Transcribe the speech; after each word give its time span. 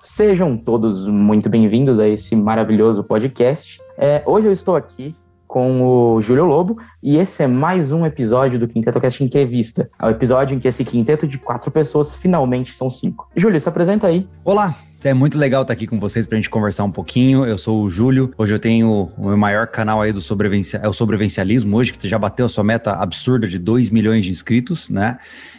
Sejam 0.00 0.56
todos 0.56 1.06
muito 1.06 1.50
bem-vindos 1.50 1.98
a 1.98 2.08
esse 2.08 2.34
maravilhoso 2.34 3.04
podcast. 3.04 3.78
É, 3.98 4.22
hoje 4.24 4.48
eu 4.48 4.52
estou 4.52 4.74
aqui 4.74 5.14
com 5.46 5.82
o 5.82 6.20
Júlio 6.22 6.46
Lobo 6.46 6.78
e 7.02 7.18
esse 7.18 7.42
é 7.42 7.46
mais 7.46 7.92
um 7.92 8.06
episódio 8.06 8.58
do 8.58 8.66
Quinteto 8.66 8.98
Cast 8.98 9.22
Entrevista. 9.22 9.90
É 10.00 10.06
o 10.06 10.10
episódio 10.10 10.54
em 10.54 10.58
que 10.58 10.66
esse 10.66 10.82
quinteto 10.82 11.26
de 11.26 11.36
quatro 11.36 11.70
pessoas 11.70 12.14
finalmente 12.14 12.72
são 12.72 12.88
cinco. 12.88 13.28
Júlio, 13.36 13.60
se 13.60 13.68
apresenta 13.68 14.06
aí. 14.06 14.26
Olá, 14.44 14.74
é 15.04 15.14
muito 15.14 15.38
legal 15.38 15.62
estar 15.62 15.72
aqui 15.74 15.86
com 15.86 15.98
vocês 15.98 16.26
pra 16.26 16.36
gente 16.36 16.48
conversar 16.50 16.84
um 16.84 16.90
pouquinho. 16.90 17.44
Eu 17.44 17.58
sou 17.58 17.82
o 17.82 17.88
Júlio. 17.90 18.32
Hoje 18.38 18.54
eu 18.54 18.58
tenho 18.58 19.10
o 19.16 19.26
meu 19.28 19.36
maior 19.36 19.66
canal 19.66 20.00
aí 20.00 20.12
do 20.12 20.20
sobrevivencia, 20.20 20.80
é 20.82 20.88
o 20.88 20.92
sobrevivencialismo 20.92 21.76
hoje, 21.76 21.92
que 21.92 22.08
já 22.08 22.18
bateu 22.18 22.46
a 22.46 22.48
sua 22.48 22.62
meta 22.64 22.92
absurda 22.92 23.46
de 23.48 23.58
2 23.58 23.90
milhões 23.90 24.24
de 24.24 24.30
inscritos, 24.30 24.88
né? 24.90 25.18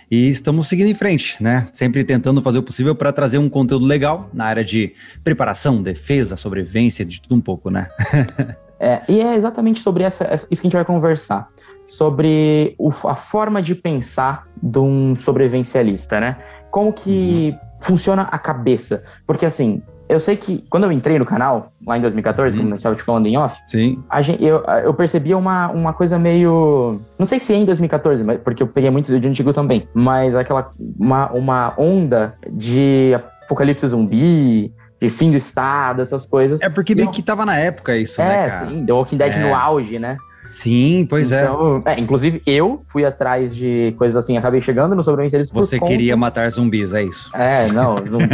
E 0.10 0.28
estamos 0.30 0.68
seguindo 0.68 0.88
em 0.90 0.94
frente, 0.96 1.42
né? 1.42 1.68
Sempre 1.74 2.04
tentando 2.04 2.42
fazer 2.42 2.60
o 2.60 2.64
possível 2.64 2.96
para 2.96 3.12
trazer 3.12 3.38
um 3.38 3.50
conteúdo 3.50 3.86
legal 3.86 4.30
na 4.34 4.46
área 4.46 4.64
de 4.64 4.94
preparação, 5.24 5.82
defesa, 5.82 6.36
sobrevivência, 6.36 7.04
de 7.04 7.22
tudo 7.22 7.36
um 7.36 7.42
pouco, 7.42 7.70
né? 7.70 7.88
É, 8.80 9.02
e 9.08 9.22
é 9.22 9.34
exatamente 9.36 9.80
sobre 9.80 10.04
essa- 10.04 10.26
isso 10.52 10.62
que 10.62 10.68
a 10.68 10.70
gente 10.70 10.74
vai 10.74 10.84
conversar. 10.84 11.48
Sobre 11.88 12.76
o- 12.78 12.92
a 13.08 13.16
forma 13.16 13.62
de 13.62 13.74
pensar 13.76 14.46
de 14.62 14.78
um 14.78 15.16
sobrevivencialista, 15.16 16.20
né? 16.20 16.36
Como 16.74 16.92
que 16.92 17.56
funciona 17.80 18.24
a 18.32 18.40
cabeça. 18.40 19.04
Porque 19.28 19.46
assim, 19.46 19.80
eu 20.10 20.20
sei 20.20 20.36
que 20.36 20.66
quando 20.72 20.86
eu 20.86 20.92
entrei 20.92 21.20
no 21.20 21.26
canal, 21.26 21.72
lá 21.86 21.98
em 21.98 22.02
2014, 22.02 22.58
Uhum. 22.58 22.64
como 22.64 22.74
eu 22.74 22.78
estava 22.78 22.96
te 22.96 23.04
falando 23.04 23.28
em 23.28 23.38
off, 23.38 23.56
Sim. 23.68 24.02
gente, 24.22 24.44
eu, 24.44 24.64
eu 24.84 24.92
percebia 24.94 25.38
uma, 25.38 25.70
uma 25.70 25.94
coisa 25.94 26.18
meio. 26.18 27.00
Não 27.20 27.28
sei 27.28 27.38
se 27.38 27.54
é 27.54 27.58
em 27.58 27.66
2014, 27.66 28.24
mas, 28.24 28.40
porque 28.42 28.64
eu 28.64 28.68
peguei 28.68 28.90
muitos 28.90 29.12
vídeos 29.12 29.30
antigos 29.30 29.54
também. 29.54 29.88
Mas 29.94 30.36
aquela. 30.36 30.72
Uma, 31.00 31.32
uma 31.32 31.74
onda 31.78 32.34
de 32.52 33.12
apocalipse 33.46 33.88
zumbi, 33.88 34.74
de 35.00 35.10
fim 35.10 35.30
do 35.30 35.38
estado, 35.38 36.02
essas 36.02 36.26
coisas. 36.26 36.60
É 36.60 36.70
porque 36.70 36.96
meio 36.96 37.12
que 37.12 37.22
tava 37.22 37.46
na 37.46 37.56
época 37.58 37.96
isso, 37.96 38.20
é, 38.20 38.26
né, 38.28 38.50
cara? 38.50 38.68
sim, 38.70 38.84
The 38.86 38.94
Walking 38.94 39.18
Dead 39.18 39.36
É. 39.36 39.40
no 39.40 39.54
auge, 39.54 40.00
né? 40.00 40.18
Sim, 40.46 41.06
pois 41.10 41.32
é. 41.32 41.44
Então, 41.44 41.82
é. 41.86 42.00
Inclusive, 42.00 42.42
eu 42.46 42.84
fui 42.88 43.06
atrás 43.06 43.56
de 43.56 43.94
coisas 43.98 44.16
assim, 44.22 44.38
acabei 44.38 44.60
chegando 44.62 44.96
no 44.96 45.02
sobrevivencialismo 45.04 45.54
por 45.54 45.64
Você 45.66 45.80
conta- 45.80 45.92
queria 45.92 46.16
matar 46.18 46.50
zumbis, 46.52 46.94
é 46.94 47.04
isso. 47.04 47.30
É, 47.36 47.68
não, 47.72 47.96
zumbi. 48.06 48.28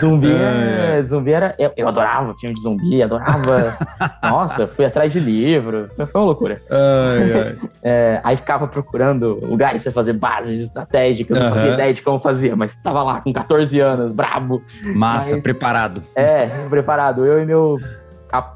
zumbi, 0.00 0.32
é, 0.32 1.02
zumbi 1.04 1.32
era. 1.32 1.54
Eu, 1.58 1.72
eu 1.76 1.88
adorava 1.88 2.34
filme 2.34 2.54
de 2.54 2.62
zumbi, 2.62 3.02
adorava. 3.02 3.76
Nossa, 4.22 4.66
fui 4.66 4.84
atrás 4.84 5.12
de 5.12 5.20
livro. 5.20 5.88
Foi 5.96 6.06
uma 6.14 6.24
loucura. 6.24 6.60
Ai, 6.70 7.32
ai. 7.32 7.56
É, 7.88 8.20
aí 8.24 8.36
ficava 8.36 8.66
procurando 8.66 9.38
lugares 9.46 9.84
pra 9.84 9.92
fazer 9.92 10.12
bases 10.14 10.60
estratégicas, 10.60 11.38
não 11.38 11.50
fazia 11.52 11.74
ideia 11.74 11.94
de 11.94 12.02
como 12.02 12.18
fazia, 12.18 12.56
mas 12.56 12.74
tava 12.76 13.00
lá 13.00 13.20
com 13.20 13.32
14 13.32 13.78
anos, 13.78 14.10
brabo. 14.10 14.60
Massa, 14.92 15.34
Mas- 15.36 15.42
preparado. 15.42 16.02
É, 16.16 16.46
preparado. 16.68 17.24
Eu 17.24 17.40
e 17.40 17.46
meu. 17.46 17.76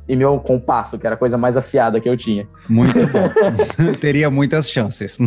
E 0.08 0.16
meu 0.16 0.38
compasso, 0.38 0.98
que 0.98 1.06
era 1.06 1.14
a 1.14 1.18
coisa 1.18 1.36
mais 1.38 1.56
afiada 1.56 2.00
que 2.00 2.08
eu 2.08 2.16
tinha. 2.16 2.46
Muito 2.68 2.94
bom. 3.06 3.30
Teria 4.00 4.30
muitas 4.30 4.70
chances. 4.70 5.18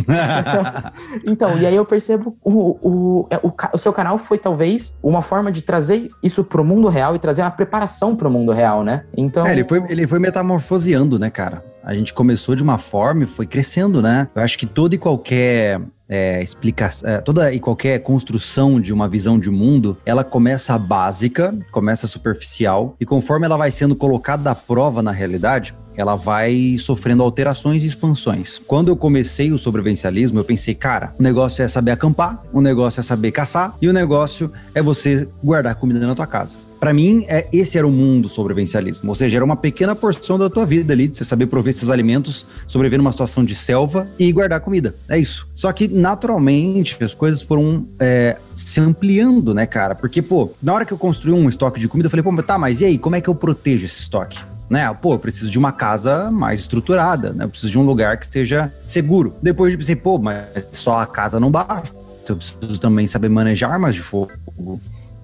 Então, 1.26 1.58
e 1.58 1.66
aí 1.66 1.74
eu 1.74 1.84
percebo 1.84 2.36
o, 2.42 2.78
o, 2.82 3.26
é, 3.30 3.36
o, 3.42 3.52
o 3.72 3.78
seu 3.78 3.92
canal 3.92 4.18
foi 4.18 4.38
talvez 4.38 4.96
uma 5.02 5.22
forma 5.22 5.50
de 5.50 5.62
trazer 5.62 6.08
isso 6.22 6.44
pro 6.44 6.64
mundo 6.64 6.88
real 6.88 7.16
e 7.16 7.18
trazer 7.18 7.42
uma 7.42 7.50
preparação 7.50 8.14
pro 8.14 8.30
mundo 8.30 8.52
real, 8.52 8.84
né? 8.84 9.04
Então. 9.16 9.46
É, 9.46 9.52
ele 9.52 9.64
foi, 9.64 9.82
ele 9.88 10.06
foi 10.06 10.18
metamorfoseando, 10.18 11.18
né, 11.18 11.30
cara? 11.30 11.64
A 11.82 11.94
gente 11.94 12.14
começou 12.14 12.54
de 12.54 12.62
uma 12.62 12.78
forma 12.78 13.24
e 13.24 13.26
foi 13.26 13.46
crescendo, 13.46 14.00
né? 14.00 14.28
Eu 14.34 14.42
acho 14.42 14.58
que 14.58 14.66
toda 14.66 14.94
e 14.94 14.98
qualquer 14.98 15.80
é, 16.08 16.42
explicação, 16.42 17.08
é, 17.08 17.20
toda 17.20 17.52
e 17.52 17.58
qualquer 17.58 17.98
construção 18.00 18.80
de 18.80 18.92
uma 18.92 19.08
visão 19.08 19.38
de 19.38 19.50
mundo, 19.50 19.96
ela 20.04 20.24
começa 20.24 20.76
básica, 20.78 21.56
começa 21.70 22.06
superficial, 22.06 22.96
e 23.00 23.06
conforme 23.06 23.46
ela 23.46 23.56
vai 23.56 23.70
sendo 23.70 23.96
colocada 23.96 24.50
à 24.50 24.54
prova 24.54 25.02
na 25.02 25.12
realidade, 25.12 25.74
ela 25.96 26.14
vai 26.14 26.76
sofrendo 26.78 27.22
alterações 27.22 27.82
e 27.82 27.86
expansões. 27.86 28.60
Quando 28.66 28.88
eu 28.88 28.96
comecei 28.96 29.52
o 29.52 29.58
sobrevivencialismo, 29.58 30.38
eu 30.38 30.44
pensei, 30.44 30.74
cara, 30.74 31.14
o 31.18 31.22
negócio 31.22 31.62
é 31.62 31.68
saber 31.68 31.92
acampar, 31.92 32.42
o 32.52 32.60
negócio 32.60 33.00
é 33.00 33.02
saber 33.02 33.32
caçar, 33.32 33.76
e 33.80 33.88
o 33.88 33.92
negócio 33.92 34.50
é 34.74 34.82
você 34.82 35.28
guardar 35.42 35.74
comida 35.74 36.06
na 36.06 36.14
tua 36.14 36.26
casa. 36.26 36.56
Pra 36.84 36.92
mim, 36.92 37.24
é, 37.28 37.48
esse 37.50 37.78
era 37.78 37.86
o 37.86 37.90
mundo 37.90 38.24
do 38.24 38.28
sobrevivencialismo. 38.28 39.08
Ou 39.08 39.14
seja, 39.14 39.38
era 39.38 39.44
uma 39.44 39.56
pequena 39.56 39.94
porção 39.94 40.38
da 40.38 40.50
tua 40.50 40.66
vida 40.66 40.92
ali, 40.92 41.08
de 41.08 41.16
você 41.16 41.24
saber 41.24 41.46
prover 41.46 41.70
esses 41.70 41.88
alimentos, 41.88 42.44
sobreviver 42.66 42.98
numa 42.98 43.10
situação 43.10 43.42
de 43.42 43.54
selva 43.54 44.06
e 44.18 44.30
guardar 44.30 44.60
comida. 44.60 44.94
É 45.08 45.18
isso. 45.18 45.48
Só 45.54 45.72
que, 45.72 45.88
naturalmente, 45.88 47.02
as 47.02 47.14
coisas 47.14 47.40
foram 47.40 47.86
é, 47.98 48.36
se 48.54 48.80
ampliando, 48.80 49.54
né, 49.54 49.64
cara? 49.64 49.94
Porque, 49.94 50.20
pô, 50.20 50.50
na 50.62 50.74
hora 50.74 50.84
que 50.84 50.92
eu 50.92 50.98
construí 50.98 51.32
um 51.32 51.48
estoque 51.48 51.80
de 51.80 51.88
comida, 51.88 52.06
eu 52.06 52.10
falei, 52.10 52.22
pô, 52.22 52.42
tá, 52.42 52.58
mas 52.58 52.82
e 52.82 52.84
aí, 52.84 52.98
como 52.98 53.16
é 53.16 53.20
que 53.22 53.30
eu 53.30 53.34
protejo 53.34 53.86
esse 53.86 54.00
estoque? 54.00 54.38
Né? 54.68 54.92
Pô, 54.94 55.14
eu 55.14 55.18
preciso 55.18 55.50
de 55.50 55.58
uma 55.58 55.72
casa 55.72 56.30
mais 56.30 56.60
estruturada, 56.60 57.32
né? 57.32 57.44
Eu 57.44 57.48
preciso 57.48 57.72
de 57.72 57.78
um 57.78 57.82
lugar 57.82 58.16
que 58.16 58.24
esteja 58.24 58.72
seguro. 58.86 59.34
Depois 59.42 59.72
eu 59.72 59.78
pensei, 59.78 59.96
pô, 59.96 60.18
mas 60.18 60.46
só 60.72 61.00
a 61.00 61.06
casa 61.06 61.38
não 61.38 61.50
basta. 61.50 61.96
Eu 62.28 62.36
preciso 62.36 62.80
também 62.80 63.06
saber 63.06 63.28
manejar 63.28 63.70
armas 63.70 63.94
de 63.94 64.00
fogo. 64.00 64.32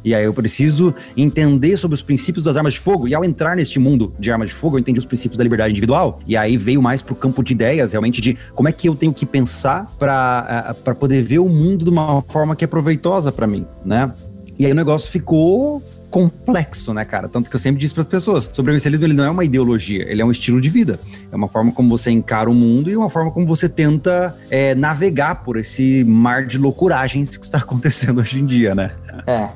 E 0.02 0.14
aí 0.14 0.24
eu 0.24 0.32
preciso 0.32 0.94
entender 1.16 1.76
sobre 1.76 1.94
os 1.94 2.02
princípios 2.02 2.44
das 2.44 2.56
armas 2.56 2.74
de 2.74 2.80
fogo. 2.80 3.06
E 3.06 3.14
ao 3.14 3.24
entrar 3.24 3.56
neste 3.56 3.78
mundo 3.78 4.14
de 4.18 4.30
armas 4.30 4.48
de 4.48 4.54
fogo, 4.54 4.76
eu 4.76 4.80
entendi 4.80 4.98
os 4.98 5.06
princípios 5.06 5.36
da 5.36 5.44
liberdade 5.44 5.70
individual. 5.70 6.20
E 6.26 6.36
aí 6.36 6.56
veio 6.56 6.80
mais 6.80 7.02
pro 7.02 7.14
campo 7.14 7.42
de 7.42 7.52
ideias, 7.52 7.92
realmente, 7.92 8.20
de 8.20 8.36
como 8.54 8.68
é 8.68 8.72
que 8.72 8.88
eu 8.88 8.94
tenho 8.94 9.12
que 9.12 9.26
pensar 9.26 9.86
para 9.98 10.74
para 10.84 10.94
poder 10.94 11.22
ver 11.22 11.38
o 11.38 11.48
mundo 11.48 11.84
de 11.84 11.90
uma 11.90 12.22
forma 12.28 12.56
que 12.56 12.64
é 12.64 12.68
proveitosa 12.68 13.30
para 13.30 13.46
mim, 13.46 13.66
né? 13.84 14.12
E 14.58 14.66
aí 14.66 14.72
o 14.72 14.74
negócio 14.74 15.10
ficou 15.10 15.82
complexo, 16.10 16.92
né, 16.92 17.04
cara? 17.04 17.28
Tanto 17.28 17.48
que 17.48 17.54
eu 17.56 17.60
sempre 17.60 17.80
disse 17.80 17.94
para 17.94 18.02
as 18.02 18.06
pessoas, 18.08 18.50
sobrevivencialismo 18.52 19.06
ele 19.06 19.14
não 19.14 19.24
é 19.24 19.30
uma 19.30 19.44
ideologia, 19.44 20.04
ele 20.10 20.20
é 20.20 20.24
um 20.24 20.30
estilo 20.30 20.60
de 20.60 20.68
vida. 20.68 20.98
É 21.30 21.36
uma 21.36 21.48
forma 21.48 21.70
como 21.72 21.88
você 21.88 22.10
encara 22.10 22.50
o 22.50 22.54
mundo 22.54 22.90
e 22.90 22.96
uma 22.96 23.08
forma 23.08 23.30
como 23.30 23.46
você 23.46 23.68
tenta 23.68 24.36
é, 24.50 24.74
navegar 24.74 25.36
por 25.44 25.56
esse 25.56 26.02
mar 26.04 26.44
de 26.44 26.58
loucuragens 26.58 27.36
que 27.36 27.44
está 27.44 27.58
acontecendo 27.62 28.20
hoje 28.20 28.40
em 28.40 28.46
dia, 28.46 28.74
né? 28.74 28.90
É. 29.26 29.48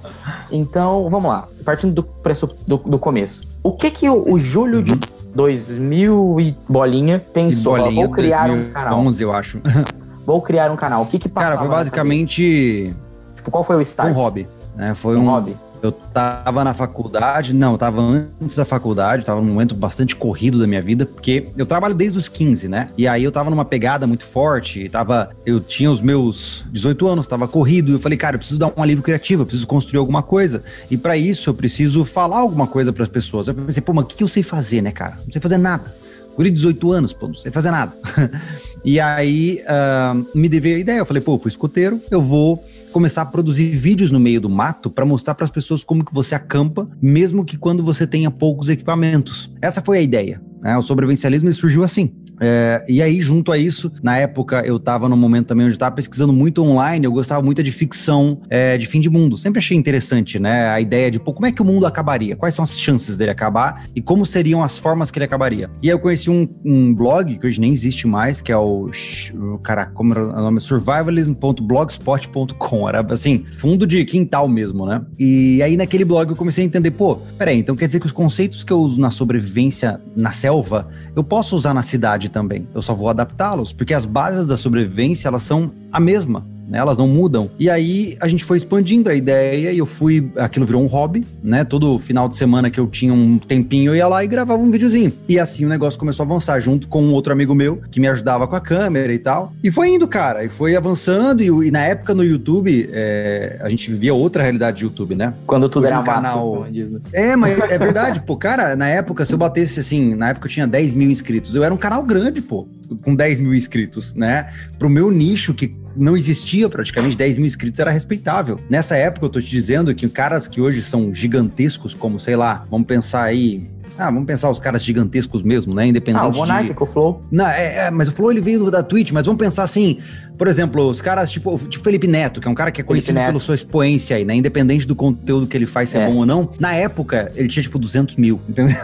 Então, 0.51 1.09
vamos 1.11 1.29
lá. 1.31 1.49
Partindo 1.65 1.93
do, 1.95 2.03
pressup- 2.03 2.57
do, 2.67 2.77
do 2.77 2.99
começo. 2.99 3.43
O 3.63 3.73
que 3.73 3.91
que 3.91 4.09
o, 4.09 4.31
o 4.33 4.39
Júlio 4.39 4.83
de 4.83 4.99
2000 5.35 6.41
e 6.41 6.57
bolinha 6.69 7.19
pensou? 7.19 7.73
Uhum. 7.73 7.79
E 7.79 7.81
Ó, 7.81 7.85
bolinha, 7.85 8.07
vou 8.07 8.15
criar 8.15 8.51
um 8.51 8.65
canal. 8.71 8.91
2011, 9.03 9.23
eu 9.23 9.33
acho. 9.33 9.61
Vou 10.27 10.41
criar 10.41 10.71
um 10.71 10.77
canal. 10.77 11.03
O 11.03 11.07
que 11.07 11.19
que 11.19 11.29
passava 11.29 11.57
Cara, 11.57 11.67
foi 11.69 11.77
basicamente? 11.77 12.97
Tipo, 13.37 13.51
qual 13.51 13.63
foi 13.63 13.77
o 13.77 13.81
um 13.81 13.83
start? 13.83 14.15
hobby, 14.15 14.49
né? 14.75 14.95
Foi 14.95 15.19
Um 15.19 15.25
um, 15.25 15.27
hobby. 15.27 15.55
Eu 15.85 15.93
tava 15.93 16.65
na 16.65 16.73
faculdade, 16.73 17.53
não, 17.53 17.73
eu 17.73 17.79
tava 17.79 18.01
antes 18.01 18.57
da 18.57 18.65
faculdade, 18.65 19.23
tava 19.23 19.43
num 19.43 19.49
momento 19.49 19.75
bastante 19.75 20.17
corrido 20.17 20.59
da 20.59 20.67
minha 20.67 20.81
vida, 20.81 21.05
porque 21.05 21.49
eu 21.59 21.67
trabalho 21.67 21.95
desde 21.95 22.17
os 22.17 22.27
15, 22.27 22.69
né? 22.69 22.89
E 22.97 23.07
aí 23.07 23.23
eu 23.23 23.31
tava 23.31 23.51
numa 23.51 23.67
pegada 23.67 24.07
muito 24.07 24.25
forte, 24.25 24.89
tava, 24.89 25.29
eu 25.45 25.61
tinha 25.61 25.91
os 25.91 26.01
meus 26.01 26.65
18 26.73 27.07
anos, 27.07 27.27
tava 27.27 27.47
corrido, 27.47 27.91
e 27.91 27.95
eu 27.97 27.99
falei, 27.99 28.17
cara, 28.17 28.37
eu 28.37 28.39
preciso 28.39 28.59
dar 28.59 28.73
um 28.75 28.83
alívio 28.83 29.05
criativo, 29.05 29.43
eu 29.43 29.47
preciso 29.47 29.67
construir 29.67 29.99
alguma 29.99 30.23
coisa. 30.23 30.63
E 30.91 30.97
pra 30.97 31.19
isso 31.19 31.51
eu 31.51 31.55
preciso 31.55 32.03
falar 32.03 32.39
alguma 32.39 32.67
coisa 32.67 32.91
pras 32.91 33.11
pessoas. 33.11 33.49
Eu 33.49 33.55
pensei, 33.55 33.83
pô, 33.83 33.93
mas 33.93 34.07
o 34.07 34.09
que, 34.09 34.25
eu 34.25 34.29
sei 34.29 34.43
fazer, 34.43 34.81
né, 34.81 34.91
cara? 34.91 35.19
Não 35.23 35.31
sei 35.31 35.43
fazer 35.43 35.59
nada. 35.59 35.95
Guri 36.35 36.49
de 36.49 36.57
18 36.57 36.93
anos, 36.93 37.13
pô, 37.13 37.29
não 37.29 37.35
sei 37.35 37.53
fazer 37.53 37.71
nada. 37.71 37.93
e 38.83 38.99
aí 38.99 39.63
ah, 39.69 40.17
me 40.35 40.49
deu 40.49 40.77
a 40.77 40.79
ideia, 40.79 40.99
eu 41.01 41.05
falei, 41.05 41.23
pô, 41.23 41.35
eu 41.35 41.39
fui 41.39 41.51
escoteiro, 41.51 42.01
eu 42.11 42.23
vou 42.23 42.65
começar 42.95 43.23
a 43.23 43.27
produzir 43.27 43.71
vídeos 43.71 44.13
no 44.13 44.21
meio 44.21 44.41
do 44.41 44.49
mato 44.49 44.89
para 44.89 45.05
mostrar 45.05 45.35
para 45.35 45.43
as 45.43 45.51
pessoas 45.51 45.83
como 45.83 46.05
que 46.05 46.15
você 46.15 46.37
acampa, 46.37 46.89
mesmo 47.03 47.45
que 47.45 47.59
quando 47.59 47.83
você 47.83 48.07
tenha 48.07 48.31
poucos 48.31 48.69
equipamentos. 48.69 49.53
Essa 49.61 49.83
foi 49.83 49.99
a 49.99 50.01
ideia. 50.01 50.41
Né? 50.63 50.77
O 50.77 50.81
sobrevivencialismo 50.81 51.53
surgiu 51.53 51.83
assim. 51.83 52.15
É, 52.41 52.85
e 52.89 53.03
aí, 53.03 53.21
junto 53.21 53.53
a 53.53 53.59
isso, 53.59 53.93
na 54.03 54.17
época 54.17 54.63
eu 54.65 54.79
tava 54.79 55.09
num 55.09 55.17
momento 55.17 55.47
também 55.47 55.67
onde 55.67 55.75
eu 55.75 55.79
tava 55.79 55.95
pesquisando 55.95 56.33
muito 56.33 56.63
online, 56.63 57.07
eu 57.07 57.13
gostava 57.13 57.43
muito 57.43 57.63
de 57.63 57.71
ficção 57.71 58.41
é, 58.49 58.77
de 58.77 58.87
fim 58.87 59.01
de 59.01 59.11
mundo. 59.11 59.39
Sempre 59.39 59.59
achei 59.59 59.77
interessante, 59.77 60.39
né? 60.39 60.69
A 60.69 60.81
ideia 60.81 61.11
de, 61.11 61.19
pô, 61.19 61.33
como 61.33 61.47
é 61.47 61.53
que 61.53 61.63
o 61.63 61.65
mundo 61.65 61.87
acabaria? 61.87 62.37
Quais 62.37 62.55
são 62.55 62.63
as 62.63 62.79
chances 62.79 63.17
dele 63.17 63.31
acabar? 63.31 63.85
E 63.95 64.03
como 64.03 64.27
seriam 64.27 64.63
as 64.63 64.79
formas 64.79 65.11
que 65.11 65.19
ele 65.19 65.25
acabaria? 65.25 65.71
E 65.83 65.89
aí 65.89 65.95
eu 65.95 65.99
conheci 65.99 66.31
um, 66.31 66.49
um 66.65 66.95
blog, 66.95 67.39
que 67.39 67.47
hoje 67.47 67.61
nem 67.61 67.73
existe 67.73 68.07
mais, 68.07 68.41
que 68.41 68.53
é 68.53 68.57
o, 68.57 68.89
o 69.35 69.59
cara, 69.59 69.87
como 69.87 70.13
era 70.13 70.25
o 70.25 70.43
nome? 70.43 70.61
survivalism.blogspot.com. 70.61 72.89
Era, 72.89 73.05
assim, 73.13 73.45
fundo 73.45 73.85
de 73.87 74.05
quintal 74.05 74.49
mesmo, 74.49 74.87
né? 74.87 75.05
E 75.19 75.63
aí 75.63 75.77
naquele 75.77 76.05
blog 76.05 76.31
eu 76.31 76.37
comecei 76.37 76.65
a 76.65 76.67
entender, 76.67 76.91
pô, 76.93 77.17
peraí, 77.39 77.59
então 77.59 77.77
quer 77.77 77.87
dizer 77.87 78.01
que 78.01 78.07
os 78.07 78.13
conceitos 78.13 78.65
que 78.65 78.73
eu 78.73 78.81
uso 78.81 79.01
na 79.01 79.11
sobrevivência 79.11 80.01
na 80.17 80.33
selva, 80.33 80.89
eu 81.15 81.23
posso 81.23 81.55
usar 81.57 81.75
na 81.75 81.83
cidade 81.83 82.24
também. 82.29 82.67
Eu 82.75 82.83
só 82.83 82.95
vou 82.95 83.09
adaptá-los, 83.09 83.73
porque 83.73 83.95
as 83.95 84.05
bases 84.05 84.47
da 84.47 84.57
sobrevivência, 84.57 85.29
elas 85.29 85.43
são 85.43 85.71
a 85.93 86.01
mesma. 86.01 86.54
Né? 86.69 86.79
Elas 86.79 86.99
não 86.99 87.07
mudam. 87.07 87.51
E 87.59 87.69
aí 87.71 88.17
a 88.21 88.29
gente 88.29 88.45
foi 88.45 88.57
expandindo 88.57 89.11
a 89.11 89.15
ideia 89.15 89.73
e 89.73 89.79
eu 89.79 89.87
fui. 89.87 90.31
Aquilo 90.37 90.67
virou 90.67 90.83
um 90.83 90.87
hobby, 90.87 91.25
né? 91.43 91.65
Todo 91.65 91.99
final 91.99 92.29
de 92.29 92.37
semana 92.37 92.71
que 92.71 92.79
eu 92.79 92.87
tinha 92.87 93.13
um 93.13 93.39
tempinho, 93.39 93.93
eu 93.93 93.97
ia 93.97 94.07
lá 94.07 94.25
e 94.25 94.27
gravava 94.27 94.61
um 94.63 94.71
videozinho. 94.71 95.13
E 95.29 95.39
assim 95.39 95.65
o 95.65 95.69
negócio 95.69 95.99
começou 95.99 96.25
a 96.25 96.27
avançar 96.27 96.61
junto 96.61 96.89
com 96.89 97.03
um 97.03 97.13
outro 97.13 97.33
amigo 97.33 97.55
meu 97.55 97.81
que 97.91 98.01
me 98.01 98.09
ajudava 98.09 98.47
com 98.47 98.57
a 98.57 98.61
câmera 98.61 99.13
e 99.13 99.19
tal. 99.19 99.53
E 99.63 99.71
foi 99.71 99.89
indo, 99.95 100.07
cara. 100.09 100.45
E 100.45 100.49
foi 100.49 100.77
avançando. 100.77 101.43
E, 101.43 101.47
e 101.69 101.71
na 101.71 101.81
época 101.81 102.15
no 102.15 102.25
YouTube, 102.25 102.89
é, 102.93 103.59
a 103.61 103.69
gente 103.69 103.91
vivia 103.91 104.15
outra 104.15 104.43
realidade 104.43 104.79
de 104.79 104.85
YouTube, 104.85 105.15
né? 105.15 105.35
Quando 105.47 105.69
tudo 105.69 105.85
Hoje 105.85 105.93
era 105.93 106.01
um 106.01 106.05
canal- 106.05 106.67
né? 106.71 107.01
É, 107.13 107.37
mas 107.37 107.59
é 107.59 107.79
verdade, 107.79 108.21
pô. 108.21 108.37
Cara, 108.37 108.75
na 108.77 108.89
época, 108.89 109.25
se 109.25 109.33
eu 109.33 109.39
batesse 109.39 109.81
assim, 109.81 110.15
na 110.15 110.31
época 110.31 110.47
eu 110.47 110.51
tinha 110.51 110.67
10 110.67 110.93
mil 110.93 111.11
inscritos. 111.11 111.55
Eu 111.55 111.65
era 111.65 111.73
um 111.73 111.77
canal 111.77 112.03
grande, 112.03 112.41
pô, 112.43 112.67
com 113.03 113.15
10 113.15 113.41
mil 113.41 113.55
inscritos, 113.55 114.15
né? 114.15 114.47
Pro 114.79 114.89
meu 114.89 115.11
nicho, 115.11 115.55
que 115.55 115.75
não 115.97 116.17
existia 116.17 116.69
praticamente 116.69 117.17
10 117.17 117.39
mil 117.39 117.47
inscritos, 117.47 117.81
era 117.81 117.91
respeitável. 117.91 118.59
Nessa 118.69 118.97
época, 118.97 119.27
eu 119.27 119.31
tô 119.31 119.41
te 119.41 119.49
dizendo 119.49 119.95
que 119.95 120.09
caras 120.09 120.49
que 120.49 120.61
hoje 120.61 120.83
são 120.83 121.15
gigantescos, 121.15 121.95
como, 121.95 122.19
sei 122.19 122.37
lá, 122.37 122.67
vamos 122.71 122.87
pensar 122.87 123.23
aí. 123.23 123.74
Ah, 123.99 124.07
vamos 124.11 124.27
pensar 124.27 124.51
os 124.51 124.59
caras 124.61 124.85
gigantescos 124.85 125.43
mesmo, 125.43 125.75
né? 125.75 125.87
Independente 125.87 126.23
Ah, 126.23 126.29
o 126.29 126.63
de... 126.63 126.75
O 126.79 126.87
Flow. 126.87 127.23
Não, 127.31 127.47
é, 127.49 127.87
é, 127.87 127.91
mas 127.91 128.09
o 128.09 128.13
Flow 128.13 128.31
ele 128.31 128.41
veio 128.41 128.71
da 128.71 128.83
Twitch, 128.83 129.13
mas 129.13 129.27
vamos 129.27 129.39
pensar 129.41 129.63
assim, 129.63 129.99
por 130.37 130.49
exemplo, 130.49 130.89
os 130.89 131.01
caras 131.01 131.31
tipo, 131.31 131.59
tipo 131.69 131.83
Felipe 131.85 132.07
Neto, 132.09 132.41
que 132.41 132.49
é 132.49 132.51
um 132.51 132.55
cara 132.55 132.71
que 132.73 132.81
é 132.81 132.85
conhecido 132.85 133.21
pela 133.21 133.39
sua 133.39 133.55
expoência 133.55 134.17
aí, 134.17 134.25
né? 134.25 134.35
Independente 134.35 134.87
do 134.87 134.97
conteúdo 134.97 135.47
que 135.47 135.57
ele 135.57 135.67
faz 135.67 135.89
ser 135.91 135.99
É. 135.99 136.07
bom 136.07 136.17
ou 136.17 136.27
não. 136.27 136.51
Na 136.59 136.75
época, 136.75 137.31
ele 137.37 137.47
tinha 137.49 137.63
tipo 137.63 137.79
200 137.79 138.17
mil, 138.17 138.41
entendeu? 138.49 138.75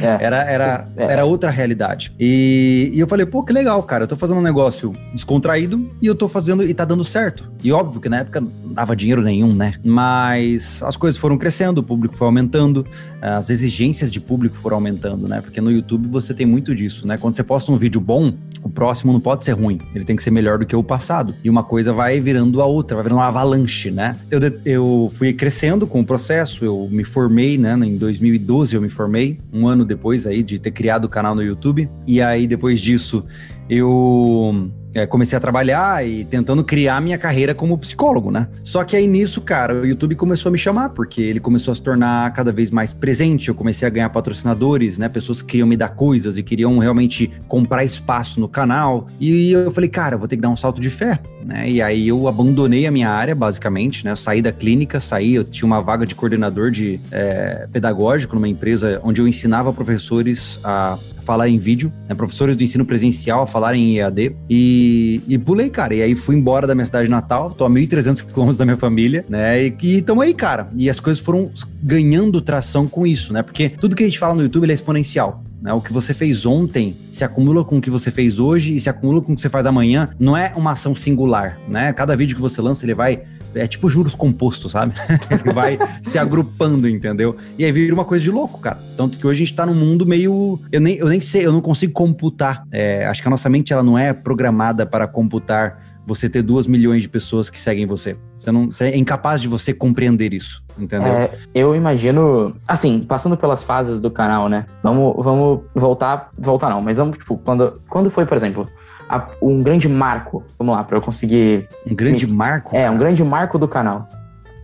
É. 0.00 0.24
Era, 0.24 0.42
era, 0.44 0.84
É. 0.96 1.04
era 1.12 1.24
outra 1.24 1.50
realidade. 1.50 2.12
E, 2.20 2.90
e 2.94 3.00
eu 3.00 3.06
falei, 3.08 3.26
pô, 3.26 3.42
que 3.44 3.52
legal, 3.52 3.82
cara. 3.82 4.04
Eu 4.04 4.08
tô 4.08 4.16
fazendo 4.16 4.38
um 4.38 4.42
negócio 4.42 4.94
descontraído 5.12 5.90
e 6.00 6.06
eu 6.06 6.14
tô 6.14 6.28
fazendo 6.28 6.62
e 6.62 6.72
tá 6.72 6.84
dando 6.84 7.04
certo. 7.04 7.50
E 7.64 7.72
óbvio 7.72 8.00
que 8.00 8.08
na 8.08 8.18
época 8.18 8.40
não 8.40 8.72
dava 8.72 8.94
dinheiro 8.94 9.22
nenhum, 9.22 9.52
né? 9.52 9.72
Mas 9.84 10.82
as 10.82 10.96
coisas 10.96 11.18
foram 11.20 11.36
crescendo, 11.38 11.78
o 11.78 11.82
público 11.82 12.16
foi 12.16 12.26
aumentando, 12.26 12.86
as 13.20 13.50
exigências 13.50 14.10
de 14.10 14.20
público 14.20 14.51
foram 14.56 14.76
aumentando, 14.76 15.28
né? 15.28 15.40
Porque 15.40 15.60
no 15.60 15.70
YouTube 15.70 16.08
você 16.08 16.32
tem 16.34 16.46
muito 16.46 16.74
disso, 16.74 17.06
né? 17.06 17.16
Quando 17.16 17.34
você 17.34 17.42
posta 17.42 17.70
um 17.72 17.76
vídeo 17.76 18.00
bom, 18.00 18.32
o 18.62 18.68
próximo 18.68 19.12
não 19.12 19.20
pode 19.20 19.44
ser 19.44 19.52
ruim. 19.52 19.80
Ele 19.94 20.04
tem 20.04 20.16
que 20.16 20.22
ser 20.22 20.30
melhor 20.30 20.58
do 20.58 20.66
que 20.66 20.74
o 20.74 20.82
passado. 20.82 21.34
E 21.42 21.50
uma 21.50 21.64
coisa 21.64 21.92
vai 21.92 22.20
virando 22.20 22.60
a 22.62 22.66
outra, 22.66 22.96
vai 22.96 23.04
virando 23.04 23.18
uma 23.18 23.28
avalanche, 23.28 23.90
né? 23.90 24.16
Eu, 24.30 24.40
eu 24.64 25.12
fui 25.14 25.32
crescendo 25.32 25.86
com 25.86 26.00
o 26.00 26.04
processo, 26.04 26.64
eu 26.64 26.88
me 26.90 27.04
formei, 27.04 27.58
né? 27.58 27.74
Em 27.74 27.96
2012 27.96 28.74
eu 28.74 28.82
me 28.82 28.88
formei, 28.88 29.38
um 29.52 29.66
ano 29.66 29.84
depois 29.84 30.26
aí 30.26 30.42
de 30.42 30.58
ter 30.58 30.70
criado 30.70 31.04
o 31.04 31.08
canal 31.08 31.34
no 31.34 31.42
YouTube. 31.42 31.88
E 32.06 32.20
aí 32.20 32.46
depois 32.46 32.80
disso 32.80 33.24
eu 33.68 34.70
é, 34.94 35.06
comecei 35.06 35.36
a 35.36 35.40
trabalhar 35.40 36.06
e 36.06 36.24
tentando 36.24 36.62
criar 36.64 37.00
minha 37.00 37.18
carreira 37.18 37.54
como 37.54 37.78
psicólogo, 37.78 38.30
né? 38.30 38.48
Só 38.62 38.84
que 38.84 38.96
aí 38.96 39.06
nisso, 39.06 39.40
cara, 39.40 39.74
o 39.74 39.86
YouTube 39.86 40.14
começou 40.14 40.50
a 40.50 40.52
me 40.52 40.58
chamar, 40.58 40.90
porque 40.90 41.20
ele 41.20 41.40
começou 41.40 41.72
a 41.72 41.74
se 41.74 41.82
tornar 41.82 42.32
cada 42.32 42.52
vez 42.52 42.70
mais 42.70 42.92
presente. 42.92 43.48
Eu 43.48 43.54
comecei 43.54 43.86
a 43.86 43.90
ganhar 43.90 44.08
patrocinadores, 44.10 44.98
né? 44.98 45.08
Pessoas 45.08 45.40
que 45.40 45.52
queriam 45.52 45.66
me 45.66 45.76
dar 45.76 45.90
coisas 45.90 46.36
e 46.36 46.42
queriam 46.42 46.78
realmente 46.78 47.30
comprar 47.48 47.84
espaço 47.84 48.40
no 48.40 48.48
canal. 48.48 49.06
E 49.20 49.52
eu 49.52 49.70
falei, 49.70 49.88
cara, 49.88 50.16
vou 50.16 50.28
ter 50.28 50.36
que 50.36 50.42
dar 50.42 50.50
um 50.50 50.56
salto 50.56 50.80
de 50.80 50.90
fé, 50.90 51.18
né? 51.44 51.68
E 51.68 51.80
aí 51.80 52.08
eu 52.08 52.28
abandonei 52.28 52.86
a 52.86 52.90
minha 52.90 53.10
área, 53.10 53.34
basicamente, 53.34 54.04
né? 54.04 54.12
Eu 54.12 54.16
saí 54.16 54.42
da 54.42 54.52
clínica, 54.52 55.00
saí, 55.00 55.34
eu 55.34 55.44
tinha 55.44 55.66
uma 55.66 55.80
vaga 55.80 56.06
de 56.06 56.14
coordenador 56.14 56.70
de 56.70 57.00
é, 57.10 57.66
pedagógico 57.72 58.34
numa 58.34 58.48
empresa 58.48 59.00
onde 59.02 59.20
eu 59.20 59.28
ensinava 59.28 59.72
professores 59.72 60.58
a 60.62 60.98
falar 61.22 61.48
em 61.48 61.58
vídeo, 61.58 61.92
né, 62.08 62.14
professores 62.14 62.56
do 62.56 62.62
ensino 62.62 62.84
presencial 62.84 63.42
a 63.42 63.46
falar 63.46 63.74
em 63.74 63.98
EAD 63.98 64.34
e, 64.48 64.81
e 65.28 65.38
pulei, 65.38 65.70
cara. 65.70 65.94
E 65.94 66.02
aí 66.02 66.14
fui 66.14 66.36
embora 66.36 66.66
da 66.66 66.74
minha 66.74 66.84
cidade 66.84 67.08
natal, 67.08 67.50
tô 67.50 67.64
a 67.64 67.70
1.300 67.70 68.24
quilômetros 68.26 68.58
da 68.58 68.64
minha 68.64 68.76
família, 68.76 69.24
né? 69.28 69.66
E, 69.66 69.76
e 69.82 70.02
tamo 70.02 70.20
aí, 70.20 70.34
cara. 70.34 70.68
E 70.76 70.88
as 70.88 71.00
coisas 71.00 71.22
foram 71.22 71.50
ganhando 71.82 72.40
tração 72.40 72.86
com 72.86 73.06
isso, 73.06 73.32
né? 73.32 73.42
Porque 73.42 73.68
tudo 73.68 73.96
que 73.96 74.02
a 74.02 74.06
gente 74.06 74.18
fala 74.18 74.34
no 74.34 74.42
YouTube 74.42 74.68
é 74.70 74.72
exponencial. 74.72 75.42
Né? 75.62 75.72
O 75.72 75.80
que 75.80 75.92
você 75.92 76.12
fez 76.12 76.44
ontem 76.44 76.96
se 77.12 77.24
acumula 77.24 77.64
com 77.64 77.78
o 77.78 77.80
que 77.80 77.88
você 77.88 78.10
fez 78.10 78.40
hoje 78.40 78.74
e 78.74 78.80
se 78.80 78.90
acumula 78.90 79.22
com 79.22 79.32
o 79.32 79.36
que 79.36 79.40
você 79.40 79.48
faz 79.48 79.64
amanhã. 79.64 80.08
Não 80.18 80.36
é 80.36 80.52
uma 80.56 80.72
ação 80.72 80.94
singular, 80.94 81.58
né? 81.68 81.92
Cada 81.92 82.16
vídeo 82.16 82.34
que 82.34 82.42
você 82.42 82.60
lança, 82.60 82.84
ele 82.84 82.94
vai. 82.94 83.22
É 83.54 83.66
tipo 83.66 83.88
juros 83.88 84.14
compostos, 84.14 84.72
sabe? 84.72 84.92
vai 85.54 85.78
se 86.00 86.18
agrupando, 86.18 86.88
entendeu? 86.88 87.36
E 87.58 87.64
aí 87.64 87.72
vira 87.72 87.94
uma 87.94 88.04
coisa 88.04 88.22
de 88.22 88.30
louco, 88.30 88.60
cara. 88.60 88.78
Tanto 88.96 89.18
que 89.18 89.26
hoje 89.26 89.42
a 89.42 89.46
gente 89.46 89.54
tá 89.54 89.66
num 89.66 89.74
mundo 89.74 90.06
meio. 90.06 90.60
Eu 90.70 90.80
nem, 90.80 90.96
eu 90.96 91.08
nem 91.08 91.20
sei, 91.20 91.46
eu 91.46 91.52
não 91.52 91.60
consigo 91.60 91.92
computar. 91.92 92.64
É, 92.70 93.06
acho 93.06 93.20
que 93.20 93.28
a 93.28 93.30
nossa 93.30 93.48
mente 93.48 93.72
ela 93.72 93.82
não 93.82 93.98
é 93.98 94.12
programada 94.12 94.86
para 94.86 95.06
computar 95.06 95.92
você 96.06 96.28
ter 96.28 96.42
duas 96.42 96.66
milhões 96.66 97.02
de 97.02 97.08
pessoas 97.08 97.48
que 97.48 97.58
seguem 97.58 97.86
você. 97.86 98.16
Você, 98.36 98.50
não, 98.50 98.66
você 98.66 98.86
é 98.86 98.96
incapaz 98.96 99.40
de 99.40 99.48
você 99.48 99.72
compreender 99.72 100.32
isso, 100.32 100.62
entendeu? 100.78 101.12
É, 101.12 101.30
eu 101.54 101.74
imagino, 101.74 102.56
assim, 102.66 103.00
passando 103.00 103.36
pelas 103.36 103.62
fases 103.62 104.00
do 104.00 104.10
canal, 104.10 104.48
né? 104.48 104.66
Vamos, 104.82 105.14
vamos 105.18 105.60
voltar, 105.74 106.30
voltar 106.36 106.70
não, 106.70 106.80
mas 106.80 106.96
vamos, 106.96 107.18
tipo, 107.18 107.36
quando, 107.38 107.80
quando 107.88 108.10
foi, 108.10 108.26
por 108.26 108.36
exemplo, 108.36 108.68
a- 109.16 109.28
um 109.42 109.62
grande 109.62 109.88
marco, 109.88 110.42
vamos 110.58 110.74
lá, 110.74 110.82
pra 110.82 110.96
eu 110.96 111.02
conseguir. 111.02 111.68
Um 111.86 111.94
grande 111.94 112.26
marco. 112.26 112.74
É, 112.74 112.90
um 112.90 112.96
grande 112.96 113.22
marco 113.22 113.58
do 113.58 113.68
canal. 113.68 114.08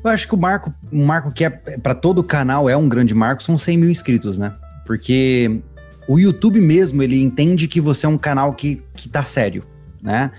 Eu 0.04 0.10
acho 0.10 0.26
que 0.26 0.34
o 0.34 0.38
marco, 0.38 0.72
um 0.92 1.04
marco 1.04 1.30
que 1.32 1.44
é 1.44 1.50
para 1.50 1.94
todo 1.94 2.22
canal 2.22 2.68
é 2.68 2.76
um 2.76 2.88
grande 2.88 3.14
marco, 3.14 3.42
são 3.42 3.58
100 3.58 3.76
mil 3.78 3.90
inscritos, 3.90 4.38
né? 4.38 4.52
Porque 4.86 5.60
o 6.08 6.18
YouTube 6.18 6.60
mesmo, 6.60 7.02
ele 7.02 7.20
entende 7.20 7.68
que 7.68 7.80
você 7.80 8.06
é 8.06 8.08
um 8.08 8.16
canal 8.16 8.54
que, 8.54 8.82
que 8.94 9.08
tá 9.08 9.22
sério, 9.22 9.64
né? 10.02 10.30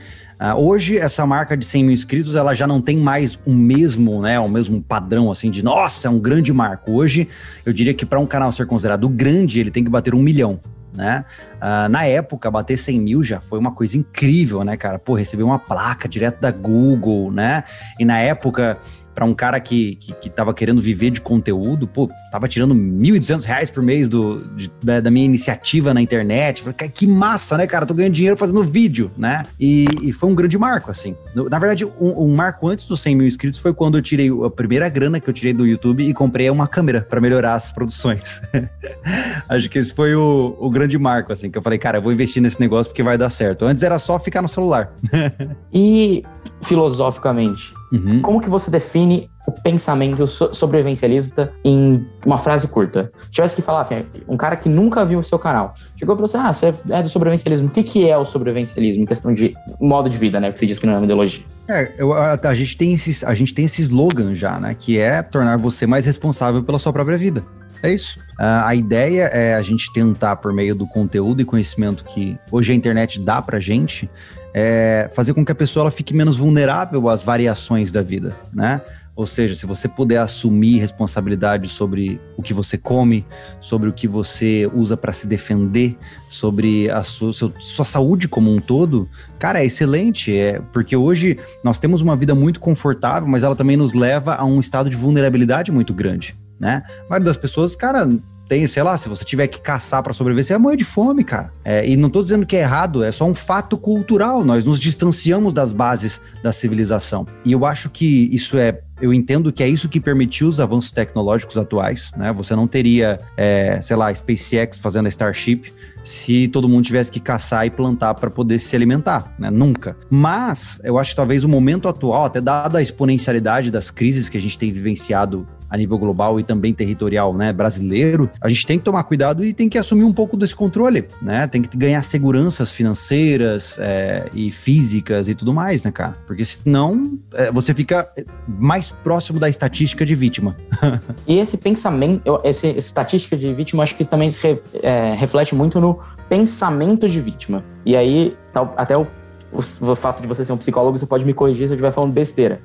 Ah, 0.41 0.55
hoje, 0.55 0.97
essa 0.97 1.25
marca 1.25 1.57
de 1.57 1.65
100 1.65 1.83
mil 1.83 1.93
inscritos, 1.93 2.35
ela 2.37 2.53
já 2.53 2.65
não 2.65 2.81
tem 2.81 2.95
mais 2.95 3.37
o 3.45 3.51
mesmo, 3.51 4.21
né? 4.21 4.39
O 4.39 4.47
mesmo 4.47 4.81
padrão, 4.81 5.29
assim, 5.29 5.51
de 5.51 5.61
nossa, 5.61 6.07
é 6.07 6.11
um 6.11 6.17
grande 6.17 6.53
marco. 6.53 6.93
Hoje, 6.93 7.27
eu 7.65 7.73
diria 7.73 7.93
que 7.93 8.05
para 8.05 8.19
um 8.19 8.25
canal 8.25 8.49
ser 8.53 8.65
considerado 8.65 9.07
grande, 9.09 9.59
ele 9.59 9.69
tem 9.69 9.83
que 9.83 9.89
bater 9.89 10.15
um 10.15 10.21
milhão, 10.21 10.57
né? 10.99 11.23
Ah, 11.61 11.87
na 11.87 12.05
época, 12.05 12.51
bater 12.51 12.77
100 12.77 12.99
mil 12.99 13.23
já 13.23 13.39
foi 13.39 13.57
uma 13.57 13.71
coisa 13.71 13.97
incrível, 13.97 14.65
né, 14.65 14.75
cara? 14.75 14.99
Pô, 14.99 15.13
receber 15.13 15.43
uma 15.43 15.57
placa 15.57 16.09
direto 16.09 16.41
da 16.41 16.51
Google, 16.51 17.31
né? 17.31 17.63
E 17.97 18.03
na 18.03 18.19
época, 18.19 18.77
para 19.19 19.25
um 19.25 19.33
cara 19.33 19.59
que, 19.59 19.95
que, 19.95 20.13
que 20.13 20.29
tava 20.29 20.53
querendo 20.53 20.79
viver 20.79 21.09
de 21.09 21.19
conteúdo, 21.19 21.85
pô, 21.85 22.09
tava 22.31 22.47
tirando 22.47 22.73
1.200 22.73 23.43
reais 23.43 23.69
por 23.69 23.83
mês 23.83 24.07
do, 24.07 24.45
de- 24.55 24.71
da, 24.81 25.01
da 25.01 25.11
minha 25.11 25.25
iniciativa 25.25 25.93
na 25.93 26.01
internet. 26.01 26.61
Falei, 26.61 26.73
"Cara, 26.73 26.89
que 26.89 27.05
massa, 27.05 27.57
né, 27.57 27.67
cara? 27.67 27.85
Tô 27.85 27.93
ganhando 27.93 28.13
dinheiro 28.13 28.37
fazendo 28.37 28.63
vídeo, 28.63 29.11
né? 29.17 29.43
E, 29.59 29.87
e 30.03 30.13
foi 30.13 30.29
um 30.29 30.33
grande 30.33 30.57
marco, 30.57 30.89
assim. 30.89 31.17
Na 31.35 31.59
verdade, 31.59 31.83
um, 31.83 32.23
um 32.23 32.33
marco 32.33 32.65
antes 32.69 32.87
dos 32.87 33.01
100 33.01 33.13
mil 33.17 33.27
inscritos 33.27 33.59
foi 33.59 33.73
quando 33.73 33.97
eu 33.97 34.01
tirei 34.01 34.29
a 34.29 34.49
primeira 34.49 34.87
grana 34.87 35.19
que 35.19 35.29
eu 35.29 35.33
tirei 35.33 35.51
do 35.51 35.67
YouTube 35.67 36.01
e 36.01 36.13
comprei 36.13 36.49
uma 36.49 36.65
câmera 36.65 37.01
para 37.01 37.19
melhorar 37.19 37.55
as 37.55 37.73
produções. 37.73 38.41
Acho 39.49 39.69
que 39.69 39.79
esse 39.79 39.93
foi 39.93 40.15
o, 40.15 40.55
o 40.57 40.69
grande 40.69 40.97
marco, 40.97 41.33
assim, 41.33 41.51
que 41.51 41.57
eu 41.57 41.61
falei, 41.61 41.77
cara, 41.77 41.97
eu 41.97 42.01
vou 42.01 42.13
investir 42.13 42.41
nesse 42.41 42.57
negócio 42.61 42.89
porque 42.89 43.03
vai 43.03 43.17
dar 43.17 43.29
certo. 43.29 43.65
Antes 43.65 43.83
era 43.83 43.99
só 43.99 44.17
ficar 44.17 44.41
no 44.41 44.47
celular. 44.47 44.91
E 45.73 46.23
filosoficamente, 46.63 47.73
Uhum. 47.91 48.21
como 48.21 48.39
que 48.39 48.49
você 48.49 48.69
define 48.69 49.29
o 49.47 49.51
pensamento 49.51 50.27
so- 50.27 50.53
sobrevivencialista 50.53 51.51
em 51.65 52.05
uma 52.25 52.37
frase 52.37 52.67
curta? 52.67 53.11
Se 53.23 53.31
tivesse 53.31 53.55
que 53.55 53.61
falar 53.61 53.81
assim, 53.81 54.05
um 54.27 54.37
cara 54.37 54.55
que 54.55 54.69
nunca 54.69 55.03
viu 55.03 55.19
o 55.19 55.23
seu 55.23 55.39
canal, 55.39 55.73
chegou 55.95 56.15
pra 56.15 56.27
você, 56.27 56.37
ah, 56.37 56.53
você 56.53 56.73
é 56.89 57.01
do 57.01 57.09
sobrevivencialismo. 57.09 57.67
O 57.67 57.71
que, 57.71 57.81
que 57.83 58.09
é 58.09 58.15
o 58.17 58.23
sobrevivencialismo? 58.25 59.03
Em 59.03 59.05
questão 59.07 59.33
de 59.33 59.55
modo 59.81 60.09
de 60.09 60.17
vida, 60.17 60.39
né? 60.39 60.47
Porque 60.49 60.59
você 60.59 60.65
disse 60.67 60.79
que 60.79 60.85
não 60.85 60.93
é 60.93 60.97
uma 60.97 61.05
ideologia. 61.05 61.43
É, 61.69 61.93
eu- 61.97 62.13
a, 62.13 62.39
a 62.43 62.53
gente 62.53 62.77
tem 62.77 62.93
esses, 62.93 63.23
a 63.23 63.33
gente 63.33 63.53
tem 63.53 63.65
esse 63.65 63.81
slogan 63.81 64.35
já, 64.35 64.59
né? 64.59 64.75
Que 64.77 64.99
é 64.99 65.21
tornar 65.23 65.57
você 65.57 65.87
mais 65.87 66.05
responsável 66.05 66.61
pela 66.63 66.77
sua 66.77 66.93
própria 66.93 67.17
vida. 67.17 67.43
É 67.81 67.93
isso. 67.93 68.19
Ah, 68.37 68.67
a 68.67 68.75
ideia 68.75 69.23
é 69.25 69.55
a 69.55 69.61
gente 69.61 69.91
tentar, 69.93 70.35
por 70.37 70.51
meio 70.53 70.75
do 70.75 70.85
conteúdo 70.87 71.41
e 71.41 71.45
conhecimento 71.45 72.03
que 72.03 72.37
hoje 72.51 72.71
a 72.71 72.75
internet 72.75 73.19
dá 73.21 73.41
pra 73.41 73.59
gente, 73.59 74.09
é 74.53 75.09
fazer 75.13 75.33
com 75.33 75.45
que 75.45 75.51
a 75.51 75.55
pessoa 75.55 75.83
ela 75.83 75.91
fique 75.91 76.13
menos 76.13 76.35
vulnerável 76.35 77.07
às 77.09 77.23
variações 77.23 77.91
da 77.91 78.01
vida, 78.01 78.35
né? 78.53 78.81
Ou 79.15 79.25
seja, 79.25 79.53
se 79.53 79.65
você 79.65 79.85
puder 79.89 80.17
assumir 80.19 80.79
responsabilidade 80.79 81.67
sobre 81.67 82.21
o 82.37 82.41
que 82.41 82.53
você 82.53 82.77
come, 82.77 83.25
sobre 83.59 83.89
o 83.89 83.93
que 83.93 84.07
você 84.07 84.69
usa 84.73 84.95
para 84.95 85.11
se 85.11 85.27
defender, 85.27 85.97
sobre 86.29 86.89
a 86.89 87.03
sua, 87.03 87.33
seu- 87.33 87.53
sua 87.59 87.83
saúde 87.83 88.29
como 88.29 88.49
um 88.53 88.61
todo, 88.61 89.09
cara, 89.37 89.59
é 89.59 89.65
excelente. 89.65 90.33
É, 90.33 90.61
porque 90.71 90.95
hoje 90.95 91.37
nós 91.61 91.77
temos 91.79 91.99
uma 92.01 92.15
vida 92.15 92.33
muito 92.33 92.61
confortável, 92.61 93.27
mas 93.27 93.43
ela 93.43 93.57
também 93.57 93.75
nos 93.75 93.93
leva 93.93 94.35
a 94.35 94.45
um 94.45 94.57
estado 94.57 94.89
de 94.89 94.95
vulnerabilidade 94.95 95.69
muito 95.69 95.93
grande, 95.93 96.33
né? 96.59 96.83
A 97.05 97.09
maioria 97.09 97.25
das 97.25 97.37
pessoas, 97.37 97.75
cara, 97.75 98.07
tem, 98.49 98.65
sei 98.65 98.81
lá, 98.81 98.97
se 98.97 99.07
você 99.07 99.23
tiver 99.23 99.45
que 99.45 99.61
caçar 99.61 100.01
para 100.01 100.11
sobreviver, 100.11 100.43
você 100.43 100.53
vai 100.53 100.61
morrer 100.61 100.77
de 100.77 100.83
fome, 100.83 101.23
cara. 101.23 101.53
É, 101.63 101.87
e 101.87 101.95
não 101.95 102.09
tô 102.09 102.19
dizendo 102.19 102.47
que 102.47 102.57
é 102.57 102.61
errado, 102.61 103.03
é 103.03 103.11
só 103.11 103.25
um 103.25 103.35
fato 103.35 103.77
cultural. 103.77 104.43
Nós 104.43 104.63
nos 104.65 104.79
distanciamos 104.79 105.53
das 105.53 105.71
bases 105.71 106.19
da 106.41 106.51
civilização. 106.51 107.27
E 107.45 107.51
eu 107.51 107.63
acho 107.63 107.91
que 107.91 108.27
isso 108.33 108.57
é 108.57 108.81
eu 109.01 109.13
entendo 109.13 109.53
que 109.53 109.63
é 109.63 109.69
isso 109.69 109.87
que 109.87 109.99
permitiu 109.99 110.47
os 110.47 110.59
avanços 110.59 110.91
tecnológicos 110.91 111.57
atuais, 111.57 112.11
né? 112.17 112.33
Você 112.33 112.53
não 112.53 112.67
teria, 112.67 113.17
é, 113.37 113.79
sei 113.81 113.95
lá, 113.95 114.13
SpaceX 114.13 114.77
fazendo 114.77 115.05
a 115.05 115.09
Starship 115.09 115.71
se 116.03 116.47
todo 116.49 116.67
mundo 116.67 116.83
tivesse 116.83 117.11
que 117.11 117.19
caçar 117.19 117.65
e 117.65 117.69
plantar 117.69 118.13
para 118.15 118.29
poder 118.29 118.59
se 118.59 118.75
alimentar, 118.75 119.33
né? 119.39 119.49
Nunca. 119.49 119.95
Mas 120.09 120.81
eu 120.83 120.97
acho 120.97 121.11
que 121.11 121.15
talvez 121.15 121.43
o 121.43 121.49
momento 121.49 121.87
atual, 121.87 122.25
até 122.25 122.41
dada 122.41 122.79
a 122.79 122.81
exponencialidade 122.81 123.71
das 123.71 123.89
crises 123.89 124.27
que 124.27 124.37
a 124.37 124.41
gente 124.41 124.57
tem 124.57 124.71
vivenciado 124.71 125.47
a 125.69 125.77
nível 125.77 125.97
global 125.97 126.39
e 126.39 126.43
também 126.43 126.73
territorial, 126.73 127.33
né, 127.33 127.53
brasileiro, 127.53 128.29
a 128.41 128.49
gente 128.49 128.65
tem 128.65 128.79
que 128.79 128.85
tomar 128.85 129.03
cuidado 129.03 129.43
e 129.43 129.53
tem 129.53 129.69
que 129.69 129.77
assumir 129.77 130.03
um 130.03 130.13
pouco 130.13 130.35
desse 130.35 130.55
controle, 130.55 131.05
né? 131.21 131.47
Tem 131.47 131.61
que 131.61 131.77
ganhar 131.77 132.01
seguranças 132.01 132.71
financeiras 132.71 133.77
é, 133.79 134.29
e 134.33 134.51
físicas 134.51 135.29
e 135.29 135.35
tudo 135.35 135.53
mais, 135.53 135.83
né, 135.83 135.91
cara? 135.91 136.15
Porque 136.25 136.43
senão 136.43 137.19
é, 137.33 137.51
você 137.51 137.73
fica 137.73 138.09
mais 138.47 138.91
próximo 138.91 139.39
da 139.39 139.49
estatística 139.49 140.05
de 140.05 140.15
vítima. 140.15 140.55
e 141.27 141.37
esse 141.37 141.57
pensamento, 141.57 142.21
eu, 142.25 142.41
essa 142.43 142.67
estatística 142.67 143.37
de 143.37 143.53
vítima, 143.53 143.83
acho 143.83 143.95
que 143.95 144.05
também 144.05 144.29
se 144.29 144.39
re, 144.41 144.59
é, 144.81 145.13
reflete 145.13 145.53
muito 145.53 145.79
no 145.79 145.99
pensamento 146.27 147.07
de 147.07 147.19
vítima. 147.19 147.63
E 147.85 147.95
aí, 147.95 148.35
tal, 148.53 148.73
até 148.77 148.97
o, 148.97 149.07
o, 149.51 149.91
o 149.91 149.95
fato 149.95 150.21
de 150.21 150.27
você 150.27 150.43
ser 150.43 150.53
um 150.53 150.57
psicólogo, 150.57 150.97
você 150.97 151.05
pode 151.05 151.25
me 151.25 151.33
corrigir 151.33 151.67
se 151.67 151.73
eu 151.73 151.75
estiver 151.75 151.91
falando 151.91 152.11
besteira. 152.11 152.61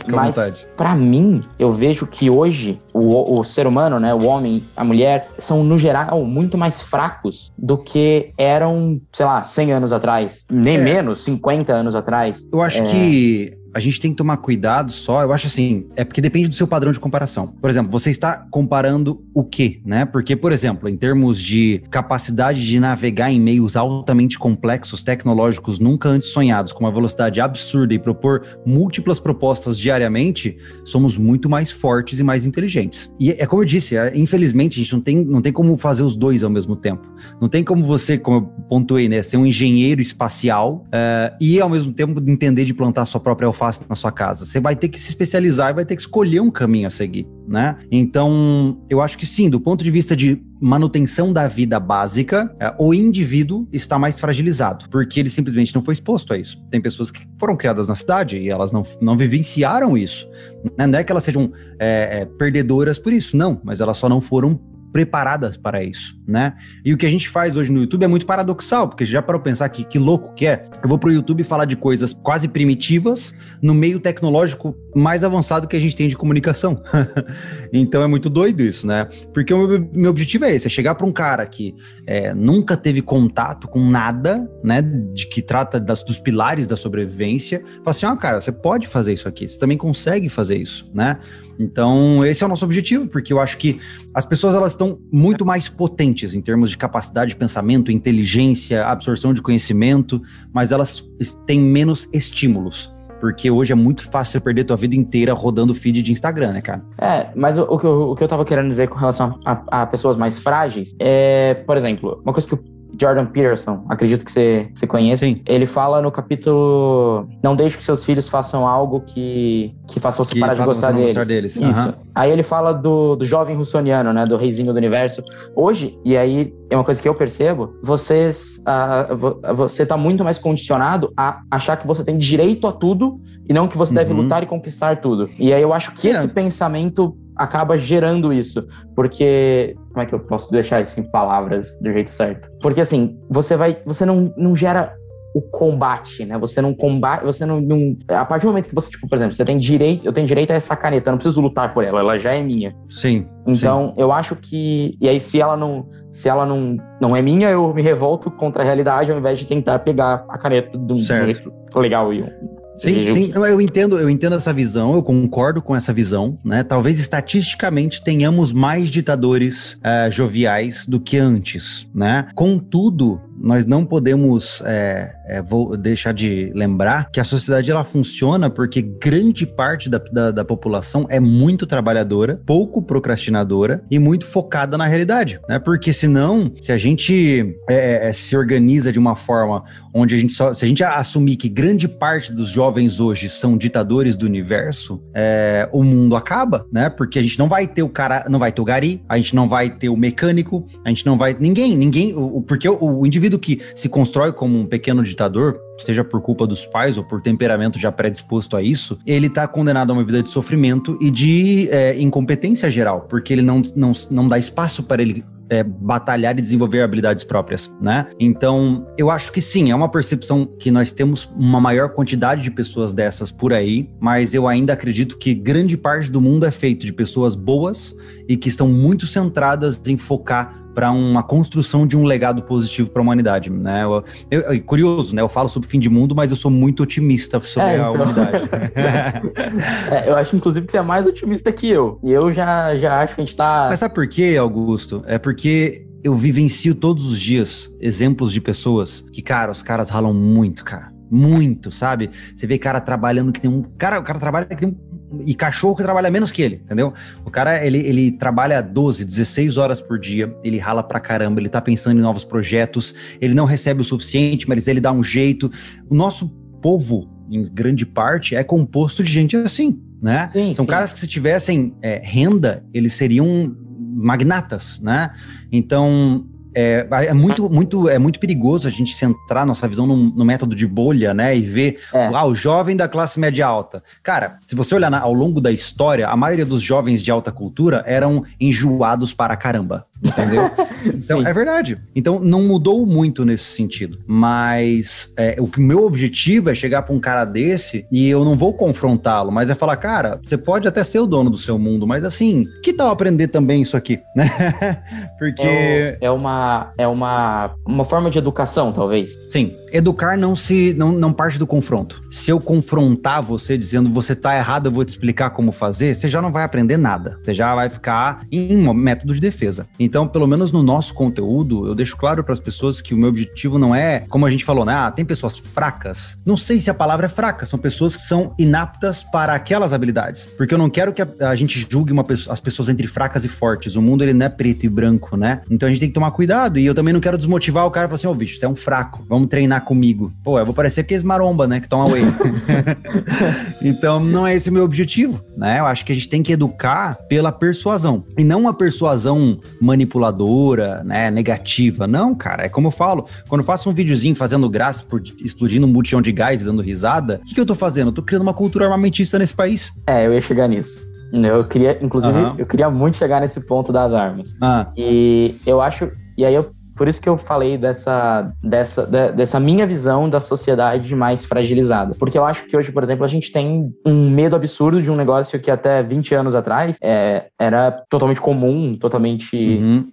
Fica 0.00 0.16
Mas, 0.16 0.66
para 0.76 0.94
mim, 0.94 1.40
eu 1.58 1.72
vejo 1.72 2.06
que 2.06 2.30
hoje 2.30 2.78
o, 2.92 3.40
o 3.40 3.44
ser 3.44 3.66
humano, 3.66 3.98
né, 3.98 4.14
o 4.14 4.26
homem, 4.26 4.64
a 4.76 4.84
mulher, 4.84 5.28
são, 5.38 5.62
no 5.64 5.78
geral, 5.78 6.24
muito 6.24 6.56
mais 6.58 6.80
fracos 6.80 7.52
do 7.56 7.78
que 7.78 8.32
eram, 8.36 9.00
sei 9.12 9.26
lá, 9.26 9.42
100 9.44 9.72
anos 9.72 9.92
atrás. 9.92 10.44
Nem 10.50 10.76
é. 10.76 10.80
menos, 10.80 11.20
50 11.24 11.72
anos 11.72 11.94
atrás. 11.94 12.46
Eu 12.52 12.60
acho 12.62 12.82
é... 12.82 12.86
que 12.86 13.59
a 13.74 13.80
gente 13.80 14.00
tem 14.00 14.10
que 14.10 14.16
tomar 14.16 14.36
cuidado 14.38 14.92
só, 14.92 15.22
eu 15.22 15.32
acho 15.32 15.46
assim, 15.46 15.86
é 15.96 16.04
porque 16.04 16.20
depende 16.20 16.48
do 16.48 16.54
seu 16.54 16.66
padrão 16.66 16.92
de 16.92 17.00
comparação. 17.00 17.48
Por 17.60 17.70
exemplo, 17.70 17.90
você 17.90 18.10
está 18.10 18.46
comparando 18.50 19.24
o 19.34 19.44
quê, 19.44 19.80
né? 19.84 20.04
Porque, 20.04 20.34
por 20.34 20.52
exemplo, 20.52 20.88
em 20.88 20.96
termos 20.96 21.40
de 21.40 21.82
capacidade 21.90 22.66
de 22.66 22.80
navegar 22.80 23.30
em 23.30 23.40
meios 23.40 23.76
altamente 23.76 24.38
complexos, 24.38 25.02
tecnológicos, 25.02 25.78
nunca 25.78 26.08
antes 26.08 26.28
sonhados, 26.28 26.72
com 26.72 26.80
uma 26.80 26.92
velocidade 26.92 27.40
absurda 27.40 27.94
e 27.94 27.98
propor 27.98 28.42
múltiplas 28.66 29.20
propostas 29.20 29.78
diariamente, 29.78 30.56
somos 30.84 31.16
muito 31.16 31.48
mais 31.48 31.70
fortes 31.70 32.18
e 32.18 32.22
mais 32.22 32.46
inteligentes. 32.46 33.10
E 33.18 33.30
é 33.30 33.46
como 33.46 33.62
eu 33.62 33.66
disse, 33.66 33.96
é, 33.96 34.16
infelizmente 34.16 34.80
a 34.80 34.82
gente 34.82 34.92
não 34.92 35.00
tem, 35.00 35.24
não 35.24 35.42
tem 35.42 35.52
como 35.52 35.76
fazer 35.76 36.02
os 36.02 36.16
dois 36.16 36.42
ao 36.42 36.50
mesmo 36.50 36.76
tempo. 36.76 37.08
Não 37.40 37.48
tem 37.48 37.62
como 37.62 37.84
você, 37.84 38.18
como 38.18 38.38
eu 38.38 38.42
pontuei, 38.68 39.08
né, 39.08 39.22
ser 39.22 39.36
um 39.36 39.46
engenheiro 39.46 40.00
espacial 40.00 40.86
uh, 40.86 41.36
e 41.40 41.60
ao 41.60 41.68
mesmo 41.68 41.92
tempo 41.92 42.20
entender 42.30 42.64
de 42.64 42.74
plantar 42.74 43.04
sua 43.04 43.20
própria 43.20 43.48
na 43.88 43.94
sua 43.94 44.10
casa. 44.10 44.44
Você 44.44 44.60
vai 44.60 44.74
ter 44.74 44.88
que 44.88 44.98
se 44.98 45.08
especializar 45.08 45.70
e 45.70 45.74
vai 45.74 45.84
ter 45.84 45.94
que 45.94 46.02
escolher 46.02 46.40
um 46.40 46.50
caminho 46.50 46.86
a 46.86 46.90
seguir, 46.90 47.26
né? 47.46 47.76
Então, 47.90 48.80
eu 48.88 49.00
acho 49.00 49.18
que 49.18 49.26
sim, 49.26 49.50
do 49.50 49.60
ponto 49.60 49.84
de 49.84 49.90
vista 49.90 50.16
de 50.16 50.42
manutenção 50.60 51.32
da 51.32 51.48
vida 51.48 51.80
básica, 51.80 52.54
é, 52.60 52.74
o 52.78 52.92
indivíduo 52.92 53.66
está 53.72 53.98
mais 53.98 54.20
fragilizado, 54.20 54.86
porque 54.90 55.18
ele 55.18 55.30
simplesmente 55.30 55.74
não 55.74 55.82
foi 55.82 55.92
exposto 55.92 56.34
a 56.34 56.38
isso. 56.38 56.62
Tem 56.70 56.80
pessoas 56.80 57.10
que 57.10 57.26
foram 57.38 57.56
criadas 57.56 57.88
na 57.88 57.94
cidade 57.94 58.38
e 58.38 58.48
elas 58.50 58.70
não, 58.70 58.82
não 59.00 59.16
vivenciaram 59.16 59.96
isso. 59.96 60.28
Né? 60.76 60.86
Não 60.86 60.98
é 60.98 61.04
que 61.04 61.10
elas 61.10 61.24
sejam 61.24 61.50
é, 61.78 62.20
é, 62.20 62.24
perdedoras 62.26 62.98
por 62.98 63.12
isso, 63.12 63.36
não, 63.36 63.60
mas 63.64 63.80
elas 63.80 63.96
só 63.96 64.08
não 64.08 64.20
foram 64.20 64.60
preparadas 64.92 65.56
para 65.56 65.82
isso, 65.82 66.20
né? 66.26 66.54
E 66.84 66.92
o 66.92 66.98
que 66.98 67.06
a 67.06 67.10
gente 67.10 67.28
faz 67.28 67.56
hoje 67.56 67.70
no 67.70 67.80
YouTube 67.80 68.04
é 68.04 68.08
muito 68.08 68.26
paradoxal, 68.26 68.88
porque 68.88 69.06
já 69.06 69.22
para 69.22 69.38
pensar 69.38 69.68
que, 69.68 69.84
que 69.84 69.98
louco 69.98 70.34
que 70.34 70.46
é, 70.46 70.64
eu 70.82 70.88
vou 70.88 70.98
pro 70.98 71.12
YouTube 71.12 71.42
falar 71.44 71.64
de 71.64 71.76
coisas 71.76 72.12
quase 72.12 72.48
primitivas 72.48 73.32
no 73.62 73.74
meio 73.74 74.00
tecnológico 74.00 74.74
mais 74.94 75.22
avançado 75.22 75.68
que 75.68 75.76
a 75.76 75.80
gente 75.80 75.94
tem 75.94 76.08
de 76.08 76.16
comunicação. 76.16 76.82
então 77.72 78.02
é 78.02 78.06
muito 78.06 78.28
doido 78.28 78.62
isso, 78.62 78.86
né? 78.86 79.08
Porque 79.32 79.54
o 79.54 79.66
meu, 79.66 79.90
meu 79.92 80.10
objetivo 80.10 80.44
é 80.44 80.54
esse, 80.54 80.66
é 80.66 80.70
chegar 80.70 80.94
para 80.94 81.06
um 81.06 81.12
cara 81.12 81.46
que 81.46 81.74
é, 82.06 82.34
nunca 82.34 82.76
teve 82.76 83.00
contato 83.00 83.68
com 83.68 83.84
nada, 83.88 84.50
né? 84.62 84.82
De 84.82 85.26
que 85.28 85.40
trata 85.40 85.78
das, 85.78 86.02
dos 86.02 86.18
pilares 86.18 86.66
da 86.66 86.76
sobrevivência, 86.76 87.62
falar 87.84 87.90
assim, 87.90 88.06
ó, 88.06 88.16
cara, 88.16 88.40
você 88.40 88.52
pode 88.52 88.86
fazer 88.86 89.12
isso 89.12 89.28
aqui, 89.28 89.46
você 89.46 89.58
também 89.58 89.78
consegue 89.78 90.28
fazer 90.28 90.56
isso, 90.56 90.90
né? 90.92 91.18
Então, 91.60 92.24
esse 92.24 92.42
é 92.42 92.46
o 92.46 92.48
nosso 92.48 92.64
objetivo, 92.64 93.06
porque 93.06 93.32
eu 93.32 93.38
acho 93.38 93.58
que 93.58 93.78
as 94.14 94.24
pessoas 94.24 94.54
elas 94.54 94.72
estão 94.72 94.98
muito 95.12 95.44
mais 95.44 95.68
potentes 95.68 96.34
em 96.34 96.40
termos 96.40 96.70
de 96.70 96.78
capacidade 96.78 97.32
de 97.32 97.36
pensamento, 97.36 97.92
inteligência, 97.92 98.86
absorção 98.86 99.34
de 99.34 99.42
conhecimento, 99.42 100.22
mas 100.54 100.72
elas 100.72 101.06
têm 101.46 101.60
menos 101.60 102.08
estímulos. 102.14 102.90
Porque 103.20 103.50
hoje 103.50 103.72
é 103.72 103.76
muito 103.76 104.10
fácil 104.10 104.32
você 104.32 104.40
perder 104.40 104.64
tua 104.64 104.78
vida 104.78 104.96
inteira 104.96 105.34
rodando 105.34 105.74
feed 105.74 106.00
de 106.00 106.10
Instagram, 106.10 106.52
né, 106.52 106.62
cara? 106.62 106.82
É, 106.96 107.28
mas 107.36 107.58
o, 107.58 107.64
o, 107.64 107.78
que, 107.78 107.84
eu, 107.84 108.10
o 108.10 108.16
que 108.16 108.24
eu 108.24 108.28
tava 108.28 108.46
querendo 108.46 108.70
dizer 108.70 108.88
com 108.88 108.98
relação 108.98 109.38
a, 109.44 109.82
a, 109.82 109.86
pessoas 109.86 110.16
mais 110.16 110.38
frágeis 110.38 110.96
é, 110.98 111.52
por 111.66 111.76
exemplo, 111.76 112.22
uma 112.24 112.32
coisa 112.32 112.48
que 112.48 112.54
eu 112.54 112.79
Jordan 112.98 113.26
Peterson, 113.26 113.84
acredito 113.88 114.24
que 114.24 114.30
você, 114.30 114.68
você 114.74 114.86
conhece. 114.86 115.26
Sim. 115.26 115.42
Ele 115.46 115.66
fala 115.66 116.00
no 116.00 116.10
capítulo 116.10 117.28
Não 117.42 117.54
deixe 117.54 117.76
que 117.76 117.84
seus 117.84 118.04
filhos 118.04 118.28
façam 118.28 118.66
algo 118.66 119.00
que, 119.00 119.74
que 119.88 120.00
faça 120.00 120.22
você 120.22 120.34
que 120.34 120.40
parar 120.40 120.54
de 120.54 120.62
gostar, 120.62 120.92
dele. 120.92 121.06
gostar 121.06 121.26
deles. 121.26 121.56
Isso. 121.56 121.64
Uhum. 121.64 121.94
Aí 122.14 122.30
ele 122.30 122.42
fala 122.42 122.72
do, 122.72 123.16
do 123.16 123.24
jovem 123.24 123.56
russoniano, 123.56 124.12
né? 124.12 124.26
Do 124.26 124.36
reizinho 124.36 124.72
do 124.72 124.76
universo. 124.76 125.22
Hoje, 125.54 125.98
e 126.04 126.16
aí 126.16 126.52
é 126.68 126.76
uma 126.76 126.84
coisa 126.84 127.00
que 127.00 127.08
eu 127.08 127.14
percebo, 127.14 127.74
vocês, 127.82 128.58
uh, 128.60 129.54
você 129.54 129.84
tá 129.84 129.96
muito 129.96 130.24
mais 130.24 130.38
condicionado 130.38 131.12
a 131.16 131.42
achar 131.50 131.76
que 131.76 131.86
você 131.86 132.04
tem 132.04 132.18
direito 132.18 132.66
a 132.66 132.72
tudo 132.72 133.20
e 133.48 133.52
não 133.52 133.66
que 133.66 133.76
você 133.76 133.92
uhum. 133.92 133.98
deve 133.98 134.12
lutar 134.12 134.42
e 134.42 134.46
conquistar 134.46 135.00
tudo. 135.00 135.28
E 135.38 135.52
aí 135.52 135.60
eu 135.60 135.72
acho 135.72 135.92
que 135.92 136.08
é. 136.08 136.12
esse 136.12 136.28
pensamento 136.28 137.16
acaba 137.40 137.76
gerando 137.76 138.32
isso. 138.32 138.66
Porque. 138.94 139.74
Como 139.88 140.02
é 140.02 140.06
que 140.06 140.14
eu 140.14 140.20
posso 140.20 140.50
deixar 140.52 140.82
isso 140.82 141.00
em 141.00 141.10
palavras 141.10 141.76
do 141.80 141.92
jeito 141.92 142.10
certo? 142.10 142.50
Porque 142.60 142.80
assim, 142.80 143.18
você 143.28 143.56
vai. 143.56 143.78
Você 143.84 144.04
não, 144.04 144.32
não 144.36 144.54
gera 144.54 144.94
o 145.34 145.40
combate, 145.40 146.24
né? 146.24 146.36
Você 146.38 146.60
não 146.60 146.74
combate, 146.74 147.24
você 147.24 147.46
não, 147.46 147.60
não, 147.60 147.96
A 148.08 148.24
partir 148.24 148.46
do 148.46 148.48
momento 148.48 148.68
que 148.68 148.74
você, 148.74 148.90
tipo, 148.90 149.08
por 149.08 149.14
exemplo, 149.14 149.34
você 149.34 149.44
tem 149.44 149.58
direito, 149.58 150.04
eu 150.04 150.12
tenho 150.12 150.26
direito 150.26 150.50
a 150.50 150.54
essa 150.54 150.74
caneta, 150.74 151.08
eu 151.08 151.12
não 151.12 151.18
preciso 151.18 151.40
lutar 151.40 151.72
por 151.72 151.84
ela, 151.84 152.00
ela 152.00 152.18
já 152.18 152.32
é 152.32 152.42
minha. 152.42 152.74
Sim. 152.88 153.26
Então, 153.46 153.88
sim. 153.88 153.94
eu 153.96 154.12
acho 154.12 154.34
que. 154.36 154.96
E 155.00 155.08
aí, 155.08 155.20
se 155.20 155.40
ela 155.40 155.56
não. 155.56 155.88
Se 156.10 156.28
ela 156.28 156.44
não, 156.44 156.76
não 157.00 157.16
é 157.16 157.22
minha, 157.22 157.48
eu 157.48 157.72
me 157.72 157.82
revolto 157.82 158.30
contra 158.30 158.62
a 158.62 158.66
realidade 158.66 159.12
ao 159.12 159.18
invés 159.18 159.38
de 159.38 159.46
tentar 159.46 159.78
pegar 159.80 160.24
a 160.28 160.36
caneta 160.36 160.76
de 160.76 160.92
um 160.92 160.98
jeito 160.98 161.52
legal 161.76 162.12
e 162.12 162.24
Sim, 162.74 163.12
sim, 163.12 163.32
eu 163.34 163.60
entendo, 163.60 163.98
eu 163.98 164.08
entendo 164.08 164.36
essa 164.36 164.52
visão, 164.52 164.94
eu 164.94 165.02
concordo 165.02 165.60
com 165.60 165.74
essa 165.74 165.92
visão, 165.92 166.38
né? 166.44 166.62
Talvez 166.62 166.98
estatisticamente 166.98 168.02
tenhamos 168.02 168.52
mais 168.52 168.88
ditadores 168.88 169.74
uh, 169.74 170.10
joviais 170.10 170.86
do 170.86 171.00
que 171.00 171.18
antes, 171.18 171.86
né? 171.94 172.28
Contudo, 172.34 173.20
nós 173.40 173.64
não 173.64 173.84
podemos 173.84 174.62
é, 174.66 175.14
é, 175.26 175.42
deixar 175.78 176.12
de 176.12 176.52
lembrar 176.54 177.10
que 177.10 177.20
a 177.20 177.24
sociedade 177.24 177.70
ela 177.70 177.84
funciona 177.84 178.50
porque 178.50 178.82
grande 178.82 179.46
parte 179.46 179.88
da, 179.88 179.98
da, 179.98 180.30
da, 180.30 180.44
população 180.44 181.06
é 181.08 181.18
muito 181.18 181.66
trabalhadora, 181.66 182.40
pouco 182.44 182.82
procrastinadora 182.82 183.82
e 183.90 183.98
muito 183.98 184.26
focada 184.26 184.76
na 184.76 184.86
realidade, 184.86 185.40
né? 185.48 185.58
Porque 185.58 185.92
senão, 185.92 186.52
se 186.60 186.72
a 186.72 186.76
gente 186.76 187.56
é, 187.68 188.08
é, 188.08 188.12
se 188.12 188.36
organiza 188.36 188.92
de 188.92 188.98
uma 188.98 189.14
forma 189.14 189.64
onde 189.94 190.14
a 190.14 190.18
gente 190.18 190.32
só, 190.32 190.52
se 190.52 190.64
a 190.64 190.68
gente 190.68 190.82
assumir 190.84 191.36
que 191.36 191.48
grande 191.48 191.88
parte 191.88 192.32
dos 192.32 192.48
jovens 192.48 193.00
hoje 193.00 193.28
são 193.28 193.56
ditadores 193.56 194.16
do 194.16 194.26
universo, 194.26 195.02
é, 195.14 195.68
o 195.72 195.82
mundo 195.82 196.16
acaba, 196.16 196.66
né? 196.72 196.90
Porque 196.90 197.18
a 197.18 197.22
gente 197.22 197.38
não 197.38 197.48
vai 197.48 197.66
ter 197.66 197.82
o 197.82 197.88
cara, 197.88 198.26
não 198.28 198.38
vai 198.38 198.52
ter 198.52 198.60
o 198.60 198.64
gari, 198.64 199.02
a 199.08 199.16
gente 199.16 199.34
não 199.34 199.48
vai 199.48 199.70
ter 199.70 199.88
o 199.88 199.96
mecânico, 199.96 200.66
a 200.84 200.88
gente 200.88 201.06
não 201.06 201.16
vai 201.16 201.36
ninguém, 201.38 201.76
ninguém, 201.76 202.14
o, 202.14 202.42
porque 202.42 202.68
o, 202.68 203.00
o 203.00 203.06
indivíduo 203.06 203.29
indivíduo 203.30 203.38
que 203.38 203.60
se 203.74 203.88
constrói 203.88 204.32
como 204.32 204.58
um 204.58 204.66
pequeno 204.66 205.02
ditador, 205.02 205.60
seja 205.78 206.02
por 206.02 206.20
culpa 206.20 206.46
dos 206.46 206.66
pais 206.66 206.96
ou 206.96 207.04
por 207.04 207.20
temperamento 207.20 207.78
já 207.78 207.92
predisposto 207.92 208.56
a 208.56 208.62
isso, 208.62 208.98
ele 209.06 209.28
está 209.28 209.46
condenado 209.46 209.90
a 209.90 209.92
uma 209.94 210.04
vida 210.04 210.22
de 210.22 210.30
sofrimento 210.30 210.98
e 211.00 211.10
de 211.10 211.68
é, 211.70 212.00
incompetência 212.00 212.70
geral, 212.70 213.02
porque 213.02 213.32
ele 213.32 213.42
não, 213.42 213.62
não, 213.76 213.92
não 214.10 214.28
dá 214.28 214.38
espaço 214.38 214.82
para 214.82 215.00
ele 215.02 215.24
é, 215.50 215.64
batalhar 215.64 216.38
e 216.38 216.40
desenvolver 216.40 216.80
habilidades 216.80 217.24
próprias, 217.24 217.68
né? 217.80 218.06
Então, 218.20 218.86
eu 218.96 219.10
acho 219.10 219.32
que 219.32 219.40
sim, 219.40 219.70
é 219.72 219.74
uma 219.74 219.88
percepção 219.88 220.46
que 220.46 220.70
nós 220.70 220.92
temos 220.92 221.28
uma 221.36 221.60
maior 221.60 221.90
quantidade 221.90 222.42
de 222.42 222.52
pessoas 222.52 222.94
dessas 222.94 223.32
por 223.32 223.52
aí, 223.52 223.90
mas 223.98 224.32
eu 224.32 224.46
ainda 224.46 224.72
acredito 224.72 225.18
que 225.18 225.34
grande 225.34 225.76
parte 225.76 226.08
do 226.08 226.20
mundo 226.20 226.46
é 226.46 226.52
feito 226.52 226.86
de 226.86 226.92
pessoas 226.92 227.34
boas 227.34 227.94
e 228.30 228.36
que 228.36 228.48
estão 228.48 228.68
muito 228.68 229.08
centradas 229.08 229.82
em 229.88 229.96
focar 229.96 230.54
para 230.72 230.92
uma 230.92 231.20
construção 231.20 231.84
de 231.84 231.96
um 231.96 232.04
legado 232.04 232.42
positivo 232.42 232.88
para 232.88 233.00
a 233.00 233.02
humanidade, 233.02 233.50
né? 233.50 233.82
Eu, 233.82 234.04
eu, 234.30 234.40
eu, 234.42 234.62
curioso, 234.62 235.16
né? 235.16 235.20
Eu 235.20 235.28
falo 235.28 235.48
sobre 235.48 235.68
fim 235.68 235.80
de 235.80 235.90
mundo, 235.90 236.14
mas 236.14 236.30
eu 236.30 236.36
sou 236.36 236.48
muito 236.48 236.84
otimista 236.84 237.40
sobre 237.42 237.70
é, 237.70 237.74
então... 237.74 237.86
a 237.86 237.90
humanidade. 237.90 238.48
é, 239.90 240.08
eu 240.08 240.14
acho, 240.14 240.36
inclusive, 240.36 240.64
que 240.64 240.70
você 240.70 240.78
é 240.78 240.82
mais 240.82 241.08
otimista 241.08 241.50
que 241.50 241.68
eu. 241.68 241.98
E 242.04 242.12
eu 242.12 242.32
já, 242.32 242.76
já 242.76 243.02
acho 243.02 243.16
que 243.16 243.20
a 243.20 243.24
gente 243.24 243.34
tá. 243.34 243.66
Mas 243.68 243.80
sabe 243.80 243.96
por 243.96 244.06
quê, 244.06 244.36
Augusto? 244.38 245.02
É 245.08 245.18
porque 245.18 245.84
eu 246.00 246.14
vivencio 246.14 246.72
todos 246.72 247.06
os 247.06 247.18
dias 247.18 247.68
exemplos 247.80 248.32
de 248.32 248.40
pessoas 248.40 249.04
que, 249.12 249.22
cara, 249.22 249.50
os 249.50 249.60
caras 249.60 249.90
ralam 249.90 250.14
muito, 250.14 250.64
cara. 250.64 250.92
Muito, 251.10 251.72
sabe? 251.72 252.10
Você 252.32 252.46
vê 252.46 252.56
cara 252.56 252.80
trabalhando 252.80 253.32
que 253.32 253.40
tem 253.40 253.50
um. 253.50 253.64
Cara, 253.76 253.98
o 253.98 254.04
cara 254.04 254.20
trabalha 254.20 254.46
que 254.46 254.54
tem 254.54 254.68
um 254.68 254.89
e 255.24 255.34
cachorro 255.34 255.76
que 255.76 255.82
trabalha 255.82 256.10
menos 256.10 256.30
que 256.30 256.42
ele, 256.42 256.56
entendeu? 256.64 256.92
O 257.24 257.30
cara, 257.30 257.64
ele, 257.64 257.78
ele 257.78 258.12
trabalha 258.12 258.60
12, 258.60 259.04
16 259.04 259.56
horas 259.56 259.80
por 259.80 259.98
dia, 259.98 260.34
ele 260.42 260.58
rala 260.58 260.82
pra 260.82 261.00
caramba, 261.00 261.40
ele 261.40 261.48
tá 261.48 261.60
pensando 261.60 261.98
em 261.98 262.02
novos 262.02 262.24
projetos, 262.24 262.94
ele 263.20 263.34
não 263.34 263.44
recebe 263.44 263.80
o 263.80 263.84
suficiente, 263.84 264.48
mas 264.48 264.68
ele 264.68 264.80
dá 264.80 264.92
um 264.92 265.02
jeito. 265.02 265.50
O 265.88 265.94
nosso 265.94 266.28
povo, 266.62 267.08
em 267.30 267.42
grande 267.42 267.84
parte, 267.84 268.36
é 268.36 268.44
composto 268.44 269.02
de 269.02 269.10
gente 269.10 269.36
assim, 269.36 269.80
né? 270.00 270.28
Sim, 270.28 270.54
São 270.54 270.64
sim. 270.64 270.70
caras 270.70 270.92
que 270.92 271.00
se 271.00 271.06
tivessem 271.06 271.74
é, 271.82 272.00
renda, 272.02 272.64
eles 272.72 272.92
seriam 272.92 273.56
magnatas, 273.92 274.80
né? 274.80 275.10
Então, 275.50 276.24
é, 276.54 276.86
é 277.06 277.12
muito, 277.14 277.48
muito, 277.50 277.88
é 277.88 277.98
muito 277.98 278.18
perigoso 278.20 278.66
a 278.66 278.70
gente 278.70 278.94
centrar 278.94 279.46
nossa 279.46 279.66
visão 279.68 279.86
no, 279.86 279.96
no 279.96 280.24
método 280.24 280.54
de 280.54 280.66
bolha, 280.66 281.12
né? 281.14 281.36
E 281.36 281.40
ver 281.40 281.78
É. 281.92 282.06
ah, 282.14 282.24
o 282.26 282.34
jovem 282.34 282.76
da 282.76 282.88
classe 282.88 283.18
média 283.20 283.46
alta. 283.46 283.82
Cara, 284.02 284.38
se 284.44 284.54
você 284.54 284.74
olhar 284.74 284.90
na- 284.90 285.00
ao 285.00 285.14
longo 285.14 285.40
da 285.40 285.50
história, 285.52 286.08
a 286.08 286.16
maioria 286.16 286.46
dos 286.46 286.60
jovens 286.62 287.02
de 287.02 287.10
alta 287.10 287.30
cultura 287.32 287.82
eram 287.86 288.24
enjoados 288.40 289.14
para 289.14 289.36
caramba. 289.36 289.86
Entendeu? 290.02 290.50
Então, 290.82 291.26
é 291.26 291.32
verdade. 291.32 291.78
Então, 291.94 292.18
não 292.18 292.42
mudou 292.42 292.86
muito 292.86 293.22
nesse 293.22 293.44
sentido. 293.44 293.98
Mas 294.06 295.12
é, 295.14 295.36
o 295.38 295.48
meu 295.60 295.84
objetivo 295.84 296.48
é 296.48 296.54
chegar 296.54 296.82
para 296.82 296.94
um 296.94 297.00
cara 297.00 297.24
desse 297.26 297.84
e 297.92 298.08
eu 298.08 298.24
não 298.24 298.34
vou 298.34 298.54
confrontá-lo, 298.54 299.30
mas 299.30 299.50
é 299.50 299.54
falar, 299.54 299.76
cara, 299.76 300.18
você 300.24 300.38
pode 300.38 300.66
até 300.66 300.82
ser 300.82 301.00
o 301.00 301.06
dono 301.06 301.28
do 301.28 301.36
seu 301.36 301.58
mundo, 301.58 301.86
mas 301.86 302.02
assim, 302.02 302.46
que 302.62 302.72
tal 302.72 302.90
aprender 302.90 303.28
também 303.28 303.60
isso 303.60 303.76
aqui? 303.76 304.00
Porque, 305.18 305.42
É, 305.42 305.98
é 306.00 306.10
uma, 306.10 306.72
é 306.78 306.86
uma, 306.86 307.54
uma 307.66 307.84
forma 307.84 308.10
de 308.10 308.16
educação, 308.18 308.72
talvez. 308.72 309.18
sim, 309.26 309.54
educar 309.72 310.16
não 310.16 310.34
se 310.36 310.74
não, 310.74 310.92
não 310.92 311.12
parte 311.12 311.38
do 311.38 311.46
confronto. 311.46 312.02
Se 312.10 312.30
eu 312.30 312.40
confrontar 312.40 313.22
você 313.22 313.56
dizendo 313.56 313.90
você 313.90 314.14
tá 314.14 314.36
errado, 314.36 314.66
eu 314.66 314.72
vou 314.72 314.84
te 314.84 314.90
explicar 314.90 315.30
como 315.30 315.52
fazer, 315.52 315.94
você 315.94 316.08
já 316.08 316.20
não 316.20 316.32
vai 316.32 316.44
aprender 316.44 316.76
nada. 316.76 317.18
Você 317.22 317.34
já 317.34 317.54
vai 317.54 317.68
ficar 317.68 318.20
em 318.30 318.56
um 318.56 318.72
método 318.74 319.14
de 319.14 319.20
defesa. 319.20 319.66
Então, 319.78 320.06
pelo 320.06 320.26
menos 320.26 320.52
no 320.52 320.62
nosso 320.62 320.94
conteúdo, 320.94 321.66
eu 321.66 321.74
deixo 321.74 321.96
claro 321.96 322.22
para 322.24 322.32
as 322.32 322.40
pessoas 322.40 322.80
que 322.80 322.94
o 322.94 322.96
meu 322.96 323.08
objetivo 323.08 323.58
não 323.58 323.74
é, 323.74 324.00
como 324.08 324.26
a 324.26 324.30
gente 324.30 324.44
falou, 324.44 324.64
né? 324.64 324.74
Ah, 324.74 324.90
tem 324.90 325.04
pessoas 325.04 325.36
fracas. 325.36 326.16
Não 326.24 326.36
sei 326.36 326.60
se 326.60 326.70
a 326.70 326.74
palavra 326.74 327.06
é 327.06 327.08
fraca, 327.08 327.46
são 327.46 327.58
pessoas 327.58 327.96
que 327.96 328.02
são 328.02 328.34
inaptas 328.38 329.02
para 329.02 329.34
aquelas 329.34 329.72
habilidades. 329.72 330.26
Porque 330.36 330.54
eu 330.54 330.58
não 330.58 330.70
quero 330.70 330.92
que 330.92 331.02
a, 331.02 331.08
a 331.20 331.34
gente 331.34 331.66
julgue 331.70 331.92
uma 331.92 332.04
pessoa- 332.04 332.32
as 332.32 332.40
pessoas 332.40 332.68
entre 332.68 332.86
fracas 332.86 333.24
e 333.24 333.28
fortes. 333.28 333.76
O 333.76 333.82
mundo 333.82 334.02
ele 334.02 334.14
não 334.14 334.26
é 334.26 334.28
preto 334.28 334.64
e 334.64 334.68
branco, 334.68 335.16
né? 335.16 335.42
Então 335.50 335.68
a 335.68 335.70
gente 335.72 335.80
tem 335.80 335.88
que 335.88 335.94
tomar 335.94 336.10
cuidado. 336.10 336.58
E 336.58 336.66
eu 336.66 336.74
também 336.74 336.92
não 336.92 337.00
quero 337.00 337.16
desmotivar 337.18 337.66
o 337.66 337.70
cara 337.70 337.86
e 337.86 337.88
falar 337.88 337.96
assim: 337.96 338.06
ô 338.06 338.14
bicho, 338.14 338.38
você 338.38 338.44
é 338.44 338.48
um 338.48 338.56
fraco, 338.56 339.04
vamos 339.08 339.28
treinar 339.28 339.59
comigo. 339.60 340.12
Pô, 340.24 340.38
eu 340.38 340.44
vou 340.44 340.54
parecer 340.54 340.84
que 340.84 341.00
maromba, 341.04 341.46
né? 341.46 341.60
Que 341.60 341.68
toma 341.68 341.86
whey. 341.86 342.04
então 343.62 344.00
não 344.00 344.26
é 344.26 344.34
esse 344.34 344.50
o 344.50 344.52
meu 344.52 344.64
objetivo, 344.64 345.22
né? 345.36 345.58
Eu 345.60 345.66
acho 345.66 345.84
que 345.84 345.92
a 345.92 345.94
gente 345.94 346.08
tem 346.08 346.22
que 346.22 346.32
educar 346.32 346.96
pela 347.08 347.32
persuasão. 347.32 348.04
E 348.18 348.24
não 348.24 348.40
uma 348.40 348.54
persuasão 348.54 349.38
manipuladora, 349.60 350.82
né? 350.84 351.10
Negativa. 351.10 351.86
Não, 351.86 352.14
cara. 352.14 352.46
É 352.46 352.48
como 352.48 352.68
eu 352.68 352.72
falo. 352.72 353.06
Quando 353.28 353.40
eu 353.40 353.46
faço 353.46 353.68
um 353.68 353.72
videozinho 353.72 354.14
fazendo 354.14 354.48
graça 354.48 354.84
por 354.84 355.00
explodindo 355.22 355.66
um 355.66 355.72
botijão 355.72 356.00
de 356.02 356.12
gás 356.12 356.42
e 356.42 356.44
dando 356.44 356.62
risada, 356.62 357.20
o 357.22 357.26
que, 357.26 357.34
que 357.34 357.40
eu 357.40 357.46
tô 357.46 357.54
fazendo? 357.54 357.88
Eu 357.88 357.92
tô 357.92 358.02
criando 358.02 358.22
uma 358.22 358.34
cultura 358.34 358.64
armamentista 358.66 359.18
nesse 359.18 359.34
país. 359.34 359.72
É, 359.86 360.06
eu 360.06 360.12
ia 360.14 360.20
chegar 360.20 360.48
nisso. 360.48 360.78
Eu 361.12 361.44
queria, 361.44 361.76
inclusive, 361.82 362.12
Aham. 362.16 362.34
eu 362.38 362.46
queria 362.46 362.70
muito 362.70 362.96
chegar 362.96 363.20
nesse 363.20 363.40
ponto 363.40 363.72
das 363.72 363.92
armas. 363.92 364.32
Ah, 364.40 364.68
E 364.76 365.34
eu 365.44 365.60
acho, 365.60 365.90
e 366.16 366.24
aí 366.24 366.32
eu, 366.34 366.50
por 366.80 366.88
isso 366.88 366.98
que 366.98 367.10
eu 367.10 367.18
falei 367.18 367.58
dessa, 367.58 368.32
dessa, 368.42 368.86
de- 368.86 369.12
dessa 369.12 369.38
minha 369.38 369.66
visão 369.66 370.08
da 370.08 370.18
sociedade 370.18 370.96
mais 370.96 371.26
fragilizada. 371.26 371.94
Porque 371.98 372.16
eu 372.16 372.24
acho 372.24 372.46
que 372.46 372.56
hoje, 372.56 372.72
por 372.72 372.82
exemplo, 372.82 373.04
a 373.04 373.06
gente 373.06 373.30
tem 373.30 373.70
um 373.84 374.08
medo 374.08 374.34
absurdo 374.34 374.80
de 374.80 374.90
um 374.90 374.96
negócio 374.96 375.38
que 375.38 375.50
até 375.50 375.82
20 375.82 376.14
anos 376.14 376.34
atrás 376.34 376.78
é, 376.82 377.26
era 377.38 377.70
totalmente 377.90 378.18
comum, 378.18 378.78
totalmente 378.78 379.36
uhum. 379.36 379.92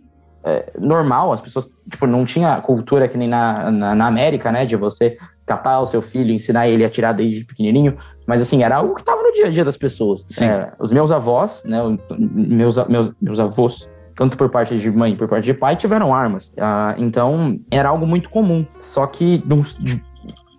normal, 0.79 1.33
as 1.33 1.41
pessoas, 1.41 1.67
tipo, 1.91 2.07
não 2.07 2.23
tinha 2.23 2.61
cultura 2.61 3.09
que 3.09 3.17
nem 3.17 3.27
na, 3.27 3.69
na, 3.69 3.93
na 3.93 4.07
América, 4.07 4.49
né, 4.49 4.65
de 4.65 4.77
você 4.77 5.17
catar 5.45 5.81
o 5.81 5.85
seu 5.85 6.01
filho, 6.01 6.31
ensinar 6.31 6.69
ele 6.69 6.85
a 6.85 6.87
atirar 6.87 7.13
desde 7.13 7.43
pequenininho, 7.43 7.97
mas 8.25 8.41
assim, 8.41 8.63
era 8.63 8.77
algo 8.77 8.95
que 8.95 9.03
tava 9.03 9.21
no 9.21 9.33
dia 9.33 9.47
a 9.47 9.49
dia 9.49 9.65
das 9.65 9.75
pessoas. 9.75 10.23
É, 10.41 10.71
os 10.79 10.89
meus 10.93 11.11
avós, 11.11 11.63
né, 11.65 11.81
meus, 12.17 12.77
meus, 12.87 13.11
meus 13.21 13.39
avós, 13.41 13.89
tanto 14.17 14.35
por 14.35 14.49
parte 14.49 14.77
de 14.77 14.91
mãe 14.91 15.13
e 15.13 15.15
por 15.15 15.27
parte 15.27 15.45
de 15.45 15.53
pai, 15.53 15.75
tiveram 15.75 16.13
armas. 16.13 16.51
Ah, 16.59 16.95
então, 16.97 17.59
era 17.71 17.87
algo 17.89 18.05
muito 18.05 18.29
comum. 18.29 18.65
Só 18.81 19.05
que, 19.05 19.37
de 19.79 20.03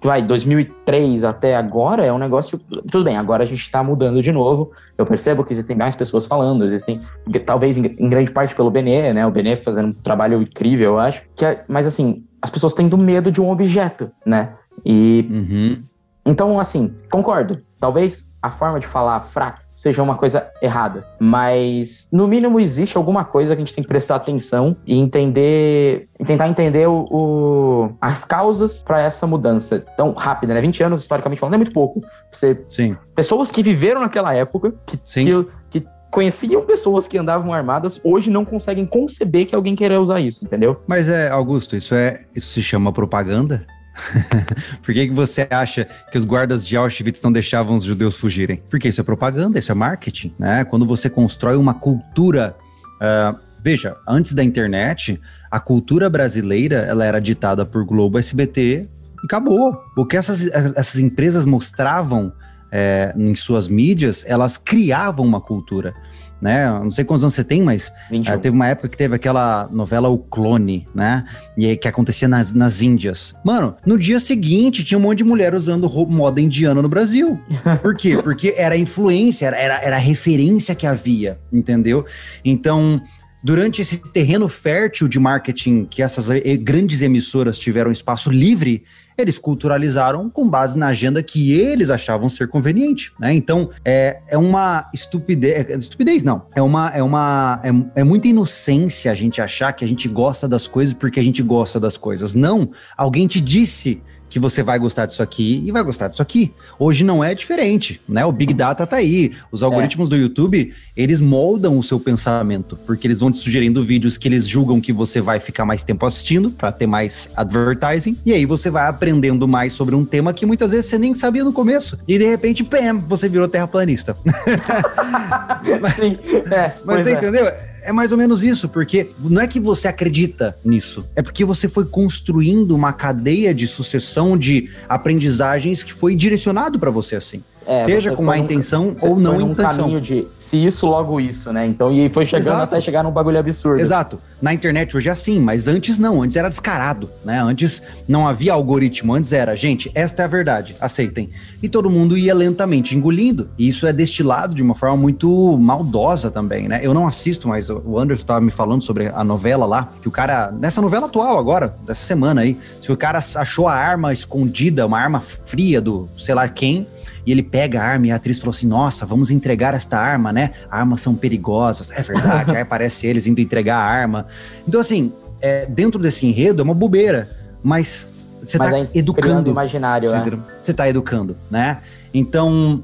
vai, 0.03 0.23
2003 0.23 1.25
até 1.25 1.57
agora, 1.57 2.07
é 2.07 2.13
um 2.13 2.19
negócio... 2.19 2.57
Tudo 2.91 3.03
bem, 3.03 3.17
agora 3.17 3.43
a 3.43 3.47
gente 3.47 3.69
tá 3.69 3.83
mudando 3.83 4.23
de 4.23 4.31
novo. 4.31 4.71
Eu 4.97 5.05
percebo 5.05 5.45
que 5.45 5.53
existem 5.53 5.77
mais 5.77 5.97
pessoas 5.97 6.25
falando, 6.25 6.65
existem, 6.65 7.03
talvez 7.45 7.77
em, 7.77 7.87
em 7.99 8.09
grande 8.09 8.31
parte 8.31 8.55
pelo 8.55 8.71
Benê, 8.71 9.13
né? 9.13 9.27
O 9.27 9.31
Benê 9.31 9.57
fazendo 9.57 9.89
um 9.89 9.93
trabalho 9.93 10.41
incrível, 10.41 10.93
eu 10.93 10.99
acho. 11.01 11.23
Que 11.35 11.45
é- 11.45 11.65
mas 11.69 11.85
assim, 11.85 12.25
as 12.41 12.49
pessoas 12.49 12.75
tendo 12.75 12.97
medo 12.97 13.33
de 13.33 13.41
um 13.41 13.51
objeto, 13.51 14.09
né? 14.25 14.53
E 14.85 15.27
Uhum. 15.29 15.83
então, 16.25 16.61
assim, 16.61 16.95
concordo. 17.11 17.61
Talvez 17.81 18.25
a 18.41 18.51
forma 18.51 18.79
de 18.79 18.87
falar 18.87 19.19
fraco 19.21 19.59
seja 19.79 20.03
uma 20.03 20.17
coisa 20.17 20.51
errada, 20.61 21.07
mas 21.21 22.09
no 22.13 22.27
mínimo 22.27 22.59
existe 22.59 22.97
alguma 22.99 23.25
coisa 23.25 23.55
que 23.55 23.63
a 23.63 23.65
gente 23.65 23.73
tem 23.75 23.83
que 23.83 23.89
prestar 23.89 24.17
atenção 24.17 24.77
e 24.85 24.99
entender, 24.99 26.09
e 26.19 26.25
tentar 26.25 26.49
entender 26.49 26.89
o, 26.89 27.07
o- 27.11 27.93
as 28.01 28.25
causas 28.25 28.83
para 28.83 29.01
essa 29.01 29.25
mudança 29.27 29.79
tão 29.97 30.13
rápida, 30.13 30.53
né? 30.53 30.61
20 30.61 30.83
anos, 30.83 31.03
historicamente 31.03 31.39
falando, 31.39 31.55
é 31.55 31.59
muito 31.59 31.73
pouco. 31.73 32.03
Você, 32.33 32.61
Sim, 32.69 32.97
pessoas 33.15 33.51
que 33.53 33.63
viveram 33.63 34.01
naquela 34.01 34.35
época, 34.35 34.75
que, 34.85 34.99
sim. 35.05 35.25
que, 35.71 35.81
que 35.81 35.87
conheciam 36.11 36.63
pessoas 36.67 37.07
que 37.07 37.17
andavam 37.17 37.53
armadas, 37.53 38.01
hoje 38.03 38.31
não 38.31 38.45
conseguem 38.45 38.85
conceber 38.85 39.47
que 39.47 39.55
alguém 39.55 39.77
queira 39.77 40.01
usar 40.01 40.19
isso, 40.21 40.45
entendeu? 40.45 40.83
Mas 40.89 41.09
é, 41.09 41.29
Augusto, 41.31 41.77
isso 41.77 41.95
é, 41.95 42.23
isso 42.35 42.49
se 42.53 42.63
chama 42.63 42.93
propaganda? 42.93 43.65
Por 44.83 44.95
que, 44.95 45.09
que 45.09 45.15
você 45.15 45.47
acha 45.51 45.87
que 46.11 46.19
os 46.19 46.25
guardas 46.25 46.67
de 46.67 46.77
Auschwitz 46.77 47.23
não 47.23 47.33
deixavam 47.33 47.77
os 47.77 47.85
judeus 47.85 48.17
fugirem? 48.17 48.63
Porque 48.69 48.89
isso 48.89 49.01
é 49.01 49.05
propaganda, 49.05 49.59
isso 49.59 49.73
é 49.73 49.75
marketing, 49.75 50.33
né? 50.39 50.65
Quando 50.65 50.87
você 50.87 51.11
constrói 51.11 51.57
uma 51.57 51.75
cultura, 51.75 52.57
ah, 53.01 53.35
veja, 53.63 53.97
antes 54.07 54.35
da 54.35 54.43
internet, 54.43 55.21
a 55.51 55.61
cultura 55.61 56.09
brasileira 56.09 56.77
ela 56.77 57.05
era 57.05 57.21
ditada 57.21 57.65
por 57.65 57.85
Globo, 57.85 58.19
SBT 58.19 58.89
e 59.23 59.27
acabou. 59.27 59.77
O 59.97 60.07
que 60.07 60.17
essas, 60.17 60.47
essas 60.47 61.01
empresas 61.01 61.45
mostravam 61.45 62.33
é, 62.71 63.15
em 63.17 63.35
suas 63.35 63.69
mídias, 63.69 64.25
elas 64.27 64.57
criavam 64.57 65.25
uma 65.25 65.41
cultura. 65.41 65.95
Né? 66.41 66.71
Não 66.71 66.91
sei 66.91 67.05
quantos 67.05 67.25
anos 67.25 67.35
você 67.35 67.43
tem, 67.43 67.61
mas 67.63 67.93
21. 68.11 68.33
é, 68.33 68.39
teve 68.39 68.55
uma 68.55 68.69
época 68.69 68.89
que 68.89 68.97
teve 68.97 69.15
aquela 69.15 69.69
novela 69.73 70.09
O 70.09 70.19
Clone, 70.19 70.87
né? 70.95 71.25
E 71.57 71.67
aí, 71.67 71.77
que 71.77 71.89
acontecia 71.89 72.29
nas, 72.29 72.55
nas 72.55 72.81
Índias. 72.81 73.35
Mano, 73.45 73.75
no 73.85 73.99
dia 73.99 74.21
seguinte 74.21 74.85
tinha 74.85 74.99
um 74.99 75.01
monte 75.01 75.19
de 75.19 75.25
mulher 75.25 75.53
usando 75.53 75.89
roupa, 75.89 76.13
moda 76.13 76.41
indiana 76.41 76.81
no 76.81 76.89
Brasil. 76.89 77.41
Por 77.83 77.97
quê? 77.97 78.17
Porque 78.23 78.55
era 78.57 78.77
influência, 78.77 79.47
era, 79.47 79.57
era, 79.57 79.83
era 79.83 79.97
a 79.97 80.01
referência 80.01 80.77
que 80.77 80.87
havia, 80.87 81.41
entendeu? 81.53 82.05
Então, 82.45 83.03
durante 83.43 83.83
esse 83.83 84.01
terreno 84.13 84.49
fértil 84.49 85.09
de 85.09 85.19
marketing 85.19 85.87
que 85.87 86.03
essas 86.03 86.31
eh, 86.31 86.57
grandes 86.57 87.03
emissoras 87.03 87.59
tiveram 87.59 87.91
espaço 87.91 88.31
livre, 88.31 88.85
eles 89.19 89.37
culturalizaram 89.37 90.31
com 90.31 90.49
base 90.49 90.79
na 90.79 90.89
agenda 90.89 91.23
que 91.25 91.53
eles 91.53 91.91
achavam 91.91 92.29
ser 92.29 92.47
conveniente, 92.47 93.13
né? 93.19 93.35
Então, 93.35 93.69
é, 93.85 94.21
é 94.29 94.39
uma 94.39 94.89
estupidez, 94.95 95.69
é- 95.69 95.77
estupidez 95.77 96.23
não, 96.23 96.47
é 96.55 96.63
uma, 96.63 96.91
é 96.91 97.03
uma, 97.03 97.61
é, 97.65 98.01
é 98.01 98.05
muita 98.05 98.29
inocência 98.29 99.11
a 99.11 99.17
gente 99.17 99.43
achar 99.43 99.73
que 99.73 99.85
a 99.85 99.89
gente 99.89 100.09
gosta 100.09 100.47
das 100.47 100.69
coisas 100.69 100.95
porque 100.95 101.19
a 101.19 101.23
gente 101.23 101.43
gosta 101.43 101.81
das 101.81 101.97
coisas. 101.97 102.33
Não, 102.33 102.71
alguém 102.97 103.27
te 103.27 103.41
disse 103.41 104.01
que 104.29 104.39
você 104.39 104.63
vai 104.63 104.79
gostar 104.79 105.07
disso 105.07 105.23
aqui 105.23 105.63
e 105.65 105.73
vai 105.73 105.83
gostar 105.83 106.09
disso 106.09 106.23
aqui. 106.23 106.53
Hoje 106.79 107.05
não 107.05 107.23
é 107.23 107.35
diferente, 107.35 108.01
né? 108.09 108.25
O 108.25 108.33
Big 108.33 108.53
Data 108.55 108.87
tá 108.87 108.97
aí. 108.97 109.33
Os 109.51 109.63
algoritmos 109.63 110.09
do 110.09 110.17
YouTube, 110.17 110.73
eles 110.97 111.21
moldam 111.21 111.79
o 111.79 111.83
seu 111.83 111.99
pensamento, 111.99 112.79
porque 112.87 113.07
eles 113.07 113.21
vão 113.21 113.31
te 113.31 113.39
sugerindo 113.39 113.85
vídeos 113.85 114.17
que 114.17 114.29
eles 114.29 114.47
julgam 114.47 114.81
que 114.81 114.93
você 114.93 115.21
vai 115.21 115.41
ficar 115.41 115.65
mais 115.65 115.83
tempo 115.83 116.05
assistindo 116.05 116.51
para 116.51 116.73
ter 116.73 116.87
mais 116.87 117.31
advertising, 117.37 118.17
e 118.25 118.33
aí 118.33 118.45
você 118.45 118.71
vai 118.71 118.89
aprendendo 118.89 119.47
mais 119.47 119.73
sobre 119.73 119.95
um 119.95 120.05
tema 120.05 120.33
que 120.33 120.47
muitas 120.47 120.73
vezes 120.73 120.87
você 120.87 120.99
nem 120.99 121.15
sabia 121.15 121.45
no 121.45 121.53
começo. 121.53 121.99
E 122.07 122.19
de 122.19 122.27
repente, 122.27 122.65
pam, 122.65 123.01
você 123.07 123.29
virou 123.29 123.49
terraplanista. 123.49 124.17
Sim, 125.97 126.19
é, 126.53 126.73
Mas 126.85 127.03
você 127.03 127.11
é. 127.11 127.15
entendeu? 127.15 127.51
É 127.83 127.93
mais 127.93 128.13
ou 128.13 128.19
menos 128.19 128.43
isso, 128.43 128.69
porque 128.69 129.11
não 129.19 129.41
é 129.41 129.47
que 129.47 129.61
você 129.61 129.89
acredita 129.89 130.57
nisso, 130.65 131.05
é 131.15 131.23
porque 131.23 131.45
você 131.45 131.69
foi 131.69 131.85
construindo 131.85 132.75
uma 132.75 132.93
cadeia 132.93 133.55
de 133.55 133.67
sucessão 133.67 134.37
de 134.37 134.71
aprendizagens 134.89 135.83
que 135.83 135.93
foi 135.93 136.15
direcionado 136.15 136.79
para 136.79 136.91
você 136.91 137.17
assim. 137.17 137.43
É, 137.69 137.79
seja 137.79 138.13
com 138.13 138.23
má 138.23 138.37
num- 138.37 138.45
intenção 138.45 138.97
ou 139.03 139.19
não 139.19 139.39
intenção. 139.41 139.85
caminho 139.85 140.01
de 140.01 140.27
se 140.39 140.57
isso, 140.65 140.87
logo 140.87 141.21
isso, 141.21 141.53
né? 141.53 141.67
Então, 141.67 141.93
e 141.93 142.09
foi 142.09 142.25
chegando 142.25 142.47
Exato. 142.55 142.63
até 142.63 142.81
chegar 142.81 143.03
num 143.05 143.11
bagulho 143.11 143.39
absurdo. 143.39 143.79
Exato. 143.81 144.19
Na 144.41 144.55
internet 144.55 144.97
hoje 144.97 145.11
é 145.11 145.13
assim, 145.13 145.39
mas 145.39 145.69
antes 145.69 145.99
não, 145.99 146.23
antes 146.23 146.37
era 146.39 146.49
descarado, 146.49 147.11
né? 147.23 147.39
Antes 147.43 147.83
não 148.09 148.27
havia 148.27 148.55
algoritmo, 148.55 149.13
antes 149.13 149.35
era, 149.35 149.55
gente, 149.55 149.91
esta 149.95 150.23
é 150.23 150.25
a 150.25 150.29
verdade, 150.29 150.75
aceitem. 150.81 151.29
E 151.63 151.69
todo 151.69 151.91
mundo 151.91 152.17
ia 152.17 152.35
lentamente 152.35 152.97
engolindo. 152.97 153.51
E 153.59 153.69
isso 153.69 153.87
é 153.87 153.93
destilado 153.93 154.55
de 154.55 154.63
uma 154.63 154.75
forma 154.75 154.97
muito 154.97 155.59
maldosa 155.59 156.31
também, 156.31 156.67
né? 156.67 156.81
Eu 156.83 156.95
não 156.95 157.07
assisto, 157.07 157.47
mas 157.47 157.69
o 157.69 157.99
Anderson 157.99 158.23
estava 158.23 158.41
me 158.41 158.51
falando 158.51 158.83
sobre 158.83 159.09
a 159.15 159.23
novela 159.23 159.67
lá, 159.67 159.91
que 160.01 160.09
o 160.09 160.11
cara, 160.11 160.51
nessa 160.51 160.81
novela 160.81 161.05
atual 161.07 161.39
agora, 161.39 161.75
dessa 161.87 162.07
semana 162.07 162.41
aí, 162.41 162.57
se 162.81 162.91
o 162.91 162.97
cara 162.97 163.19
achou 163.19 163.69
a 163.69 163.75
arma 163.75 164.15
escondida, 164.15 164.87
uma 164.87 164.99
arma 164.99 165.21
fria 165.21 165.79
do 165.81 166.09
sei 166.17 166.35
lá 166.35 166.49
quem, 166.49 166.87
e 167.29 167.33
ele 167.33 167.43
pega 167.43 167.79
a 167.81 167.85
arma 167.85 168.07
e 168.07 168.11
a 168.11 168.17
atriz 168.17 168.39
falou 168.39 168.51
assim: 168.55 168.67
Nossa, 168.67 169.05
vamos 169.05 169.31
entregar 169.31 169.75
esta 169.75 169.99
arma, 169.99 170.33
né? 170.33 170.53
Armas 170.71 171.01
são 171.03 171.15
perigosas. 171.15 171.91
É 171.91 172.03
verdade, 172.03 172.53
aí 172.57 172.63
aparece 172.63 173.07
eles 173.07 173.27
indo 173.27 173.39
entregar 173.39 173.77
a 173.77 173.85
arma. 173.85 174.27
Então, 174.67 174.81
assim, 174.81 175.13
é, 175.41 175.67
dentro 175.67 176.01
desse 176.01 176.27
enredo 176.27 176.63
é 176.63 176.65
uma 176.65 176.73
bobeira, 176.75 177.29
mas 177.63 178.09
você 178.41 178.57
tá 178.57 178.65
aí, 178.65 178.71
criando 178.71 178.91
educando. 178.95 179.51
imaginário, 179.51 180.09
Você 180.09 180.17
é. 180.17 180.19
entendeu? 180.21 180.41
Você 180.63 180.73
tá 180.73 180.89
educando, 180.89 181.37
né? 181.51 181.79
Então, 182.15 182.83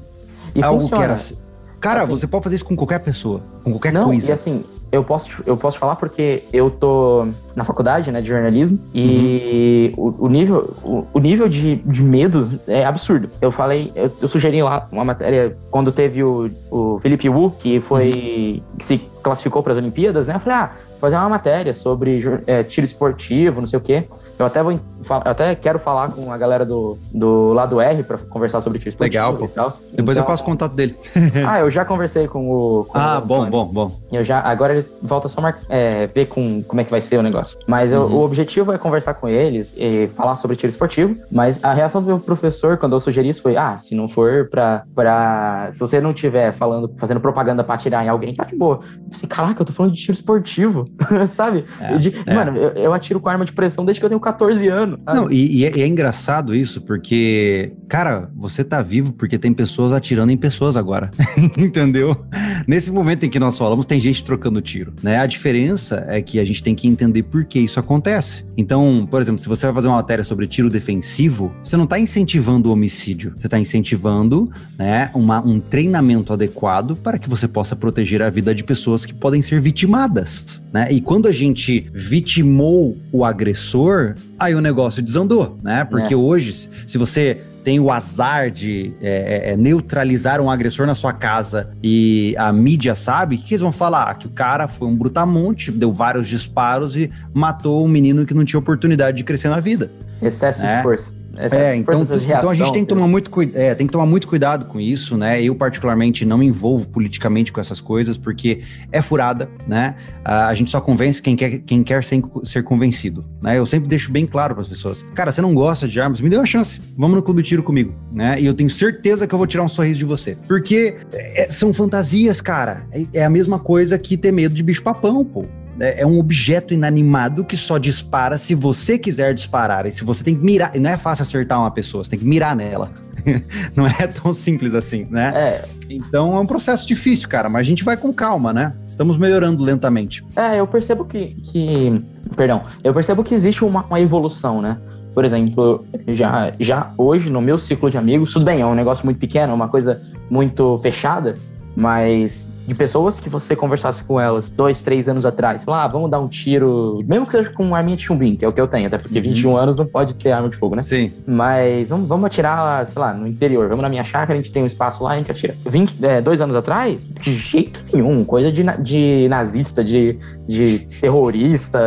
E 0.53 0.63
algo 0.63 0.81
funciona. 0.81 1.01
que 1.01 1.03
era. 1.05 1.13
assim- 1.15 1.37
Cara, 1.79 2.01
Assim. 2.01 2.09
você 2.11 2.27
pode 2.27 2.43
fazer 2.43 2.55
isso 2.55 2.65
com 2.65 2.75
qualquer 2.75 2.99
pessoa, 2.99 3.41
com 3.63 3.71
qualquer 3.71 3.93
Não, 3.93 4.05
coisa. 4.05 4.29
e 4.29 4.33
assim, 4.33 4.63
eu 4.91 5.03
posso, 5.03 5.43
eu 5.45 5.57
posso 5.57 5.77
falar 5.77 5.95
porque 5.95 6.43
eu 6.53 6.69
tô 6.69 7.27
na 7.55 7.63
faculdade, 7.63 8.11
né, 8.11 8.21
de 8.21 8.29
jornalismo, 8.29 8.79
e 8.93 9.93
Uhum. 9.97 10.15
o, 10.19 10.25
o 10.25 10.29
nível, 10.29 10.73
o, 10.83 11.05
o 11.13 11.19
nível 11.19 11.49
de, 11.49 11.75
de 11.77 12.03
medo 12.03 12.47
é 12.67 12.85
absurdo. 12.85 13.29
Eu 13.41 13.51
falei, 13.51 13.91
eu, 13.95 14.11
eu 14.21 14.27
sugeri 14.27 14.61
lá 14.63 14.87
uma 14.91 15.03
matéria 15.03 15.57
quando 15.69 15.91
teve 15.91 16.23
o, 16.23 16.49
o 16.71 16.97
Felipe 16.99 17.27
Wu, 17.29 17.51
que 17.51 17.79
foi, 17.81 18.05
Uhum. 18.05 18.77
que 18.77 18.85
se 18.85 18.97
classificou 19.21 19.61
para 19.63 19.73
as 19.73 19.77
Olimpíadas, 19.79 20.27
né, 20.27 20.35
eu 20.35 20.39
falei, 20.39 20.57
ah, 20.59 20.71
fazer 21.01 21.15
uma 21.17 21.29
matéria 21.29 21.73
sobre 21.73 22.19
é, 22.47 22.63
tiro 22.63 22.85
esportivo, 22.85 23.59
não 23.59 23.67
sei 23.67 23.77
o 23.77 23.81
quê. 23.81 24.05
Eu 24.37 24.45
até 24.45 24.61
vou, 24.61 24.71
eu 24.73 24.79
até 25.23 25.55
quero 25.55 25.79
falar 25.79 26.09
com 26.09 26.31
a 26.31 26.37
galera 26.37 26.65
do, 26.65 26.97
do 27.13 27.53
lado 27.53 27.79
R 27.79 28.03
para 28.03 28.17
conversar 28.17 28.59
sobre 28.61 28.79
tiro 28.79 28.89
esportivo 28.89 29.23
Legal, 29.23 29.37
pô. 29.37 29.45
e 29.45 29.47
tal. 29.47 29.73
Depois 29.93 30.17
eu 30.17 30.21
Então- 30.21 30.25
passo 30.33 30.43
o 30.43 30.45
contato 30.45 30.73
dele. 30.73 30.95
Ah, 31.47 31.59
eu 31.59 31.71
já 31.71 31.85
conversei 31.85 32.27
com 32.27 32.49
o... 32.49 32.85
com 32.85 32.97
Ah, 32.97 33.19
o 33.19 33.25
bom, 33.25 33.49
bom, 33.49 33.65
bom. 33.65 33.91
Eu 34.11 34.23
já, 34.23 34.39
agora 34.41 34.73
ele 34.75 34.85
volta 35.01 35.27
só 35.27 35.39
mar, 35.41 35.57
é, 35.69 36.07
ver 36.07 36.25
com, 36.25 36.61
como 36.63 36.81
é 36.81 36.83
que 36.83 36.91
vai 36.91 37.01
ser 37.01 37.17
o 37.17 37.21
negócio. 37.23 37.57
Mas 37.67 37.91
eu- 37.93 38.01
Uhum. 38.03 38.15
o 38.15 38.23
objetivo 38.23 38.71
é 38.73 38.77
conversar 38.77 39.13
com 39.15 39.27
eles 39.29 39.73
e 39.77 40.07
falar 40.15 40.35
sobre 40.35 40.55
tiro 40.57 40.69
esportivo. 40.69 41.15
Mas 41.31 41.63
a 41.63 41.73
reação 41.73 42.01
do 42.01 42.07
meu 42.07 42.19
professor 42.19 42.77
quando 42.77 42.93
eu 42.93 42.99
sugeri 42.99 43.29
isso 43.29 43.41
foi: 43.41 43.55
ah, 43.55 43.77
se 43.77 43.95
não 43.95 44.07
for 44.09 44.49
pra. 44.49 44.83
pra 44.93 45.69
se 45.71 45.79
você 45.79 46.01
não 46.01 46.13
tiver 46.13 46.51
falando, 46.53 46.91
fazendo 46.97 47.19
propaganda 47.19 47.63
pra 47.63 47.75
atirar 47.75 48.03
em 48.05 48.09
alguém, 48.09 48.33
tá 48.33 48.43
de 48.43 48.55
boa. 48.55 48.79
Eu 48.97 49.09
pensei, 49.11 49.29
caraca, 49.29 49.61
eu 49.61 49.65
tô 49.65 49.71
falando 49.73 49.93
de 49.93 50.01
tiro 50.01 50.13
esportivo, 50.13 50.85
sabe? 51.29 51.65
É, 51.79 51.97
De- 51.97 52.13
é. 52.25 52.33
Mano, 52.33 52.57
eu, 52.57 52.69
eu 52.71 52.93
atiro 52.93 53.19
com 53.19 53.29
arma 53.29 53.45
de 53.45 53.53
pressão 53.53 53.85
desde 53.85 53.99
que 53.99 54.05
eu 54.05 54.09
tenho 54.09 54.19
14 54.25 54.67
anos. 54.67 54.99
sabe? 55.05 55.19
Não, 55.19 55.31
e, 55.31 55.57
e 55.57 55.65
é, 55.65 55.77
e 55.77 55.81
é 55.83 55.87
engraçado 55.87 56.55
isso, 56.55 56.81
porque, 56.81 57.73
cara, 57.87 58.29
você 58.35 58.63
tá 58.63 58.81
vivo 58.81 59.13
porque 59.13 59.37
tem 59.37 59.53
pessoas 59.53 59.93
atirando 59.93 60.31
em 60.31 60.37
pessoas 60.37 60.75
agora. 60.75 61.11
Entendeu? 61.55 62.25
Nesse 62.67 62.91
momento 62.91 63.25
em 63.25 63.29
que 63.29 63.39
nós 63.39 63.55
falamos, 63.55 63.85
tem 63.85 63.99
gente 63.99 64.23
trocando 64.23 64.59
tiro, 64.61 64.93
né? 65.03 65.19
A 65.19 65.27
diferença 65.27 66.03
é 66.07 66.21
que 66.23 66.39
a 66.39 66.43
gente 66.43 66.63
tem 66.63 66.73
que 66.73 66.87
entender 66.87 67.21
por 67.23 67.45
que 67.45 67.59
isso 67.59 67.79
acontece. 67.79 68.43
Então, 68.57 69.07
por 69.09 69.21
exemplo, 69.21 69.39
se 69.39 69.47
você 69.47 69.67
vai 69.67 69.75
fazer 69.75 69.87
uma 69.89 69.97
matéria 69.97 70.23
sobre 70.23 70.47
tiro 70.47 70.69
defensivo, 70.71 71.53
você 71.63 71.77
não 71.77 71.85
tá 71.85 71.99
incentivando 71.99 72.69
o 72.69 72.73
homicídio, 72.73 73.33
você 73.39 73.47
tá 73.47 73.59
incentivando, 73.59 74.49
né, 74.77 75.11
uma, 75.13 75.39
um 75.39 75.59
treinamento 75.59 76.33
adequado 76.33 76.95
para 76.95 77.19
que 77.19 77.29
você 77.29 77.47
possa 77.47 77.75
proteger 77.75 78.23
a 78.23 78.29
vida 78.29 78.55
de 78.55 78.63
pessoas 78.63 79.05
que 79.05 79.13
podem 79.13 79.41
ser 79.41 79.61
vitimadas, 79.61 80.63
né? 80.73 80.91
E 80.91 80.99
quando 80.99 81.27
a 81.27 81.31
gente 81.31 81.87
vitimou 81.93 82.97
o 83.11 83.23
agressor, 83.23 84.14
aí 84.39 84.53
o 84.55 84.61
negócio 84.61 85.01
desandou, 85.01 85.57
né? 85.63 85.83
Porque 85.85 86.13
É. 86.13 86.17
hoje, 86.17 86.69
se 86.87 86.97
você 86.97 87.41
tem 87.63 87.79
o 87.79 87.91
azar 87.91 88.51
de 88.51 88.93
é, 89.01 89.51
é, 89.51 89.57
neutralizar 89.57 90.39
um 90.39 90.51
agressor 90.51 90.85
na 90.85 90.93
sua 90.93 91.11
casa 91.11 91.69
e 91.81 92.35
a 92.37 92.53
mídia 92.53 92.93
sabe, 92.93 93.35
o 93.35 93.39
que 93.39 93.55
eles 93.55 93.61
vão 93.61 93.71
falar? 93.71 94.13
Que 94.19 94.27
o 94.27 94.29
cara 94.29 94.67
foi 94.67 94.87
um 94.87 94.95
brutamonte, 94.95 95.71
deu 95.71 95.91
vários 95.91 96.27
disparos 96.27 96.95
e 96.95 97.09
matou 97.33 97.83
um 97.83 97.87
menino 97.87 98.23
que 98.25 98.35
não 98.35 98.45
tinha 98.45 98.59
oportunidade 98.59 99.17
de 99.17 99.23
crescer 99.23 99.49
na 99.49 99.59
vida. 99.59 99.89
Excesso 100.21 100.63
É. 100.63 100.77
de 100.77 100.83
força. 100.83 101.14
Excesso 101.37 101.55
É, 101.55 101.73
de 101.73 101.79
então, 101.79 102.05
de 102.05 102.13
então 102.13 102.49
a 102.49 102.53
gente 102.53 102.57
reação, 102.57 102.73
tem 102.73 102.83
que 102.83 102.89
tomar 102.89 103.07
muito, 103.07 103.31
é, 103.53 103.75
tem 103.75 103.87
que 103.87 103.93
tomar 103.93 104.05
muito 104.05 104.27
cuidado 104.27 104.65
com 104.65 104.79
isso, 104.79 105.17
né? 105.17 105.41
Eu, 105.41 105.55
particularmente, 105.55 106.25
não 106.25 106.37
me 106.37 106.45
envolvo 106.45 106.87
politicamente 106.87 107.51
com 107.51 107.59
essas 107.59 107.79
coisas, 107.81 108.17
porque 108.17 108.61
é 108.91 109.01
furada, 109.01 109.49
né? 109.67 109.95
A 110.23 110.53
gente 110.53 110.71
só 110.71 110.79
convence 110.81 111.21
quem 111.21 111.35
quer, 111.35 111.59
quem 111.59 111.83
quer 111.83 112.03
ser, 112.03 112.21
ser 112.43 112.63
convencido, 112.63 113.25
né? 113.41 113.57
Eu 113.57 113.65
sempre 113.65 113.87
deixo 113.87 114.11
bem 114.11 114.25
claro 114.25 114.55
para 114.55 114.61
as 114.61 114.67
pessoas. 114.69 115.03
Cara, 115.13 115.31
você 115.31 115.41
não 115.41 115.53
gosta 115.53 115.87
de 115.87 115.99
armas? 115.99 116.21
Me 116.21 116.29
dê 116.29 116.37
uma 116.37 116.45
chance. 116.45 116.81
Vamos 116.97 117.15
no 117.15 117.23
clube 117.23 117.41
de 117.41 117.49
tiro 117.49 117.63
comigo, 117.63 117.93
né? 118.11 118.39
E 118.39 118.45
eu 118.45 118.53
tenho 118.53 118.69
certeza 118.69 119.27
que 119.27 119.33
eu 119.33 119.37
vou 119.37 119.47
tirar 119.47 119.63
um 119.63 119.67
sorriso 119.69 119.99
de 119.99 120.05
você. 120.05 120.37
Porque 120.47 120.95
é, 121.13 121.47
são 121.49 121.73
fantasias, 121.73 122.41
cara. 122.41 122.83
É, 122.91 123.19
é 123.19 123.25
a 123.25 123.29
mesma 123.29 123.59
coisa 123.59 123.97
que 123.97 124.17
ter 124.17 124.31
medo 124.31 124.55
de 124.55 124.63
bicho-papão, 124.63 125.23
pô. 125.23 125.45
É 125.79 126.01
é 126.01 126.05
um 126.05 126.19
objeto 126.19 126.73
inanimado 126.73 127.43
que 127.43 127.57
só 127.57 127.77
dispara 127.77 128.37
se 128.37 128.53
você 128.53 128.97
quiser 128.97 129.33
disparar. 129.33 129.85
E 129.85 129.91
se 129.91 130.03
você 130.03 130.23
tem 130.23 130.35
que 130.35 130.43
mirar. 130.43 130.75
e 130.75 130.79
Não 130.79 130.89
é 130.89 130.97
fácil 130.97 131.23
acertar 131.23 131.59
uma 131.59 131.71
pessoa, 131.71 132.03
você 132.03 132.11
tem 132.11 132.19
que 132.19 132.25
mirar 132.25 132.55
nela. 132.55 132.91
não 133.75 133.87
é 133.87 134.07
tão 134.07 134.31
simples 134.33 134.75
assim, 134.75 135.07
né? 135.09 135.31
É, 135.35 135.65
Então 135.89 136.35
é 136.35 136.39
um 136.39 136.45
processo 136.45 136.87
difícil, 136.87 137.27
cara, 137.27 137.49
mas 137.49 137.61
a 137.61 137.69
gente 137.69 137.83
vai 137.83 137.97
com 137.97 138.13
calma, 138.13 138.53
né? 138.53 138.73
Estamos 138.85 139.17
melhorando 139.17 139.63
lentamente. 139.63 140.23
É, 140.35 140.59
eu 140.59 140.67
percebo 140.67 141.05
que, 141.05 141.27
que. 141.27 142.01
Perdão, 142.35 142.63
eu 142.83 142.93
percebo 142.93 143.23
que 143.23 143.33
existe 143.33 143.63
uma, 143.63 143.83
uma 143.83 143.99
evolução, 143.99 144.61
né? 144.61 144.77
Por 145.13 145.23
exemplo, 145.23 145.85
já, 146.09 146.53
já 146.59 146.91
hoje, 146.97 147.29
no 147.29 147.41
meu 147.41 147.57
ciclo 147.57 147.89
de 147.89 147.97
amigos, 147.97 148.33
tudo 148.33 148.43
bem, 148.43 148.59
é 148.59 148.65
um 148.65 148.75
negócio 148.75 149.05
muito 149.05 149.17
pequeno, 149.17 149.53
é 149.53 149.55
uma 149.55 149.69
coisa 149.69 150.01
muito 150.29 150.77
fechada, 150.79 151.35
mas 151.73 152.45
de 152.67 152.73
pessoas 152.75 153.19
que 153.19 153.29
você 153.29 153.55
conversasse 153.55 154.03
com 154.03 154.19
elas 154.19 154.49
dois, 154.49 154.81
três 154.81 155.09
anos 155.09 155.25
atrás, 155.25 155.65
lá, 155.65 155.83
ah, 155.83 155.87
vamos 155.87 156.09
dar 156.09 156.19
um 156.19 156.27
tiro, 156.27 157.03
mesmo 157.05 157.25
que 157.25 157.33
seja 157.33 157.49
com 157.49 157.63
uma 157.63 157.77
arminha 157.77 157.97
de 157.97 158.03
chumbim, 158.03 158.35
que 158.35 158.45
é 158.45 158.47
o 158.47 158.53
que 158.53 158.61
eu 158.61 158.67
tenho, 158.67 158.87
até 158.87 158.97
porque 158.97 159.19
Uhum. 159.19 159.23
21 159.23 159.57
anos 159.57 159.75
não 159.75 159.85
pode 159.85 160.15
ter 160.15 160.31
arma 160.31 160.49
de 160.49 160.57
fogo, 160.57 160.75
né? 160.75 160.81
Sim. 160.81 161.11
Mas 161.25 161.89
vamos, 161.89 162.07
vamos 162.07 162.25
atirar, 162.25 162.85
sei 162.85 163.01
lá, 163.01 163.13
no 163.13 163.27
interior. 163.27 163.67
Vamos 163.67 163.83
na 163.83 163.89
minha 163.89 164.03
chácara, 164.03 164.33
a 164.33 164.35
gente 164.37 164.51
tem 164.51 164.63
um 164.63 164.67
espaço 164.67 165.03
lá, 165.03 165.11
a 165.11 165.17
gente 165.17 165.31
atira. 165.31 165.55
20, 165.65 166.05
é, 166.05 166.21
dois 166.21 166.41
anos 166.41 166.55
atrás, 166.55 167.05
de 167.05 167.33
jeito 167.33 167.83
nenhum. 167.93 168.23
Coisa 168.23 168.51
de, 168.51 168.63
de 168.81 169.27
nazista, 169.29 169.83
de, 169.83 170.17
de 170.47 170.79
terrorista, 170.79 171.79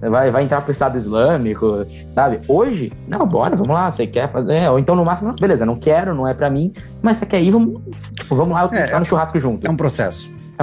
vai, 0.00 0.30
vai 0.30 0.44
entrar 0.44 0.60
pro 0.60 0.72
Estado 0.72 0.96
Islâmico, 0.96 1.86
sabe? 2.10 2.40
Hoje, 2.48 2.92
não, 3.08 3.26
bora, 3.26 3.54
vamos 3.54 3.72
lá, 3.72 3.90
você 3.90 4.06
quer 4.06 4.30
fazer. 4.30 4.68
Ou 4.70 4.78
então 4.78 4.94
no 4.94 5.04
máximo, 5.04 5.34
beleza, 5.40 5.64
não 5.64 5.76
quero, 5.76 6.14
não 6.14 6.26
é 6.26 6.34
pra 6.34 6.50
mim, 6.50 6.72
mas 7.00 7.18
você 7.18 7.26
quer 7.26 7.42
ir, 7.42 7.50
vamos, 7.50 7.80
tipo, 8.14 8.34
vamos 8.34 8.54
lá, 8.54 8.64
eu 8.64 8.78
É, 8.78 8.92
é, 8.92 8.98
no 8.98 9.04
churrasco 9.04 9.38
junto. 9.38 9.66
É 9.66 9.70
um 9.70 9.76
processo. 9.76 10.11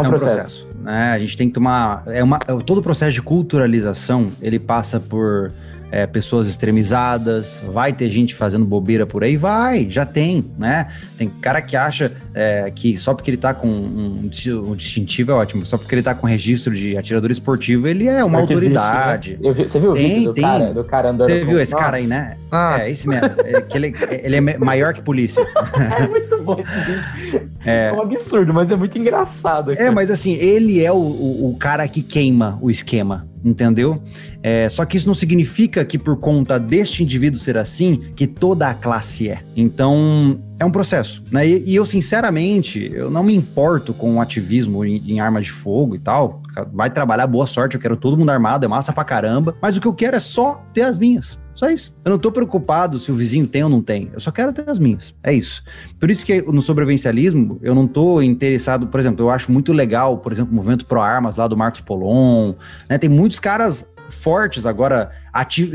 É 0.05 0.07
um 0.07 0.11
processo. 0.11 0.67
né? 0.81 1.11
A 1.11 1.19
gente 1.19 1.35
tem 1.37 1.47
que 1.47 1.53
tomar. 1.53 2.03
É 2.07 2.23
uma, 2.23 2.37
é- 2.47 2.63
todo 2.63 2.77
o 2.79 2.81
processo 2.81 3.13
de 3.13 3.21
culturalização 3.21 4.29
ele 4.41 4.59
passa 4.59 4.99
por 4.99 5.51
é, 5.91 6.05
pessoas 6.05 6.47
extremizadas, 6.47 7.63
vai 7.67 7.93
ter 7.93 8.09
gente 8.09 8.35
fazendo 8.35 8.65
bobeira 8.65 9.05
por 9.05 9.23
aí, 9.23 9.35
vai, 9.37 9.87
já 9.89 10.05
tem, 10.05 10.45
né? 10.57 10.87
Tem 11.17 11.27
cara 11.29 11.61
que 11.61 11.75
acha 11.75 12.11
é, 12.33 12.71
que 12.73 12.97
só 12.97 13.13
porque 13.13 13.29
ele 13.31 13.37
tá 13.37 13.53
com 13.53 13.67
um, 13.67 14.29
um 14.65 14.75
distintivo 14.75 15.31
é 15.31 15.33
ótimo, 15.35 15.65
só 15.65 15.77
porque 15.77 15.95
ele 15.95 16.03
tá 16.03 16.13
com 16.13 16.27
registro 16.27 16.73
de 16.73 16.97
atirador 16.97 17.31
esportivo, 17.31 17.87
ele 17.87 18.07
é 18.07 18.23
uma 18.23 18.39
Porque 18.39 18.53
existe, 18.53 18.77
autoridade. 18.77 19.31
né? 19.33 19.39
Eu 19.49 19.53
vi- 19.53 19.63
você 19.69 19.79
viu 19.79 19.91
o 19.91 19.93
Tem, 19.93 20.09
vídeo 20.09 20.25
do 20.25 20.33
tem. 20.33 20.43
cara, 20.43 20.73
do 20.73 20.83
cara 20.83 21.09
andando 21.11 21.29
Você 21.29 21.39
com- 21.41 21.47
viu 21.47 21.59
esse 21.61 21.71
Nossa. 21.73 21.83
cara 21.85 21.97
aí, 21.97 22.07
né? 22.07 22.37
É, 22.79 22.89
esse 22.89 23.07
mesmo. 23.07 23.25
É, 23.45 23.61
que 23.61 23.77
ele, 23.77 23.95
ele 24.23 24.35
é 24.35 24.41
maior 24.57 24.93
que 24.93 25.01
polícia. 25.01 25.43
é 26.01 26.07
muito 26.07 26.43
bom 26.43 26.59
esse 26.59 27.21
vídeo. 27.21 27.49
É. 27.65 27.91
um 27.93 28.01
absurdo, 28.01 28.53
mas 28.53 28.71
é 28.71 28.75
muito 28.75 28.97
engraçado. 28.97 29.71
É, 29.71 29.75
cara. 29.75 29.91
mas 29.91 30.09
assim, 30.09 30.33
ele 30.33 30.83
é 30.83 30.91
o, 30.91 30.95
o, 30.95 31.49
o 31.51 31.57
cara 31.57 31.87
que 31.87 32.01
queima 32.01 32.57
o 32.61 32.71
esquema, 32.71 33.27
entendeu? 33.43 34.01
É, 34.41 34.67
só 34.69 34.85
que 34.85 34.97
isso 34.97 35.07
não 35.07 35.13
significa 35.13 35.83
que 35.85 35.97
por 35.97 36.17
conta 36.17 36.59
deste 36.59 37.03
indivíduo 37.03 37.39
ser 37.39 37.57
assim, 37.57 38.01
que 38.15 38.27
toda 38.27 38.69
a 38.69 38.73
classe 38.73 39.29
é. 39.29 39.41
Então, 39.55 40.39
é 40.59 40.65
um 40.65 40.71
processo, 40.71 41.23
né? 41.31 41.47
E, 41.47 41.71
e 41.71 41.75
eu, 41.75 41.85
sinceramente, 41.85 42.91
eu 42.93 43.09
não 43.09 43.23
me 43.23 43.33
importo 43.33 43.93
com 43.93 44.15
o 44.15 44.21
ativismo 44.21 44.83
em, 44.83 44.97
em 45.11 45.19
armas 45.19 45.45
de 45.45 45.51
fogo 45.51 45.95
e 45.95 45.99
tal. 45.99 46.41
Vai 46.73 46.89
trabalhar, 46.89 47.27
boa 47.27 47.45
sorte, 47.45 47.75
eu 47.75 47.81
quero 47.81 47.95
todo 47.95 48.17
mundo 48.17 48.29
armado, 48.29 48.65
é 48.65 48.67
massa 48.67 48.91
pra 48.91 49.03
caramba. 49.03 49.55
Mas 49.61 49.77
o 49.77 49.81
que 49.81 49.87
eu 49.87 49.93
quero 49.93 50.15
é 50.15 50.19
só 50.19 50.63
ter 50.73 50.81
as 50.81 50.99
minhas. 50.99 51.37
Só 51.59 51.69
isso. 51.69 51.93
Eu 52.05 52.11
não 52.11 52.17
tô 52.17 52.31
preocupado 52.31 52.97
se 52.97 53.11
o 53.11 53.15
vizinho 53.15 53.45
tem 53.45 53.61
ou 53.61 53.69
não 53.69 53.81
tem. 53.81 54.09
Eu 54.13 54.19
só 54.21 54.31
quero 54.31 54.53
ter 54.53 54.69
as 54.69 54.79
minhas. 54.79 55.13
É 55.21 55.33
isso. 55.33 55.61
Por 55.99 56.09
isso 56.09 56.25
que 56.25 56.41
no 56.41 56.61
sobrevivencialismo, 56.61 57.59
eu 57.61 57.75
não 57.75 57.85
tô 57.85 58.21
interessado, 58.21 58.87
por 58.87 58.97
exemplo, 58.97 59.25
eu 59.25 59.29
acho 59.29 59.51
muito 59.51 59.73
legal, 59.73 60.19
por 60.19 60.31
exemplo, 60.31 60.53
o 60.53 60.55
movimento 60.55 60.85
pro 60.85 61.01
armas 61.01 61.35
lá 61.35 61.49
do 61.49 61.57
Marcos 61.57 61.81
Polon, 61.81 62.53
né? 62.87 62.97
Tem 62.97 63.09
muitos 63.09 63.41
caras 63.41 63.85
fortes 64.09 64.65
agora, 64.65 65.09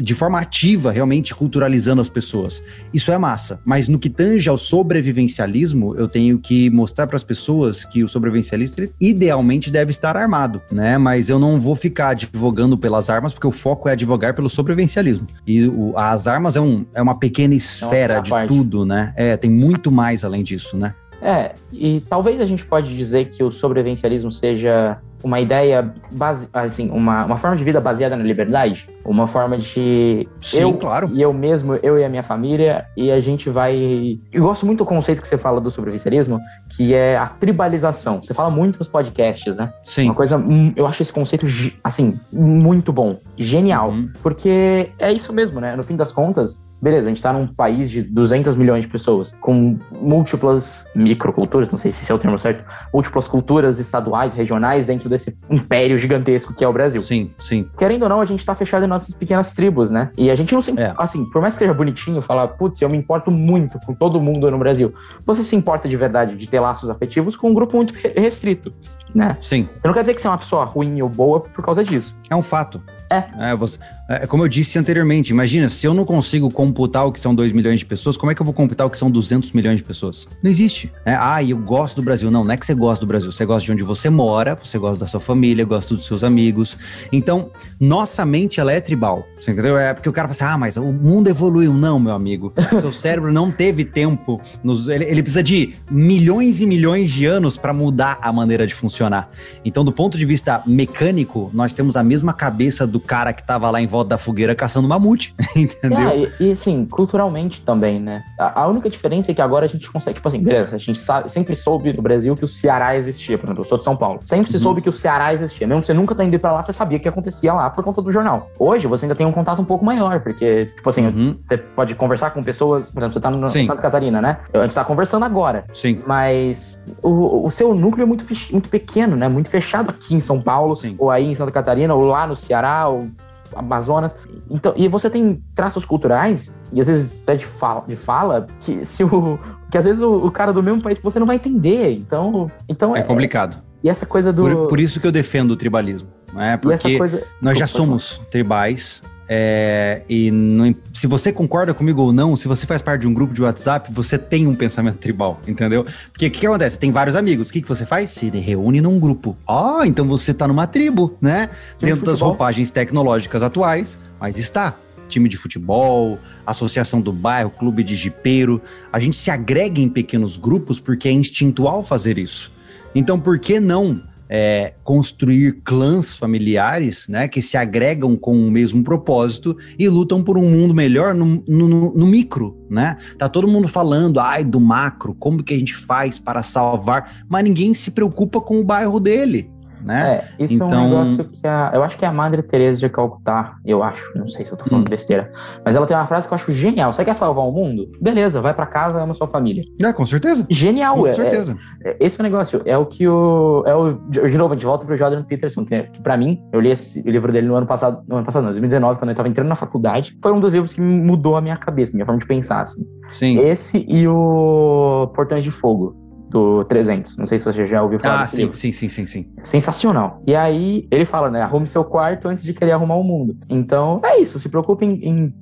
de 0.03 0.15
forma 0.15 0.39
ativa, 0.41 0.91
realmente 0.93 1.35
culturalizando 1.35 2.01
as 2.01 2.09
pessoas. 2.09 2.63
Isso 2.93 3.11
é 3.13 3.19
massa. 3.19 3.61
Mas 3.65 3.89
no 3.89 3.99
que 3.99 4.09
tange 4.11 4.49
ao 4.49 4.57
sobrevivencialismo, 4.57 5.95
eu 5.97 6.09
tenho 6.09 6.39
que 6.39 6.69
mostrar 6.71 7.07
para 7.07 7.17
as 7.17 7.23
pessoas 7.25 7.85
que 7.85 8.03
o 8.03 8.09
sobrevivencialista 8.09 8.89
idealmente 9.01 9.71
deve 9.71 9.91
estar 9.91 10.17
armado, 10.17 10.61
né? 10.71 10.99
Mas 10.99 11.29
eu 11.29 11.39
não 11.39 11.59
vou 11.61 11.77
ficar 11.77 12.09
advogando 12.11 12.77
pelas 12.77 13.09
armas, 13.11 13.33
porque 13.33 13.47
o 13.47 13.53
foco 13.53 13.89
é 13.89 13.93
advogar 13.93 14.35
pelo 14.35 14.51
sobrevivencialismo. 14.51 15.27
E 15.47 15.67
o- 15.67 15.93
as 15.97 16.27
armas 16.27 16.57
é, 16.57 16.61
um, 16.61 16.85
é 16.95 17.01
uma 17.03 17.19
pequena 17.19 17.55
esfera 17.55 18.21
de 18.21 18.31
parte. 18.31 18.49
tudo, 18.49 18.85
né? 18.85 19.13
É, 19.17 19.37
tem 19.37 19.51
muito 19.51 19.91
mais 19.91 20.25
além 20.25 20.43
disso, 20.43 20.77
né? 20.77 20.95
É, 21.23 21.55
e 21.73 22.03
talvez 22.09 22.41
a 22.41 22.47
gente 22.47 22.67
pode 22.67 22.95
dizer 22.95 23.31
que 23.31 23.43
o 23.43 23.51
sobrevivencialismo 23.51 24.31
seja 24.31 24.99
uma 25.25 25.41
ideia, 25.41 25.91
base, 26.13 26.47
assim, 26.53 26.91
uma, 26.91 27.25
uma 27.25 27.39
forma 27.39 27.57
de 27.57 27.65
vida 27.65 27.81
baseada 27.81 28.15
na 28.15 28.23
liberdade, 28.23 28.87
uma 29.07 29.27
forma 29.27 29.57
de 29.57 30.29
Sim, 30.39 30.61
eu 30.61 30.75
claro. 30.75 31.09
e 31.15 31.23
eu 31.23 31.33
mesmo, 31.33 31.77
eu 31.83 31.99
e 31.99 32.05
a 32.05 32.09
minha 32.11 32.23
família, 32.23 32.87
e 32.95 33.11
a 33.11 33.19
gente 33.21 33.49
vai. 33.49 34.21
Eu 34.31 34.43
gosto 34.45 34.67
muito 34.67 34.81
do 34.81 34.85
conceito 34.85 35.23
que 35.23 35.27
você 35.27 35.39
fala 35.39 35.63
do 35.63 35.71
sobrevivencialismo, 35.71 36.39
que 36.77 36.93
é 36.93 37.17
a 37.17 37.27
tribalização. 37.27 38.23
Você 38.23 38.35
fala 38.35 38.51
muito 38.51 38.79
nos 38.79 38.87
podcasts, 38.87 39.57
né? 39.57 39.73
Sim. 39.83 40.05
Uma 40.05 40.15
coisa, 40.15 40.37
eu 40.77 40.87
acho 40.87 41.01
esse 41.01 41.13
conceito, 41.13 41.47
assim, 41.83 42.21
muito 42.31 42.93
bom, 42.93 43.19
genial. 43.39 43.91
Uhum. 43.91 44.11
Porque 44.23 44.91
é 44.99 45.11
isso 45.11 45.33
mesmo, 45.33 45.59
né? 45.59 45.75
No 45.75 45.83
fim 45.83 45.97
das 45.97 46.13
contas, 46.13 46.63
beleza, 46.85 47.07
a 47.07 47.09
gente 47.09 47.23
tá 47.23 47.33
num 47.33 47.47
país 47.47 47.91
de 47.91 48.03
200 48.03 48.55
milhões 48.57 48.85
de 48.85 48.91
pessoas, 48.91 49.35
com 49.41 49.79
múltiplas 49.91 50.87
microculturas, 50.95 51.71
não 51.71 51.79
sei 51.79 51.91
se 51.91 52.03
esse 52.03 52.13
é 52.13 52.15
o 52.15 52.19
termo 52.19 52.39
certo, 52.39 52.63
múltiplas 52.93 53.27
culturas 53.27 53.79
estaduais, 53.79 54.35
regionais, 54.35 54.87
dentro 54.87 55.09
desse 55.09 55.35
império 55.49 55.97
gigantesco 55.99 56.53
que 56.53 56.63
é 56.63 56.69
o 56.69 56.73
Brasil. 56.73 57.01
Sim, 57.01 57.31
sim. 57.41 57.67
Querendo 57.79 58.03
ou 58.03 58.09
não, 58.11 58.21
a 58.21 58.25
gente 58.27 58.45
tá 58.45 58.55
fechado 58.55 58.85
em 58.85 58.89
nossas 58.89 59.15
pequenas 59.15 59.53
tribos, 59.53 59.91
né? 59.91 60.11
E 60.17 60.31
a 60.31 60.35
gente 60.35 60.53
não 60.55 60.61
se. 60.61 60.79
É. 60.79 60.93
Assim, 60.99 61.25
por 61.31 61.41
mais 61.41 61.55
que 61.55 61.61
seja 61.61 61.73
bonitinho 61.73 62.21
falar, 62.21 62.49
putz, 62.49 62.81
eu 62.83 62.89
me 62.91 62.99
importo 62.99 63.31
muito 63.31 63.79
com 63.87 63.95
todo 63.95 64.21
mundo 64.21 64.51
no 64.51 64.59
Brasil. 64.59 64.93
Você 65.25 65.43
se 65.43 65.57
importa 65.57 65.89
de 65.89 65.97
verdade 65.97 66.37
de 66.37 66.49
ter 66.49 66.61
laços 66.61 66.91
afetivos 66.91 67.35
com 67.35 67.49
um 67.49 67.55
grupo 67.55 67.77
muito 67.77 67.95
re- 67.95 68.13
restrito, 68.17 68.73
né? 69.15 69.37
Sim. 69.41 69.69
Eu 69.83 69.89
não 69.89 69.93
quero 69.95 70.03
dizer 70.05 70.15
que 70.15 70.21
você 70.21 70.27
é 70.27 70.31
uma 70.31 70.39
pessoa 70.39 70.65
ruim 70.65 71.01
ou 71.01 71.09
boa 71.09 71.41
por 71.41 71.65
causa 71.65 71.83
disso. 71.83 72.15
É 72.29 72.37
um 72.37 72.43
fato. 72.43 72.81
É. 73.11 73.55
você- 73.57 73.79
é 74.09 74.27
como 74.27 74.43
eu 74.45 74.49
disse 74.49 74.79
anteriormente, 74.79 75.31
imagina, 75.31 75.69
se 75.69 75.87
eu 75.87 75.95
não 75.95 76.05
consigo 76.05 76.51
computar 76.51 77.07
o 77.07 77.13
que 77.13 77.21
são 77.21 77.35
2 77.35 77.53
milhões 77.53 77.79
de 77.81 77.87
pessoas, 77.87 78.17
como 78.17 78.33
é 78.33 78.35
que 78.35 78.43
eu 78.43 78.45
vou 78.45 78.53
computar 78.55 78.87
o 78.87 78.91
que 78.91 78.99
são 78.99 79.11
200 79.11 79.53
milhões 79.53 79.77
de 79.77 79.83
pessoas? 79.85 80.27
Não 80.43 80.51
existe. 80.51 80.93
né? 81.07 81.17
Ah, 81.19 81.43
eu 81.43 81.57
gosto 81.57 81.97
do 81.97 82.03
Brasil. 82.03 82.31
Não, 82.31 82.45
não 82.45 82.53
é 82.53 82.57
que 82.57 82.67
você 82.67 82.75
gosta 82.75 83.05
do 83.05 83.09
Brasil. 83.09 83.31
Você 83.31 83.45
gosta 83.47 83.65
de 83.67 83.73
onde 83.73 83.83
você 83.83 84.11
mora, 84.11 84.55
você 84.63 84.79
gosta 84.79 84.99
da 84.99 85.07
sua 85.07 85.21
família, 85.21 85.65
gosta 85.65 85.95
dos 85.95 86.07
seus 86.07 86.25
amigos. 86.25 86.77
Então, 87.13 87.51
nossa 87.81 88.25
mente, 88.25 88.59
ela 88.61 88.73
é 88.73 88.81
tribal. 88.81 89.27
Você 89.39 89.53
entendeu? 89.53 89.77
É 89.79 89.95
porque 89.95 90.09
o 90.09 90.13
cara 90.13 90.29
fala 90.29 90.51
assim, 90.51 90.55
ah, 90.55 90.59
mas 90.59 90.77
o 90.77 90.93
mundo 90.93 91.29
evoluiu. 91.29 91.73
Não, 91.73 91.99
meu 92.01 92.15
amigo. 92.15 92.53
Seu 92.81 92.93
cérebro 92.93 93.33
não 93.33 93.51
teve 93.51 93.85
tempo. 93.85 94.41
nos- 94.63 94.89
ele, 94.89 95.05
ele 95.05 95.23
precisa 95.23 95.43
de 95.43 95.75
milhões 95.91 96.61
e 96.61 96.67
milhões 96.67 97.11
de 97.11 97.27
anos 97.27 97.57
para 97.57 97.73
mudar 97.73 98.19
a 98.21 98.33
maneira 98.33 98.67
de 98.67 98.75
funcionar. 98.75 99.31
Então, 99.65 99.85
do 99.85 99.93
ponto 99.93 100.19
de 100.19 100.25
vista 100.27 100.63
mecânico, 100.67 101.51
nós 101.55 101.75
temos 101.75 101.97
a 101.97 102.03
mesma 102.03 102.33
cabeça 102.33 102.87
do 102.87 102.94
cara 103.01 103.33
que 103.33 103.43
tava 103.43 103.71
lá 103.71 103.81
em 103.81 103.87
volta 103.87 104.11
da 104.11 104.19
fogueira 104.19 104.55
caçando 104.55 104.89
mamute, 104.89 105.35
entendeu? 105.57 106.09
É, 106.09 106.19
e, 106.19 106.33
e, 106.41 106.53
assim, 106.53 106.85
culturalmente 106.87 107.61
também, 107.63 108.01
né? 108.01 108.23
A, 108.39 108.63
a 108.63 108.67
única 108.69 108.89
diferença 108.91 109.31
é 109.31 109.35
que 109.35 109.43
agora 109.43 109.67
a 109.67 109.69
gente 109.69 109.91
consegue, 109.91 110.15
tipo 110.15 110.29
assim, 110.29 110.41
beleza, 110.41 110.75
a 110.75 110.79
gente 110.79 110.99
sabe, 110.99 111.31
sempre 111.31 111.55
soube 111.55 111.93
no 111.93 112.03
Brasil 112.03 112.35
que 112.35 112.45
o 112.45 112.49
Ceará 112.49 112.97
existia, 112.97 113.39
por 113.39 113.47
exemplo, 113.47 113.61
eu 113.63 113.69
sou 113.69 113.79
de 113.79 113.85
São 113.85 113.97
Paulo. 113.97 114.21
Sempre 114.25 114.51
se 114.51 114.57
Uhum. 114.57 114.63
soube 114.63 114.81
que 114.83 114.89
o 114.89 114.93
Ceará 114.93 115.33
existia. 115.35 115.67
Mesmo 115.67 115.83
você 115.83 115.93
nunca 115.93 116.15
tá 116.15 116.25
indo 116.25 116.39
pra 116.39 116.53
lá, 116.53 116.63
você 116.63 116.73
sabia 116.73 116.99
que 116.99 117.09
acontecia 117.09 117.53
lá 117.53 117.69
por 117.71 117.85
conta 117.85 118.01
do 118.03 118.11
jornal. 118.11 118.51
Hoje 118.59 118.87
você 118.87 119.05
ainda 119.05 119.15
tem 119.15 119.27
um 119.27 119.33
contato 119.33 119.61
um 119.61 119.65
pouco 119.65 119.85
maior, 119.85 120.21
porque, 120.21 120.67
tipo 120.67 120.89
assim, 120.91 121.07
Uhum, 121.07 121.37
você 121.41 121.57
pode 121.59 121.95
conversar 121.95 122.31
com 122.31 122.43
pessoas, 122.43 122.91
por 122.91 122.99
exemplo, 123.01 123.15
você 123.15 123.21
tá 123.21 123.31
no 123.31 123.47
Sim. 123.49 123.65
Santa 123.65 123.83
Catarina, 123.83 124.21
né? 124.21 124.39
A 124.53 124.63
gente 124.63 124.75
tá 124.75 124.85
conversando 124.85 125.25
agora. 125.25 125.65
Sim. 125.73 126.01
Mas 126.07 126.81
o, 127.03 127.47
o 127.47 127.51
seu 127.51 127.75
núcleo 127.75 128.03
é 128.05 128.07
muito, 128.07 128.25
muito 128.53 128.69
pequeno, 128.69 129.17
né? 129.17 129.29
Muito 129.29 129.51
fechado 129.51 129.91
aqui 129.91 130.15
em 130.15 130.21
São 130.21 130.41
Paulo, 130.41 130.75
Sim. 130.75 130.95
ou 130.99 131.11
aí 131.11 131.27
em 131.31 131.35
Santa 131.35 131.51
Catarina, 131.53 131.95
ou 131.95 132.05
lá 132.05 132.27
no 132.27 132.35
Ceará, 132.37 132.84
ou 132.89 133.09
Amazonas. 133.55 134.17
Então, 134.51 134.73
e 134.77 134.89
você 134.89 135.09
tem 135.09 135.43
traços 135.55 135.85
culturais, 135.85 136.53
e 136.73 136.81
às 136.81 136.89
vezes 136.89 137.13
até 137.23 137.37
de 137.37 137.47
fala, 137.47 137.85
de 137.87 137.97
fala 137.97 138.47
que 138.61 138.85
se 138.85 139.05
o. 139.05 139.39
Que 139.71 139.79
às 139.79 139.85
vezes 139.85 140.03
o, 140.03 140.27
o 140.27 140.31
cara 140.31 140.53
do 140.53 140.63
mesmo 140.63 140.83
país 140.83 140.99
você 140.99 141.19
não 141.19 141.27
vai 141.27 141.37
entender. 141.37 141.93
Então. 141.93 142.51
então 142.69 142.97
É 142.97 143.03
complicado. 143.03 143.61
E 143.83 143.89
essa 143.89 144.07
coisa 144.07 144.33
do. 144.33 144.43
Por, 144.43 144.67
por 144.69 144.81
isso 144.81 145.01
que 145.01 145.07
eu 145.07 145.13
defendo 145.13 145.53
o 145.53 145.57
tribalismo. 145.57 146.09
Né? 146.33 146.57
Porque 146.57 146.99
coisa. 146.99 147.23
nós 147.41 147.59
já 147.59 147.67
Desculpa, 147.67 147.87
somos 147.87 148.21
tribais. 148.31 149.03
É, 149.29 150.03
e 150.09 150.31
não- 150.31 150.75
se 150.93 151.07
você 151.07 151.33
concorda 151.33 151.73
comigo 151.73 152.03
ou 152.03 152.13
não, 152.13 152.37
se 152.37 152.47
você 152.47 152.67
faz 152.67 152.83
parte 152.83 153.03
de 153.03 153.09
um 153.09 153.15
grupo 153.15 153.33
de 153.33 153.43
WhatsApp, 153.43 153.91
você 153.93 154.19
tem 154.19 154.47
um 154.47 154.55
pensamento 154.55 154.99
tribal, 154.99 155.41
entendeu? 155.47 155.85
Porque 156.13 156.27
o 156.27 156.31
que, 156.31 156.41
que 156.41 156.47
acontece? 156.47 156.79
Tem 156.79 156.93
vários 156.93 157.17
amigos. 157.17 157.49
O 157.49 157.53
que, 157.53 157.63
que 157.63 157.69
você 157.69 157.87
faz? 157.87 158.11
Se 158.11 158.29
reúne 158.29 158.81
num 158.81 158.99
grupo. 158.99 159.37
Ah, 159.49 159.83
então 159.87 160.07
você 160.07 160.35
tá 160.35 160.47
numa 160.47 160.67
tribo, 160.67 161.17
né? 161.21 161.49
Time 161.79 161.93
Dentro 161.93 162.01
de 162.05 162.11
das 162.11 162.21
roupagens 162.21 162.71
tecnológicas 162.71 163.43
atuais, 163.43 163.99
mas 164.21 164.39
está. 164.39 164.75
Time 165.09 165.29
de 165.29 165.37
futebol, 165.37 166.19
associação 166.47 167.01
do 167.01 167.13
bairro, 167.13 167.51
clube 167.51 167.85
de 167.85 167.95
jipeiro. 167.95 168.61
A 168.93 168.99
gente 168.99 169.17
se 169.17 169.31
agrega 169.31 169.81
em 169.81 169.89
pequenos 169.89 170.37
grupos 170.37 170.81
porque 170.81 171.09
é 171.09 171.13
instintual 171.13 171.85
fazer 171.85 172.19
isso. 172.19 172.51
Então, 172.95 173.19
por 173.19 173.39
que 173.39 173.61
não 173.61 174.01
é, 174.37 174.75
construir 174.83 175.61
clãs 175.63 176.17
familiares, 176.17 177.07
né, 177.09 177.29
que 177.29 177.41
se 177.41 177.57
agregam 177.57 178.17
com 178.17 178.37
o 178.37 178.51
mesmo 178.51 178.83
propósito 178.83 179.57
e 179.79 179.89
lutam 179.89 180.25
por 180.25 180.37
um 180.37 180.51
mundo 180.51 180.75
melhor 180.75 181.15
no, 181.15 181.41
no- 181.47 181.95
no 181.95 182.05
micro, 182.05 182.59
né? 182.69 182.97
Tá 183.17 183.29
todo 183.29 183.47
mundo 183.47 183.69
falando, 183.69 184.19
ai, 184.19 184.43
do 184.43 184.59
macro, 184.59 185.15
como 185.15 185.41
que 185.41 185.55
a 185.55 185.59
gente 185.59 185.77
faz 185.77 186.19
para 186.19 186.43
salvar, 186.43 187.23
mas 187.29 187.45
ninguém 187.45 187.73
se 187.75 187.93
preocupa 187.93 188.41
com 188.41 188.59
o 188.59 188.65
bairro 188.65 188.99
dele, 188.99 189.49
né? 189.85 190.17
É, 190.39 190.43
isso 190.45 190.55
é 190.55 190.57
Então- 190.57 190.69
um 190.69 190.89
negócio 190.89 191.25
que 191.25 191.47
a, 191.47 191.71
eu 191.75 191.83
acho 191.83 191.99
que 191.99 192.05
é 192.05 192.09
a 192.09 192.13
Madre 192.13 192.43
Teresa 192.43 192.81
de 192.81 192.89
Calcutá, 192.89 193.57
eu 193.65 193.83
acho, 193.83 194.03
não 194.19 194.29
sei 194.29 194.45
se 194.45 194.53
eu 194.53 194.57
tô 194.57 194.65
falando 194.65 194.87
Hum. 194.87 194.91
besteira, 194.91 195.29
mas 195.65 195.77
ela 195.77 195.87
tem 195.87 195.97
uma 195.97 196.07
frase 196.07 196.27
que 196.27 196.33
eu 196.33 196.37
acho 196.37 196.53
genial. 196.53 196.93
Você 196.93 197.05
quer 197.05 197.15
salvar 197.15 197.45
o 197.45 197.53
mundo? 197.53 197.91
Beleza, 198.01 198.41
vai 198.41 198.55
pra 198.55 198.67
casa, 198.67 199.01
ama 199.01 199.15
sua 199.15 199.27
família. 199.27 199.63
É, 199.83 199.93
com 199.93 200.07
certeza. 200.07 200.47
Genial, 200.51 200.97
Com 200.97 201.07
é, 201.07 201.13
certeza. 201.13 201.57
é- 201.85 201.97
esse 202.01 202.19
é 202.19 202.21
o 202.21 202.25
negócio, 202.25 202.63
é 202.65 202.77
o 202.79 202.87
que 202.87 203.07
o 203.07 203.63
é 203.67 203.75
o 203.75 203.93
de 204.09 204.39
novo 204.39 204.55
a 204.55 204.57
gente 204.57 204.67
volta 204.67 204.87
pro 204.87 204.97
Jordan 204.97 205.23
Peterson, 205.25 205.65
que, 205.65 205.83
que 205.85 206.01
para 206.01 206.17
mim, 206.17 206.41
eu 206.53 206.61
li 206.61 206.71
esse, 206.71 207.01
o 207.01 207.11
livro 207.11 207.33
dele 207.33 207.47
no 207.47 207.55
ano 207.55 207.67
passado, 207.67 208.03
no 208.09 208.17
ano 208.17 208.25
passado, 208.25 208.43
não, 208.43 208.51
2019, 208.51 208.99
quando 208.99 209.11
eu 209.11 209.17
tava 209.17 209.29
entrando 209.29 209.49
na 209.49 209.57
faculdade, 209.57 210.17
foi 210.23 210.33
um 210.33 210.41
dos 210.41 210.53
livros 210.53 210.73
que 210.73 210.81
mudou 210.81 211.37
a 211.37 211.41
minha 211.41 211.57
cabeça, 211.57 211.93
minha 211.95 212.07
forma 212.07 212.21
de 212.21 212.27
pensar, 212.27 212.63
assim. 212.63 212.85
Sim. 213.11 213.39
Esse 213.39 213.85
e 213.89 214.09
o 214.09 215.11
Portões 215.15 215.45
de 215.45 215.51
Fogo 215.51 215.95
do 216.35 216.65
300. 216.65 217.17
Não 217.17 217.27
sei 217.27 217.39
se 217.39 217.45
você 217.45 217.65
já 217.67 217.81
ouviu 217.81 218.01
falar 218.01 218.23
Ah, 218.23 218.27
sim, 218.27 218.43
livro. 218.43 218.57
sim, 218.57 218.73
sim, 218.73 218.89
sim, 218.89 219.07
sim. 219.07 219.27
Sensacional. 219.45 220.21
E 220.27 220.35
aí 220.35 220.87
ele 220.91 221.05
fala, 221.05 221.31
né? 221.31 221.41
Arrume 221.41 221.67
seu 221.67 221.85
quarto 221.85 222.27
antes 222.29 222.43
de 222.43 222.53
querer 222.53 222.73
arrumar 222.73 222.97
o 222.97 223.05
mundo. 223.05 223.37
Então 223.49 224.01
é 224.05 224.19
isso. 224.21 224.39
Se 224.41 224.49
preocupe 224.49 224.85
em, 224.85 224.95
em- 225.09 225.35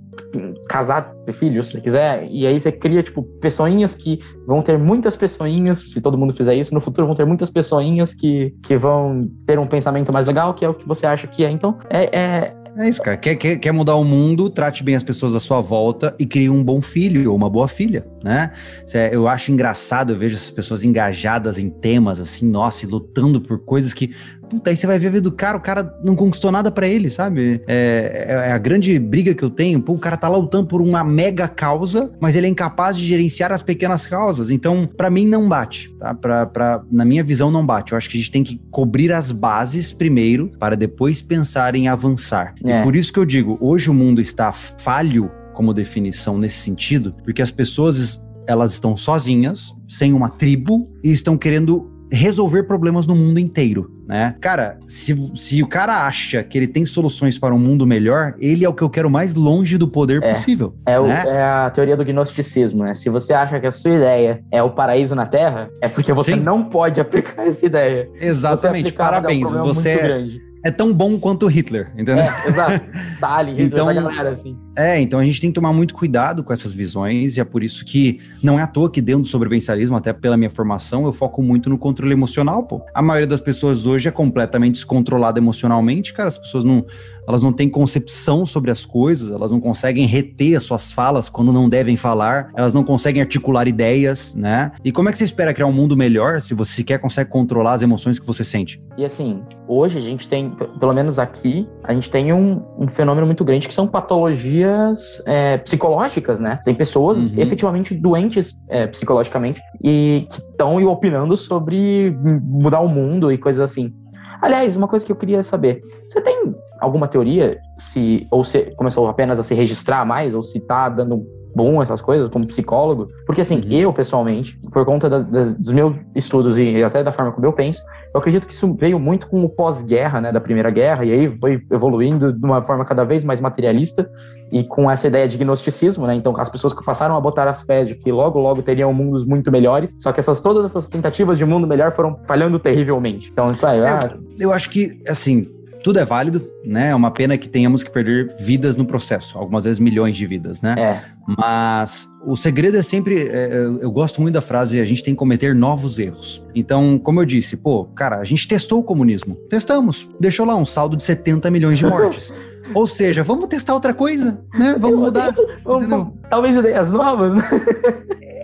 casar, 0.68 1.10
ter 1.24 1.32
filhos, 1.32 1.66
se 1.66 1.72
você 1.72 1.80
quiser. 1.80 2.28
E 2.30 2.46
aí 2.46 2.60
você 2.60 2.70
cria, 2.70 3.02
tipo, 3.02 3.22
pessoinhas 3.40 3.94
que 3.94 4.18
vão 4.46 4.60
ter 4.60 4.78
muitas 4.78 5.16
pessoinhas. 5.16 5.78
Se 5.80 6.00
todo 6.02 6.18
mundo 6.18 6.34
fizer 6.36 6.54
isso, 6.54 6.74
no 6.74 6.80
futuro 6.80 7.06
vão 7.06 7.16
ter 7.16 7.24
muitas 7.24 7.48
pessoinhas 7.48 8.12
que, 8.12 8.54
que 8.62 8.76
vão 8.76 9.26
ter 9.46 9.58
um 9.58 9.66
pensamento 9.66 10.12
mais 10.12 10.26
legal, 10.26 10.52
que 10.52 10.62
é 10.64 10.68
o 10.68 10.74
que 10.74 10.86
você 10.86 11.06
acha 11.06 11.26
que 11.26 11.42
é. 11.42 11.50
Então 11.50 11.78
é. 11.88 12.04
é 12.18 12.54
É 12.76 12.88
isso, 12.88 13.00
cara. 13.02 13.16
Quer, 13.16 13.36
quer, 13.36 13.56
quer 13.56 13.72
mudar 13.72 13.96
o 13.96 14.04
mundo, 14.04 14.50
trate 14.50 14.82
bem 14.84 14.94
as 14.94 15.02
pessoas 15.02 15.34
à 15.34 15.40
sua 15.40 15.60
volta 15.62 16.14
e 16.18 16.26
crie 16.26 16.50
um 16.50 16.62
bom 16.62 16.80
filho 16.82 17.30
ou 17.30 17.36
uma 17.36 17.48
boa 17.50 17.68
filha, 17.68 18.04
né? 18.22 18.50
Cê- 18.86 19.10
Eu 19.12 19.26
acho 19.28 19.52
engraçado, 19.52 20.12
eu 20.12 20.18
vejo 20.18 20.36
essas 20.36 20.50
pessoas 20.50 20.84
engajadas 20.84 21.58
em 21.58 21.68
temas 21.70 22.20
assim, 22.20 22.46
nossa, 22.46 22.84
e 22.84 22.88
lutando 22.88 23.40
por 23.40 23.58
coisas 23.58 23.92
que. 23.94 24.10
Puta, 24.48 24.68
aí 24.68 24.76
você 24.76 24.86
vai 24.86 24.98
ver 24.98 25.06
a 25.06 25.10
vida 25.10 25.22
do 25.22 25.32
cara, 25.32 25.56
o 25.56 25.60
cara 25.62 25.94
não 26.04 26.14
conquistou 26.14 26.52
nada 26.52 26.70
pra 26.70 26.86
ele, 26.86 27.08
sabe? 27.08 27.62
É, 27.66 28.26
é- 28.28 28.48
é 28.50 28.52
a 28.52 28.58
grande 28.58 28.98
briga 28.98 29.32
que 29.34 29.42
eu 29.42 29.48
tenho. 29.48 29.80
Pô, 29.80 29.94
o 29.94 29.98
cara 29.98 30.14
tá 30.14 30.28
lá 30.28 30.36
lutando 30.36 30.66
por 30.66 30.82
uma 30.82 31.02
mega 31.02 31.48
causa, 31.48 32.12
mas 32.20 32.36
ele 32.36 32.46
é 32.46 32.50
incapaz 32.50 32.98
de 32.98 33.06
gerenciar 33.06 33.50
as 33.50 33.62
pequenas 33.62 34.06
causas. 34.06 34.50
Então, 34.50 34.86
pra 34.94 35.08
mim, 35.08 35.26
não 35.26 35.48
bate, 35.48 35.88
tá? 35.98 36.12
Pra, 36.12 36.44
pra, 36.44 36.82
na 36.90 37.02
minha 37.02 37.24
visão, 37.24 37.50
não 37.50 37.64
bate. 37.64 37.92
Eu 37.92 37.98
acho 37.98 38.10
que 38.10 38.18
a 38.18 38.20
gente 38.20 38.30
tem 38.30 38.44
que 38.44 38.60
cobrir 38.70 39.10
as 39.10 39.32
bases 39.32 39.90
primeiro, 39.90 40.50
para 40.58 40.76
depois 40.76 41.22
pensar 41.22 41.74
em 41.74 41.88
avançar. 41.88 42.54
É. 42.62 42.80
E 42.80 42.82
por 42.82 42.94
isso 42.94 43.10
que 43.10 43.18
eu 43.18 43.24
digo, 43.24 43.56
hoje 43.58 43.88
o 43.88 43.94
mundo 43.94 44.20
está 44.20 44.52
falho 44.52 45.30
como 45.52 45.72
definição 45.74 46.38
nesse 46.38 46.56
sentido, 46.58 47.14
porque 47.24 47.42
as 47.42 47.50
pessoas 47.50 48.22
elas 48.46 48.72
estão 48.72 48.96
sozinhas, 48.96 49.72
sem 49.88 50.12
uma 50.12 50.28
tribo, 50.28 50.90
e 51.04 51.10
estão 51.12 51.36
querendo 51.38 51.88
resolver 52.10 52.64
problemas 52.64 53.06
no 53.06 53.14
mundo 53.14 53.38
inteiro, 53.38 53.90
né? 54.06 54.34
Cara, 54.40 54.78
se, 54.86 55.16
se 55.34 55.62
o 55.62 55.66
cara 55.66 56.06
acha 56.06 56.42
que 56.42 56.58
ele 56.58 56.66
tem 56.66 56.84
soluções 56.84 57.38
para 57.38 57.54
um 57.54 57.58
mundo 57.58 57.86
melhor, 57.86 58.34
ele 58.38 58.64
é 58.66 58.68
o 58.68 58.74
que 58.74 58.82
eu 58.82 58.90
quero 58.90 59.08
mais 59.08 59.34
longe 59.34 59.78
do 59.78 59.88
poder 59.88 60.22
É. 60.22 60.28
possível. 60.28 60.74
É, 60.84 61.00
o- 61.00 61.06
né? 61.06 61.22
é 61.26 61.42
a 61.42 61.70
teoria 61.70 61.96
do 61.96 62.04
gnosticismo, 62.04 62.82
né? 62.84 62.94
Se 62.94 63.08
você 63.08 63.32
acha 63.32 63.58
que 63.58 63.66
a 63.66 63.70
sua 63.70 63.92
ideia 63.92 64.44
é 64.50 64.62
o 64.62 64.70
paraíso 64.72 65.14
na 65.14 65.24
Terra, 65.24 65.70
é 65.80 65.88
porque 65.88 66.12
você 66.12 66.34
Sim. 66.34 66.40
não 66.40 66.64
pode 66.64 67.00
aplicar 67.00 67.46
essa 67.46 67.64
ideia. 67.64 68.10
Você 68.12 68.24
Exatamente, 68.26 68.92
dar 68.92 68.94
um 68.94 69.06
parabéns. 69.06 69.40
problema 69.44 69.64
você 69.64 69.90
é. 69.90 70.51
É 70.64 70.70
tão 70.70 70.92
bom 70.92 71.18
quanto 71.18 71.46
Hitler, 71.46 71.90
entendeu? 71.94 72.18
É, 72.18 72.46
exato. 72.48 72.86
Stalin, 73.14 73.50
Hitler, 73.52 73.66
Então- 73.66 73.86
galera, 73.94 74.30
assim. 74.30 74.56
É, 74.74 74.98
então 75.00 75.20
a 75.20 75.24
gente 75.24 75.38
tem 75.40 75.50
que 75.50 75.54
tomar 75.54 75.72
muito 75.72 75.94
cuidado 75.94 76.42
com 76.42 76.50
essas 76.52 76.72
visões, 76.72 77.36
e 77.36 77.40
é 77.40 77.44
por 77.44 77.62
isso 77.62 77.84
que 77.84 78.18
não 78.42 78.58
é 78.58 78.62
à 78.62 78.66
toa 78.66 78.90
que 78.90 79.02
dentro 79.02 79.22
do 79.22 79.28
sobrevivencialismo, 79.28 79.94
até 79.96 80.12
pela 80.14 80.34
minha 80.36 80.48
formação, 80.48 81.04
eu 81.04 81.12
foco 81.12 81.42
muito 81.42 81.68
no 81.68 81.76
controle 81.76 82.12
emocional, 82.12 82.62
pô. 82.62 82.80
A 82.94 83.02
maioria 83.02 83.26
das 83.26 83.42
pessoas 83.42 83.86
hoje 83.86 84.08
é 84.08 84.10
completamente 84.10 84.74
descontrolada 84.76 85.38
emocionalmente, 85.38 86.14
cara, 86.14 86.28
as 86.30 86.38
pessoas 86.38 86.64
não, 86.64 86.86
elas 87.28 87.42
não 87.42 87.52
têm 87.52 87.68
concepção 87.68 88.46
sobre 88.46 88.70
as 88.70 88.86
coisas, 88.86 89.30
elas 89.30 89.52
não 89.52 89.60
conseguem 89.60 90.06
reter 90.06 90.56
as 90.56 90.62
suas 90.62 90.90
falas 90.90 91.28
quando 91.28 91.52
não 91.52 91.68
devem 91.68 91.96
falar, 91.98 92.50
elas 92.56 92.72
não 92.72 92.82
conseguem 92.82 93.20
articular 93.20 93.68
ideias, 93.68 94.34
né? 94.34 94.72
E 94.82 94.90
como 94.90 95.08
é 95.10 95.12
que 95.12 95.18
você 95.18 95.24
espera 95.24 95.52
criar 95.52 95.66
um 95.66 95.72
mundo 95.72 95.94
melhor 95.96 96.40
se 96.40 96.54
você 96.54 96.72
sequer 96.76 96.98
consegue 96.98 97.28
controlar 97.30 97.74
as 97.74 97.82
emoções 97.82 98.18
que 98.18 98.26
você 98.26 98.42
sente? 98.42 98.80
E 98.96 99.04
assim, 99.04 99.42
hoje 99.68 99.98
a 99.98 100.00
gente 100.00 100.26
tem, 100.26 100.51
pelo 100.78 100.92
menos 100.92 101.18
aqui, 101.18 101.68
a 101.82 101.92
gente 101.92 102.10
tem 102.10 102.32
um, 102.32 102.62
um 102.78 102.88
fenômeno 102.88 103.26
muito 103.26 103.44
grande 103.44 103.68
que 103.68 103.74
são 103.74 103.86
patologias 103.86 105.22
é, 105.26 105.58
psicológicas, 105.58 106.40
né? 106.40 106.58
Tem 106.64 106.74
pessoas 106.74 107.32
Uhum. 107.32 107.40
efetivamente 107.40 107.94
doentes 107.94 108.56
é, 108.68 108.86
psicologicamente 108.86 109.60
e 109.82 110.26
que 110.30 110.40
estão 110.40 110.76
opinando 110.86 111.36
sobre 111.36 112.16
mudar 112.22 112.80
o 112.80 112.92
mundo 112.92 113.30
e 113.30 113.38
coisas 113.38 113.60
assim. 113.60 113.92
Aliás, 114.40 114.76
uma 114.76 114.88
coisa 114.88 115.04
que 115.04 115.12
eu 115.12 115.16
queria 115.16 115.42
saber: 115.42 115.80
você 116.06 116.20
tem 116.20 116.54
alguma 116.80 117.06
teoria 117.06 117.58
se 117.78 118.26
ou 118.30 118.44
se 118.44 118.74
começou 118.76 119.06
apenas 119.08 119.38
a 119.38 119.42
se 119.42 119.54
registrar 119.54 120.04
mais 120.04 120.34
ou 120.34 120.42
se 120.42 120.58
tá 120.60 120.88
dando 120.88 121.24
bom 121.54 121.80
essas 121.82 122.00
coisas 122.00 122.28
como 122.28 122.46
psicólogo? 122.46 123.08
Porque 123.26 123.40
assim, 123.40 123.56
Uhum. 123.56 123.72
eu 123.72 123.92
pessoalmente, 123.92 124.58
por 124.72 124.84
conta 124.84 125.08
da- 125.08 125.18
da- 125.20 125.44
dos 125.58 125.72
meus 125.72 125.94
estudos 126.14 126.58
e 126.58 126.82
até 126.82 127.02
da 127.02 127.12
forma 127.12 127.32
como 127.32 127.46
eu 127.46 127.52
penso, 127.52 127.82
eu 128.14 128.20
acredito 128.20 128.46
que 128.46 128.52
isso 128.52 128.74
veio 128.74 128.98
muito 128.98 129.26
com 129.26 129.42
o 129.44 129.48
pós-guerra, 129.48 130.20
né, 130.20 130.30
da 130.32 130.40
Primeira 130.40 130.70
Guerra, 130.70 131.04
e 131.04 131.12
aí 131.12 131.38
foi 131.40 131.62
evoluindo 131.70 132.32
de 132.32 132.44
uma 132.44 132.62
forma 132.64 132.84
cada 132.84 133.04
vez 133.04 133.24
mais 133.24 133.40
materialista 133.40 134.08
e 134.50 134.62
com 134.64 134.90
essa 134.90 135.08
ideia 135.08 135.26
de 135.26 135.38
gnosticismo, 135.38 136.06
né? 136.06 136.14
Então 136.14 136.34
as 136.36 136.50
pessoas 136.50 136.74
que 136.74 136.84
passaram 136.84 137.16
a 137.16 137.20
botar 137.20 137.48
as 137.48 137.62
fés 137.62 137.88
de 137.88 137.94
que 137.94 138.12
logo 138.12 138.38
logo 138.38 138.60
teriam 138.62 138.92
mundos 138.92 139.24
muito 139.24 139.50
melhores, 139.50 139.96
só 139.98 140.12
que 140.12 140.20
essas 140.20 140.40
todas 140.40 140.64
essas 140.66 140.86
tentativas 140.88 141.38
de 141.38 141.44
mundo 141.46 141.66
melhor 141.66 141.90
foram 141.92 142.18
falhando 142.26 142.58
terrivelmente. 142.58 143.30
Então, 143.32 143.46
tipo, 143.48 143.64
ah, 143.64 144.10
ah, 144.12 144.16
Eu 144.38 144.52
acho 144.52 144.68
que, 144.68 145.00
assim, 145.08 145.48
tudo 145.82 145.98
é 145.98 146.04
válido, 146.04 146.48
né? 146.64 146.90
É 146.90 146.94
uma 146.94 147.10
pena 147.10 147.36
que 147.36 147.48
tenhamos 147.48 147.82
que 147.82 147.90
perder 147.90 148.34
vidas 148.38 148.76
no 148.76 148.84
processo, 148.84 149.36
algumas 149.36 149.64
vezes 149.64 149.78
milhões 149.78 150.16
de 150.16 150.26
vidas, 150.26 150.62
né? 150.62 150.74
é, 150.78 151.00
Mas 151.36 152.08
o 152.24 152.36
segredo 152.36 152.76
é 152.76 152.82
sempre. 152.82 153.28
é, 153.28 153.48
eu, 153.52 153.80
eu 153.80 153.90
gosto 153.90 154.20
muito 154.20 154.34
da 154.34 154.40
frase: 154.40 154.80
a 154.80 154.84
gente 154.84 155.02
tem 155.02 155.14
que 155.14 155.18
cometer 155.18 155.54
novos 155.54 155.98
erros. 155.98 156.42
Então, 156.54 156.98
como 156.98 157.20
eu 157.20 157.24
disse, 157.24 157.56
pô, 157.56 157.84
cara, 157.84 158.18
a 158.18 158.24
gente 158.24 158.46
testou 158.46 158.80
o 158.80 158.84
comunismo. 158.84 159.34
Testamos. 159.48 160.08
Deixou 160.20 160.46
lá 160.46 160.54
um 160.54 160.64
saldo 160.64 160.96
de 160.96 161.02
70 161.02 161.50
milhões 161.50 161.78
de 161.78 161.86
mortes. 161.86 162.32
Ou 162.74 162.86
seja, 162.86 163.22
vamos 163.24 163.48
testar 163.48 163.74
outra 163.74 163.92
coisa, 163.92 164.40
né? 164.54 164.76
Vamos 164.78 165.00
mudar. 165.00 165.34
Entendeu? 165.60 166.12
talvez 166.32 166.56
ideias 166.56 166.90
novas. 166.90 167.34
né? 167.34 167.42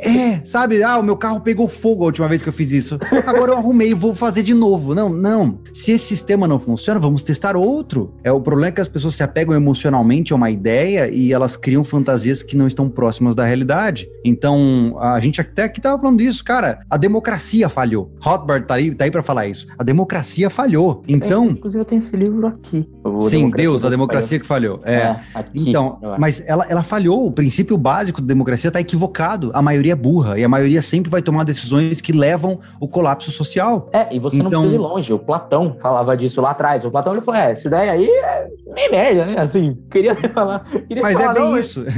É, 0.02 0.44
sabe? 0.44 0.82
Ah, 0.82 0.98
o 0.98 1.02
meu 1.02 1.16
carro 1.16 1.40
pegou 1.40 1.66
fogo 1.66 2.02
a 2.04 2.06
última 2.06 2.28
vez 2.28 2.42
que 2.42 2.48
eu 2.48 2.52
fiz 2.52 2.72
isso. 2.72 2.98
Agora 3.26 3.52
eu 3.52 3.56
arrumei 3.56 3.90
e 3.90 3.94
vou 3.94 4.14
fazer 4.14 4.42
de 4.42 4.54
novo. 4.54 4.94
Não, 4.94 5.08
não. 5.08 5.58
Se 5.72 5.92
esse 5.92 6.04
sistema 6.04 6.46
não 6.46 6.58
funciona, 6.58 7.00
vamos 7.00 7.22
testar 7.22 7.56
outro. 7.56 8.14
É 8.22 8.30
o 8.30 8.40
problema 8.40 8.68
é 8.68 8.72
que 8.72 8.80
as 8.80 8.88
pessoas 8.88 9.14
se 9.14 9.22
apegam 9.22 9.54
emocionalmente 9.54 10.32
a 10.32 10.36
uma 10.36 10.50
ideia 10.50 11.08
e 11.08 11.32
elas 11.32 11.56
criam 11.56 11.82
fantasias 11.82 12.42
que 12.42 12.56
não 12.56 12.66
estão 12.66 12.88
próximas 12.88 13.34
da 13.34 13.44
realidade. 13.44 14.08
Então, 14.24 14.96
a 15.00 15.18
gente 15.18 15.40
até 15.40 15.64
aqui 15.64 15.80
tava 15.80 15.98
falando 15.98 16.18
disso, 16.18 16.44
cara. 16.44 16.80
A 16.90 16.96
democracia 16.96 17.68
falhou. 17.68 18.12
Rothbard 18.20 18.66
tá 18.66 18.74
aí, 18.74 18.94
tá 18.94 19.04
aí 19.04 19.10
para 19.10 19.22
falar 19.22 19.46
isso. 19.46 19.66
A 19.78 19.82
democracia 19.82 20.50
falhou. 20.50 21.02
Então, 21.08 21.46
inclusive 21.46 21.80
eu 21.80 21.84
tenho 21.86 22.00
esse 22.00 22.14
livro 22.14 22.46
aqui. 22.46 22.88
Sim, 23.18 23.50
Deus, 23.50 23.84
a 23.84 23.90
democracia 23.90 24.38
que 24.38 24.46
falhou. 24.46 24.78
País. 24.78 24.94
É. 24.94 24.98
É, 24.98 25.20
aqui, 25.34 25.70
Então, 25.70 25.98
mas 26.18 26.42
ela, 26.46 26.66
ela 26.68 26.82
falhou. 26.98 27.26
O 27.26 27.30
princípio 27.32 27.76
básico 27.78 28.20
da 28.20 28.26
democracia 28.26 28.68
está 28.68 28.80
equivocado. 28.80 29.50
A 29.54 29.62
maioria 29.62 29.92
é 29.92 29.96
burra 29.96 30.38
e 30.38 30.44
a 30.44 30.48
maioria 30.48 30.82
sempre 30.82 31.10
vai 31.10 31.22
tomar 31.22 31.44
decisões 31.44 32.00
que 32.00 32.12
levam 32.12 32.58
o 32.80 32.88
colapso 32.88 33.30
social. 33.30 33.88
É, 33.92 34.14
e 34.14 34.18
você 34.18 34.36
não 34.38 34.46
Então- 34.48 34.62
precisa 34.62 34.74
ir 34.80 34.84
longe. 34.84 35.12
O 35.12 35.18
Platão 35.18 35.76
falava 35.80 36.16
disso 36.16 36.40
lá 36.40 36.50
atrás. 36.50 36.84
O 36.84 36.90
Platão 36.90 37.12
ele 37.12 37.20
falou: 37.22 37.40
é, 37.40 37.52
essa 37.52 37.66
ideia 37.68 37.92
aí 37.92 38.06
é 38.08 38.46
meio 38.74 38.90
merda, 38.90 39.24
né? 39.26 39.34
Assim, 39.38 39.76
queria 39.90 40.14
falar. 40.34 40.64
Queria 40.88 41.02
Mas 41.02 41.18
é 41.18 41.22
falar, 41.22 41.34
bem 41.34 41.42
não, 41.44 41.58
isso. 41.58 41.84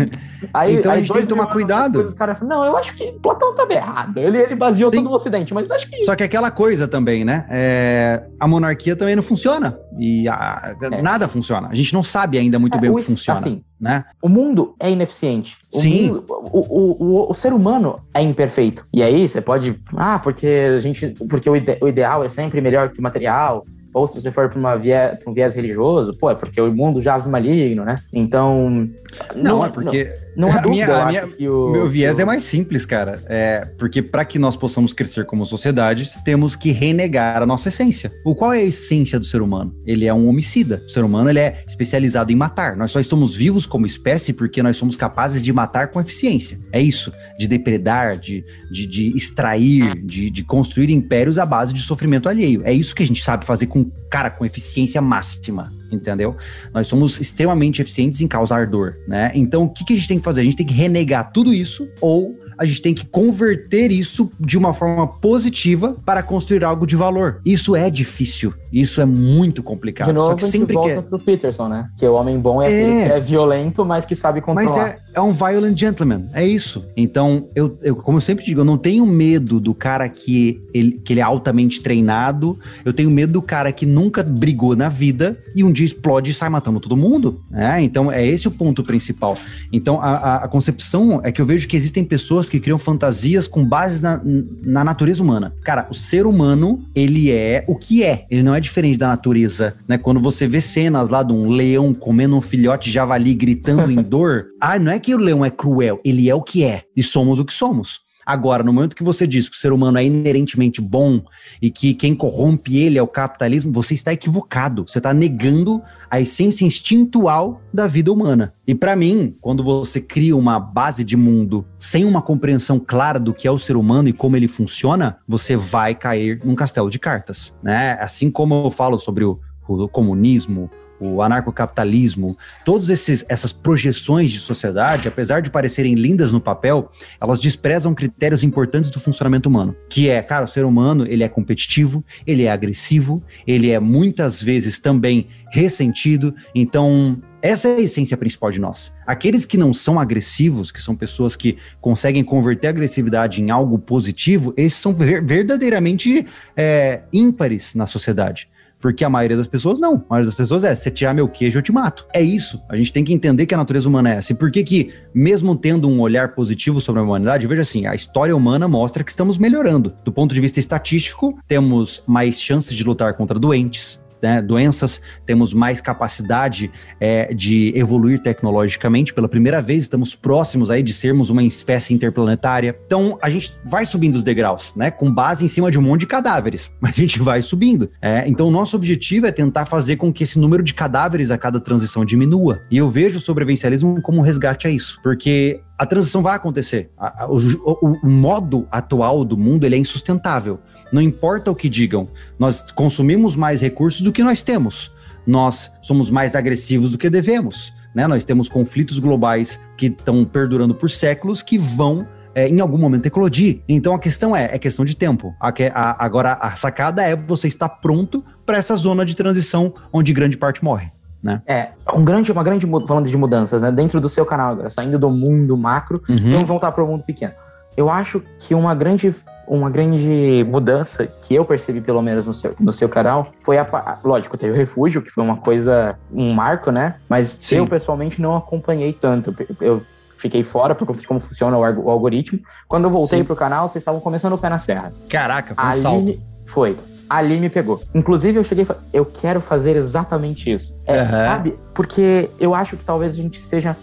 Aí, 0.54 0.76
Então 0.76 0.90
a 0.90 0.94
aí 0.94 1.02
gente 1.02 1.12
tem 1.12 1.22
que 1.22 1.28
tomar 1.28 1.46
cuidado. 1.48 2.02
Os 2.02 2.14
caras 2.14 2.38
falam, 2.38 2.56
não, 2.56 2.64
eu 2.64 2.74
acho 2.76 2.94
que 2.96 3.12
Platão 3.22 3.50
estava 3.50 3.72
errado. 3.74 4.16
Ele, 4.16 4.38
ele 4.38 4.54
baseou 4.56 4.88
Sim. 4.90 5.02
todo 5.02 5.10
o 5.10 5.14
Ocidente, 5.14 5.52
mas 5.52 5.70
acho 5.70 5.86
que. 5.90 6.02
Só 6.02 6.16
que 6.16 6.22
aquela 6.24 6.50
coisa 6.50 6.88
também, 6.88 7.24
né? 7.26 7.46
É, 7.50 8.22
a 8.40 8.48
monarquia 8.48 8.96
também 8.96 9.14
não 9.14 9.22
funciona. 9.22 9.78
E 9.98 10.26
a- 10.28 10.74
É. 10.92 11.02
nada 11.02 11.28
funciona. 11.28 11.68
A 11.70 11.74
gente 11.74 11.92
não 11.92 12.02
sabe 12.02 12.38
ainda 12.38 12.58
muito 12.58 12.78
É, 12.78 12.80
bem 12.80 12.88
o 12.90 12.96
que 12.96 13.02
funciona. 13.02 13.38
assim, 13.38 13.62
né? 13.80 14.04
O 14.20 14.28
mundo 14.28 14.74
é 14.78 14.90
ineficiente. 14.90 15.56
O 15.74 15.80
Sim. 15.80 16.08
mundo- 16.08 16.24
o, 16.28 17.04
o, 17.26 17.30
o, 17.30 17.34
ser 17.34 17.52
humano 17.52 18.00
é 18.12 18.20
imperfeito. 18.20 18.86
E 18.92 19.02
aí 19.02 19.28
você 19.28 19.40
pode. 19.40 19.76
Ah, 19.96 20.18
porque 20.18 20.46
a 20.46 20.80
gente. 20.80 21.08
Porque 21.28 21.48
o, 21.48 21.56
ide- 21.56 21.78
o 21.80 21.88
ideal 21.88 22.22
é 22.22 22.28
sempre 22.28 22.60
melhor 22.60 22.90
que 22.90 23.00
o 23.00 23.02
material. 23.02 23.64
Ou 23.92 24.06
se 24.06 24.20
você 24.20 24.30
for 24.30 24.48
para 24.48 24.58
uma 24.58 24.78
pra 24.78 25.18
um 25.30 25.34
viés 25.34 25.54
religioso, 25.54 26.16
pô, 26.18 26.30
é 26.30 26.34
porque 26.34 26.60
o 26.60 26.72
mundo 26.72 27.02
jaz 27.02 27.24
no 27.24 27.30
maligno, 27.30 27.84
né? 27.84 27.96
Então. 28.12 28.88
Não, 29.34 29.64
é 29.64 29.68
porque 29.68 30.12
Não, 30.36 30.48
não 30.48 30.56
há 30.56 30.60
dúvida, 30.62 30.86
minha- 31.06 31.06
minha- 31.06 31.26
que 31.36 31.48
o. 31.48 31.70
meu 31.70 31.88
viés 31.88 32.18
é 32.20 32.24
o- 32.24 32.26
mais 32.26 32.42
simples, 32.44 32.86
cara. 32.86 33.20
É 33.26 33.66
porque 33.78 34.00
para 34.00 34.24
que 34.24 34.38
nós 34.38 34.54
possamos 34.56 34.92
crescer 34.92 35.24
como 35.26 35.44
sociedade, 35.44 36.08
temos 36.24 36.54
que 36.54 36.70
renegar 36.70 37.42
a 37.42 37.46
nossa 37.46 37.68
essência. 37.68 38.12
O 38.24 38.34
qual 38.34 38.52
é 38.52 38.58
a 38.60 38.64
essência 38.64 39.18
do 39.18 39.24
ser 39.24 39.42
humano? 39.42 39.74
Ele 39.84 40.06
é 40.06 40.14
um 40.14 40.28
homicida. 40.28 40.82
O 40.86 40.88
ser 40.88 41.02
humano 41.04 41.28
ele 41.28 41.40
é 41.40 41.62
especializado 41.66 42.30
em 42.30 42.36
matar. 42.36 42.76
Nós 42.76 42.90
só 42.92 43.00
estamos 43.00 43.34
vivos 43.34 43.66
como 43.66 43.86
espécie 43.86 44.32
porque 44.32 44.62
nós 44.62 44.76
somos 44.76 44.96
capazes 44.96 45.42
de 45.42 45.52
matar 45.52 45.88
com 45.88 46.00
eficiência. 46.00 46.58
É 46.72 46.80
isso, 46.80 47.12
de 47.38 47.48
depredar, 47.48 48.16
de, 48.18 48.44
de, 48.70 48.86
de 48.86 49.16
extrair, 49.16 49.96
de, 50.04 50.30
de 50.30 50.44
construir 50.44 50.90
impérios 50.90 51.38
à 51.38 51.44
base 51.46 51.72
de 51.74 51.80
sofrimento 51.80 52.28
alheio. 52.28 52.62
É 52.64 52.72
isso 52.72 52.94
que 52.94 53.02
a 53.02 53.06
gente 53.06 53.22
sabe 53.22 53.44
fazer 53.44 53.66
com 53.66 53.79
cara 54.10 54.30
com 54.30 54.44
eficiência 54.44 55.00
máxima. 55.00 55.72
Entendeu? 55.90 56.36
Nós 56.72 56.86
somos 56.86 57.20
extremamente 57.20 57.82
eficientes 57.82 58.20
em 58.20 58.28
causar 58.28 58.66
dor, 58.66 58.96
né? 59.08 59.32
Então, 59.34 59.64
o 59.64 59.68
que, 59.68 59.84
que 59.84 59.92
a 59.92 59.96
gente 59.96 60.06
tem 60.06 60.18
que 60.18 60.24
fazer? 60.24 60.42
A 60.42 60.44
gente 60.44 60.56
tem 60.56 60.66
que 60.66 60.74
renegar 60.74 61.32
tudo 61.32 61.52
isso 61.52 61.88
ou 62.00 62.38
a 62.60 62.64
gente 62.66 62.82
tem 62.82 62.92
que 62.94 63.06
converter 63.06 63.90
isso 63.90 64.30
de 64.38 64.58
uma 64.58 64.74
forma 64.74 65.06
positiva 65.06 65.96
para 66.04 66.22
construir 66.22 66.62
algo 66.62 66.86
de 66.86 66.94
valor. 66.94 67.40
Isso 67.44 67.74
é 67.74 67.88
difícil. 67.88 68.52
Isso 68.72 69.00
é 69.00 69.04
muito 69.06 69.62
complicado. 69.62 70.08
De 70.08 70.12
novo, 70.12 70.26
Só 70.28 70.34
que 70.34 70.44
sempre 70.44 70.68
que 70.68 70.74
volta 70.74 70.90
é... 70.92 71.00
pro 71.02 71.18
Peterson, 71.18 71.68
né? 71.68 71.88
Que 71.98 72.06
o 72.06 72.14
homem 72.14 72.38
bom 72.38 72.62
é, 72.62 72.66
É. 72.70 73.06
que 73.06 73.12
é 73.12 73.20
violento, 73.20 73.84
mas 73.84 74.04
que 74.04 74.14
sabe 74.14 74.42
Mas 74.46 74.66
controlar. 74.66 74.88
é, 74.90 74.98
é 75.14 75.20
um 75.20 75.32
violent 75.32 75.76
gentleman, 75.78 76.26
é 76.34 76.46
isso. 76.46 76.84
Então, 76.96 77.48
eu, 77.54 77.78
eu, 77.82 77.96
como 77.96 78.18
eu 78.18 78.22
sempre 78.22 78.44
digo, 78.44 78.60
eu 78.60 78.64
não 78.64 78.76
tenho 78.78 79.04
medo 79.06 79.58
do 79.58 79.74
cara 79.74 80.08
que 80.08 80.60
ele, 80.74 80.92
que 81.04 81.12
ele 81.14 81.20
é 81.20 81.22
altamente 81.24 81.80
treinado, 81.80 82.58
eu 82.84 82.92
tenho 82.92 83.10
medo 83.10 83.32
do 83.32 83.42
cara 83.42 83.72
que 83.72 83.86
nunca 83.86 84.22
brigou 84.22 84.76
na 84.76 84.88
vida 84.88 85.36
e 85.56 85.64
um 85.64 85.72
dia 85.72 85.86
explode 85.86 86.30
e 86.30 86.34
sai 86.34 86.48
matando 86.50 86.78
todo 86.78 86.96
mundo. 86.96 87.40
né? 87.50 87.82
Então, 87.82 88.12
é 88.12 88.24
esse 88.26 88.46
o 88.46 88.50
ponto 88.50 88.84
principal. 88.84 89.36
Então, 89.72 90.00
a, 90.00 90.10
a- 90.10 90.44
a 90.44 90.48
concepção 90.48 91.20
é 91.24 91.32
que 91.32 91.40
eu 91.40 91.46
vejo 91.46 91.66
que 91.66 91.76
existem 91.76 92.04
pessoas 92.04 92.48
que 92.50 92.60
criam 92.60 92.78
fantasias 92.78 93.46
com 93.46 93.64
base 93.64 94.02
na, 94.02 94.20
na 94.62 94.84
natureza 94.84 95.22
humana. 95.22 95.54
Cara, 95.62 95.86
o 95.90 95.94
ser 95.94 96.26
humano, 96.26 96.84
ele 96.94 97.30
é 97.30 97.64
o 97.66 97.76
que 97.76 98.02
é. 98.02 98.26
Ele 98.30 98.42
não 98.42 98.54
é 98.54 98.60
diferente 98.60 98.98
da 98.98 99.08
natureza, 99.08 99.74
né? 99.86 99.96
Quando 99.96 100.20
você 100.20 100.46
vê 100.46 100.60
cenas 100.60 101.08
lá 101.08 101.22
de 101.22 101.32
um 101.32 101.48
leão 101.48 101.94
comendo 101.94 102.36
um 102.36 102.40
filhote 102.40 102.88
de 102.88 102.94
javali 102.94 103.34
gritando 103.34 103.90
em 103.90 104.02
dor, 104.02 104.46
ah, 104.60 104.78
não 104.78 104.92
é 104.92 104.98
que 104.98 105.14
o 105.14 105.18
leão 105.18 105.44
é 105.44 105.50
cruel, 105.50 106.00
ele 106.04 106.28
é 106.28 106.34
o 106.34 106.42
que 106.42 106.64
é. 106.64 106.82
E 106.96 107.02
somos 107.02 107.38
o 107.38 107.44
que 107.44 107.52
somos. 107.52 108.00
Agora, 108.24 108.62
no 108.62 108.72
momento 108.72 108.96
que 108.96 109.02
você 109.02 109.26
diz 109.26 109.48
que 109.48 109.56
o 109.56 109.58
ser 109.58 109.72
humano 109.72 109.98
é 109.98 110.04
inerentemente 110.04 110.80
bom 110.80 111.22
e 111.60 111.70
que 111.70 111.94
quem 111.94 112.14
corrompe 112.14 112.76
ele 112.76 112.98
é 112.98 113.02
o 113.02 113.08
capitalismo, 113.08 113.72
você 113.72 113.94
está 113.94 114.12
equivocado. 114.12 114.84
Você 114.86 114.98
está 114.98 115.12
negando 115.14 115.82
a 116.10 116.20
essência 116.20 116.64
instintual 116.64 117.60
da 117.72 117.86
vida 117.86 118.12
humana. 118.12 118.52
E 118.66 118.74
para 118.74 118.94
mim, 118.94 119.36
quando 119.40 119.64
você 119.64 120.00
cria 120.00 120.36
uma 120.36 120.60
base 120.60 121.02
de 121.02 121.16
mundo 121.16 121.66
sem 121.78 122.04
uma 122.04 122.22
compreensão 122.22 122.78
clara 122.78 123.18
do 123.18 123.34
que 123.34 123.48
é 123.48 123.50
o 123.50 123.58
ser 123.58 123.76
humano 123.76 124.08
e 124.08 124.12
como 124.12 124.36
ele 124.36 124.48
funciona, 124.48 125.18
você 125.26 125.56
vai 125.56 125.94
cair 125.94 126.40
num 126.44 126.54
castelo 126.54 126.90
de 126.90 126.98
cartas, 126.98 127.52
né? 127.62 127.98
Assim 128.00 128.30
como 128.30 128.66
eu 128.66 128.70
falo 128.70 128.98
sobre 128.98 129.24
o, 129.24 129.40
o 129.66 129.88
comunismo, 129.88 130.70
o 131.00 131.22
anarcocapitalismo, 131.22 132.36
todas 132.64 132.90
essas 132.90 133.52
projeções 133.52 134.30
de 134.30 134.38
sociedade, 134.38 135.08
apesar 135.08 135.40
de 135.40 135.50
parecerem 135.50 135.94
lindas 135.94 136.30
no 136.30 136.40
papel, 136.40 136.92
elas 137.20 137.40
desprezam 137.40 137.94
critérios 137.94 138.44
importantes 138.44 138.90
do 138.90 139.00
funcionamento 139.00 139.48
humano, 139.48 139.74
que 139.88 140.08
é, 140.08 140.22
cara, 140.22 140.44
o 140.44 140.48
ser 140.48 140.64
humano, 140.64 141.06
ele 141.06 141.24
é 141.24 141.28
competitivo, 141.28 142.04
ele 142.26 142.44
é 142.44 142.52
agressivo, 142.52 143.22
ele 143.46 143.70
é 143.70 143.80
muitas 143.80 144.42
vezes 144.42 144.78
também 144.78 145.26
ressentido, 145.50 146.34
então 146.54 147.18
essa 147.42 147.68
é 147.68 147.76
a 147.76 147.80
essência 147.80 148.16
principal 148.16 148.50
de 148.50 148.60
nós. 148.60 148.92
Aqueles 149.06 149.46
que 149.46 149.56
não 149.56 149.72
são 149.72 149.98
agressivos, 149.98 150.70
que 150.70 150.80
são 150.80 150.94
pessoas 150.94 151.34
que 151.34 151.56
conseguem 151.80 152.22
converter 152.22 152.66
a 152.66 152.70
agressividade 152.70 153.40
em 153.40 153.50
algo 153.50 153.78
positivo, 153.78 154.52
esses 154.56 154.78
são 154.78 154.92
ver- 154.92 155.24
verdadeiramente 155.24 156.26
é, 156.54 157.00
ímpares 157.10 157.74
na 157.74 157.86
sociedade. 157.86 158.48
Porque 158.80 159.04
a 159.04 159.10
maioria 159.10 159.36
das 159.36 159.46
pessoas 159.46 159.78
não. 159.78 159.94
A 159.94 160.10
maioria 160.10 160.26
das 160.26 160.34
pessoas 160.34 160.64
é, 160.64 160.74
se 160.74 160.90
tirar 160.90 161.14
meu 161.14 161.28
queijo, 161.28 161.58
eu 161.58 161.62
te 161.62 161.70
mato. 161.70 162.06
É 162.14 162.22
isso. 162.22 162.62
A 162.68 162.76
gente 162.76 162.92
tem 162.92 163.04
que 163.04 163.12
entender 163.12 163.46
que 163.46 163.54
a 163.54 163.58
natureza 163.58 163.88
humana 163.88 164.14
é 164.14 164.16
essa. 164.16 164.32
E 164.32 164.34
por 164.34 164.50
que 164.50 164.62
que, 164.64 164.92
mesmo 165.14 165.54
tendo 165.54 165.88
um 165.88 166.00
olhar 166.00 166.34
positivo 166.34 166.80
sobre 166.80 167.00
a 167.00 167.04
humanidade, 167.04 167.46
veja 167.46 167.62
assim, 167.62 167.86
a 167.86 167.94
história 167.94 168.34
humana 168.34 168.66
mostra 168.66 169.04
que 169.04 169.10
estamos 169.10 169.36
melhorando. 169.36 169.94
Do 170.02 170.12
ponto 170.12 170.34
de 170.34 170.40
vista 170.40 170.58
estatístico, 170.58 171.38
temos 171.46 172.02
mais 172.06 172.40
chances 172.40 172.74
de 172.74 172.82
lutar 172.82 173.14
contra 173.14 173.38
doentes, 173.38 173.99
né, 174.22 174.42
doenças, 174.42 175.00
temos 175.24 175.52
mais 175.52 175.80
capacidade 175.80 176.70
é, 177.00 177.32
de 177.34 177.72
evoluir 177.76 178.20
tecnologicamente. 178.22 179.12
Pela 179.14 179.28
primeira 179.28 179.60
vez, 179.60 179.84
estamos 179.84 180.14
próximos 180.14 180.70
aí 180.70 180.82
de 180.82 180.92
sermos 180.92 181.30
uma 181.30 181.42
espécie 181.42 181.94
interplanetária. 181.94 182.76
Então, 182.86 183.18
a 183.22 183.30
gente 183.30 183.54
vai 183.64 183.84
subindo 183.84 184.16
os 184.16 184.22
degraus, 184.22 184.72
né? 184.76 184.90
Com 184.90 185.12
base 185.12 185.44
em 185.44 185.48
cima 185.48 185.70
de 185.70 185.78
um 185.78 185.82
monte 185.82 186.00
de 186.00 186.06
cadáveres, 186.06 186.70
mas 186.80 186.92
a 186.98 187.00
gente 187.00 187.20
vai 187.20 187.42
subindo. 187.42 187.90
É, 188.00 188.24
então, 188.26 188.48
o 188.48 188.50
nosso 188.50 188.76
objetivo 188.76 189.26
é 189.26 189.32
tentar 189.32 189.66
fazer 189.66 189.96
com 189.96 190.12
que 190.12 190.24
esse 190.24 190.38
número 190.38 190.62
de 190.62 190.74
cadáveres 190.74 191.30
a 191.30 191.38
cada 191.38 191.60
transição 191.60 192.04
diminua. 192.04 192.62
E 192.70 192.76
eu 192.76 192.88
vejo 192.88 193.18
o 193.18 193.20
sobrevivencialismo 193.20 194.00
como 194.02 194.18
um 194.18 194.22
resgate 194.22 194.66
a 194.66 194.70
isso, 194.70 195.00
porque 195.02 195.60
a 195.80 195.86
transição 195.86 196.22
vai 196.22 196.36
acontecer. 196.36 196.90
O, 197.26 197.38
o, 197.70 197.98
o, 198.02 198.06
modo 198.06 198.68
atual 198.70 199.24
do 199.24 199.34
mundo 199.34 199.64
ele 199.64 199.76
é 199.76 199.78
insustentável. 199.78 200.60
Não 200.92 201.00
importa 201.00 201.50
o 201.50 201.54
que 201.54 201.68
digam, 201.68 202.08
nós 202.38 202.70
consumimos 202.72 203.36
mais 203.36 203.60
recursos 203.60 204.00
do 204.00 204.12
que 204.12 204.22
nós 204.22 204.42
temos. 204.42 204.92
Nós 205.26 205.70
somos 205.82 206.10
mais 206.10 206.34
agressivos 206.34 206.92
do 206.92 206.98
que 206.98 207.10
devemos. 207.10 207.72
Né? 207.94 208.06
Nós 208.06 208.24
temos 208.24 208.48
conflitos 208.48 208.98
globais 208.98 209.60
que 209.76 209.86
estão 209.86 210.24
perdurando 210.24 210.74
por 210.74 210.90
séculos 210.90 211.42
que 211.42 211.58
vão 211.58 212.06
é, 212.34 212.48
em 212.48 212.60
algum 212.60 212.78
momento 212.78 213.06
eclodir. 213.06 213.60
Então 213.68 213.94
a 213.94 213.98
questão 213.98 214.34
é, 214.34 214.44
é 214.52 214.58
questão 214.58 214.84
de 214.84 214.96
tempo. 214.96 215.34
A, 215.40 215.48
a, 215.48 216.04
agora 216.04 216.34
a 216.34 216.50
sacada 216.50 217.02
é 217.02 217.14
você 217.16 217.48
estar 217.48 217.68
pronto 217.68 218.24
para 218.46 218.56
essa 218.56 218.76
zona 218.76 219.04
de 219.04 219.16
transição 219.16 219.74
onde 219.92 220.12
grande 220.12 220.36
parte 220.36 220.62
morre. 220.62 220.90
Né? 221.22 221.42
É, 221.46 221.70
um 221.94 222.02
grande, 222.02 222.32
uma 222.32 222.42
grande, 222.42 222.66
falando 222.86 223.08
de 223.08 223.16
mudanças, 223.16 223.60
né? 223.60 223.70
Dentro 223.70 224.00
do 224.00 224.08
seu 224.08 224.24
canal 224.24 224.52
agora, 224.52 224.70
saindo 224.70 224.98
do 224.98 225.10
mundo 225.10 225.54
macro, 225.54 226.02
Uhum. 226.08 226.32
vamos 226.32 226.48
voltar 226.48 226.72
para 226.72 226.82
o 226.82 226.86
mundo 226.86 227.04
pequeno. 227.04 227.34
Eu 227.76 227.90
acho 227.90 228.22
que 228.38 228.54
uma 228.54 228.74
grande 228.74 229.14
uma 229.50 229.68
grande 229.68 230.46
mudança 230.48 231.06
que 231.06 231.34
eu 231.34 231.44
percebi, 231.44 231.80
pelo 231.80 232.00
menos 232.00 232.24
no 232.24 232.32
seu, 232.32 232.54
no 232.60 232.72
seu 232.72 232.88
canal, 232.88 233.32
foi 233.42 233.58
a. 233.58 233.98
Lógico, 234.04 234.38
teve 234.38 234.52
o 234.52 234.56
refúgio, 234.56 235.02
que 235.02 235.10
foi 235.10 235.24
uma 235.24 235.38
coisa, 235.38 235.98
um 236.12 236.32
marco, 236.32 236.70
né? 236.70 236.94
Mas 237.08 237.36
Sim. 237.40 237.56
eu 237.56 237.66
pessoalmente 237.66 238.22
não 238.22 238.36
acompanhei 238.36 238.92
tanto. 238.92 239.34
Eu 239.60 239.82
fiquei 240.16 240.44
fora 240.44 240.72
por 240.72 240.86
conta 240.86 241.00
de 241.00 241.08
como 241.08 241.18
funciona 241.18 241.58
o, 241.58 241.60
o 241.60 241.90
algoritmo. 241.90 242.38
Quando 242.68 242.84
eu 242.84 242.90
voltei 242.90 243.18
Sim. 243.18 243.24
pro 243.24 243.34
canal, 243.34 243.68
vocês 243.68 243.82
estavam 243.82 244.00
começando 244.00 244.34
o 244.34 244.38
pé 244.38 244.48
na 244.48 244.58
serra. 244.60 244.92
Caraca, 245.08 245.52
foi 245.52 245.64
um 245.64 245.68
Ali 245.68 245.80
salto. 245.80 246.20
foi. 246.46 246.76
Ali 247.08 247.40
me 247.40 247.50
pegou. 247.50 247.82
Inclusive, 247.92 248.38
eu 248.38 248.44
cheguei 248.44 248.62
e 248.62 248.66
falei, 248.66 248.82
eu 248.92 249.04
quero 249.04 249.40
fazer 249.40 249.74
exatamente 249.74 250.48
isso. 250.48 250.76
É, 250.86 251.00
Aham. 251.00 251.26
Sabe? 251.26 251.58
Porque 251.74 252.30
eu 252.38 252.54
acho 252.54 252.76
que 252.76 252.84
talvez 252.84 253.14
a 253.14 253.16
gente 253.16 253.40
esteja. 253.40 253.76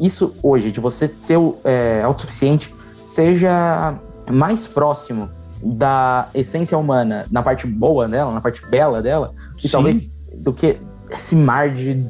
Isso 0.00 0.34
hoje, 0.42 0.72
de 0.72 0.80
você 0.80 1.08
ser 1.22 1.38
é, 1.62 2.02
autossuficiente, 2.02 2.74
seja 3.04 3.94
mais 4.30 4.66
próximo 4.66 5.28
da 5.62 6.28
essência 6.34 6.76
humana, 6.76 7.26
na 7.30 7.42
parte 7.42 7.66
boa 7.66 8.08
dela, 8.08 8.32
na 8.32 8.40
parte 8.40 8.64
bela 8.66 9.00
dela, 9.00 9.32
e 9.62 9.68
talvez 9.68 10.08
do 10.34 10.52
que 10.52 10.78
esse 11.10 11.36
mar 11.36 11.70
de 11.70 12.06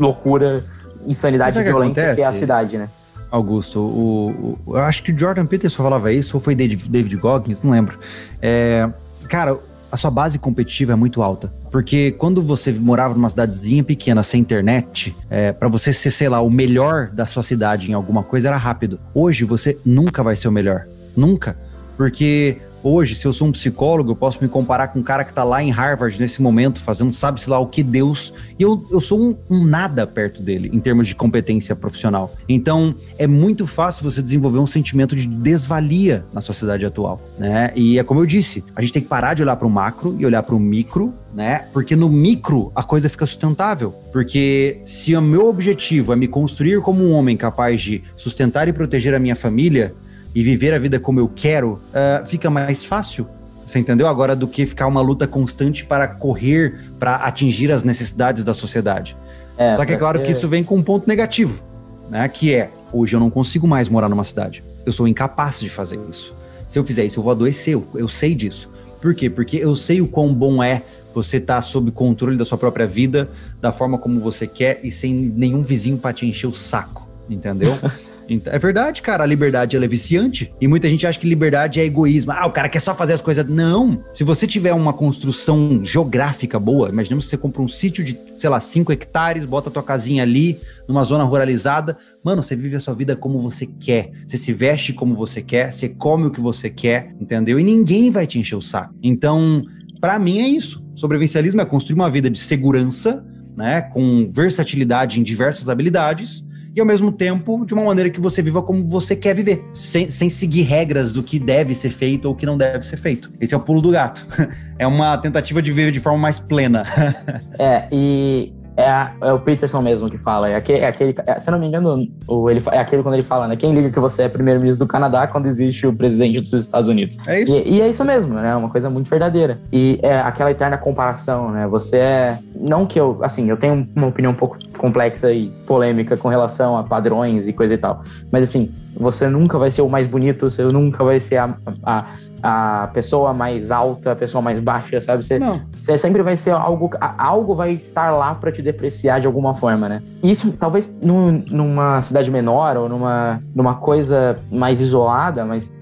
loucura, 0.00 0.64
insanidade 1.06 1.56
e 1.56 1.60
o 1.60 1.64
que 1.64 1.68
violência 1.70 2.14
que 2.14 2.20
é 2.22 2.24
a 2.24 2.32
cidade, 2.32 2.78
né? 2.78 2.88
Augusto, 3.30 3.78
o, 3.80 4.56
o- 4.66 4.74
eu 4.74 4.78
acho 4.80 5.02
que 5.02 5.12
o 5.12 5.18
Jordan 5.18 5.44
Peterson 5.46 5.82
falava 5.82 6.12
isso, 6.12 6.36
ou 6.36 6.40
foi 6.40 6.54
David, 6.54 6.88
David 6.88 7.14
Goggins, 7.16 7.62
não 7.62 7.70
lembro. 7.70 7.98
É, 8.40 8.88
cara, 9.28 9.58
a 9.92 9.96
sua 9.96 10.10
base 10.10 10.38
competitiva 10.38 10.92
é 10.92 10.96
muito 10.96 11.22
alta. 11.22 11.52
Porque 11.70 12.12
quando 12.12 12.42
você 12.42 12.72
morava 12.72 13.14
numa 13.14 13.28
cidadezinha 13.28 13.84
pequena, 13.84 14.22
sem 14.22 14.40
internet, 14.40 15.14
é, 15.28 15.52
para 15.52 15.68
você 15.68 15.92
ser, 15.92 16.10
sei 16.10 16.28
lá, 16.28 16.40
o 16.40 16.50
melhor 16.50 17.08
da 17.08 17.26
sua 17.26 17.42
cidade 17.42 17.90
em 17.90 17.94
alguma 17.94 18.22
coisa 18.22 18.48
era 18.48 18.56
rápido. 18.56 18.98
Hoje 19.14 19.44
você 19.44 19.78
nunca 19.84 20.22
vai 20.22 20.34
ser 20.34 20.48
o 20.48 20.52
melhor. 20.52 20.86
Nunca. 21.18 21.58
Porque 21.96 22.58
hoje, 22.82 23.16
se 23.16 23.26
eu 23.26 23.32
sou 23.32 23.48
um 23.48 23.52
psicólogo, 23.52 24.12
eu 24.12 24.16
posso 24.16 24.38
me 24.40 24.48
comparar 24.48 24.88
com 24.88 25.00
um 25.00 25.02
cara 25.02 25.24
que 25.24 25.32
tá 25.32 25.42
lá 25.42 25.62
em 25.62 25.70
Harvard 25.70 26.18
nesse 26.20 26.40
momento, 26.40 26.80
fazendo 26.80 27.12
sabe-se 27.12 27.50
lá 27.50 27.58
o 27.58 27.66
que 27.66 27.82
Deus. 27.82 28.32
E 28.58 28.62
eu, 28.62 28.86
eu 28.90 29.00
sou 29.00 29.20
um, 29.20 29.36
um 29.50 29.64
nada 29.64 30.06
perto 30.06 30.42
dele, 30.42 30.70
em 30.72 30.78
termos 30.78 31.08
de 31.08 31.14
competência 31.14 31.74
profissional. 31.74 32.32
Então, 32.48 32.94
é 33.18 33.26
muito 33.26 33.66
fácil 33.66 34.08
você 34.08 34.22
desenvolver 34.22 34.58
um 34.58 34.66
sentimento 34.66 35.16
de 35.16 35.26
desvalia 35.26 36.24
na 36.32 36.40
sociedade 36.40 36.86
atual, 36.86 37.20
né? 37.36 37.72
E 37.74 37.98
é 37.98 38.04
como 38.04 38.20
eu 38.20 38.26
disse, 38.26 38.64
a 38.74 38.80
gente 38.80 38.92
tem 38.92 39.02
que 39.02 39.08
parar 39.08 39.34
de 39.34 39.42
olhar 39.42 39.56
para 39.56 39.66
o 39.66 39.70
macro 39.70 40.16
e 40.18 40.24
olhar 40.24 40.42
para 40.42 40.54
o 40.54 40.60
micro, 40.60 41.12
né? 41.34 41.66
Porque 41.72 41.96
no 41.96 42.08
micro 42.08 42.70
a 42.74 42.82
coisa 42.82 43.08
fica 43.08 43.26
sustentável. 43.26 43.92
Porque 44.12 44.80
se 44.84 45.16
o 45.16 45.20
meu 45.20 45.48
objetivo 45.48 46.12
é 46.12 46.16
me 46.16 46.28
construir 46.28 46.80
como 46.80 47.04
um 47.04 47.12
homem 47.12 47.36
capaz 47.36 47.80
de 47.80 48.02
sustentar 48.16 48.68
e 48.68 48.72
proteger 48.72 49.14
a 49.14 49.18
minha 49.18 49.36
família 49.36 49.94
e 50.34 50.42
viver 50.42 50.74
a 50.74 50.78
vida 50.78 51.00
como 51.00 51.20
eu 51.20 51.30
quero, 51.34 51.80
ah, 51.92 52.22
fica 52.26 52.50
mais 52.50 52.84
fácil. 52.84 53.26
Você 53.64 53.78
entendeu? 53.78 54.08
Agora 54.08 54.34
do 54.34 54.48
que 54.48 54.64
ficar 54.64 54.86
uma 54.86 55.02
luta 55.02 55.26
constante 55.26 55.84
para 55.84 56.08
correr 56.08 56.80
para 56.98 57.16
atingir 57.16 57.70
as 57.70 57.82
necessidades 57.82 58.42
da 58.42 58.54
sociedade. 58.54 59.14
É, 59.58 59.74
Só 59.74 59.84
que 59.84 59.92
é 59.92 59.96
claro 59.96 60.22
que 60.22 60.30
isso 60.30 60.48
vem 60.48 60.64
com 60.64 60.76
um 60.76 60.82
ponto 60.82 61.06
negativo, 61.06 61.62
né? 62.08 62.26
Que 62.28 62.54
é, 62.54 62.70
hoje 62.92 63.14
eu 63.14 63.20
não 63.20 63.28
consigo 63.28 63.66
mais 63.66 63.88
morar 63.88 64.08
numa 64.08 64.24
cidade. 64.24 64.64
Eu 64.86 64.92
sou 64.92 65.06
incapaz 65.06 65.60
de 65.60 65.68
fazer 65.68 66.00
isso. 66.08 66.34
Se 66.66 66.78
eu 66.78 66.84
fizer 66.84 67.04
isso, 67.04 67.18
eu 67.18 67.22
vou 67.24 67.32
adoecer, 67.32 67.74
eu, 67.74 67.86
eu 67.94 68.08
sei 68.08 68.34
disso. 68.34 68.70
Por 69.02 69.14
quê? 69.14 69.28
Porque 69.28 69.58
eu 69.58 69.76
sei 69.76 70.00
o 70.00 70.08
quão 70.08 70.32
bom 70.32 70.62
é 70.62 70.82
você 71.14 71.36
estar 71.36 71.60
sob 71.60 71.90
controle 71.90 72.36
da 72.36 72.44
sua 72.44 72.56
própria 72.56 72.86
vida, 72.86 73.28
da 73.60 73.70
forma 73.70 73.98
como 73.98 74.20
você 74.20 74.46
quer 74.46 74.80
e 74.82 74.90
sem 74.90 75.12
nenhum 75.14 75.62
vizinho 75.62 75.98
para 75.98 76.12
te 76.12 76.26
encher 76.26 76.46
o 76.46 76.52
saco, 76.52 77.08
entendeu? 77.28 77.76
Então, 78.28 78.52
é 78.52 78.58
verdade, 78.58 79.00
cara, 79.00 79.24
a 79.24 79.26
liberdade 79.26 79.76
é 79.76 79.88
viciante. 79.88 80.52
E 80.60 80.68
muita 80.68 80.88
gente 80.88 81.06
acha 81.06 81.18
que 81.18 81.26
liberdade 81.26 81.80
é 81.80 81.84
egoísmo. 81.84 82.32
Ah, 82.32 82.46
o 82.46 82.52
cara 82.52 82.68
quer 82.68 82.80
só 82.80 82.94
fazer 82.94 83.14
as 83.14 83.20
coisas. 83.20 83.46
Não! 83.48 84.04
Se 84.12 84.22
você 84.22 84.46
tiver 84.46 84.74
uma 84.74 84.92
construção 84.92 85.80
geográfica 85.82 86.58
boa, 86.58 86.88
imaginemos 86.90 87.24
que 87.24 87.30
você 87.30 87.38
compra 87.38 87.62
um 87.62 87.68
sítio 87.68 88.04
de, 88.04 88.18
sei 88.36 88.50
lá, 88.50 88.60
5 88.60 88.92
hectares, 88.92 89.44
bota 89.44 89.70
tua 89.70 89.82
casinha 89.82 90.22
ali, 90.22 90.58
numa 90.86 91.02
zona 91.04 91.24
ruralizada. 91.24 91.96
Mano, 92.22 92.42
você 92.42 92.54
vive 92.54 92.76
a 92.76 92.80
sua 92.80 92.94
vida 92.94 93.16
como 93.16 93.40
você 93.40 93.66
quer. 93.66 94.10
Você 94.26 94.36
se 94.36 94.52
veste 94.52 94.92
como 94.92 95.14
você 95.14 95.40
quer, 95.40 95.72
você 95.72 95.88
come 95.88 96.26
o 96.26 96.30
que 96.30 96.40
você 96.40 96.68
quer, 96.68 97.14
entendeu? 97.20 97.58
E 97.58 97.64
ninguém 97.64 98.10
vai 98.10 98.26
te 98.26 98.38
encher 98.38 98.56
o 98.56 98.62
saco. 98.62 98.94
Então, 99.02 99.64
pra 100.00 100.18
mim 100.18 100.40
é 100.40 100.48
isso. 100.48 100.84
Sobrevivencialismo 100.94 101.60
é 101.60 101.64
construir 101.64 101.94
uma 101.94 102.10
vida 102.10 102.28
de 102.28 102.38
segurança, 102.38 103.24
né? 103.56 103.80
Com 103.80 104.28
versatilidade 104.30 105.18
em 105.18 105.22
diversas 105.22 105.68
habilidades 105.68 106.47
e 106.78 106.80
ao 106.80 106.86
mesmo 106.86 107.10
tempo 107.10 107.66
de 107.66 107.74
uma 107.74 107.82
maneira 107.82 108.08
que 108.08 108.20
você 108.20 108.40
viva 108.40 108.62
como 108.62 108.86
você 108.86 109.16
quer 109.16 109.34
viver, 109.34 109.64
sem, 109.74 110.08
sem 110.10 110.30
seguir 110.30 110.62
regras 110.62 111.10
do 111.10 111.24
que 111.24 111.36
deve 111.36 111.74
ser 111.74 111.90
feito 111.90 112.26
ou 112.26 112.36
que 112.36 112.46
não 112.46 112.56
deve 112.56 112.86
ser 112.86 112.96
feito. 112.96 113.32
Esse 113.40 113.52
é 113.52 113.56
o 113.56 113.60
pulo 113.60 113.82
do 113.82 113.90
gato. 113.90 114.26
É 114.80 114.86
uma 114.86 115.18
tentativa 115.18 115.60
de 115.60 115.72
viver 115.72 115.90
de 115.90 115.98
forma 115.98 116.20
mais 116.20 116.38
plena. 116.38 116.84
É, 117.58 117.88
e 117.90 118.52
é, 118.78 118.88
a- 118.88 119.12
é 119.22 119.32
o 119.32 119.40
Peterson 119.40 119.80
mesmo 119.82 120.08
que 120.08 120.16
fala. 120.18 120.48
É 120.48 120.54
aquele, 120.54 120.78
é 120.78 120.86
aquele 120.86 121.14
é, 121.26 121.40
se 121.40 121.48
eu 121.48 121.52
não 121.52 121.58
me 121.58 121.66
engano, 121.66 122.06
o, 122.28 122.48
ele, 122.48 122.62
é 122.70 122.78
aquele 122.78 123.02
quando 123.02 123.14
ele 123.14 123.24
fala, 123.24 123.48
né? 123.48 123.56
Quem 123.56 123.74
liga 123.74 123.90
que 123.90 123.98
você 123.98 124.22
é 124.22 124.28
primeiro-ministro 124.28 124.84
do 124.86 124.88
Canadá 124.88 125.26
quando 125.26 125.46
existe 125.46 125.86
o 125.86 125.92
presidente 125.92 126.40
dos 126.40 126.52
Estados 126.52 126.88
Unidos. 126.88 127.18
É 127.26 127.40
E, 127.42 127.74
e 127.74 127.80
é 127.80 127.88
isso 127.88 128.04
mesmo, 128.04 128.34
né? 128.34 128.54
Uma 128.54 128.68
coisa 128.68 128.88
muito 128.88 129.10
verdadeira. 129.10 129.58
E 129.72 129.98
é 130.02 130.20
aquela 130.20 130.50
eterna 130.52 130.78
comparação, 130.78 131.50
né? 131.50 131.66
Você 131.66 131.96
é. 131.98 132.38
Não 132.56 132.86
que 132.86 132.98
eu. 133.00 133.18
Assim, 133.22 133.48
eu 133.50 133.56
tenho 133.56 133.86
uma 133.96 134.06
opinião 134.06 134.32
um 134.32 134.36
pouco 134.36 134.56
complexa 134.78 135.32
e 135.32 135.48
polêmica 135.66 136.16
com 136.16 136.28
relação 136.28 136.76
a 136.76 136.84
padrões 136.84 137.48
e 137.48 137.52
coisa 137.52 137.74
e 137.74 137.78
tal. 137.78 138.02
Mas 138.32 138.44
assim, 138.44 138.70
você 138.96 139.26
nunca 139.28 139.58
vai 139.58 139.70
ser 139.72 139.82
o 139.82 139.88
mais 139.88 140.06
bonito, 140.06 140.48
você 140.48 140.62
nunca 140.64 141.02
vai 141.02 141.18
ser 141.18 141.38
a. 141.38 141.54
a 141.82 142.04
a 142.42 142.88
pessoa 142.92 143.32
mais 143.34 143.70
alta, 143.70 144.12
a 144.12 144.16
pessoa 144.16 144.40
mais 144.42 144.60
baixa, 144.60 145.00
sabe? 145.00 145.24
Você, 145.24 145.38
você 145.84 145.98
sempre 145.98 146.22
vai 146.22 146.36
ser 146.36 146.50
algo. 146.50 146.90
Algo 147.18 147.54
vai 147.54 147.72
estar 147.72 148.10
lá 148.12 148.34
pra 148.34 148.52
te 148.52 148.62
depreciar 148.62 149.20
de 149.20 149.26
alguma 149.26 149.54
forma, 149.54 149.88
né? 149.88 150.02
Isso 150.22 150.52
talvez 150.52 150.90
num- 151.02 151.42
numa 151.50 152.00
cidade 152.02 152.30
menor 152.30 152.76
ou 152.76 152.88
numa, 152.88 153.40
numa 153.54 153.74
coisa 153.76 154.36
mais 154.50 154.80
isolada, 154.80 155.44
mas 155.44 155.76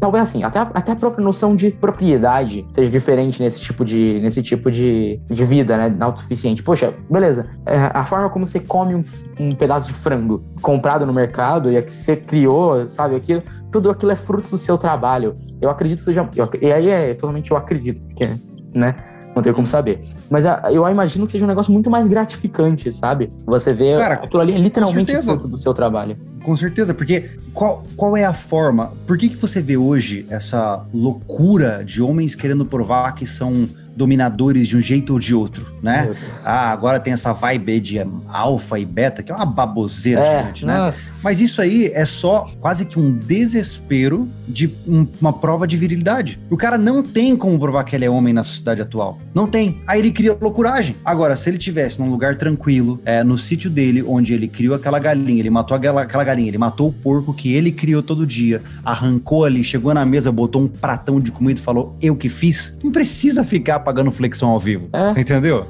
talvez 0.00 0.24
assim, 0.24 0.42
até, 0.42 0.58
a- 0.58 0.70
até 0.74 0.92
a 0.92 0.96
própria 0.96 1.22
noção 1.24 1.54
de 1.54 1.70
propriedade 1.70 2.66
seja 2.74 2.90
diferente 2.90 3.40
nesse 3.40 3.60
tipo 3.60 3.84
de, 3.84 4.18
nesse 4.20 4.42
tipo 4.42 4.68
de, 4.70 5.20
de 5.30 5.44
vida, 5.44 5.76
né? 5.76 5.94
Autossuficiente. 6.00 6.60
Poxa, 6.62 6.92
beleza. 7.08 7.46
é, 7.66 7.90
a 7.94 8.04
forma 8.04 8.28
como 8.30 8.46
você 8.46 8.58
come 8.58 8.94
um, 8.96 9.04
um 9.38 9.54
pedaço 9.54 9.86
de 9.88 9.94
frango 9.94 10.42
comprado 10.60 11.06
no 11.06 11.12
mercado 11.12 11.70
e 11.70 11.76
a 11.76 11.82
que 11.82 11.92
você 11.92 12.16
criou, 12.16 12.88
sabe, 12.88 13.14
aquilo, 13.14 13.42
tudo 13.70 13.90
aquilo 13.90 14.12
é 14.12 14.16
fruto 14.16 14.48
do 14.48 14.58
seu 14.58 14.76
trabalho. 14.78 15.34
Eu 15.60 15.70
acredito 15.70 15.98
que 16.00 16.04
seja. 16.06 16.28
eu 16.36 16.48
e 16.60 16.72
aí 16.72 16.88
é 16.88 17.14
totalmente 17.14 17.50
eu 17.50 17.56
acredito, 17.56 18.00
porque, 18.02 18.28
né? 18.74 18.94
Não 19.34 19.42
tenho 19.42 19.54
como 19.54 19.66
saber. 19.66 20.04
Mas 20.28 20.44
a- 20.44 20.72
eu 20.72 20.86
imagino 20.88 21.24
que 21.24 21.32
seja 21.32 21.44
um 21.44 21.48
negócio 21.48 21.72
muito 21.72 21.88
mais 21.88 22.08
gratificante, 22.08 22.90
sabe? 22.90 23.28
Você 23.46 23.72
vê 23.72 23.96
Cara, 23.96 24.14
aquilo 24.14 24.42
ali 24.42 24.54
é 24.54 24.58
literalmente 24.58 25.14
fruto 25.22 25.46
do 25.46 25.56
seu 25.56 25.72
trabalho. 25.72 26.16
Com 26.42 26.56
certeza, 26.56 26.92
porque 26.92 27.30
qual, 27.54 27.84
qual 27.96 28.16
é 28.16 28.24
a 28.24 28.32
forma? 28.32 28.92
Por 29.06 29.16
que, 29.16 29.28
que 29.28 29.36
você 29.36 29.60
vê 29.62 29.76
hoje 29.76 30.26
essa 30.30 30.84
loucura 30.92 31.84
de 31.84 32.02
homens 32.02 32.34
querendo 32.34 32.64
provar 32.64 33.12
que 33.12 33.24
são 33.24 33.68
dominadores 33.96 34.68
de 34.68 34.76
um 34.76 34.80
jeito 34.80 35.12
ou 35.12 35.18
de 35.18 35.34
outro, 35.34 35.66
né? 35.82 36.10
Ah, 36.44 36.70
agora 36.70 36.98
tem 37.00 37.12
essa 37.12 37.32
vibe 37.32 37.80
de 37.80 37.98
alfa 38.28 38.78
e 38.78 38.84
beta, 38.84 39.22
que 39.22 39.30
é 39.30 39.34
uma 39.34 39.46
baboseira 39.46 40.20
É, 40.20 40.38
gigante, 40.38 40.66
né? 40.66 40.76
nossa, 40.78 40.98
Mas 41.22 41.40
isso 41.40 41.60
aí 41.60 41.90
é 41.94 42.06
só 42.06 42.48
quase 42.60 42.86
que 42.86 42.98
um 42.98 43.12
desespero 43.18 44.28
de 44.48 44.72
um- 44.86 45.06
uma 45.20 45.32
prova 45.32 45.66
de 45.66 45.76
virilidade. 45.76 46.38
O 46.48 46.56
cara 46.56 46.78
não 46.78 47.02
tem 47.02 47.36
como 47.36 47.58
provar 47.58 47.84
que 47.84 47.94
ele 47.94 48.04
é 48.06 48.10
homem 48.10 48.32
na 48.32 48.42
sociedade 48.42 48.80
atual. 48.80 49.18
Não 49.34 49.46
tem. 49.46 49.80
Aí 49.86 49.98
ele 49.98 50.10
cria 50.10 50.36
loucuragem. 50.40 50.96
Agora, 51.04 51.36
se 51.36 51.50
ele 51.50 51.58
tivesse 51.58 51.98
num 52.00 52.08
lugar 52.08 52.36
tranquilo, 52.36 53.00
é, 53.04 53.22
no 53.22 53.36
sítio 53.36 53.68
dele, 53.68 54.02
onde 54.02 54.32
ele 54.32 54.48
criou 54.48 54.74
aquela 54.74 54.98
galinha, 54.98 55.40
ele 55.40 55.50
matou 55.50 55.76
aquela, 55.76 56.02
aquela 56.02 56.24
galinha, 56.24 56.48
ele 56.48 56.58
matou 56.58 56.88
o 56.88 56.92
porco 56.92 57.34
que 57.34 57.52
ele 57.52 57.70
criou 57.70 58.02
todo 58.02 58.26
dia, 58.26 58.62
arrancou 58.84 59.44
ali, 59.44 59.62
chegou 59.62 59.92
na 59.92 60.04
mesa, 60.06 60.32
botou 60.32 60.62
um 60.62 60.68
pratão 60.68 61.20
de 61.20 61.30
comida 61.30 61.60
e 61.60 61.62
falou: 61.62 61.96
Eu 62.00 62.16
que 62.16 62.28
fiz. 62.28 62.74
Não 62.82 62.90
precisa 62.90 63.44
ficar 63.44 63.79
pagando 63.80 64.10
flexão 64.12 64.50
ao 64.50 64.60
vivo. 64.60 64.88
É. 64.92 65.10
Você 65.10 65.20
entendeu? 65.20 65.66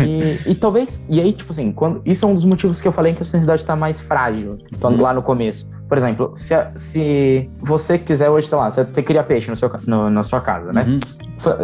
E, 0.00 0.50
e 0.50 0.54
talvez. 0.54 1.02
E 1.08 1.20
aí, 1.20 1.32
tipo 1.32 1.52
assim, 1.52 1.72
quando, 1.72 2.00
isso 2.06 2.24
é 2.24 2.28
um 2.28 2.34
dos 2.34 2.44
motivos 2.44 2.80
que 2.80 2.88
eu 2.88 2.92
falei 2.92 3.12
que 3.14 3.20
a 3.20 3.24
sociedade 3.24 3.64
tá 3.64 3.76
mais 3.76 4.00
frágil. 4.00 4.56
Então, 4.72 4.92
Uhum. 4.92 5.00
lá 5.02 5.12
no 5.12 5.22
começo. 5.22 5.66
Por 5.88 5.96
exemplo, 5.96 6.32
se, 6.36 6.54
se 6.76 7.50
você 7.60 7.98
quiser 7.98 8.28
hoje, 8.28 8.46
sei 8.48 8.58
lá, 8.58 8.70
você, 8.70 8.84
você 8.84 9.02
cria 9.02 9.22
peixe 9.22 9.48
no 9.50 9.56
seu, 9.56 9.70
no- 9.86 10.10
na 10.10 10.22
sua 10.22 10.40
casa, 10.40 10.70
né? 10.72 10.84
Uhum. 10.86 11.00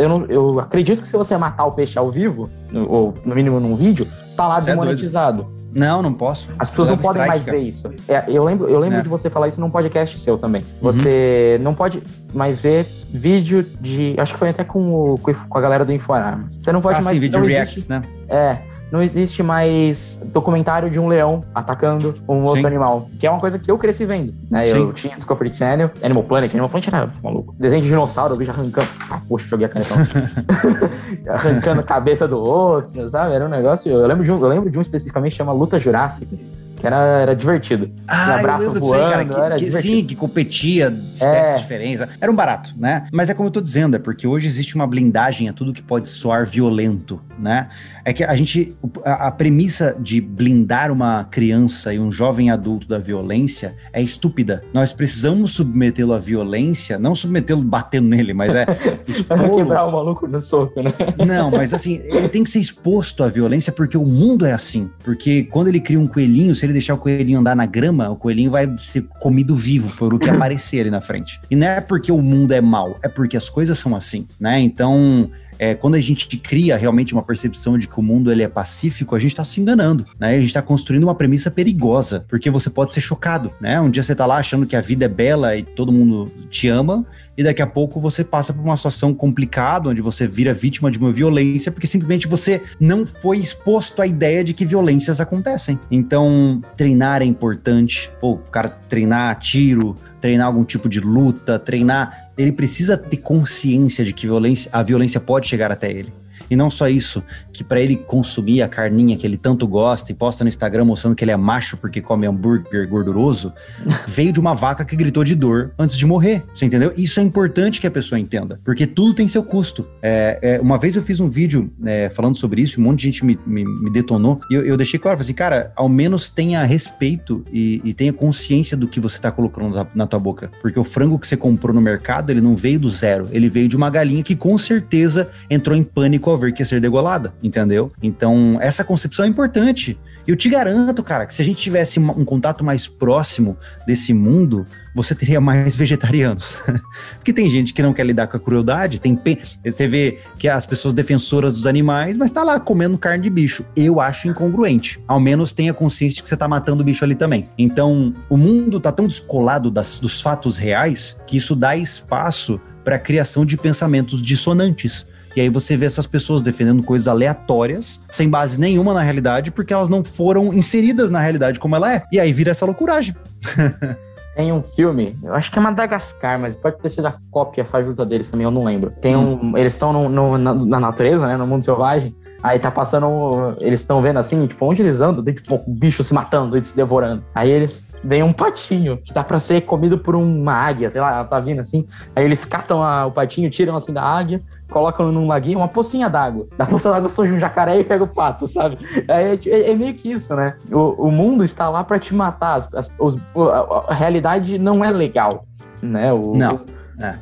Eu, 0.01 0.09
não- 0.09 0.25
eu 0.27 0.61
acredito 0.61 1.03
que 1.03 1.09
se 1.09 1.16
você 1.16 1.37
matar 1.37 1.66
o 1.66 1.72
peixe 1.72 1.99
ao 1.99 2.11
vivo, 2.11 2.49
ou 2.89 3.14
no 3.25 3.35
mínimo 3.35 3.61
num 3.61 3.77
vídeo, 3.77 4.07
tá 4.37 4.49
lá 4.49 4.61
Você 4.61 4.70
é 4.70 4.75
desmonetizado. 4.75 5.47
Não, 5.75 6.01
não 6.01 6.12
posso. 6.12 6.49
As 6.59 6.70
pessoas 6.70 6.89
não 6.89 6.97
podem 6.97 7.22
strike, 7.22 7.29
mais 7.29 7.43
cara. 7.45 7.59
ver 7.59 7.64
isso. 7.64 7.91
É, 8.09 8.25
eu 8.29 8.45
lembro, 8.45 8.68
eu 8.68 8.79
lembro 8.79 8.99
É. 8.99 9.03
de 9.03 9.09
você 9.09 9.29
falar 9.29 9.49
isso 9.49 9.61
num 9.61 9.68
podcast 9.68 10.18
seu 10.20 10.39
também. 10.39 10.64
Você 10.81 11.59
não 11.62 11.75
pode 11.75 12.01
mais 12.33 12.61
ver 12.61 12.87
vídeo 13.12 13.62
de. 13.81 14.14
Acho 14.16 14.35
que 14.35 14.39
foi 14.39 14.51
até 14.51 14.62
com, 14.62 15.14
o, 15.14 15.18
com 15.18 15.59
a 15.59 15.61
galera 15.61 15.85
do 15.85 15.93
Inforarmas. 15.93 16.57
Você 16.62 16.70
não 16.70 16.81
pode 16.81 17.01
Ah, 17.01 17.03
mais 17.03 17.16
sim, 17.16 17.20
vídeo 17.20 17.45
reacts, 17.45 17.72
existe- 17.77 17.91
né? 17.91 18.03
É. 18.29 18.59
Não 18.95 19.03
existe 19.03 19.43
mais 19.43 20.21
documentário 20.27 20.89
de 20.89 21.01
um 21.01 21.09
leão 21.09 21.41
atacando 21.53 22.15
um 22.29 22.45
outro 22.45 22.61
Sim. 22.61 22.67
animal. 22.69 23.11
Que 23.19 23.27
é 23.27 23.31
uma 23.31 23.41
coisa 23.41 23.59
que 23.59 23.69
eu 23.69 23.77
cresci 23.77 24.05
vendo. 24.05 24.33
Né? 24.49 24.71
Eu 24.71 24.93
tinha 24.93 25.17
Discovery 25.17 25.53
Channel, 25.53 25.91
Animal 26.01 26.23
Planet. 26.23 26.53
Animal 26.55 26.71
Planet 26.71 26.87
era 26.87 27.11
maluco. 27.21 27.57
Desenho 27.59 27.83
de 27.83 27.89
dinossauro, 27.89 28.35
o 28.35 28.37
bicho 28.37 28.53
arrancando. 28.53 28.87
Ah, 29.11 29.21
poxa, 29.29 29.49
joguei 29.49 29.67
a 29.67 29.69
caneta. 29.69 29.95
arrancando 31.29 31.81
a 31.81 31.83
cabeça 31.83 32.29
do 32.29 32.39
outro, 32.39 33.09
sabe? 33.09 33.35
Era 33.35 33.45
um 33.45 33.49
negócio. 33.49 33.91
Eu 33.91 34.07
lembro 34.07 34.23
de 34.23 34.31
um, 34.31 34.37
eu 34.37 34.47
lembro 34.49 34.71
de 34.71 34.79
um 34.79 34.81
especificamente 34.81 35.33
que 35.33 35.39
chama 35.39 35.53
Luta 35.53 35.77
Jurássica. 35.77 36.37
Que 36.77 36.87
era, 36.89 36.97
era 36.97 37.35
divertido. 37.35 37.91
Ah, 38.07 38.35
abraço 38.35 38.65
eu 38.65 38.67
lembro 38.75 38.81
disso 38.81 38.95
aí, 38.95 39.01
cara, 39.09 39.25
voando, 39.25 39.43
era 39.43 39.57
que, 39.57 39.65
que- 39.65 39.71
sim, 39.71 40.05
que 40.05 40.15
competia 40.15 40.91
de 40.91 41.11
espécies 41.13 41.55
É. 41.55 41.59
diferentes. 41.59 42.07
Era 42.21 42.31
um 42.31 42.35
barato, 42.35 42.75
né? 42.77 43.07
Mas 43.11 43.31
é 43.31 43.35
como 43.35 43.47
eu 43.49 43.51
tô 43.51 43.61
dizendo, 43.63 43.97
é 43.97 43.99
porque 43.99 44.27
hoje 44.27 44.47
existe 44.47 44.75
uma 44.75 44.87
blindagem 44.87 45.49
a 45.49 45.53
tudo 45.55 45.73
que 45.73 45.81
pode 45.81 46.09
soar 46.09 46.45
violento, 46.47 47.21
né? 47.39 47.68
É 48.05 48.12
que 48.12 48.24
a 48.24 48.35
gente, 48.35 48.74
a, 49.05 49.28
a 49.28 49.30
premissa 49.30 49.97
de 49.99 50.20
blindar 50.20 50.91
uma 50.91 51.24
criança 51.24 51.93
e 51.93 51.99
um 51.99 52.11
jovem 52.11 52.51
adulto 52.51 52.89
da 52.89 52.99
violência 52.99 53.74
é 53.93 54.03
estúpida. 54.03 54.62
Nós 54.72 54.93
precisamos 54.93 55.53
submetê-lo 55.53 56.12
à 56.12 56.18
violência, 56.18 56.99
não 56.99 57.14
submetê-lo 57.14 57.62
batendo 57.62 58.09
nele, 58.09 58.35
mas 58.35 58.55
é 58.55 58.66
expô-lo 59.07 59.57
Quebrar 59.57 59.87
o 59.87 59.93
maluco 59.93 60.26
no 60.26 60.41
soco, 60.41 60.82
né? 60.82 60.93
não, 61.26 61.51
mas 61.51 61.72
assim, 61.72 62.01
ele 62.05 62.28
tem 62.28 62.43
que 62.43 62.51
ser 62.51 62.61
exposto 62.61 63.22
à 63.22 63.28
violência 63.28 63.72
porque 63.72 63.97
o 63.97 64.05
mundo 64.05 64.47
é 64.47 64.53
assim. 64.53 64.91
Porque 65.03 65.45
quando 65.45 65.68
ele 65.68 65.80
cria 65.80 65.99
um 65.99 66.07
coelhinho, 66.07 66.55
se 66.55 66.66
ele 66.66 66.72
deixar 66.72 66.95
o 66.95 66.99
coelhinho 66.99 67.41
andar 67.41 67.57
na 67.57 67.66
grama, 67.66 68.11
o 68.11 68.16
coelhinho 68.16 68.51
vai 68.51 68.72
ser 68.78 69.03
comido 69.20 69.55
vivo 69.55 69.95
por 69.97 70.12
o 70.12 70.18
que 70.18 70.30
aparecer 70.30 70.80
ali 70.80 70.91
na 70.91 71.01
frente. 71.01 71.41
E 71.51 71.57
não 71.57 71.66
é 71.66 71.80
porque 71.80 72.11
o 72.12 72.20
mundo 72.20 72.53
é 72.53 72.61
mau, 72.61 72.99
é 73.03 73.09
porque 73.09 73.37
as 73.37 73.49
coisas 73.49 73.78
são 73.78 73.95
assim, 73.95 74.26
né? 74.39 74.59
Então, 74.61 75.30
é, 75.59 75.75
quando 75.75 75.95
a 75.95 76.01
gente 76.01 76.37
cria 76.37 76.77
realmente 76.77 77.13
uma 77.13 77.23
percepção 77.23 77.79
de 77.79 77.89
que 77.89 77.99
o 77.99 78.03
mundo 78.03 78.31
ele 78.31 78.43
é 78.43 78.49
pacífico, 78.49 79.15
a 79.15 79.19
gente 79.19 79.33
está 79.33 79.45
se 79.45 79.61
enganando, 79.61 80.05
né? 80.19 80.31
A 80.31 80.39
gente 80.39 80.47
está 80.47 80.63
construindo 80.63 81.05
uma 81.05 81.15
premissa 81.15 81.51
perigosa, 81.51 82.25
porque 82.29 82.51
você 82.51 82.71
pode 82.71 82.93
ser 82.93 83.01
chocado, 83.01 83.53
né? 83.61 83.81
Um 83.81 83.91
dia 83.91 84.03
você 84.03 84.15
tá 84.15 84.27
lá 84.27 84.37
achando 84.37 84.67
que 84.67 84.77
a 84.77 84.81
vida 84.81 85.05
é 85.05 85.09
bela 85.09 85.57
e 85.57 85.63
todo 85.63 85.93
mundo 85.93 86.31
te 86.49 86.69
ama, 86.69 87.05
e 87.37 87.43
daqui 87.43 87.63
a 87.63 87.67
pouco 87.67 88.01
você 88.01 88.23
passa 88.23 88.53
por 88.53 88.63
uma 88.63 88.77
situação 88.77 89.13
complicada, 89.13 89.89
onde 89.89 90.01
você 90.01 90.27
vira 90.27 90.55
vítima 90.55 90.91
de 90.91 90.99
uma 90.99 91.13
violência, 91.13 91.73
porque 91.73 91.87
simplesmente 91.87 92.29
você 92.29 92.63
não 92.79 93.05
foi 93.05 93.39
exposto 93.39 94.01
à 94.01 94.07
ideia 94.07 94.45
de 94.45 94.55
que 94.55 94.65
violências 94.65 95.21
acontecem. 95.21 95.79
Então, 95.91 96.63
treinar 96.77 97.23
é 97.23 97.25
importante. 97.25 98.11
Pô, 98.21 98.33
o 98.33 98.39
cara 98.39 98.69
treinar 98.69 99.37
tiro, 99.39 99.97
treinar 100.25 100.47
algum 100.47 100.64
tipo 100.64 100.89
de 100.89 101.01
luta, 101.01 101.59
treinar. 101.59 102.31
Ele 102.35 102.51
precisa 102.51 102.97
ter 102.97 103.18
consciência 103.18 104.03
de 104.03 104.11
que 104.11 104.27
violência, 104.27 104.70
a 104.72 104.83
violência 104.83 105.20
pode 105.20 105.47
chegar 105.47 105.70
até 105.70 105.93
ele. 105.93 106.14
E 106.51 106.57
não 106.57 106.71
só 106.71 106.89
isso, 106.89 107.23
que 107.53 107.63
para 107.65 107.81
ele 107.81 107.97
consumir 107.97 108.63
a 108.63 108.69
carninha 108.69 109.17
que 109.17 109.27
ele 109.27 109.37
tanto 109.37 109.67
gosta 109.67 110.13
e 110.13 110.15
posta 110.15 110.45
no 110.45 110.49
Instagram 110.49 110.85
mostrando 110.85 111.15
que 111.15 111.25
ele 111.25 111.31
é 111.31 111.37
macho 111.37 111.77
porque 111.77 112.01
come 112.01 112.27
hambúrguer 112.27 112.89
gorduroso, 112.89 113.53
veio 114.07 114.33
de 114.33 114.41
uma 114.41 114.55
vaca 114.55 114.85
que 114.85 114.97
gritou 114.97 115.25
de 115.25 115.35
dor 115.35 115.73
antes 115.79 115.97
de 115.97 116.07
morrer. 116.07 116.43
Você 116.55 116.67
entendeu? 116.67 116.93
Isso 116.97 117.21
é 117.21 117.23
importante 117.23 117.81
que 117.81 117.87
a 117.87 117.91
pessoa 117.91 118.19
entenda, 118.19 118.61
porque 118.65 118.87
tudo 118.87 119.15
tem 119.15 119.27
seu 119.29 119.43
custo. 119.43 119.87
É, 120.03 120.39
é, 120.43 120.61
uma 120.61 120.79
vez 120.79 120.97
eu 120.97 121.03
fiz 121.03 121.21
um 121.21 121.29
vídeo 121.29 121.71
é, 121.85 122.09
falando 122.11 122.37
sobre 122.37 122.63
isso, 122.63 122.81
um 122.81 122.85
monte 122.85 123.01
de 123.01 123.05
gente 123.05 123.25
me, 123.25 123.39
me- 123.47 123.65
me 123.65 123.91
detonou, 123.91 124.41
e 124.51 124.55
eu, 124.55 124.65
eu 124.65 124.77
deixei 124.77 124.99
claro, 124.99 125.17
falei 125.17 125.27
assim, 125.27 125.35
cara, 125.35 125.73
ao 125.77 125.89
menos 125.89 126.29
tenha 126.29 126.63
respeito 126.65 127.45
e, 127.53 127.81
e 127.85 127.95
tenha 127.95 128.13
consciência 128.13 128.77
do 128.77 128.87
que 128.89 129.01
você 129.01 129.19
tá 129.21 129.31
colocando 129.31 129.75
na, 129.75 129.87
na 129.95 130.07
tua 130.07 130.19
boca. 130.19 130.51
Porque 130.61 130.79
o 130.79 130.85
frango 130.85 131.19
que 131.19 131.27
você 131.27 131.37
comprou 131.37 131.75
no 131.75 131.81
mercado, 131.81 132.31
ele 132.31 132.41
não 132.41 132.55
veio 132.57 132.79
do 132.79 132.89
zero, 132.91 133.29
ele 133.33 133.49
veio 133.49 133.69
de 133.69 133.77
uma 133.77 133.89
galinha 133.91 134.23
que 134.23 134.37
com 134.37 134.57
certeza 134.59 135.31
entrou 135.49 135.77
em 135.77 135.83
pânico 135.83 136.31
ao 136.35 136.41
ver 136.41 136.53
que 136.53 136.62
ia 136.62 136.66
ser 136.66 136.80
degolada, 136.80 137.32
entendeu? 137.43 137.93
Então, 138.03 138.59
essa 138.61 138.85
concepção 138.85 139.24
é 139.24 139.28
importante. 139.28 139.99
E 140.26 140.30
eu 140.30 140.37
te 140.37 140.49
garanto, 140.49 141.03
cara, 141.03 141.26
que 141.26 141.35
se 141.35 141.43
a 141.43 141.45
gente 141.45 141.61
tivesse 141.61 142.01
um 142.01 142.24
contato 142.24 142.64
mais 142.64 142.89
próximo 142.89 143.57
desse 143.87 144.14
mundo, 144.14 144.64
você 144.95 145.14
teria 145.14 145.39
mais 145.41 145.76
vegetarianos. 145.76 146.62
Porque 147.16 147.32
tem 147.32 147.49
gente 147.49 147.74
que 147.74 147.82
não 147.82 147.93
quer 147.93 148.07
lidar 148.07 148.26
com 148.28 148.37
a 148.37 148.41
crueldade, 148.41 148.99
tem 149.01 149.14
pe- 149.14 149.39
você 149.62 149.87
vê 149.87 150.18
que 150.39 150.49
as 150.49 150.64
pessoas 150.64 150.95
defensoras 150.95 151.55
dos 151.57 151.66
animais, 151.66 152.16
mas 152.16 152.30
tá 152.30 152.43
lá 152.43 152.59
comendo 152.59 152.97
carne 152.97 153.24
de 153.24 153.30
bicho. 153.30 153.64
Eu 153.76 154.01
acho 154.01 154.26
incongruente. 154.28 154.99
Ao 155.07 155.20
menos 155.20 155.53
tenha 155.53 155.74
consciência 155.74 156.16
de 156.16 156.22
que 156.22 156.28
você 156.28 156.37
tá 156.37 156.49
matando 156.49 156.80
o 156.82 156.85
bicho 156.85 157.05
ali 157.05 157.14
também. 157.14 157.47
Então, 157.59 158.14
o 158.30 158.37
mundo 158.39 158.80
tá 158.80 158.91
tão 158.91 159.07
descolado 159.07 159.70
das- 159.70 159.99
dos 159.99 160.22
fatos 160.22 160.57
reais 160.57 161.18
que 161.26 161.37
isso 161.37 161.55
dá 161.55 161.76
espaço 161.76 162.59
para 162.82 162.97
a 162.97 162.99
criação 162.99 163.45
de 163.45 163.57
pensamentos 163.59 164.22
dissonantes. 164.22 165.07
E 165.37 165.41
aí 165.41 165.49
você 165.49 165.76
vê 165.76 165.87
essas 165.87 166.07
pessoas 166.07 166.43
defendendo 166.43 166.82
coisas 166.82 167.09
aleatórias, 167.09 168.01
sem 168.09 168.28
base 168.28 168.59
nenhuma 168.61 168.95
na 168.95 169.03
realidade, 169.03 169.51
porque 169.51 169.72
elas 169.74 169.89
não 169.89 170.05
foram 170.05 170.53
inseridas 170.53 171.11
na 171.11 171.20
realidade 171.20 171.59
como 171.59 171.74
ela 171.74 171.95
é. 171.95 172.03
E 172.12 172.20
aí 172.20 172.32
vira 172.32 172.53
essa 172.53 172.64
loucuragem. 172.64 173.14
Tem 174.35 174.53
um 174.53 174.62
filme, 174.62 175.16
eu 175.22 175.32
acho 175.32 175.51
que 175.51 175.59
é 175.59 175.62
Madagascar, 175.62 176.41
mas 176.41 176.57
pode 176.57 176.78
ter 176.78 176.89
sido 176.89 177.07
a 177.07 177.16
cópia 177.30 177.64
fajuta 177.64 178.05
deles 178.05 178.28
também, 178.28 178.45
eu 178.45 178.51
não 178.51 178.64
lembro. 178.64 178.91
Tem 179.01 179.14
um. 179.16 179.57
Eles 179.57 179.74
estão 179.74 180.09
na, 180.09 180.55
na 180.55 180.80
natureza, 180.80 181.26
né? 181.26 181.37
No 181.37 181.47
mundo 181.47 181.64
selvagem. 181.64 182.14
Aí 182.43 182.59
tá 182.59 182.68
passando. 182.68 183.57
Eles 183.61 183.80
estão 183.80 184.03
vendo 184.03 184.18
assim, 184.18 184.45
tipo, 184.49 184.66
onde 184.66 184.82
eles 184.82 185.01
andam? 185.01 185.22
Tem 185.22 185.35
tipo, 185.35 185.55
um 185.55 185.74
bicho 185.74 186.03
se 186.03 186.12
matando, 186.12 186.57
eles 186.57 186.66
se 186.66 186.76
devorando. 186.76 187.22
Aí 187.32 187.49
eles 187.49 187.87
veem 188.05 188.23
um 188.23 188.33
patinho 188.33 188.99
que 188.99 189.13
dá 189.13 189.25
pra 189.25 189.39
ser 189.39 189.63
comido 189.63 189.97
por 189.99 190.15
uma 190.15 190.53
águia, 190.53 190.91
sei 190.91 191.01
lá, 191.01 191.15
ela 191.15 191.25
tá 191.25 191.41
vindo 191.41 191.61
assim. 191.61 191.87
Aí 192.15 192.25
eles 192.25 192.45
catam 192.45 192.83
a- 192.83 193.07
o 193.07 193.11
patinho, 193.13 193.49
tiram 193.51 193.75
assim 193.77 193.93
da 193.93 194.03
águia, 194.03 194.41
colocam 194.71 195.11
num 195.11 195.27
laguinho, 195.27 195.59
uma 195.59 195.69
pocinha 195.69 196.09
d'água. 196.11 196.47
Da 196.59 196.67
poça 196.67 196.91
d'água 196.91 197.09
surge 197.09 197.33
um 197.33 197.39
jacaré 197.39 197.79
e 197.81 197.85
pega 197.85 198.05
o 198.05 198.09
pato, 198.09 198.47
sabe? 198.47 198.79
É, 199.09 199.35
é- 199.49 199.71
é 199.71 199.75
meio 199.75 199.95
que 199.95 200.11
isso, 200.13 200.35
né? 200.37 200.55
O, 200.71 201.07
o 201.09 201.11
mundo 201.11 201.43
está 201.45 201.69
lá 201.71 201.83
pra 201.83 201.99
te 201.99 202.15
matar. 202.15 202.57
As- 202.57 202.75
as- 202.75 202.93
os- 202.99 203.17
a, 203.37 203.93
a 203.93 203.95
realidade 203.95 204.59
não 204.59 204.85
é 204.85 204.91
legal, 204.91 205.45
né? 205.83 206.13
O- 206.13 206.35
Não, 206.37 206.61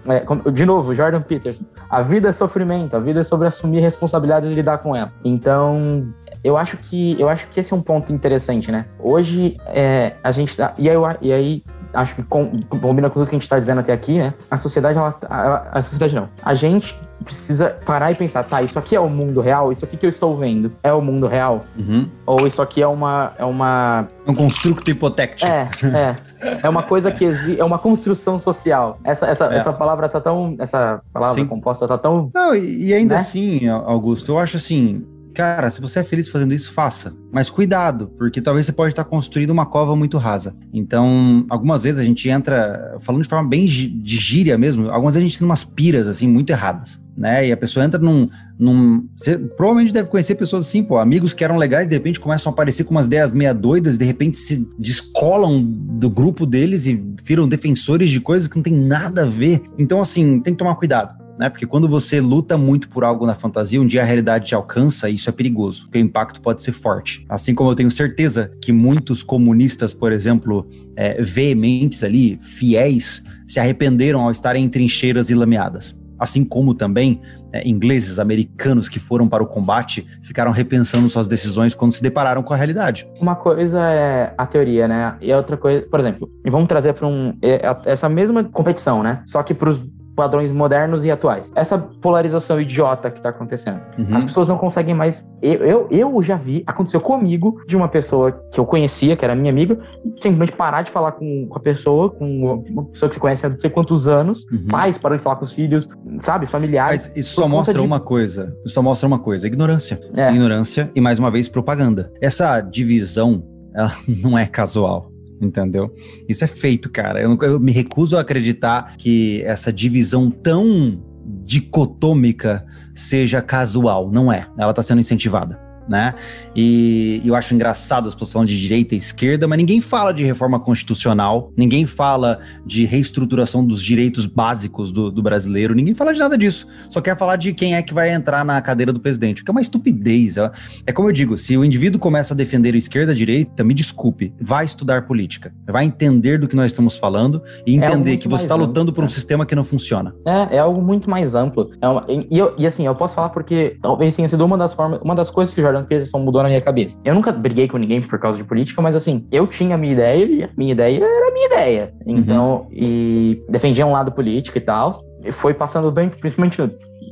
é, 0.09 0.21
como- 0.21 0.51
de 0.51 0.65
novo, 0.67 0.95
Jordan 0.95 1.21
Peterson. 1.23 1.65
A 1.89 2.03
vida 2.03 2.29
é 2.29 2.33
sofrimento, 2.33 2.97
a 2.97 2.99
vida 3.01 3.21
é 3.21 3.23
sobre 3.23 3.47
assumir 3.49 3.81
responsabilidades 3.81 4.51
e 4.51 4.55
lidar 4.55 4.79
com 4.79 4.95
ela. 4.97 5.13
Então, 5.25 6.07
eu 6.45 6.57
acho 6.57 6.77
que 6.77 7.17
eu 7.21 7.29
acho 7.29 7.49
que 7.49 7.61
esse 7.61 7.73
é 7.73 7.77
um 7.77 7.83
ponto 7.83 8.13
interessante, 8.13 8.71
né? 8.71 8.87
Hoje 8.99 9.57
é, 9.67 10.13
a 10.23 10.31
gente 10.33 10.57
tá, 10.57 10.73
e 10.79 10.89
aí, 10.89 10.97
e 11.21 11.33
aí 11.33 11.65
acho 11.95 12.15
que 12.15 12.23
com- 12.23 12.51
combina 12.81 13.09
com 13.11 13.15
tudo 13.21 13.29
que 13.29 13.35
a 13.35 13.39
gente 13.39 13.43
está 13.43 13.59
dizendo 13.59 13.81
até 13.81 13.93
aqui, 13.93 14.19
né? 14.19 14.33
A 14.51 14.57
sociedade, 14.57 14.97
ela, 14.99 15.15
ela- 15.31 15.69
a 15.73 15.83
sociedade 15.83 16.15
não. 16.15 16.29
A 16.43 16.55
gente 16.55 16.99
precisa 17.23 17.77
parar 17.87 18.11
e 18.11 18.15
pensar, 18.17 18.43
tá? 18.43 18.61
Isso 18.63 18.77
aqui 18.79 18.97
é 18.97 19.01
o 19.01 19.09
mundo 19.09 19.41
real? 19.41 19.71
Isso 19.71 19.85
aqui 19.85 19.97
que 19.97 20.05
eu 20.05 20.11
estou 20.11 20.37
vendo 20.37 20.73
é 20.83 20.93
o 20.93 21.01
mundo 21.01 21.27
real? 21.29 21.65
Uhum. 21.79 22.09
Ou 22.27 22.47
isso 22.49 22.61
aqui 22.61 22.83
é 22.83 22.87
uma 22.89 23.33
é 23.39 23.45
uma 23.45 24.09
É 24.27 24.31
um 24.31 24.35
construto 24.35 24.91
hipotético. 24.91 25.49
é, 25.51 25.69
é. 25.95 26.17
É 26.65 26.69
uma 26.69 26.83
coisa 26.83 27.13
que 27.13 27.25
existe, 27.25 27.61
é 27.61 27.65
uma 27.65 27.79
construção 27.79 28.37
social. 28.39 28.99
Essa, 29.05 29.27
essa, 29.27 29.53
É. 29.53 29.57
essa 29.59 29.73
palavra 29.73 30.09
tá 30.09 30.21
tão. 30.21 30.57
Essa 30.59 31.01
palavra 31.13 31.35
Sim. 31.37 31.45
composta 31.45 31.87
tá 31.87 31.97
tão. 31.97 32.31
Não, 32.35 32.53
e, 32.55 32.87
e 32.89 32.95
ainda 32.95 33.15
Né? 33.15 33.21
assim, 33.21 33.69
Augusto, 33.69 34.33
eu 34.33 34.39
acho 34.39 34.57
assim. 34.57 35.05
Cara, 35.35 35.71
se 35.71 35.81
você 35.81 36.01
é 36.01 36.05
feliz 36.05 36.29
fazendo 36.29 36.53
isso, 36.53 36.73
faça. 36.73 37.15
Mas 37.31 37.49
cuidado, 37.49 38.09
porque 38.19 38.41
talvez 38.41 38.67
você 38.67 38.73
pode 38.73 38.93
estar 38.93 39.05
construindo 39.05 39.51
uma 39.51 39.65
cova 39.65 39.97
muito 39.97 40.19
rasa. 40.19 40.55
Então, 40.73 41.47
algumas 41.49 41.85
vezes 41.85 42.01
a 42.01 42.05
gente 42.05 42.29
entra, 42.29 42.97
falando 43.01 43.23
de 43.23 43.29
forma 43.29 43.49
bem 43.49 43.65
de 43.65 44.17
gíria 44.17 44.59
mesmo, 44.59 44.91
algumas 44.91 45.15
vezes 45.15 45.27
a 45.27 45.29
gente 45.29 45.39
tem 45.39 45.47
umas 45.47 45.65
piras, 45.65 46.07
assim, 46.07 46.29
muito 46.29 46.51
erradas. 46.51 47.01
Né? 47.17 47.49
E 47.49 47.53
a 47.53 47.57
pessoa 47.57 47.85
entra 47.85 48.01
num. 48.01 48.29
num 48.59 49.07
você 49.15 49.37
provavelmente 49.37 49.93
deve 49.93 50.09
conhecer 50.09 50.35
pessoas 50.35 50.67
assim, 50.67 50.83
pô, 50.83 50.99
amigos 50.99 51.35
que 51.35 51.45
eram 51.45 51.59
legais, 51.59 51.87
de 51.87 51.95
repente 51.95 52.19
começam 52.19 52.51
a 52.51 52.53
aparecer 52.53 52.85
com 52.85 52.93
umas 52.93 53.07
ideias 53.07 53.33
meia 53.33 53.53
doidas, 53.53 53.99
de 53.99 54.05
repente 54.05 54.37
se 54.39 54.67
descolam 54.79 55.63
do 55.63 56.09
grupo 56.09 56.47
deles 56.47 56.87
e 56.87 56.95
viram 57.23 57.47
defensores 57.47 58.09
de 58.09 58.19
coisas 58.19 58.49
que 58.49 58.57
não 58.57 58.63
tem 58.63 58.73
nada 58.73 59.23
a 59.23 59.27
ver. 59.27 59.63
Então, 59.79 60.01
assim, 60.01 60.41
tem 60.41 60.55
que 60.55 60.59
tomar 60.59 60.75
cuidado 60.77 61.22
né? 61.39 61.49
Porque 61.49 61.67
quando 61.67 61.89
você 61.89 62.21
luta 62.21 62.57
muito 62.57 62.89
por 62.89 63.05
algo 63.05 63.27
na 63.27 63.35
fantasia, 63.35 63.81
um 63.81 63.87
dia 63.87 64.03
a 64.03 64.05
realidade 64.05 64.49
te 64.49 64.55
alcança 64.55 65.09
e 65.09 65.15
isso 65.15 65.29
é 65.29 65.33
perigoso, 65.33 65.85
porque 65.85 65.99
o 65.99 66.01
impacto 66.01 66.41
pode 66.41 66.63
ser 66.63 66.73
forte. 66.73 67.25
Assim 67.29 67.55
como 67.55 67.71
eu 67.71 67.75
tenho 67.75 67.91
certeza 67.91 68.53
que 68.61 68.73
muitos 68.73 69.23
comunistas, 69.23 69.93
por 69.93 70.13
exemplo, 70.13 70.67
é, 70.97 71.21
veementes 71.23 72.05
ali, 72.05 72.39
fiéis, 72.41 73.23
se 73.47 73.59
arrependeram 73.59 74.23
ao 74.23 74.31
estarem 74.31 74.65
em 74.65 74.69
trincheiras 74.69 75.31
e 75.31 75.35
lameadas. 75.35 76.01
Assim 76.19 76.45
como 76.45 76.73
também 76.73 77.21
é, 77.53 77.69
ingleses, 77.69 78.21
americanos 78.21 78.89
que 78.89 79.01
foram 79.01 79.29
para 79.29 79.43
o 79.43 79.47
combate 79.47 80.07
ficaram 80.23 80.53
repensando 80.53 81.09
suas 81.09 81.27
decisões 81.27 81.75
quando 81.75 81.91
se 81.91 82.01
depararam 82.01 82.45
com 82.45 82.55
a 82.55 82.57
realidade. 82.57 83.09
Uma 83.21 83.35
coisa 83.35 83.81
é 83.81 84.33
a 84.39 84.47
teoria, 84.47 84.87
né? 84.87 85.17
E 85.21 85.33
a 85.33 85.37
outra 85.37 85.57
coisa, 85.57 85.85
por 85.91 85.99
exemplo, 85.99 86.31
e 86.45 86.51
vamos 86.51 86.69
trazer 86.69 86.93
para 86.95 87.09
um 87.09 87.37
é, 87.43 87.61
essa 87.85 88.09
mesma 88.09 88.45
competição, 88.45 89.03
né? 89.03 89.23
Só 89.27 89.43
que 89.43 89.53
para 89.53 89.71
os 89.71 89.83
padrões 90.15 90.51
modernos 90.53 91.05
e 91.05 91.11
atuais. 91.11 91.51
Essa 91.55 91.79
polarização 91.79 92.61
idiota 92.61 93.11
que 93.11 93.21
tá 93.21 93.31
acontecendo. 93.31 93.81
Uhum. 93.99 94.17
As 94.17 94.25
pessoas 94.25 94.49
não 94.49 94.59
conseguem 94.59 94.95
mais. 94.95 95.27
Eu, 95.41 95.65
eu, 95.65 95.89
eu, 95.91 96.23
já 96.23 96.37
vi, 96.37 96.63
aconteceu 96.67 97.01
comigo, 97.01 97.61
de 97.67 97.77
uma 97.77 97.89
pessoa 97.89 98.33
que 98.33 98.61
eu 98.61 98.65
conhecia, 98.65 99.17
que 99.17 99.25
era 99.25 99.35
minha 99.35 99.51
amiga, 99.51 99.79
simplesmente 100.17 100.53
parar 100.53 100.83
de 100.83 100.91
falar 100.91 101.13
com, 101.13 101.47
com 101.49 101.59
a 101.59 101.61
pessoa, 101.61 102.11
com 102.11 102.63
uma 102.69 102.85
pessoa 102.87 103.09
que 103.09 103.15
você 103.15 103.21
conhece 103.21 103.47
há 103.47 103.49
não 103.49 103.59
sei 103.59 103.71
quantos 103.71 104.09
anos, 104.09 104.45
uhum. 104.53 104.67
pais 104.69 104.99
param 104.99 105.17
de 105.17 105.23
falar 105.23 105.37
com 105.37 105.45
os 105.45 105.53
filhos, 105.53 105.89
sabe, 106.21 106.47
familiares. 106.47 107.09
Mas 107.09 107.17
isso 107.17 107.35
só 107.35 107.49
mostra 107.49 107.75
de... 107.75 107.81
uma 107.81 108.01
coisa. 108.01 108.57
Isso 108.65 108.75
só 108.75 108.83
mostra 108.83 109.07
uma 109.07 109.19
coisa: 109.19 109.47
ignorância. 109.47 110.01
É. 110.17 110.31
Ignorância 110.31 110.91
e, 110.95 111.01
mais 111.01 111.19
uma 111.19 111.31
vez, 111.31 111.49
propaganda. 111.49 112.13
Essa 112.21 112.61
divisão, 112.61 113.43
ela 113.75 113.93
não 114.23 114.39
é 114.39 114.47
casual 114.47 115.12
entendeu? 115.43 115.95
Isso 116.29 116.45
é 116.45 116.47
feito, 116.47 116.91
cara. 116.91 117.21
Eu, 117.21 117.37
eu, 117.43 117.61
me 117.61 117.73
recuso 117.73 118.17
a 118.17 118.21
acreditar 118.21 118.97
que 118.97 119.43
essa 119.43 119.73
divisão 119.73 120.31
tão 120.31 121.03
dicotômica 121.45 122.65
seja 122.95 123.43
casual. 123.43 124.11
Não 124.11 124.33
é. 124.33 124.47
Ela 124.59 124.71
está 124.71 124.83
sendo 124.83 125.01
incentivada 125.01 125.62
né? 125.89 126.15
E 126.55 127.21
eu 127.25 127.35
acho 127.35 127.55
engraçado 127.55 128.09
as 128.09 128.15
pessoas 128.15 128.33
falando 128.33 128.49
de 128.49 128.61
direita 128.61 128.95
e 128.95 128.99
esquerda, 128.99 129.47
mas 129.49 129.59
ninguém 129.59 129.81
fala 129.81 130.13
de 130.13 130.25
reforma 130.25 130.59
constitucional, 130.61 131.53
ninguém 131.57 131.87
fala 131.87 132.41
de 132.65 132.85
reestruturação 132.85 133.65
dos 133.65 133.83
direitos 133.83 134.27
básicos 134.27 134.93
do, 134.93 135.11
do, 135.11 135.23
brasileiro, 135.23 135.75
ninguém 135.75 135.95
fala 135.95 136.13
de 136.13 136.19
nada 136.19 136.37
disso. 136.37 136.67
Só 136.89 137.01
quer 137.01 137.17
falar 137.17 137.37
de 137.37 137.53
quem 137.53 137.75
é 137.75 137.83
que 137.83 137.95
vai 137.95 138.11
entrar 138.11 138.45
na 138.45 138.61
cadeira 138.61 138.93
do 138.93 139.01
presidente, 139.01 139.43
o 139.43 139.45
que 139.45 139.51
é 139.51 139.53
uma 139.53 139.61
estupidez. 139.61 140.37
É, 140.37 140.51
é 140.87 140.93
como 140.93 141.09
eu 141.09 141.13
digo, 141.13 141.37
se 141.37 141.57
o 141.57 141.65
indivíduo 141.65 142.01
começa 142.01 142.35
a 142.35 142.37
defender 142.37 142.75
a 142.75 142.79
esquerda, 142.79 143.13
a 143.13 143.15
direita, 143.15 143.65
me 143.65 143.75
desculpe, 143.75 144.33
vai 144.41 144.65
estudar 144.65 145.03
política, 145.03 145.53
vai 145.67 145.85
entender 145.85 146.39
do 146.39 146.49
que 146.49 146.57
nós 146.57 146.67
estamos 146.67 146.97
falando 146.97 147.43
e 147.67 147.79
é 147.79 147.85
entender 147.85 148.15
é 148.15 148.17
que 148.17 148.29
você 148.29 148.45
está 148.45 148.55
lutando 148.55 148.93
por 148.93 149.05
um 149.05 149.09
sistema 149.09 149.45
que 149.47 149.55
não 149.55 149.65
funciona. 149.65 150.15
É, 150.27 150.57
é 150.57 150.59
algo 150.59 150.81
muito 150.81 151.09
mais 151.09 151.35
amplo. 151.35 151.71
É 151.81 151.89
uma, 151.89 152.05
e, 152.09 152.29
e, 152.59 152.67
assim, 152.67 152.87
eu 152.87 152.95
posso 152.95 153.15
falar 153.15 153.31
porque 153.31 153.77
talvez 153.83 154.15
tenha 154.15 154.29
sido 154.29 154.45
uma 154.45 154.57
das 154.57 154.75
formas, 154.75 155.01
uma 155.03 155.15
das 155.15 155.31
coisas 155.31 155.55
que 155.55 155.61
o 155.61 155.65
Jordan 155.73 155.85
Peterson 155.85 156.19
mudou 156.19 156.43
na 156.43 156.49
minha 156.49 156.61
cabeça. 156.61 156.97
Eu 157.05 157.15
nunca 157.15 157.33
briguei 157.33 157.67
com 157.67 157.79
ninguém 157.79 158.03
por 158.03 158.19
causa 158.19 158.39
de 158.39 158.45
política, 158.45 158.83
mas 158.83 158.95
assim, 158.95 159.27
eu 159.33 159.47
tinha 159.47 159.75
a 159.75 159.79
minha 159.79 159.93
ideia 159.93 160.25
e 160.25 160.45
a 160.45 160.51
minha 160.57 160.73
ideia 160.73 161.05
era 161.05 161.29
a 161.29 161.33
minha 161.33 161.47
ideia. 161.47 161.95
Então, 162.07 162.63
uhum. 162.63 162.69
e 162.73 163.43
defendia 163.49 163.87
um 163.87 163.93
lado 163.93 164.13
político 164.13 164.59
e 164.59 164.61
tal. 164.61 165.03
E 165.25 165.33
foi 165.33 165.55
passando 165.55 165.91
bem, 165.91 166.09
principalmente 166.09 166.61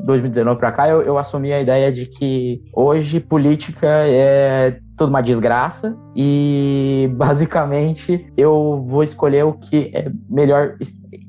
2019 0.05 0.59
para 0.59 0.73
cá, 0.73 0.89
eu, 0.89 1.03
eu 1.03 1.19
assumi 1.19 1.53
a 1.53 1.61
ideia 1.61 1.93
de 1.93 2.07
que 2.07 2.63
hoje 2.75 3.21
política 3.21 3.87
é 3.87 4.79
tudo 4.97 5.11
uma 5.11 5.21
desgraça 5.21 5.97
e 6.15 7.11
basicamente 7.15 8.27
eu 8.37 8.85
vou 8.87 9.03
escolher 9.03 9.45
o 9.45 9.53
que 9.53 9.91
é 9.95 10.11
melhor 10.29 10.77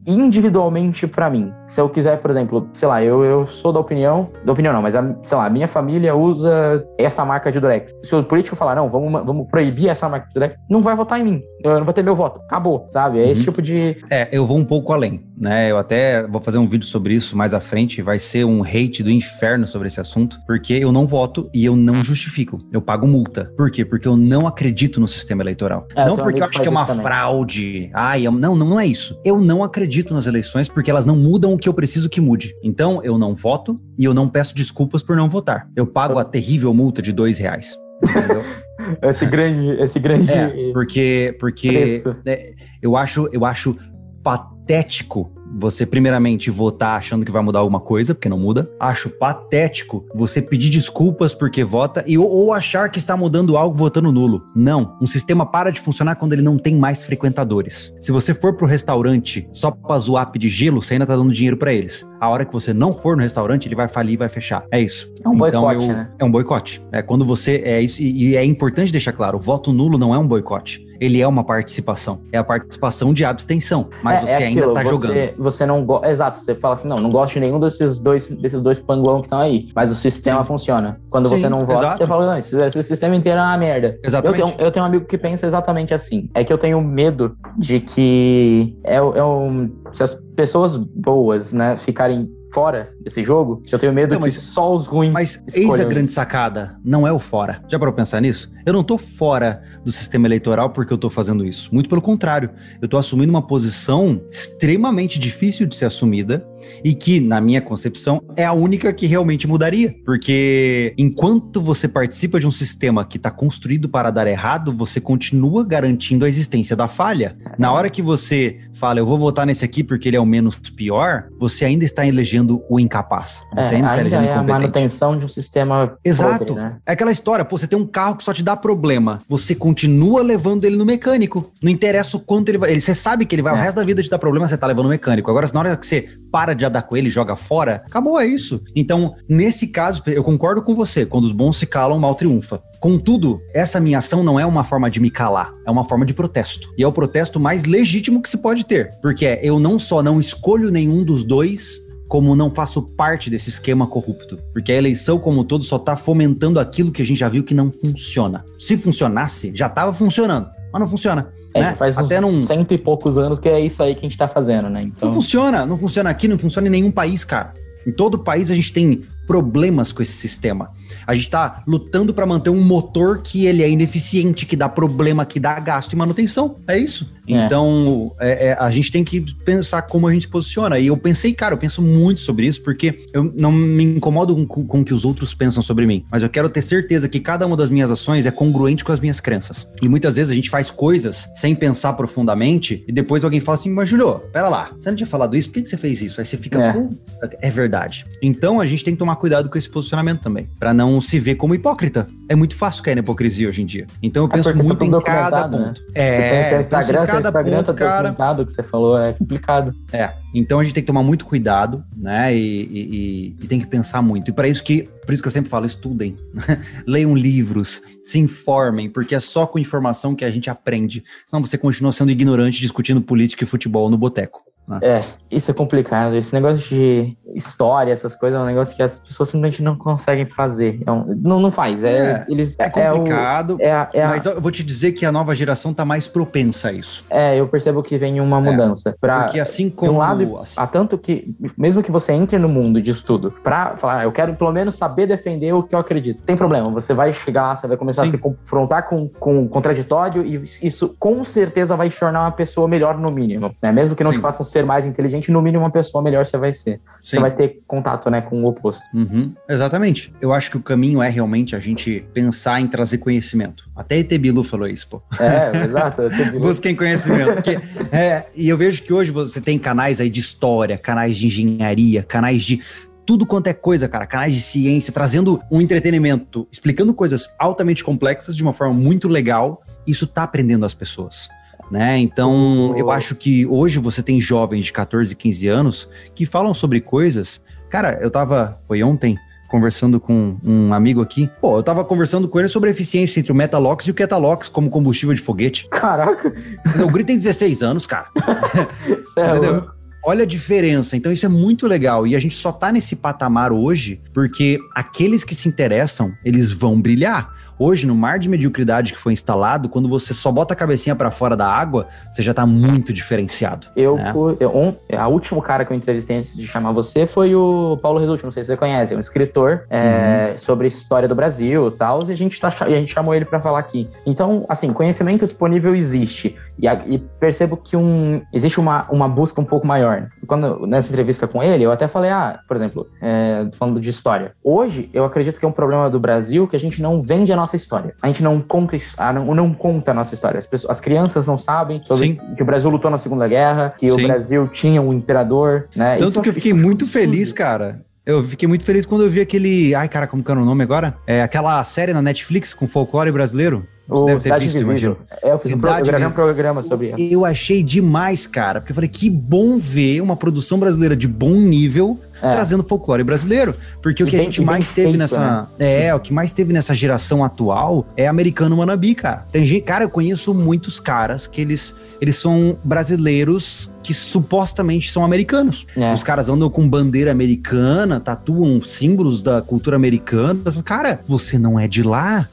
individualmente 0.06 1.08
para 1.08 1.30
mim. 1.30 1.52
Se 1.68 1.80
eu 1.80 1.88
quiser, 1.90 2.18
por 2.18 2.30
exemplo, 2.32 2.68
sei 2.74 2.88
lá, 2.88 3.04
eu, 3.04 3.24
eu 3.24 3.48
sou 3.48 3.72
da 3.72 3.80
opinião, 3.80 4.30
da 4.44 4.52
opinião 4.52 4.74
não, 4.74 4.82
mas 4.82 4.96
a, 4.96 5.16
sei 5.24 5.38
lá, 5.38 5.46
a 5.46 5.50
minha 5.50 5.68
família 5.68 6.16
usa 6.16 6.86
essa 6.98 7.24
marca 7.24 7.52
de 7.52 7.60
Durex. 7.60 7.94
Se 8.04 8.16
o 8.16 8.24
político 8.24 8.56
falar, 8.56 8.76
não, 8.76 8.90
vamos, 8.90 9.12
vamos 9.26 9.48
proibir 9.48 9.88
essa 9.88 10.10
marca 10.10 10.28
de 10.28 10.34
Durex, 10.34 10.56
não 10.70 10.82
vai 10.82 10.96
votar 10.96 11.20
em 11.20 11.24
mim. 11.24 11.42
Eu 11.64 11.78
não 11.78 11.86
vou 11.86 11.94
ter 11.94 12.04
meu 12.04 12.16
voto. 12.16 12.42
Acabou, 12.42 12.88
sabe? 12.90 13.20
É 13.20 13.26
uhum. 13.26 13.32
esse 13.32 13.44
tipo 13.44 13.62
de. 13.62 13.98
É, 14.10 14.28
eu 14.32 14.46
vou 14.46 14.58
um 14.58 14.66
pouco 14.66 14.92
além, 14.92 15.24
né? 15.38 15.70
Eu 15.70 15.78
até 15.78 16.26
vou 16.26 16.42
fazer 16.42 16.58
um 16.58 16.68
vídeo 16.68 16.88
sobre 16.88 17.14
isso 17.14 17.38
mais 17.38 17.54
à 17.54 17.60
frente. 17.60 18.02
Vai 18.02 18.18
ser 18.18 18.44
um 18.44 18.64
hate 18.64 19.04
do 19.04 19.12
inferno 19.12 19.68
sobre 19.68 19.88
esse 19.88 20.02
assunto, 20.02 20.40
porque 20.48 20.74
eu 20.74 20.92
não 20.92 21.06
voto 21.06 21.50
e 21.54 21.64
eu 21.64 21.76
não 21.76 22.04
justifico. 22.04 22.60
Eu 22.72 22.82
pago 22.82 23.08
multa. 23.08 23.54
Por 23.56 23.70
quê? 23.70 23.86
Porque 23.86 24.08
eu 24.08 24.18
não 24.18 24.48
acredito 24.48 25.00
no 25.00 25.08
sistema 25.08 25.44
eleitoral. 25.44 25.88
É, 25.96 26.06
não 26.06 26.18
porque 26.18 26.42
eu 26.42 26.46
acho 26.46 26.60
que 26.60 26.68
é 26.68 26.72
uma 26.72 26.88
fraude. 26.88 27.92
Ai, 27.94 28.26
eu, 28.26 28.32
não, 28.32 28.56
não 28.56 28.80
é 28.80 28.86
isso. 28.88 29.20
Eu 29.24 29.40
não 29.40 29.64
acredito 29.64 29.91
acredito 29.92 30.14
nas 30.14 30.26
eleições 30.26 30.70
porque 30.70 30.90
elas 30.90 31.06
não 31.06 31.18
mudam 31.18 31.54
o 31.54 31.58
que 31.58 31.68
eu 31.68 31.74
preciso 31.74 32.10
que 32.10 32.22
mude. 32.22 32.56
Então, 32.64 33.02
eu 33.04 33.18
não 33.18 33.36
voto 33.36 33.80
e 34.00 34.06
eu 34.06 34.14
não 34.14 34.30
peço 34.30 34.56
desculpas 34.56 35.04
por 35.04 35.18
não 35.18 35.28
votar. 35.28 35.68
Eu 35.76 35.86
pago 35.86 36.18
a 36.18 36.24
terrível 36.24 36.74
multa 36.74 37.02
de 37.02 37.12
dois 37.12 37.38
reais. 37.38 37.78
Entendeu? 38.02 38.42
esse 39.04 39.26
grande, 39.26 39.70
esse 39.82 40.00
grande. 40.00 40.32
É, 40.32 40.72
porque, 40.72 41.36
porque 41.38 42.02
é, 42.26 42.54
eu 42.82 42.96
acho, 42.96 43.28
eu 43.34 43.44
acho 43.44 43.78
patético 44.24 45.34
você 45.58 45.86
primeiramente 45.86 46.50
votar 46.50 46.98
achando 46.98 47.26
que 47.26 47.32
vai 47.32 47.42
mudar 47.42 47.60
alguma 47.60 47.80
coisa, 47.80 48.14
porque 48.14 48.30
não 48.30 48.40
muda. 48.40 48.70
Acho 48.80 49.10
patético 49.10 50.06
você 50.16 50.42
pedir 50.42 50.70
desculpas 50.70 51.34
porque 51.34 51.64
vota 51.64 52.04
e 52.08 52.18
ou, 52.18 52.30
ou 52.30 52.54
achar 52.54 52.90
que 52.90 53.00
está 53.00 53.16
mudando 53.18 53.58
algo 53.58 53.76
votando 53.76 54.12
nulo. 54.12 54.44
Não, 54.56 54.98
um 55.02 55.06
sistema 55.06 55.46
para 55.46 55.72
de 55.72 55.80
funcionar 55.80 56.16
quando 56.16 56.34
ele 56.34 56.42
não 56.42 56.58
tem 56.58 56.76
mais 56.76 57.04
frequentadores. 57.04 57.94
Se 58.00 58.12
você 58.12 58.34
for 58.34 58.56
pro 58.56 58.68
restaurante 58.68 59.48
só 59.52 59.72
pra 59.72 59.98
zoar 59.98 60.32
pedir 60.32 60.50
gelo, 60.50 60.82
você 60.82 60.94
ainda 60.94 61.06
tá 61.06 61.16
dando 61.16 61.32
dinheiro 61.32 61.58
para 61.58 61.74
eles. 61.74 62.08
A 62.20 62.30
hora 62.30 62.46
que 62.46 62.54
você 62.54 62.74
não 62.74 62.94
for 62.94 63.16
no 63.16 63.24
restaurante, 63.24 63.68
ele 63.68 63.76
vai 63.76 63.88
falir 63.88 64.14
e 64.14 64.18
vai 64.18 64.30
fechar. 64.30 64.64
É 64.72 64.80
isso. 64.80 65.12
É 65.24 65.28
um 65.28 65.34
então, 65.34 65.62
boicote, 65.62 65.88
eu, 65.88 65.94
né? 65.96 66.12
É 66.20 66.26
um 66.26 66.32
boicote. 66.32 66.84
É 66.92 67.02
quando 67.02 67.26
você 67.26 67.62
é 67.64 67.82
isso 67.82 68.02
e, 68.02 68.30
e 68.30 68.36
é 68.36 68.46
importante 68.46 68.92
deixar 68.92 69.12
claro, 69.12 69.38
o 69.38 69.42
voto 69.42 69.74
nulo 69.74 69.98
não 69.98 70.14
é 70.14 70.18
um 70.18 70.28
boicote 70.28 70.91
ele 71.02 71.20
é 71.20 71.28
uma 71.28 71.44
participação. 71.44 72.22
É 72.32 72.38
a 72.38 72.44
participação 72.44 73.12
de 73.12 73.26
abstenção. 73.26 73.90
Mas 74.04 74.22
é, 74.22 74.28
você 74.28 74.44
é 74.44 74.46
ainda 74.46 74.72
tá 74.72 74.84
jogando. 74.84 75.16
Você 75.40 75.66
não 75.66 75.84
gosta. 75.84 76.08
Exato, 76.08 76.40
você 76.40 76.54
fala 76.54 76.76
assim, 76.76 76.88
não, 76.88 77.00
não 77.00 77.10
gosto 77.10 77.34
de 77.34 77.40
nenhum 77.40 77.60
desses 77.60 78.00
dois, 78.00 78.30
desses 78.30 78.62
dois 78.62 78.80
panguão 78.80 79.18
que 79.18 79.26
estão 79.26 79.40
aí. 79.40 79.70
Mas 79.76 79.92
o 79.92 79.96
sistema 79.96 80.42
Sim. 80.42 80.48
funciona. 80.48 81.02
Quando 81.10 81.28
Sim, 81.28 81.40
você 81.40 81.50
não 81.50 81.62
vota, 81.62 81.74
exato. 81.74 81.98
você 81.98 82.06
fala, 82.06 82.28
não, 82.28 82.38
esse, 82.38 82.56
esse, 82.56 82.84
sistema 82.84 83.16
inteiro 83.16 83.40
é 83.40 83.42
uma 83.42 83.58
merda. 83.58 83.98
Exatamente. 84.04 84.42
Eu 84.42 84.48
tenho, 84.48 84.68
eu 84.68 84.72
tenho 84.72 84.86
um 84.86 84.88
amigo 84.88 85.06
que 85.06 85.18
pensa 85.18 85.48
exatamente 85.48 85.92
assim. 85.92 86.30
É 86.36 86.44
que 86.44 86.54
eu 86.54 86.58
tenho 86.60 86.80
medo 86.80 87.36
de 87.58 87.80
que 87.80 88.78
é, 88.84 88.98
é 88.98 89.24
um, 89.24 89.72
se 89.92 90.04
as 90.04 90.14
pessoas 90.36 90.78
boas, 90.78 91.52
né, 91.52 91.78
ficarem 91.78 92.30
fora 92.54 92.94
desse 93.00 93.24
jogo, 93.24 93.64
eu 93.72 93.80
tenho 93.80 93.94
medo 93.94 94.14
não, 94.14 94.22
mas, 94.22 94.38
que 94.38 94.44
só 94.44 94.74
os 94.76 94.86
ruins. 94.88 95.14
Mas 95.14 95.44
eis 95.54 95.80
a 95.80 95.84
grande 95.84 96.12
sacada, 96.12 96.80
não 96.84 97.08
é 97.08 97.12
o 97.12 97.20
fora. 97.20 97.62
Já 97.68 97.80
parou 97.80 97.94
pensar 97.94 98.22
nisso? 98.22 98.52
Eu 98.66 98.74
não 98.74 98.84
tô 98.84 98.98
fora 98.98 99.62
do 99.84 99.92
sistema 99.92 100.28
eleitoral 100.28 100.70
porque 100.70 100.92
eu 100.94 100.98
tô 100.98 101.10
fazendo 101.10 101.46
isso. 101.46 101.74
Muito 101.74 101.90
pelo 101.90 102.02
contrário, 102.02 102.52
eu 102.82 102.88
tô 102.88 102.98
assumindo 102.98 103.32
uma 103.32 103.46
posição 103.46 104.22
extremamente 104.32 105.18
difícil 105.20 105.66
de 105.66 105.76
ser 105.76 105.86
assumida 105.86 106.46
e 106.84 106.94
que, 106.94 107.20
na 107.20 107.40
minha 107.42 107.62
concepção, 107.62 108.22
é 108.36 108.46
a 108.46 108.54
única 108.54 108.92
que 108.94 109.06
realmente 109.06 109.48
mudaria. 109.48 109.96
Porque 110.06 110.94
enquanto 110.98 111.62
você 111.62 111.88
participa 111.88 112.40
de 112.40 112.48
um 112.48 112.52
sistema 112.52 113.06
que 113.06 113.18
está 113.18 113.32
construído 113.32 113.90
para 113.90 114.12
dar 114.12 114.28
errado, 114.28 114.74
você 114.74 115.00
continua 115.00 115.66
garantindo 115.66 116.26
a 116.26 116.28
existência 116.28 116.76
da 116.76 116.88
falha. 116.88 117.38
Na 117.58 117.72
hora 117.72 117.90
que 117.90 118.02
você 118.02 118.60
fala, 118.74 119.00
eu 119.00 119.06
vou 119.06 119.18
votar 119.18 119.46
nesse 119.46 119.64
aqui 119.64 119.84
porque 119.84 120.10
ele 120.10 120.18
é 120.18 120.20
o 120.20 120.26
menos 120.26 120.56
pior, 120.56 121.26
você 121.40 121.66
ainda 121.66 121.86
está 121.86 122.06
elegendo 122.06 122.64
o 122.70 122.80
incapaz. 122.80 123.44
Você 123.56 123.76
é, 123.76 123.78
ainda 123.78 123.90
está 123.90 124.02
elegendo 124.02 124.26
é 124.26 124.34
a 124.34 124.44
manutenção 124.44 125.18
de 125.18 125.26
um 125.26 125.28
sistema 125.28 125.98
Exato. 126.04 126.46
Podre, 126.46 126.56
né? 126.56 126.78
É 126.86 126.94
aquela 126.94 127.12
história, 127.12 127.46
pô, 127.46 127.58
você 127.58 127.68
tem 127.68 127.78
um 127.78 127.86
carro 127.86 128.16
que 128.16 128.24
só 128.24 128.34
te 128.34 128.44
dá 128.44 128.56
problema. 128.56 129.20
Você 129.28 129.54
continua 129.54 130.24
levando 130.24 130.66
ele 130.66 130.76
no 130.76 130.86
mecânico. 130.86 131.52
Não 131.62 131.72
interessa 131.72 132.18
o 132.18 132.20
quanto 132.20 132.50
ele 132.50 132.58
vai. 132.58 132.72
Ele, 132.72 132.82
você 132.82 132.96
sabe 132.96 133.26
que 133.26 133.36
ele 133.36 133.42
vai 133.42 133.54
é. 133.54 133.58
o 133.58 133.60
resto 133.60 133.78
da 133.78 133.84
vida 133.84 134.02
te 134.02 134.10
dar 134.10 134.20
problema, 134.20 134.48
você 134.48 134.58
tá 134.58 134.68
levando 134.68 134.86
no 134.86 134.90
mecânico. 134.90 135.30
Agora, 135.30 135.48
na 135.54 135.60
hora 135.60 135.78
que 135.78 135.86
você 135.86 136.08
para 136.32 136.51
para 136.52 136.54
de 136.54 136.66
andar 136.66 136.82
com 136.84 136.98
ele 136.98 137.10
joga 137.10 137.36
fora, 137.36 137.84
acabou, 137.86 138.20
é 138.20 138.26
isso. 138.26 138.62
Então, 138.76 139.16
nesse 139.28 139.68
caso, 139.68 140.04
eu 140.08 140.24
concordo 140.24 140.62
com 140.62 140.76
você, 140.76 141.06
quando 141.06 141.24
os 141.24 141.32
bons 141.32 141.58
se 141.58 141.66
calam, 141.66 142.00
mal 142.00 142.16
triunfa. 142.16 142.62
Contudo, 142.80 143.40
essa 143.54 143.80
minha 143.80 144.00
ação 144.00 144.24
não 144.24 144.40
é 144.40 144.46
uma 144.46 144.64
forma 144.64 144.90
de 144.90 145.00
me 145.00 145.10
calar, 145.10 145.54
é 145.66 145.72
uma 145.72 145.88
forma 145.88 146.06
de 146.06 146.14
protesto. 146.14 146.74
E 146.78 146.84
é 146.84 146.88
o 146.88 146.92
protesto 146.92 147.40
mais 147.40 147.66
legítimo 147.66 148.22
que 148.22 148.30
se 148.30 148.38
pode 148.38 148.66
ter, 148.66 148.92
porque 149.02 149.40
eu 149.42 149.60
não 149.60 149.80
só 149.80 150.04
não 150.04 150.20
escolho 150.20 150.72
nenhum 150.72 151.04
dos 151.04 151.24
dois, 151.24 151.80
como 152.08 152.36
não 152.36 152.54
faço 152.54 152.82
parte 152.82 153.30
desse 153.30 153.50
esquema 153.50 153.88
corrupto. 153.88 154.38
Porque 154.52 154.72
a 154.72 154.78
eleição, 154.78 155.18
como 155.18 155.42
um 155.42 155.44
todo, 155.46 155.64
só 155.64 155.80
tá 155.80 155.96
fomentando 155.96 156.60
aquilo 156.60 156.92
que 156.92 157.02
a 157.02 157.06
gente 157.06 157.20
já 157.20 157.30
viu 157.30 157.44
que 157.44 157.54
não 157.54 157.72
funciona. 157.72 158.44
Se 158.60 158.76
funcionasse, 158.76 159.52
já 159.56 159.70
tava 159.70 159.94
funcionando, 159.94 160.50
mas 160.74 160.82
não 160.82 160.90
funciona. 160.90 161.32
É, 161.54 161.60
né? 161.60 161.76
faz 161.76 161.98
Até 161.98 162.20
uns 162.24 162.34
num- 162.34 162.44
cento 162.44 162.74
e 162.74 162.78
poucos 162.78 163.18
anos 163.18 163.38
que 163.40 163.50
é 163.50 163.60
isso 163.60 163.82
aí 163.84 163.94
que 163.94 164.00
a 164.00 164.04
gente 164.04 164.18
tá 164.18 164.28
fazendo, 164.28 164.70
né? 164.70 164.84
Então, 164.84 165.10
Não 165.10 165.16
funciona, 165.16 165.66
não 165.66 165.76
funciona 165.76 166.10
aqui, 166.10 166.28
não 166.28 166.38
funciona 166.38 166.68
em 166.68 166.72
nenhum 166.72 166.92
país, 166.92 167.24
cara. 167.24 167.54
Em 167.86 167.92
todo 167.92 168.18
país 168.20 168.50
a 168.52 168.56
gente 168.56 168.72
tem 168.72 169.02
problemas 169.28 169.92
com 169.92 170.02
esse 170.02 170.14
sistema. 170.14 170.70
A 171.06 171.14
gente 171.16 171.30
tá 171.30 171.64
lutando 171.68 172.14
para 172.14 172.26
manter 172.26 172.50
um 172.50 172.62
motor 172.64 173.22
que 173.22 173.46
ele 173.46 173.64
é 173.64 173.70
ineficiente, 173.70 174.46
que 174.46 174.56
dá 174.56 174.68
problema, 174.70 175.26
que 175.26 175.40
dá 175.40 175.60
gasto 175.60 175.94
e 175.94 175.96
manutenção. 175.96 176.56
É 176.68 176.78
isso. 176.78 177.06
É. 177.28 177.46
Então, 177.46 178.12
é- 178.20 178.48
é, 178.48 178.58
a 178.60 178.70
gente 178.72 178.92
tem 178.92 179.04
que 179.04 179.22
pensar 179.46 179.84
como 179.84 180.08
a 180.08 180.12
gente 180.14 180.24
se 180.24 180.28
posiciona. 180.28 180.80
E 180.80 180.88
eu 180.88 180.98
pensei, 180.98 181.34
cara, 181.34 181.54
eu 181.54 181.58
penso 181.58 181.82
muito 181.82 182.20
sobre 182.22 182.46
isso, 182.48 182.62
porque 182.62 183.06
eu 183.14 183.32
não 183.40 183.52
me 183.52 183.84
incomodo 183.84 184.36
com, 184.48 184.66
com 184.66 184.82
o 184.82 184.84
que 184.84 184.94
os 184.94 185.06
outros 185.06 185.34
pensam 185.34 185.62
sobre 185.64 185.86
mim. 185.86 186.04
Mas 186.12 186.24
eu 186.24 186.30
quero 186.30 186.50
ter 186.50 186.62
certeza 186.62 187.08
que 187.08 187.20
cada 187.20 187.46
uma 187.46 187.56
das 187.56 187.70
minhas 187.70 187.92
ações 187.92 188.26
é 188.26 188.32
congruente 188.32 188.84
com 188.84 188.92
as 188.92 189.00
minhas 189.00 189.20
crenças. 189.20 189.68
E 189.82 189.88
muitas 189.88 190.16
vezes 190.16 190.32
a 190.32 190.36
gente 190.36 190.50
faz 190.50 190.70
coisas 190.72 191.30
sem 191.36 191.56
pensar 191.56 191.94
profundamente 191.94 192.84
e 192.88 192.92
depois 192.92 193.24
alguém 193.24 193.40
fala 193.40 193.56
assim, 193.56 193.70
mas 193.72 193.88
Julio, 193.90 194.20
pera 194.34 194.50
lá, 194.50 194.72
você 194.80 194.90
não 194.90 194.96
tinha 194.98 195.08
falado 195.08 195.36
isso? 195.38 195.48
Por 195.50 195.56
que, 195.56 195.62
que 195.64 195.70
você 195.70 195.78
fez 195.78 196.02
isso? 196.02 196.20
Aí 196.20 196.26
você 196.26 196.38
fica, 196.38 196.60
É. 196.62 196.72
"Puta, 196.74 197.38
é 197.42 197.50
verdade. 197.50 198.06
Então 198.22 198.60
a 198.60 198.66
gente 198.66 198.84
tem 198.84 198.94
que 198.94 199.00
tomar 199.00 199.16
cuidado 199.16 199.50
com 199.50 199.58
esse 199.58 199.70
posicionamento 199.70 200.22
também, 200.22 200.50
Pra 200.60 200.74
não 200.86 201.00
se 201.02 201.20
ver 201.20 201.36
como 201.36 201.54
hipócrita. 201.54 202.08
É 202.28 202.36
muito 202.36 202.56
fácil 202.56 202.84
cair 202.84 202.96
na 202.96 203.02
hipocrisia 203.02 203.48
hoje 203.50 203.62
em 203.62 203.66
dia. 203.66 203.86
Então 204.02 204.24
eu 204.24 204.30
É 204.30 204.32
penso 204.34 204.50
tá 204.56 204.64
muito 204.64 204.84
em 204.86 204.92
cada 205.02 205.48
né? 205.48 205.58
ponto. 205.58 205.82
Você 205.82 205.86
É, 205.96 206.60
Instagram, 206.60 207.06
cada 207.06 207.20
Instagram 207.20 207.58
ponto, 207.58 207.66
tá 207.68 207.74
cara. 207.74 208.46
que 208.46 208.52
você 208.52 208.64
falou, 208.64 208.98
é 208.98 209.14
complicado. 209.14 209.74
É, 209.92 210.12
então 210.34 210.60
a 210.60 210.64
gente 210.64 210.74
tem 210.74 210.84
que 210.84 210.88
tomar 210.88 211.04
muito 211.04 211.26
cuidado, 211.26 211.84
né? 211.96 212.36
E, 212.36 212.40
e- 212.40 212.96
e- 212.96 213.36
e 213.44 213.48
tem 213.48 213.60
que 213.60 213.68
pensar 213.68 214.02
muito. 214.02 214.30
E 214.30 214.32
para 214.34 214.48
isso 214.48 214.64
que, 214.64 214.84
por 215.06 215.14
isso 215.14 215.22
que 215.22 215.28
eu 215.28 215.32
sempre 215.32 215.50
falo, 215.50 215.66
estudem, 215.66 216.18
leiam 216.88 217.16
livros, 217.16 217.82
se 218.04 218.20
informem, 218.20 218.90
porque 218.90 219.14
é 219.16 219.20
só 219.20 219.46
com 219.46 219.60
informação 219.60 220.16
que 220.16 220.26
a 220.26 220.32
gente 220.32 220.50
aprende. 220.50 221.04
Senão 221.26 221.44
você 221.46 221.58
continua 221.58 221.92
sendo 221.92 222.12
ignorante 222.12 222.60
discutindo 222.60 223.02
política 223.02 223.44
e 223.44 223.48
futebol 223.48 223.90
no 223.90 223.98
boteco. 223.98 224.42
Né? 224.68 224.80
É, 224.82 225.06
isso 225.30 225.50
é 225.52 225.54
complicado. 225.54 226.16
Esse 226.16 226.34
negócio 226.34 226.58
de 226.70 227.16
história, 227.36 227.92
essas 227.92 228.16
coisas, 228.16 228.40
é 228.40 228.44
um 228.44 228.46
negócio 228.46 228.76
que 228.76 228.84
as 228.84 229.00
pessoas 229.00 229.30
simplesmente 229.30 229.62
não 229.64 229.76
conseguem 229.76 230.26
fazer. 230.26 230.82
É 230.86 230.92
um- 230.92 231.06
não, 231.22 231.40
não 231.40 231.52
faz. 231.52 231.84
É, 231.84 231.92
É, 231.92 232.26
eles, 232.30 232.56
É 232.60 232.68
o- 232.68 232.72
complicado, 232.72 233.58
É, 233.60 233.72
a- 233.72 233.90
é, 233.94 234.04
a- 234.04 234.08
mas 234.10 234.26
eu 234.26 234.40
vou 234.40 234.52
te 234.52 234.64
dizer 234.64 234.92
que 234.94 235.06
a 235.06 235.12
nova 235.12 235.34
geração 235.36 235.74
tá 235.74 235.84
mais 235.86 236.08
propensa 236.08 236.70
a 236.70 236.72
isso. 236.74 237.04
é, 237.10 237.36
eu 237.40 237.48
percebo 237.48 237.82
que 237.84 237.98
vem 237.98 238.20
uma 238.22 238.40
mudança. 238.42 238.96
Pra, 239.00 239.24
Porque 239.24 239.40
assim 239.40 239.66
de 239.70 239.72
como 239.76 239.94
um 239.94 239.98
lado, 239.98 240.38
assim, 240.40 240.54
há 240.58 240.68
tanto 240.68 240.98
que, 240.98 241.34
mesmo 241.58 241.82
que 241.84 241.92
você 241.92 242.12
entre 242.14 242.38
no 242.38 242.48
mundo 242.50 242.82
de 242.82 242.92
estudo 242.92 243.32
pra 243.44 243.76
falar, 243.78 244.00
"Ah, 244.00 244.04
eu 244.04 244.12
quero 244.12 244.34
pelo 244.36 244.52
menos 244.52 244.76
saber 244.76 245.08
defender 245.08 245.54
o 245.54 245.64
que 245.64 245.76
eu 245.76 245.80
acredito, 245.80 246.22
tem 246.22 246.36
problema. 246.38 246.70
Você 246.72 246.94
vai 246.94 247.14
chegar 247.14 247.44
lá, 247.44 247.56
você 247.56 247.68
vai 247.68 247.78
começar 247.78 248.04
Sim. 248.04 248.10
a 248.10 248.12
se 248.12 248.18
confrontar 248.18 248.88
com, 248.88 249.08
com 249.08 249.44
o 249.46 249.50
contraditório 249.50 250.26
e 250.26 250.44
isso 250.66 250.96
com 251.00 251.24
certeza 251.24 251.76
vai 251.76 251.90
te 251.90 252.00
tornar 252.00 252.22
uma 252.22 252.32
pessoa 252.32 252.68
melhor 252.68 252.98
no 252.98 253.12
mínimo. 253.12 253.54
Né? 253.62 253.72
Mesmo 253.72 253.96
que 253.96 254.04
não 254.04 254.12
Sim. 254.12 254.18
te 254.18 254.22
faça 254.22 254.42
um 254.42 254.46
ser 254.52 254.66
mais 254.66 254.86
inteligente, 254.86 255.32
no 255.32 255.42
mínimo 255.42 255.64
uma 255.64 255.72
pessoa 255.72 256.04
melhor 256.04 256.26
você 256.26 256.38
vai 256.38 256.52
ser. 256.52 256.80
sim. 257.02 257.16
Você 257.16 257.20
vai 257.20 257.32
ter 257.32 257.62
contato 257.66 258.10
né, 258.10 258.22
com 258.22 258.44
o 258.44 258.48
oposto. 258.48 258.84
Uhum, 258.94 259.34
exatamente. 259.48 260.14
Eu 260.20 260.34
acho 260.34 260.52
que 260.52 260.58
o 260.58 260.62
caminho 260.62 261.02
é 261.02 261.10
realmente 261.10 261.56
a 261.56 261.60
gente 261.60 262.06
pensar 262.14 262.60
em 262.60 262.68
trazer 262.68 262.98
conhecimento. 262.98 263.70
Até 263.76 264.00
ET 264.00 264.10
Bilu 264.18 264.44
falou 264.44 264.68
isso, 264.68 264.88
pô. 264.88 265.02
É, 265.20 265.66
exato. 265.66 266.02
Busquem 266.40 266.76
conhecimento. 266.76 267.34
porque, 267.34 267.60
é, 267.92 268.26
e 268.36 268.50
eu 268.50 268.58
vejo 268.58 268.84
que 268.84 268.94
hoje 268.94 269.12
você 269.12 269.40
tem 269.40 269.58
canais 269.58 270.02
aí 270.02 270.10
de 270.10 270.20
história, 270.20 270.78
canais 270.78 271.16
de 271.16 271.28
engenharia, 271.28 272.04
canais 272.04 272.44
de 272.44 272.62
tudo 273.06 273.26
quanto 273.26 273.48
é 273.48 273.54
coisa, 273.54 273.88
cara, 273.88 274.06
canais 274.06 274.34
de 274.34 274.42
ciência, 274.42 274.94
trazendo 274.94 275.42
um 275.50 275.60
entretenimento, 275.60 276.48
explicando 276.52 276.94
coisas 276.94 277.30
altamente 277.40 277.84
complexas 277.84 278.36
de 278.36 278.44
uma 278.44 278.54
forma 278.54 278.74
muito 278.74 279.08
legal. 279.08 279.64
Isso 279.86 280.06
tá 280.06 280.24
aprendendo 280.24 280.66
as 280.66 280.74
pessoas. 280.74 281.30
Né? 281.72 282.00
Então, 282.00 282.76
eu 282.78 282.92
acho 282.92 283.16
que 283.16 283.46
hoje 283.46 283.80
você 283.80 284.04
tem 284.04 284.20
jovens 284.20 284.66
de 284.66 284.74
14, 284.74 285.16
15 285.16 285.48
anos 285.48 285.90
que 286.14 286.26
falam 286.26 286.54
sobre 286.54 286.82
coisas. 286.82 287.42
Cara, 287.70 287.98
eu 288.02 288.12
tava. 288.12 288.60
Foi 288.68 288.84
ontem 288.84 289.18
conversando 289.48 290.00
com 290.00 290.38
um 290.46 290.74
amigo 290.74 291.02
aqui. 291.02 291.30
Pô, 291.42 291.58
eu 291.58 291.64
tava 291.64 291.84
conversando 291.84 292.28
com 292.28 292.40
ele 292.40 292.48
sobre 292.48 292.70
a 292.70 292.72
eficiência 292.72 293.20
entre 293.20 293.32
o 293.32 293.36
Metalox 293.36 293.86
e 293.86 293.92
o 293.92 293.94
Ketalox 293.94 294.48
como 294.48 294.70
combustível 294.70 295.14
de 295.14 295.22
foguete. 295.22 295.68
Caraca, 295.70 296.34
O 296.82 296.90
Guri 296.90 297.04
tem 297.04 297.18
16 297.18 297.62
anos, 297.62 297.86
cara. 297.86 298.08
é 299.18 299.30
Entendeu? 299.30 299.70
Olha 300.04 300.24
a 300.24 300.26
diferença. 300.26 300.98
Então 300.98 301.12
isso 301.12 301.26
é 301.26 301.30
muito 301.30 301.68
legal. 301.68 302.08
E 302.08 302.16
a 302.16 302.20
gente 302.20 302.34
só 302.34 302.52
tá 302.52 302.72
nesse 302.72 302.96
patamar 302.96 303.52
hoje 303.52 304.02
porque 304.14 304.58
aqueles 304.74 305.24
que 305.24 305.36
se 305.36 305.48
interessam, 305.48 306.14
eles 306.26 306.52
vão 306.52 306.82
brilhar. 306.82 307.30
Hoje, 307.64 307.86
no 307.86 307.94
mar 307.94 308.18
de 308.18 308.28
mediocridade 308.28 308.92
que 308.92 308.98
foi 308.98 309.14
instalado, 309.14 309.70
quando 309.70 309.88
você 309.88 310.16
só 310.16 310.32
bota 310.32 310.56
a 310.56 310.58
cabecinha 310.58 310.96
pra 310.96 311.12
fora 311.12 311.38
da 311.38 311.46
água, 311.46 311.88
você 312.12 312.24
já 312.24 312.34
tá 312.34 312.44
muito 312.44 312.92
diferenciado. 312.92 313.68
Eu, 313.76 313.98
né? 313.98 314.12
fui- 314.12 314.36
eu, 314.40 314.50
on, 314.58 314.74
a 314.92 315.08
último 315.08 315.44
cara 315.44 315.64
que 315.64 315.72
eu 315.72 315.78
entrevistei 315.78 316.18
antes 316.18 316.36
de 316.36 316.48
chamar 316.48 316.72
você 316.72 317.06
foi 317.06 317.36
o 317.36 317.78
Paulo 317.80 318.00
Resulti, 318.00 318.24
não 318.24 318.32
sei 318.32 318.44
se 318.44 318.48
você 318.48 318.58
conhece, 318.58 318.96
é 318.96 318.98
um 318.98 319.00
escritor 319.00 319.66
é, 319.70 320.34
sobre 320.40 320.66
história 320.66 321.08
do 321.08 321.14
Brasil 321.14 321.68
e 321.68 321.72
tal, 321.72 322.00
e 322.08 322.12
a 322.12 322.16
gente, 322.16 322.42
tá, 322.42 322.52
e 322.62 322.74
a 322.74 322.80
gente 322.80 322.92
chamou 322.92 323.14
ele 323.14 323.26
pra 323.26 323.40
falar 323.40 323.60
aqui. 323.60 323.88
Então, 324.08 324.44
assim, 324.50 324.74
conhecimento 324.74 325.28
disponível 325.28 325.76
existe, 325.76 326.36
e, 326.58 326.66
e 326.68 326.98
percebo 327.20 327.56
que 327.56 327.78
um, 327.78 328.24
existe 328.34 328.60
uma, 328.60 328.88
uma 328.90 329.08
busca 329.08 329.40
um 329.40 329.46
pouco 329.46 329.68
maior. 329.68 330.10
Quando, 330.28 330.66
nessa 330.68 330.90
entrevista 330.90 331.28
com 331.28 331.44
ele, 331.44 331.64
eu 331.64 331.72
até 331.72 331.88
falei, 331.88 332.12
ah, 332.12 332.40
por 332.48 332.56
exemplo, 332.56 332.88
é, 333.02 333.48
falando 333.58 333.80
de 333.80 333.90
história. 333.90 334.34
Hoje, 334.44 334.90
eu 334.94 335.04
acredito 335.04 335.40
que 335.40 335.46
é 335.46 335.48
um 335.48 335.54
problema 335.54 335.90
do 335.90 336.00
Brasil 336.00 336.48
que 336.48 336.56
a 336.56 336.60
gente 336.60 336.82
não 336.82 337.02
vende 337.02 337.32
a 337.32 337.36
nossa 337.36 337.56
história. 337.56 337.94
A 338.02 338.08
gente 338.08 338.24
não 338.24 338.40
conta, 338.40 338.78
ah, 338.98 339.14
não, 339.14 339.34
não 339.34 339.54
conta 339.54 339.92
a 339.92 339.94
nossa 339.94 340.14
história. 340.14 340.38
As, 340.38 340.46
pessoas, 340.46 340.72
as 340.72 340.80
crianças 340.80 341.28
não 341.28 341.38
sabem 341.38 341.82
sobre 341.84 342.20
que 342.36 342.44
o 342.44 342.46
Brasil 342.46 342.70
lutou 342.70 342.92
na 342.92 342.98
Segunda 342.98 343.28
Guerra, 343.28 343.74
que 343.78 343.92
o 343.92 343.96
Sim. 343.96 344.08
Brasil 344.08 344.48
tinha 344.48 344.82
um 344.82 344.94
imperador, 344.94 345.68
né? 345.76 345.96
Isso 345.96 346.06
Tanto 346.06 346.22
que 346.22 346.30
eu 346.30 346.34
fiquei 346.34 346.52
isso 346.52 346.60
é 346.60 346.64
muito 346.64 346.86
absurdo. 346.86 347.06
feliz, 347.06 347.34
cara. 347.34 347.82
Eu 348.06 348.24
fiquei 348.24 348.48
muito 348.48 348.66
feliz 348.66 348.86
quando 348.86 349.04
eu 349.04 349.10
vi 349.10 349.22
aquele. 349.22 349.76
Ai, 349.76 349.88
cara, 349.88 350.08
como 350.08 350.24
que 350.24 350.32
era 350.32 350.40
o 350.40 350.46
nome 350.46 350.64
agora? 350.64 350.98
É 351.06 351.22
aquela 351.22 351.64
série 351.64 351.94
na 351.94 352.02
Netflix 352.02 352.54
com 352.54 352.68
folclore 352.68 353.12
brasileiro. 353.12 353.68
Você 353.92 354.04
O 354.04 354.06
deve 354.06 354.20
ter 354.20 354.24
Cidade 354.24 354.46
visto, 354.46 354.62
imagino. 354.62 354.98
É, 355.22 355.32
eu 355.34 355.38
fiz 355.38 355.52
um, 355.54 355.60
pro, 355.60 355.70
eu 355.70 355.74
Cidade 355.76 355.90
um 355.90 355.90
Invisível. 355.98 356.12
programa 356.12 356.64
sobre 356.64 356.88
ela. 356.92 357.00
Eu 357.02 357.26
achei 357.26 357.62
demais, 357.62 358.26
cara, 358.26 358.62
porque 358.62 358.72
eu 358.72 358.76
falei 358.76 358.90
que 358.90 359.10
bom 359.10 359.58
ver 359.58 360.00
uma 360.02 360.16
produção 360.16 360.58
brasileira 360.58 360.96
de 360.96 361.08
bom 361.10 361.36
nível 361.36 362.00
É. 362.22 362.32
trazendo 362.32 362.64
folclore 362.64 363.04
brasileiro, 363.04 363.54
porque 363.82 364.04
o 364.04 364.08
E 364.08 364.10
que 364.12 364.16
a 364.16 364.20
bem- 364.20 364.28
gente 364.28 364.38
e 364.38 364.40
bem 364.40 364.46
mais 364.46 364.70
teve 364.70 364.84
feito, 364.90 364.98
nessa, 364.98 365.50
é, 365.60 365.94
o 365.94 366.00
que 366.00 366.14
mais 366.14 366.32
teve 366.32 366.54
nessa 366.54 366.74
geração 366.74 367.24
atual 367.24 367.86
é 367.98 368.08
americano 368.08 368.58
wannabe, 368.58 368.94
cara. 368.96 369.26
Tem 369.32 369.44
gente, 369.44 369.64
cara, 369.64 369.84
eu 369.86 369.90
conheço 369.90 370.34
muitos 370.34 370.80
caras 370.80 371.26
que 371.28 371.42
eles 371.42 371.74
eles 372.00 372.16
são 372.16 372.58
brasileiros 372.64 373.71
que 373.84 373.94
supostamente 373.94 374.92
são 374.92 375.04
americanos. 375.04 375.66
É. 375.76 375.94
Os 375.94 376.04
caras 376.04 376.30
andam 376.30 376.50
com 376.50 376.68
bandeira 376.68 377.12
americana, 377.12 378.00
tatuam 378.00 378.62
símbolos 378.62 379.22
da 379.24 379.42
cultura 379.42 379.76
americana. 379.76 380.40
Cara, 380.64 381.00
você 381.08 381.38
não 381.38 381.60
é 381.60 381.68
de 381.68 381.84
lá? 381.84 382.28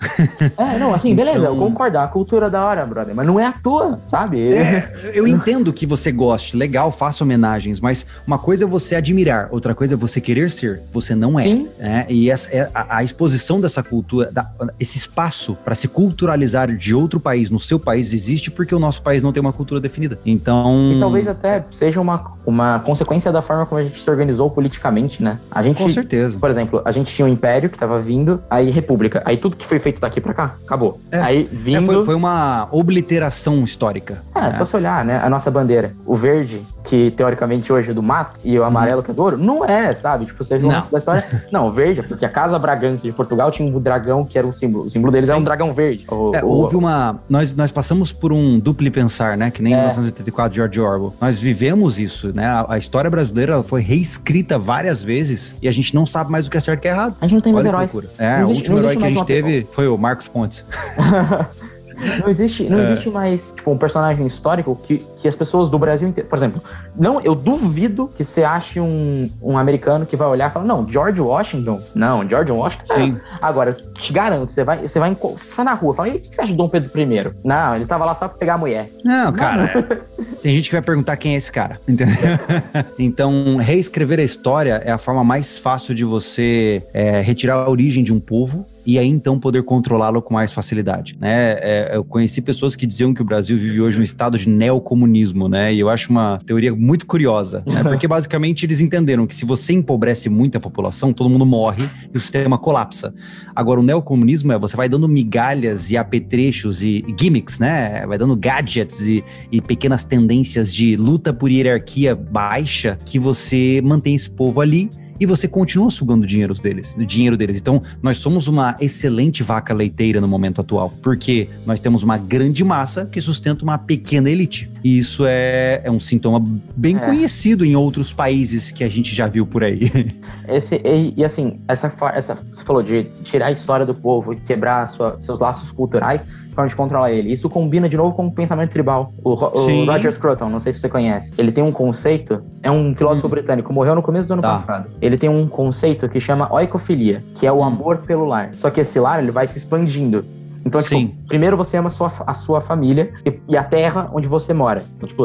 É, 0.57 0.79
não, 0.79 0.95
assim, 0.95 1.15
beleza, 1.15 1.39
Então- 1.39 1.55
eu 1.55 1.57
concordo, 1.57 1.99
a 1.99 2.07
cultura 2.07 2.47
é 2.47 2.51
da 2.51 2.65
hora, 2.65 2.85
brother, 2.85 3.15
mas 3.15 3.27
não 3.27 3.39
é 3.41 3.47
à 3.47 3.53
toa, 3.53 4.01
sabe? 4.07 4.53
É, 4.53 4.93
eu 5.15 5.27
entendo 5.27 5.73
que 5.73 5.87
você 5.87 6.11
goste, 6.13 6.57
legal, 6.57 6.91
faça 6.93 7.25
homenagens, 7.25 7.81
mas 7.81 8.05
uma 8.27 8.39
coisa 8.39 8.65
é 8.65 8.67
você 8.67 8.95
admirar, 8.95 9.49
outra 9.51 9.75
coisa 9.75 9.95
é 9.95 9.97
você 9.97 10.21
querer 10.21 10.51
ser. 10.51 10.83
Você 10.93 11.15
não 11.15 11.39
é. 11.39 11.43
Sim. 11.45 11.69
né? 11.79 12.07
E 12.09 12.31
essa, 12.31 12.49
é 12.51 12.69
a, 12.75 12.99
a 12.99 13.03
exposição 13.05 13.61
dessa 13.61 13.83
cultura, 13.83 14.31
da- 14.31 14.51
esse 14.79 14.97
espaço 14.99 15.57
para 15.65 15.75
se 15.75 15.89
culturalizar 15.89 16.75
de 16.75 16.95
outro 16.95 17.19
país 17.21 17.51
no 17.51 17.59
seu 17.61 17.79
país 17.79 18.13
existe 18.13 18.51
porque 18.51 18.75
o 18.75 18.79
nosso 18.79 19.03
país 19.03 19.23
não 19.23 19.33
tem 19.33 19.41
uma 19.41 19.53
cultura 19.53 19.81
definida. 19.81 20.19
Então. 20.25 20.93
E 20.93 20.99
talvez 21.01 21.27
até 21.39 21.64
seja 21.70 22.01
uma, 22.01 22.32
uma 22.47 22.80
consequência 22.80 23.30
da 23.32 23.41
forma 23.41 23.64
como 23.66 23.80
a 23.80 23.84
gente 23.84 24.01
se 24.01 24.11
organizou 24.11 24.51
politicamente, 24.51 25.22
né? 25.22 25.39
A 25.51 25.62
gente, 25.62 25.82
Com 25.82 25.89
certeza. 25.89 26.39
por 26.39 26.51
exemplo, 26.51 26.82
a 26.84 26.93
gente 26.93 27.12
tinha 27.14 27.24
um 27.26 27.28
império 27.28 27.70
que 27.70 27.78
tava 27.78 27.99
vindo, 28.01 28.43
aí 28.51 28.70
república, 28.70 29.22
aí 29.24 29.36
tudo 29.36 29.57
que 29.57 29.64
foi 29.66 29.78
feito 29.78 30.01
daqui 30.01 30.20
pra 30.20 30.34
cá, 30.34 30.55
acabou. 30.64 31.01
É. 31.11 31.20
Aí 31.20 31.43
É, 31.45 31.49
vindo... 31.51 31.86
foi, 31.86 32.05
foi 32.05 32.14
uma 32.14 32.68
obliteração 32.70 33.62
histórica. 33.62 34.22
É, 34.34 34.41
né? 34.41 34.53
só 34.53 34.64
se 34.64 34.74
olhar, 34.76 35.05
né? 35.05 35.18
A 35.22 35.28
nossa 35.30 35.51
bandeira. 35.51 35.93
O 36.05 36.14
verde, 36.14 36.62
que 36.84 37.11
teoricamente 37.12 37.72
hoje 37.72 37.91
é 37.91 37.95
do 37.95 38.03
mato, 38.03 38.39
e 38.45 38.59
o 38.59 38.64
amarelo 38.64 39.03
que 39.03 39.11
é 39.11 39.14
do 39.14 39.22
ouro, 39.22 39.39
não 39.39 39.64
é, 39.64 39.95
sabe? 39.95 40.26
Tipo, 40.26 40.43
você 40.43 40.57
viu 40.57 40.68
da 40.68 40.78
história. 40.99 41.24
Não, 41.53 41.68
o 41.68 41.72
verde, 41.72 42.01
é 42.01 42.03
porque 42.03 42.24
a 42.24 42.28
Casa 42.28 42.59
Bragança 42.59 43.03
de 43.05 43.12
Portugal 43.12 43.51
tinha 43.51 43.68
um 43.68 43.80
dragão 43.80 44.24
que 44.24 44.36
era 44.39 44.47
um 44.47 44.53
símbolo. 44.53 44.84
O 44.84 44.89
símbolo 44.89 45.12
deles 45.12 45.26
Sim. 45.26 45.32
era 45.32 45.41
um 45.41 45.45
dragão 45.45 45.72
verde. 45.72 46.07
O- 46.11 46.34
É, 46.34 46.43
o- 46.45 46.49
houve 46.49 46.76
uma. 46.76 47.18
Nós, 47.28 47.55
nós 47.55 47.70
passamos 47.70 48.12
por 48.12 48.32
um 48.32 48.59
duplo 48.59 48.91
pensar, 48.91 49.36
né? 49.36 49.51
Que 49.51 49.62
nem 49.62 49.74
É. 49.74 49.76
1984 49.78 50.51
de 50.51 50.57
George 50.57 50.80
Orwell. 50.80 51.14
Nós 51.20 51.28
vivemos 51.37 51.99
isso, 51.99 52.33
né? 52.33 52.47
A, 52.47 52.66
a 52.74 52.79
história 52.79 53.11
brasileira 53.11 53.61
foi 53.64 53.81
reescrita 53.83 54.57
várias 54.57 55.03
vezes 55.03 55.57
e 55.61 55.66
a 55.66 55.72
gente 55.72 55.93
não 55.97 56.07
sabe 56.07 56.31
mais 56.31 56.47
o 56.47 56.51
que 56.51 56.57
é 56.57 56.61
certo 56.61 56.79
e 56.79 56.79
o 56.79 56.83
que 56.83 56.89
é 56.89 56.93
errado. 56.93 57.16
A 57.20 57.24
gente 57.26 57.35
não 57.35 57.41
tem 57.41 57.53
mais 57.53 57.66
Olha 57.66 57.74
heróis. 57.74 57.93
É, 58.18 58.39
Não 58.39 58.47
o 58.49 58.51
existe- 58.53 58.70
último 58.70 58.79
herói 58.79 58.97
que 58.97 59.05
a 59.05 59.11
gente 59.11 59.24
teve 59.26 59.66
foi 59.72 59.89
o 59.89 59.99
Marcos 59.99 60.29
Pontes. 60.29 60.64
Não 62.21 62.29
existe, 62.29 62.69
não 62.69 62.79
É. 62.79 62.93
existe 62.93 63.11
mais, 63.11 63.53
tipo, 63.57 63.71
um 63.71 63.77
personagem 63.79 64.27
histórico 64.27 64.79
que, 64.83 64.99
que 65.17 65.27
as 65.29 65.35
pessoas 65.37 65.69
do 65.69 65.79
Brasil 65.79 66.09
inteiro. 66.09 66.29
Por 66.29 66.37
exemplo, 66.37 66.63
não, 66.99 67.21
eu 67.21 67.35
duvido 67.35 68.11
que 68.17 68.25
você 68.25 68.45
ache 68.45 68.81
um, 68.81 69.31
um 69.43 69.59
americano 69.59 70.07
que 70.07 70.17
vai 70.17 70.29
olhar 70.29 70.51
e 70.51 70.53
falar, 70.53 70.65
não, 70.65 70.87
George 70.89 71.21
Washington. 71.21 71.81
Não, 71.95 72.29
George 72.29 72.53
Washington. 72.53 72.95
Sim. 72.95 73.17
Agora, 73.43 73.77
te 73.99 74.13
garanto, 74.13 74.53
você 74.53 74.65
vai, 74.65 74.87
você 74.87 74.99
vai 74.99 75.15
tá 75.15 75.65
na 75.65 75.75
rua, 75.75 75.95
fala, 75.95 76.09
e 76.11 76.17
o 76.17 76.21
que 76.21 76.35
você 76.35 76.41
acha 76.41 76.53
de 76.53 76.57
Dom 76.57 76.69
Pedro 76.69 76.91
I? 76.99 77.33
Não, 77.45 77.77
ele 77.77 77.87
tava 77.87 78.05
lá 78.05 78.15
só 78.15 78.29
pra 78.29 78.39
pegar 78.39 78.55
a 78.55 78.59
mulher. 78.59 78.91
Não, 79.05 79.33
cara. 79.33 79.65
é- 79.75 79.99
Tem 80.43 80.53
gente 80.53 80.69
que 80.71 80.77
vai 80.77 80.83
perguntar 80.83 81.17
quem 81.17 81.35
é 81.35 81.37
esse 81.37 81.51
cara, 81.51 81.81
entendeu? 81.89 82.15
então, 82.99 83.57
reescrever 83.57 84.21
a 84.21 84.23
história 84.23 84.81
é 84.85 84.91
a 84.93 84.99
forma 84.99 85.25
mais 85.25 85.59
fácil 85.59 85.95
de 85.95 86.05
você 86.05 86.83
é, 86.95 87.21
retirar 87.21 87.55
a 87.55 87.69
origem 87.69 88.05
de 88.05 88.13
um 88.13 88.21
povo 88.21 88.67
e 88.89 88.99
aí 88.99 89.07
então 89.07 89.39
poder 89.39 89.62
controlá-lo 89.64 90.22
com 90.22 90.32
mais 90.32 90.51
facilidade, 90.51 91.14
né? 91.20 91.59
É, 91.61 91.91
eu 91.93 92.03
conheci 92.03 92.41
pessoas 92.41 92.74
que 92.74 92.86
diziam 92.86 93.12
que 93.12 93.20
o 93.20 93.24
Brasil 93.24 93.59
vive 93.59 93.82
hoje 93.82 94.01
um 94.01 94.03
estado 94.03 94.39
de 94.39 94.49
neocomunismo, 94.49 95.47
né? 95.47 95.74
E 95.74 95.78
eu 95.78 95.91
acho 95.91 96.11
uma 96.11 96.39
teoria 96.47 96.74
muito 96.74 97.05
curiosa, 97.05 97.62
né? 97.66 97.82
Porque 97.84 98.09
basicamente 98.09 98.64
eles 98.64 98.80
entenderam 98.80 99.26
que 99.26 99.34
se 99.34 99.45
você 99.45 99.74
empobrece 99.74 100.30
muito 100.30 100.57
a 100.57 100.61
população, 100.61 101.12
todo 101.12 101.28
mundo 101.28 101.45
morre 101.45 101.86
e 102.14 102.16
o 102.16 102.20
sistema 102.20 102.57
colapsa. 102.57 103.12
Agora, 103.55 103.78
o 103.78 103.82
neocomunismo 103.82 104.53
é 104.53 104.59
você 104.59 104.74
vai 104.74 104.89
dando 104.89 105.07
migalhas 105.07 105.91
e 105.91 105.97
apetrechos 105.99 106.82
e 106.82 107.05
gimmicks, 107.20 107.59
né? 107.59 108.07
Vai 108.07 108.16
dando 108.16 108.34
gadgets 108.34 109.07
e, 109.07 109.22
e 109.53 109.61
pequenas 109.61 110.03
tendências 110.03 110.72
de 110.72 110.97
luta 110.97 111.30
por 111.30 111.51
hierarquia 111.51 112.14
baixa 112.14 112.97
que 113.05 113.18
você 113.18 113.82
mantém 113.84 114.14
esse 114.14 114.30
povo 114.30 114.62
ali 114.62 114.89
e 115.21 115.27
você 115.27 115.49
continua 115.49 115.91
sugando 115.91 116.27
dinheiro 116.27 116.55
deles, 116.55 116.95
o 116.97 117.05
dinheiro 117.05 117.37
deles. 117.37 117.57
Então, 117.59 117.83
nós 118.03 118.16
somos 118.19 118.49
uma 118.49 118.77
excelente 118.81 119.43
vaca 119.43 119.73
leiteira 119.75 120.21
no 120.21 120.29
momento 120.29 120.61
atual, 120.61 120.93
porque 121.03 121.49
nós 121.66 121.81
temos 121.81 122.03
uma 122.03 122.16
grande 122.19 122.62
massa 122.64 123.05
que 123.07 123.21
sustenta 123.21 123.62
uma 123.62 123.79
pequena 123.79 124.31
elite. 124.31 124.71
E 124.85 124.99
isso 124.99 125.25
é, 125.27 125.81
é 125.85 125.91
um 125.91 125.99
sintoma 126.01 126.43
bem 126.77 126.97
É. 126.97 127.01
conhecido 127.01 127.64
em 127.64 127.75
outros 127.77 128.12
países 128.12 128.71
que 128.71 128.85
a 128.85 128.89
gente 128.89 129.14
já 129.14 129.27
viu 129.27 129.47
por 129.47 129.62
aí. 129.64 129.81
Esse, 130.49 130.77
e, 130.85 131.14
e, 131.16 131.25
assim, 131.25 131.59
essa, 131.69 131.93
essa, 132.14 132.35
você 132.53 132.64
falou 132.64 132.83
de 132.83 133.05
tirar 133.23 133.47
a 133.49 133.53
história 133.53 133.85
do 133.85 133.95
povo 133.95 134.33
e 134.33 134.37
quebrar 134.37 134.87
sua- 134.87 135.19
seus 135.21 135.39
laços 135.39 135.71
culturais, 135.73 136.25
forma 136.59 136.69
de 136.69 136.75
controlar 136.77 137.13
ele. 137.13 137.31
Isso 137.33 137.49
combina 137.49 137.89
de 137.89 137.97
novo 137.97 138.15
com 138.17 138.27
o 138.27 138.33
pensamento 138.33 138.71
tribal. 138.71 139.13
O, 139.23 139.31
o. 139.35 139.85
Roger 139.87 140.13
Scruton, 140.13 140.49
não 140.49 140.59
sei 140.59 140.73
se 140.73 140.81
você 140.81 140.89
conhece, 140.89 141.31
ele 141.39 141.53
tem 141.53 141.63
um 141.63 141.71
conceito, 141.71 142.43
é 142.63 142.71
um 142.71 142.95
filósofo 142.97 143.29
britânico, 143.29 143.73
morreu 143.73 143.95
no 143.95 144.03
começo 144.03 144.27
do 144.27 144.33
ano 144.33 144.43
Tá. 144.43 144.53
passado. 144.53 144.91
Ele 145.01 145.17
tem 145.17 145.29
um 145.31 145.47
conceito 145.47 146.09
que 146.09 146.21
chama 146.21 146.53
oikofilia, 146.53 147.23
que 147.37 147.47
é 147.47 147.53
o 147.53 147.63
amor 147.63 147.99
pelo 147.99 148.25
lar. 148.25 148.51
Só 148.55 148.71
que 148.71 148.81
esse 148.81 148.99
lar, 148.99 149.23
ele 149.23 149.31
vai 149.31 149.47
se 149.47 149.59
expandindo. 149.59 150.25
Então, 150.65 150.81
tipo, 150.81 150.95
Sim. 150.95 151.15
primeiro 151.27 151.57
você 151.57 151.77
ama 151.77 151.87
a 151.89 151.91
sua, 151.91 152.13
a 152.27 152.35
sua 152.35 152.61
família 152.61 153.13
e, 153.25 153.41
e 153.49 153.57
a 153.57 153.65
terra 153.65 154.09
onde 154.13 154.29
você 154.29 154.53
mora. 154.53 154.83
Então, 154.97 155.09
tipo, 155.09 155.25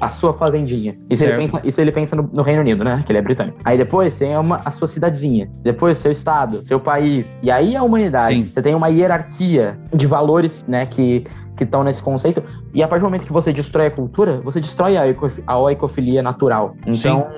a, 0.00 0.06
a 0.06 0.08
sua 0.10 0.32
fazendinha. 0.34 0.96
Isso 1.10 1.24
ele 1.24 1.32
Certo. 1.32 1.52
pensa, 1.52 1.60
isso 1.68 1.80
ele 1.80 1.92
pensa 1.92 2.16
no, 2.16 2.28
no 2.32 2.42
Reino 2.42 2.60
Unido, 2.62 2.84
né? 2.84 3.02
Que 3.04 3.12
ele 3.12 3.18
é 3.18 3.22
britânico. 3.22 3.58
Aí 3.64 3.76
depois 3.78 4.14
você 4.14 4.32
ama 4.32 4.60
a 4.64 4.70
sua 4.70 4.86
cidadezinha. 4.86 5.48
Depois 5.62 5.98
seu 5.98 6.10
estado, 6.10 6.66
seu 6.66 6.80
país. 6.80 7.38
E 7.42 7.50
aí 7.50 7.76
a 7.76 7.82
humanidade. 7.82 8.34
Sim. 8.34 8.44
Você 8.44 8.62
tem 8.62 8.74
uma 8.74 8.88
hierarquia 8.88 9.78
de 9.92 10.06
valores, 10.06 10.64
né? 10.68 10.86
Que 10.86 11.24
que 11.56 11.64
estão 11.64 11.84
nesse 11.84 12.02
conceito. 12.02 12.42
E 12.72 12.82
a 12.82 12.88
partir 12.88 13.02
do 13.02 13.06
momento 13.06 13.24
que 13.24 13.32
você 13.32 13.52
destrói 13.52 13.86
a 13.86 13.90
cultura, 13.90 14.40
você 14.42 14.60
destrói 14.60 14.96
a, 14.96 15.06
ecofi- 15.08 15.42
a 15.46 15.58
oicofilia 15.58 16.22
natural. 16.22 16.74
Então, 16.86 17.28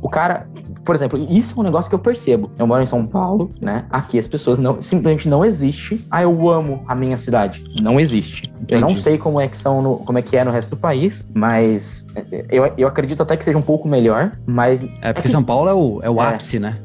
o 0.00 0.08
cara, 0.08 0.46
por 0.84 0.94
exemplo, 0.94 1.18
isso 1.30 1.54
é 1.56 1.60
um 1.60 1.64
negócio 1.64 1.88
que 1.88 1.94
eu 1.94 1.98
percebo. 1.98 2.50
Eu 2.58 2.66
moro 2.66 2.82
em 2.82 2.86
São 2.86 3.06
Paulo, 3.06 3.50
né? 3.60 3.84
Aqui 3.90 4.18
as 4.18 4.26
pessoas 4.26 4.58
não 4.58 4.80
simplesmente 4.80 5.28
não 5.28 5.44
existe. 5.44 6.04
Ah, 6.10 6.22
eu 6.22 6.50
amo 6.50 6.82
a 6.88 6.94
minha 6.94 7.16
cidade. 7.16 7.62
Não 7.82 8.00
existe. 8.00 8.42
Eu 8.70 8.80
não 8.80 8.88
Entendi. 8.88 9.02
sei 9.02 9.18
como 9.18 9.40
é 9.40 9.48
que 9.48 9.56
são 9.56 9.82
no, 9.82 9.96
como 9.98 10.18
é 10.18 10.22
que 10.22 10.36
é 10.36 10.44
no 10.44 10.50
resto 10.50 10.70
do 10.70 10.76
país, 10.76 11.24
mas 11.34 12.06
é, 12.16 12.44
eu, 12.50 12.72
eu 12.76 12.88
acredito 12.88 13.22
até 13.22 13.36
que 13.36 13.44
seja 13.44 13.58
um 13.58 13.62
pouco 13.62 13.86
melhor, 13.88 14.32
mas 14.46 14.84
É 15.02 15.12
porque 15.12 15.28
São 15.28 15.42
Paulo 15.44 15.68
é 15.68 15.74
o, 15.74 16.00
é 16.02 16.10
o 16.10 16.20
É. 16.22 16.28
ápice, 16.28 16.58
né? 16.58 16.78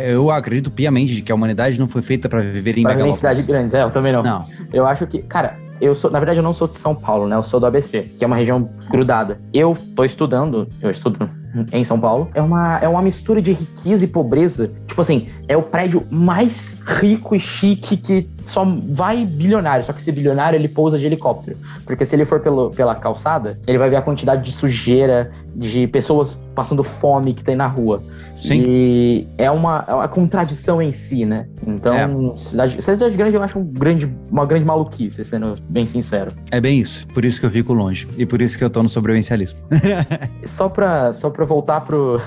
Eu, 0.00 0.16
eu 0.16 0.30
acredito 0.30 0.70
piamente 0.70 1.14
de 1.14 1.22
que 1.22 1.30
a 1.30 1.34
humanidade 1.34 1.78
não 1.78 1.86
foi 1.86 2.02
feita 2.02 2.28
para 2.28 2.40
viver 2.40 2.78
em 2.78 2.82
pra 2.82 2.92
viver 2.92 3.02
em 3.02 3.06
megalópolis. 3.06 3.16
cidades 3.16 3.46
grandes, 3.46 3.74
é, 3.74 3.82
eu 3.82 3.90
também 3.90 4.12
não. 4.12 4.22
Não. 4.22 4.44
Eu 4.72 4.86
acho 4.86 5.06
que, 5.06 5.22
cara, 5.22 5.56
eu 5.80 5.94
sou, 5.94 6.10
na 6.10 6.18
verdade, 6.18 6.38
eu 6.38 6.42
não 6.42 6.54
sou 6.54 6.68
de 6.68 6.76
São 6.76 6.94
Paulo, 6.94 7.26
né? 7.26 7.36
Eu 7.36 7.42
sou 7.42 7.58
do 7.58 7.66
ABC, 7.66 8.02
que 8.16 8.24
é 8.24 8.26
uma 8.26 8.36
região 8.36 8.68
grudada. 8.90 9.40
Eu 9.52 9.76
tô 9.96 10.04
estudando, 10.04 10.68
eu 10.80 10.90
estudo 10.90 11.28
em 11.72 11.82
São 11.84 11.98
Paulo. 11.98 12.30
É 12.34 12.42
uma, 12.42 12.78
é 12.78 12.88
uma 12.88 13.02
mistura 13.02 13.40
de 13.40 13.52
riqueza 13.52 14.04
e 14.04 14.08
pobreza. 14.08 14.70
Tipo 14.86 15.00
assim, 15.00 15.28
é 15.48 15.56
o 15.56 15.62
prédio 15.62 16.06
mais 16.10 16.78
rico 16.86 17.34
e 17.34 17.40
chique 17.40 17.96
que 17.96 18.28
só 18.46 18.64
vai 18.64 19.24
bilionário. 19.24 19.84
Só 19.84 19.92
que 19.92 20.00
esse 20.00 20.12
bilionário 20.12 20.56
ele 20.56 20.68
pousa 20.68 20.98
de 20.98 21.06
helicóptero. 21.06 21.56
Porque 21.84 22.04
se 22.04 22.14
ele 22.16 22.24
for 22.24 22.40
pelo, 22.40 22.70
pela 22.70 22.94
calçada, 22.94 23.58
ele 23.66 23.78
vai 23.78 23.88
ver 23.90 23.96
a 23.96 24.02
quantidade 24.02 24.42
de 24.42 24.52
sujeira, 24.52 25.30
de 25.54 25.86
pessoas 25.86 26.38
passando 26.54 26.82
fome 26.82 27.32
que 27.32 27.42
tem 27.44 27.56
na 27.56 27.66
rua. 27.66 28.02
Sim. 28.36 28.62
E 28.66 29.26
é 29.38 29.50
uma, 29.50 29.84
é 29.86 29.94
uma 29.94 30.08
contradição 30.08 30.80
em 30.82 30.92
si, 30.92 31.24
né? 31.24 31.46
Então, 31.66 31.94
É. 31.94 32.36
cidade, 32.36 32.82
cidade 32.82 33.16
grande 33.16 33.36
eu 33.36 33.42
acho 33.42 33.58
um 33.58 33.64
grande, 33.64 34.10
uma 34.30 34.44
grande 34.44 34.64
maluquice, 34.64 35.22
sendo 35.24 35.54
bem 35.68 35.86
sincero. 35.86 36.32
É 36.50 36.60
bem 36.60 36.80
isso. 36.80 37.06
Por 37.08 37.24
isso 37.24 37.40
que 37.40 37.46
eu 37.46 37.50
fico 37.50 37.72
longe. 37.72 38.06
E 38.18 38.26
por 38.26 38.42
isso 38.42 38.58
que 38.58 38.64
eu 38.64 38.70
tô 38.70 38.82
no 38.82 38.88
sobrevivencialismo. 38.88 39.58
Só 40.44 40.68
pra, 40.68 41.12
só 41.12 41.30
pra 41.30 41.44
voltar 41.44 41.80
pro, 41.82 42.20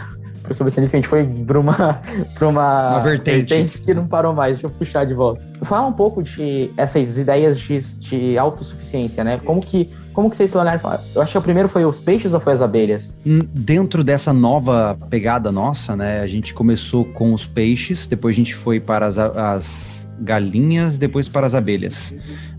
pro 0.43 0.53
sobrevivencialismo, 0.53 0.95
a 0.97 1.01
gente 1.01 1.07
foi 1.07 1.25
pra 1.45 1.59
uma, 1.59 2.01
pra 2.35 2.47
uma, 2.47 2.89
Uma 2.91 2.99
vertente. 2.99 3.79
que 3.79 3.93
não 3.93 4.05
parou 4.05 4.33
mais. 4.33 4.57
Deixa 4.59 4.67
eu 4.67 4.77
puxar 4.77 5.05
de 5.05 5.13
volta. 5.13 5.41
Fala 5.63 5.87
um 5.87 5.93
pouco 5.93 6.21
de 6.21 6.69
essas 6.77 7.17
ideias 7.17 7.59
de, 7.59 7.79
de 7.97 8.37
autossuficiência, 8.37 9.23
né? 9.23 9.39
Como 9.43 9.61
que, 9.61 9.89
como 10.13 10.29
que 10.29 10.35
vocês 10.37 10.53
olharam 10.53 10.77
e 10.77 10.81
falaram? 10.81 11.03
Eu 11.15 11.21
acho 11.21 11.31
que 11.31 11.37
o 11.37 11.41
primeiro 11.41 11.69
foi 11.69 11.85
os 11.85 11.99
peixes 12.01 12.33
ou 12.33 12.39
foi 12.39 12.53
as 12.53 12.61
abelhas? 12.61 13.17
Hum, 13.25 13.47
Dentro 13.53 14.03
dessa 14.03 14.31
nova 14.33 14.97
pegada 15.09 15.51
nossa, 15.51 15.95
né? 15.95 16.19
A 16.21 16.27
gente 16.27 16.53
começou 16.53 17.05
com 17.05 17.33
os 17.33 17.45
peixes, 17.45 18.05
depois 18.07 18.35
a 18.35 18.37
gente 18.37 18.53
foi 18.53 18.79
para 18.79 19.05
as, 19.07 19.17
as 19.17 20.09
galinhas, 20.19 20.99
depois 20.99 21.27
para 21.29 21.47
as 21.47 21.55
abelhas. 21.55 22.13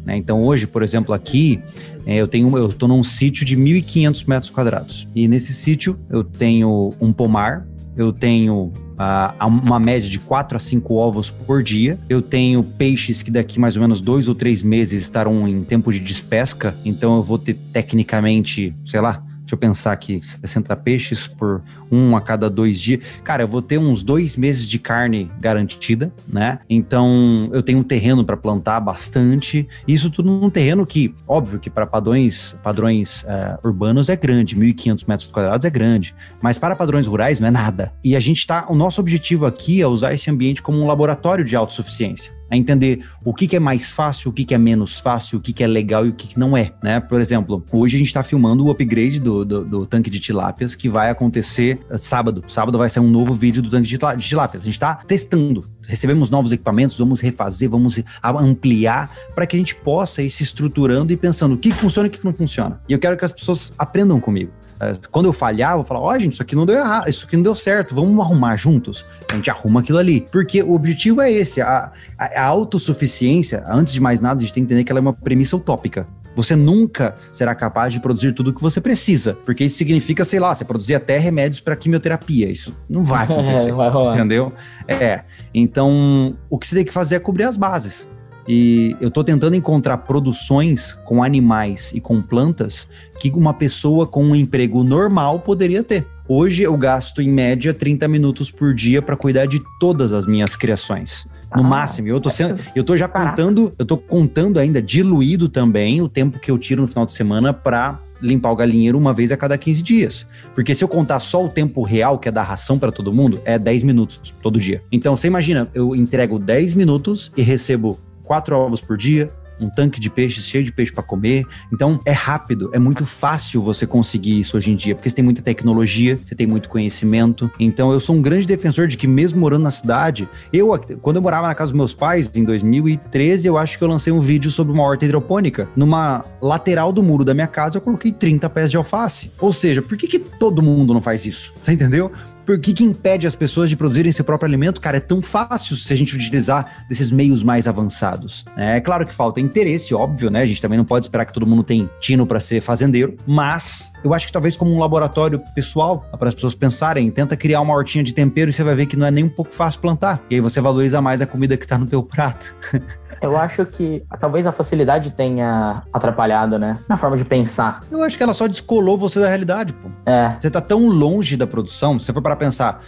né? 0.05 0.16
Então 0.16 0.43
hoje, 0.43 0.66
por 0.66 0.82
exemplo, 0.82 1.14
aqui 1.14 1.62
é, 2.07 2.16
eu 2.16 2.26
tenho, 2.28 2.57
eu 2.59 2.68
tô 2.72 2.87
num 2.89 3.03
sítio 3.03 3.45
de 3.45 3.57
1.500 3.57 4.24
metros 4.26 4.51
quadrados 4.51 5.09
e 5.14 5.26
nesse 5.28 5.53
sítio 5.55 5.99
eu 6.11 6.22
tenho 6.24 6.91
um 7.01 7.12
pomar, 7.12 7.66
eu 7.97 8.12
tenho 8.12 8.72
ah, 8.99 9.34
uma 9.47 9.78
média 9.78 10.09
de 10.09 10.18
4 10.18 10.57
a 10.57 10.61
5 10.61 10.95
ovos 10.95 11.30
por 11.30 11.62
dia. 11.62 11.99
Eu 12.09 12.20
tenho 12.20 12.62
peixes 12.62 13.22
que 13.22 13.30
daqui 13.30 13.59
mais 13.59 13.76
ou 13.76 13.82
menos 13.82 14.01
dois 14.01 14.28
ou 14.28 14.34
três 14.34 14.62
meses 14.62 15.03
estarão 15.03 15.47
em 15.47 15.62
tempo 15.62 15.92
de 15.92 16.01
despesca. 16.01 16.74
Então 16.84 17.16
eu 17.16 17.22
vou 17.22 17.38
ter 17.38 17.55
tecnicamente, 17.72 18.74
sei 18.84 19.01
lá, 19.01 19.22
deixa 19.45 19.55
eu 19.55 19.59
pensar 19.59 19.92
aqui, 19.92 20.20
60 20.22 20.74
peixes 20.76 21.26
por 21.26 21.62
um 21.92 22.16
a 22.16 22.20
cada 22.20 22.49
dois 22.49 22.80
dias. 22.80 23.05
Cara, 23.22 23.42
eu 23.42 23.49
vou 23.49 23.61
ter 23.61 23.78
uns 23.78 24.03
dois 24.03 24.36
meses 24.36 24.66
de 24.66 24.78
carne 24.78 25.30
garantida, 25.38 26.11
né? 26.26 26.59
Então 26.68 27.51
eu 27.53 27.62
tenho 27.62 27.78
um 27.78 27.82
terreno 27.82 28.24
para 28.24 28.36
plantar 28.36 28.80
bastante. 28.80 29.68
Isso 29.86 30.11
tudo 30.11 30.30
num 30.30 30.51
terreno 30.51 30.86
que, 30.86 31.14
óbvio 31.28 31.61
que 31.61 31.68
para 31.68 31.86
padrões, 31.86 32.57
padrões 32.62 33.24
eh, 33.28 33.59
urbanos 33.62 34.09
é 34.09 34.16
grande, 34.16 34.57
1.500 34.57 35.05
metros 35.07 35.30
quadrados 35.30 35.66
é 35.66 35.70
grande, 35.70 36.14
mas 36.42 36.59
para 36.59 36.74
padrões 36.74 37.07
rurais 37.07 37.38
não 37.38 37.49
é 37.49 37.51
nada. 37.51 37.92
E 38.03 38.16
a 38.16 38.20
gente 38.20 38.47
tá, 38.47 38.66
o 38.68 38.74
nosso 38.74 39.01
objetivo 39.01 39.45
aqui 39.45 39.82
é 39.82 39.86
usar 39.86 40.14
esse 40.14 40.30
ambiente 40.30 40.62
como 40.62 40.80
um 40.80 40.86
laboratório 40.86 41.45
de 41.45 41.55
autossuficiência. 41.55 42.32
A 42.51 42.57
entender 42.57 43.05
o 43.24 43.32
que, 43.32 43.47
que 43.47 43.57
é 43.57 43.61
mais 43.61 43.90
fácil, 43.90 44.30
o 44.30 44.32
que, 44.32 44.45
que 44.45 44.55
é 44.55 44.59
menos 44.59 44.99
fácil, 44.99 45.38
o 45.38 45.40
que, 45.40 45.53
que 45.53 45.64
é 45.64 45.66
legal 45.66 46.07
e 46.07 46.11
o 46.11 46.12
que, 46.12 46.28
que 46.28 46.38
não 46.38 46.57
é, 46.57 46.72
né? 46.82 47.01
Por 47.01 47.20
exemplo, 47.20 47.64
hoje 47.72 47.97
a 47.97 47.99
gente 47.99 48.09
está 48.09 48.22
filmando 48.22 48.64
o 48.66 48.70
upgrade 48.70 49.18
do, 49.18 49.45
do, 49.45 49.64
do 49.64 49.86
tanque 49.86 50.11
de 50.11 50.20
tilápias 50.20 50.74
que 50.74 50.88
vai 50.88 51.11
acontecer 51.11 51.80
eh, 51.90 51.99
sábado. 51.99 52.45
Sábado 52.47 52.76
vai 52.76 52.88
sair 52.90 53.03
um 53.03 53.11
novo 53.11 53.32
vídeo 53.34 53.62
do 53.62 53.70
tanque 53.70 53.88
de 53.88 53.99
tilá- 53.99 54.14
de 54.14 54.24
tilápias. 54.24 54.62
A 54.62 54.64
gente 54.66 54.74
está 54.74 54.95
testando. 54.97 55.64
Recebemos 55.86 56.30
novos 56.30 56.53
equipamentos, 56.53 56.99
vamos 56.99 57.20
refazer, 57.20 57.68
vamos 57.68 58.01
ampliar 58.22 59.11
para 59.34 59.47
que 59.47 59.57
a 59.57 59.59
gente 59.59 59.74
possa 59.74 60.22
ir 60.22 60.30
se 60.30 60.42
estruturando 60.42 61.12
e 61.12 61.16
pensando 61.16 61.55
o 61.55 61.59
que, 61.59 61.70
que 61.70 61.76
funciona 61.76 62.07
e 62.07 62.09
o 62.09 62.12
que, 62.12 62.18
que 62.18 62.24
não 62.24 62.34
funciona. 62.34 62.80
E 62.88 62.92
eu 62.92 62.99
quero 62.99 63.16
que 63.16 63.24
as 63.24 63.32
pessoas 63.32 63.72
aprendam 63.78 64.20
comigo. 64.20 64.51
Eh, 64.81 64.93
Quando 65.11 65.27
eu 65.27 65.33
falhar, 65.33 65.72
eu 65.72 65.77
vou 65.79 65.85
falar: 65.85 66.01
ó, 66.01 66.18
gente, 66.18 66.33
isso 66.33 66.43
aqui 66.43 66.55
não 66.57 66.66
deu 66.66 66.77
errado, 66.77 67.09
isso 67.09 67.27
aqui 67.27 67.37
não 67.37 67.43
deu 67.43 67.55
certo, 67.55 67.95
vamos 67.95 68.25
arrumar 68.25 68.57
juntos. 68.57 69.05
A 69.31 69.35
gente 69.37 69.51
arruma 69.51 69.81
aquilo 69.81 69.99
ali. 69.99 70.27
Porque 70.33 70.62
o 70.62 70.72
objetivo 70.75 71.20
é 71.20 71.31
esse: 71.31 71.61
a, 71.61 71.93
a, 72.18 72.25
a 72.43 72.45
autossuficiência, 72.45 73.64
antes 73.68 73.93
de 73.93 74.01
mais 74.01 74.20
nada, 74.20 74.39
a 74.39 74.41
gente 74.41 74.53
tem 74.53 74.62
que 74.62 74.66
entender 74.66 74.85
que 74.85 74.93
ela 74.93 74.99
é 74.99 75.03
uma 75.03 75.12
premissa 75.12 75.57
utópica. 75.57 76.07
Você 76.37 76.57
nunca 76.57 77.14
será 77.31 77.55
capaz 77.55 77.93
de 77.93 78.01
produzir 78.01 78.33
tudo 78.33 78.51
o 78.51 78.53
que 78.53 78.61
você 78.61 78.81
precisa, 78.81 79.35
porque 79.45 79.64
isso 79.64 79.77
significa, 79.79 80.25
sei 80.25 80.41
lá, 80.41 80.53
você 80.53 80.64
produzir 80.64 80.97
até 80.97 81.16
remédios 81.16 81.61
para 81.61 81.77
quimioterapia. 81.77 82.51
Isso 82.51 82.75
não 82.91 83.05
vai 83.05 83.22
acontecer. 83.31 83.70
não 83.70 83.77
vai 83.77 83.89
rolar. 83.89 84.16
Entendeu? 84.16 84.53
É. 84.89 85.22
Então, 85.55 86.37
o 86.51 86.59
que 86.59 86.66
você 86.66 86.75
tem 86.75 86.85
que 86.85 86.93
fazer 86.93 87.14
é 87.16 87.18
cobrir 87.20 87.45
as 87.45 87.57
bases. 87.57 88.09
E 88.47 88.97
eu 89.01 89.11
tô 89.11 89.24
tentando 89.24 89.57
encontrar 89.57 89.99
produções 89.99 90.99
com 91.05 91.22
animais 91.22 91.90
e 91.95 92.01
com 92.01 92.20
plantas 92.20 92.86
que 93.18 93.30
uma 93.30 93.55
pessoa 93.55 94.07
com 94.07 94.24
um 94.24 94.34
emprego 94.34 94.82
normal 94.84 95.40
poderia 95.40 95.82
ter. 95.82 96.07
Hoje 96.28 96.62
eu 96.62 96.76
gasto 96.76 97.20
em 97.22 97.28
média 97.30 97.72
30 97.74 98.09
minutos 98.09 98.51
por 98.51 98.74
dia 98.74 99.01
para 99.03 99.16
cuidar 99.16 99.47
de 99.47 99.62
todas 99.78 100.12
as 100.12 100.26
minhas 100.26 100.57
criações. 100.57 101.26
No 101.55 101.62
Ah, 101.62 101.66
máximo. 101.68 102.09
Eu 102.09 102.18
tô 102.20 102.30
sendo, 102.30 102.59
eu 102.74 102.82
tô 102.82 102.97
já 102.97 103.07
Caraca. 103.07 103.30
contando, 103.30 103.72
eu 103.78 103.86
tô 103.86 103.97
contando 103.97 104.59
ainda 104.59 104.82
diluído 104.82 105.49
também 105.49 106.03
o 106.03 106.09
tempo 106.09 106.38
que 106.38 106.51
eu 106.51 106.59
tiro 106.59 106.82
no 106.82 106.88
final 106.88 107.07
de 107.07 107.12
semana 107.12 107.53
pra 107.53 108.01
limpar 108.20 108.51
o 108.51 108.57
galinheiro 108.57 108.97
uma 108.99 109.12
vez 109.12 109.30
a 109.30 109.36
cada 109.36 109.57
15 109.57 109.82
dias. 109.82 110.26
Porque 110.55 110.74
se 110.74 110.82
eu 110.82 110.88
contar 110.88 111.20
só 111.20 111.45
o 111.45 111.49
tempo 111.49 111.82
real, 111.82 112.18
que 112.18 112.28
é 112.28 112.32
da 112.32 112.42
ração 112.42 112.78
pra 112.78 112.90
todo 112.90 113.12
mundo, 113.12 113.40
é 113.45 113.59
10 113.59 113.82
minutos 113.84 114.32
todo 114.42 114.59
dia. 114.59 114.82
Então, 114.90 115.14
você 115.16 115.26
imagina, 115.26 115.68
eu 115.74 115.95
entrego 115.95 116.38
10 116.38 116.74
minutos 116.74 117.30
e 117.36 117.42
recebo 117.42 118.01
quatro 118.25 118.57
ovos 118.57 118.81
por 118.81 118.97
dia, 118.97 119.31
um 119.61 119.68
tanque 119.68 120.01
de 120.01 120.11
peixe 120.11 120.41
cheio 120.41 120.64
de 120.64 120.72
peixe 120.72 120.93
para 120.93 121.03
comer. 121.03 121.45
Então 121.72 122.01
é 122.05 122.12
rápido, 122.12 122.70
é 122.72 122.79
muito 122.79 123.05
fácil 123.05 123.62
você 123.62 123.87
conseguir 123.87 124.39
isso 124.39 124.57
hoje 124.57 124.70
em 124.70 124.77
dia, 124.77 124.95
porque 124.95 125.09
você 125.09 125.16
tem 125.16 125.25
muita 125.25 125.43
tecnologia, 125.43 126.18
você 126.22 126.35
tem 126.35 126.47
muito 126.47 126.68
conhecimento. 126.68 127.51
Então 127.59 127.93
eu 127.93 128.01
sou 128.01 128.16
um 128.16 128.22
grande 128.22 128.47
defensor 128.47 128.89
de 128.89 128.97
que 128.97 129.07
mesmo 129.07 129.41
morando 129.41 129.62
na 129.62 129.70
cidade, 129.70 130.29
eu 130.53 130.75
quando 131.01 131.16
eu 131.16 131.22
morava 131.22 131.47
na 131.47 131.55
casa 131.55 131.72
dos 131.72 131.77
meus 131.77 131.95
pais 131.95 132.31
em 132.35 132.45
2013, 132.45 133.47
eu 133.47 133.57
acho 133.57 133.79
que 133.79 133.85
eu 133.85 133.89
lancei 133.89 134.12
um 134.12 134.20
vídeo 134.20 134.51
sobre 134.51 134.72
uma 134.72 134.83
horta 134.83 135.05
hidropônica. 135.05 135.68
Numa 135.77 136.25
lateral 136.41 136.93
do 136.93 137.03
muro 137.03 137.25
da 137.25 137.35
minha 137.35 137.47
casa, 137.47 137.77
eu 137.77 137.81
coloquei 137.81 138.12
30 138.12 138.49
pés 138.51 138.70
de 138.70 138.77
alface. 138.77 139.31
Ou 139.39 139.53
seja, 139.53 139.81
por 139.81 139.97
que, 139.97 140.07
que 140.07 140.18
todo 140.18 140.62
mundo 140.62 140.93
não 140.93 141.03
faz 141.03 141.25
isso? 141.25 141.53
Você 141.61 141.72
entendeu? 141.72 142.11
Por 142.45 142.59
que, 142.59 142.72
que 142.72 142.84
impede 142.84 143.26
as 143.26 143.34
pessoas 143.34 143.70
de 143.70 143.76
produzirem 143.76 144.12
seu 144.12 144.24
próprio 144.24 144.47
alimento? 144.47 144.80
Cara, 144.80 144.99
é 144.99 145.01
tão 145.01 145.22
fácil 145.22 145.76
se 145.76 145.92
a 145.92 145.97
gente 145.97 146.14
utilizar 146.14 146.84
desses 146.88 147.11
meios 147.11 147.42
mais 147.42 147.66
avançados. 147.66 148.45
É 148.57 148.80
claro 148.80 149.07
que 149.07 149.14
falta 149.14 149.40
interesse, 149.40 149.95
óbvio, 149.95 150.30
né? 150.30 150.42
A 150.42 150.47
gente 150.47 150.61
também 150.61 150.76
não 150.76 150.84
pode 150.84 151.07
esperar 151.07 151.24
que 151.24 151.32
todo 151.32 151.47
mundo 151.47 151.62
tenha 151.62 151.88
tino 152.01 152.26
para 152.26 152.40
ser 152.40 152.61
fazendeiro, 152.61 153.16
mas 153.26 153.92
eu 154.05 154.12
acho 154.12 154.26
que 154.26 154.32
talvez 154.32 154.57
como 154.57 154.72
um 154.72 154.78
laboratório 154.78 155.40
pessoal, 155.55 156.07
para 156.18 156.28
as 156.28 156.34
pessoas 156.34 156.55
pensarem, 156.55 157.11
tenta 157.11 157.36
criar 157.36 157.61
uma 157.61 157.74
hortinha 157.74 158.05
de 158.05 158.12
tempero 158.12 158.51
e 158.51 158.53
você 158.53 158.62
vai 158.62 158.74
ver 158.74 158.86
que 158.86 158.97
não 158.97 159.07
é 159.07 159.11
nem 159.11 159.24
um 159.24 159.28
pouco 159.28 159.53
fácil 159.53 159.80
plantar. 159.80 160.22
E 160.30 160.34
aí 160.34 160.40
você 160.40 160.61
valoriza 160.61 161.01
mais 161.01 161.22
a 161.22 161.26
comida 161.26 161.57
que 161.57 161.66
tá 161.66 161.78
no 161.78 161.86
teu 161.86 162.03
prato. 162.03 162.55
Eu 163.21 163.37
acho 163.37 163.65
que 163.67 164.03
talvez 164.21 164.47
a 164.47 164.53
facilidade 164.53 165.11
tenha 165.11 165.83
atrapalhado, 165.93 166.59
né? 166.59 166.79
Na 166.89 166.97
forma 166.97 167.17
de 167.17 167.25
pensar. 167.25 167.81
Eu 167.91 168.03
acho 168.03 168.17
que 168.17 168.23
ela 168.23 168.35
só 168.35 168.47
descolou 168.47 168.97
você 168.97 169.21
da 169.21 169.29
realidade, 169.29 169.73
pô. 169.73 169.89
É. 170.07 170.37
Você 170.39 170.51
tá 170.51 170.61
tão 170.61 170.89
longe 170.89 171.37
da 171.37 171.47
produção, 171.47 171.99
se 171.99 172.07
você 172.07 172.12
for 172.12 172.23
para 172.23 172.37
pensar, 172.37 172.83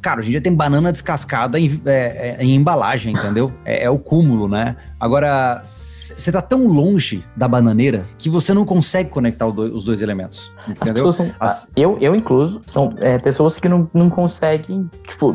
cara, 0.00 0.20
hoje 0.20 0.28
em 0.28 0.32
dia 0.32 0.40
tem 0.40 0.54
banana 0.54 0.92
descascada 0.92 1.58
em, 1.58 1.80
é, 1.86 2.36
é, 2.38 2.44
em 2.44 2.54
embalagem, 2.54 3.14
entendeu? 3.14 3.52
É, 3.64 3.84
é 3.84 3.90
o 3.90 3.98
cúmulo, 3.98 4.48
né? 4.48 4.76
Agora, 4.98 5.62
você 5.64 6.30
tá 6.30 6.40
tão 6.40 6.66
longe 6.66 7.24
da 7.36 7.48
bananeira 7.48 8.04
que 8.18 8.30
você 8.30 8.54
não 8.54 8.64
consegue 8.64 9.10
conectar 9.10 9.46
os 9.46 9.84
dois 9.84 10.02
elementos, 10.02 10.52
As 10.64 10.70
entendeu? 10.70 10.94
pessoas 11.06 11.16
são, 11.16 11.30
As- 11.40 11.68
eu, 11.76 11.98
eu 12.00 12.14
incluso, 12.14 12.60
são 12.68 12.92
é, 13.00 13.18
pessoas 13.18 13.58
que 13.58 13.68
não, 13.68 13.88
não 13.92 14.08
conseguem, 14.08 14.88
tipo, 15.08 15.34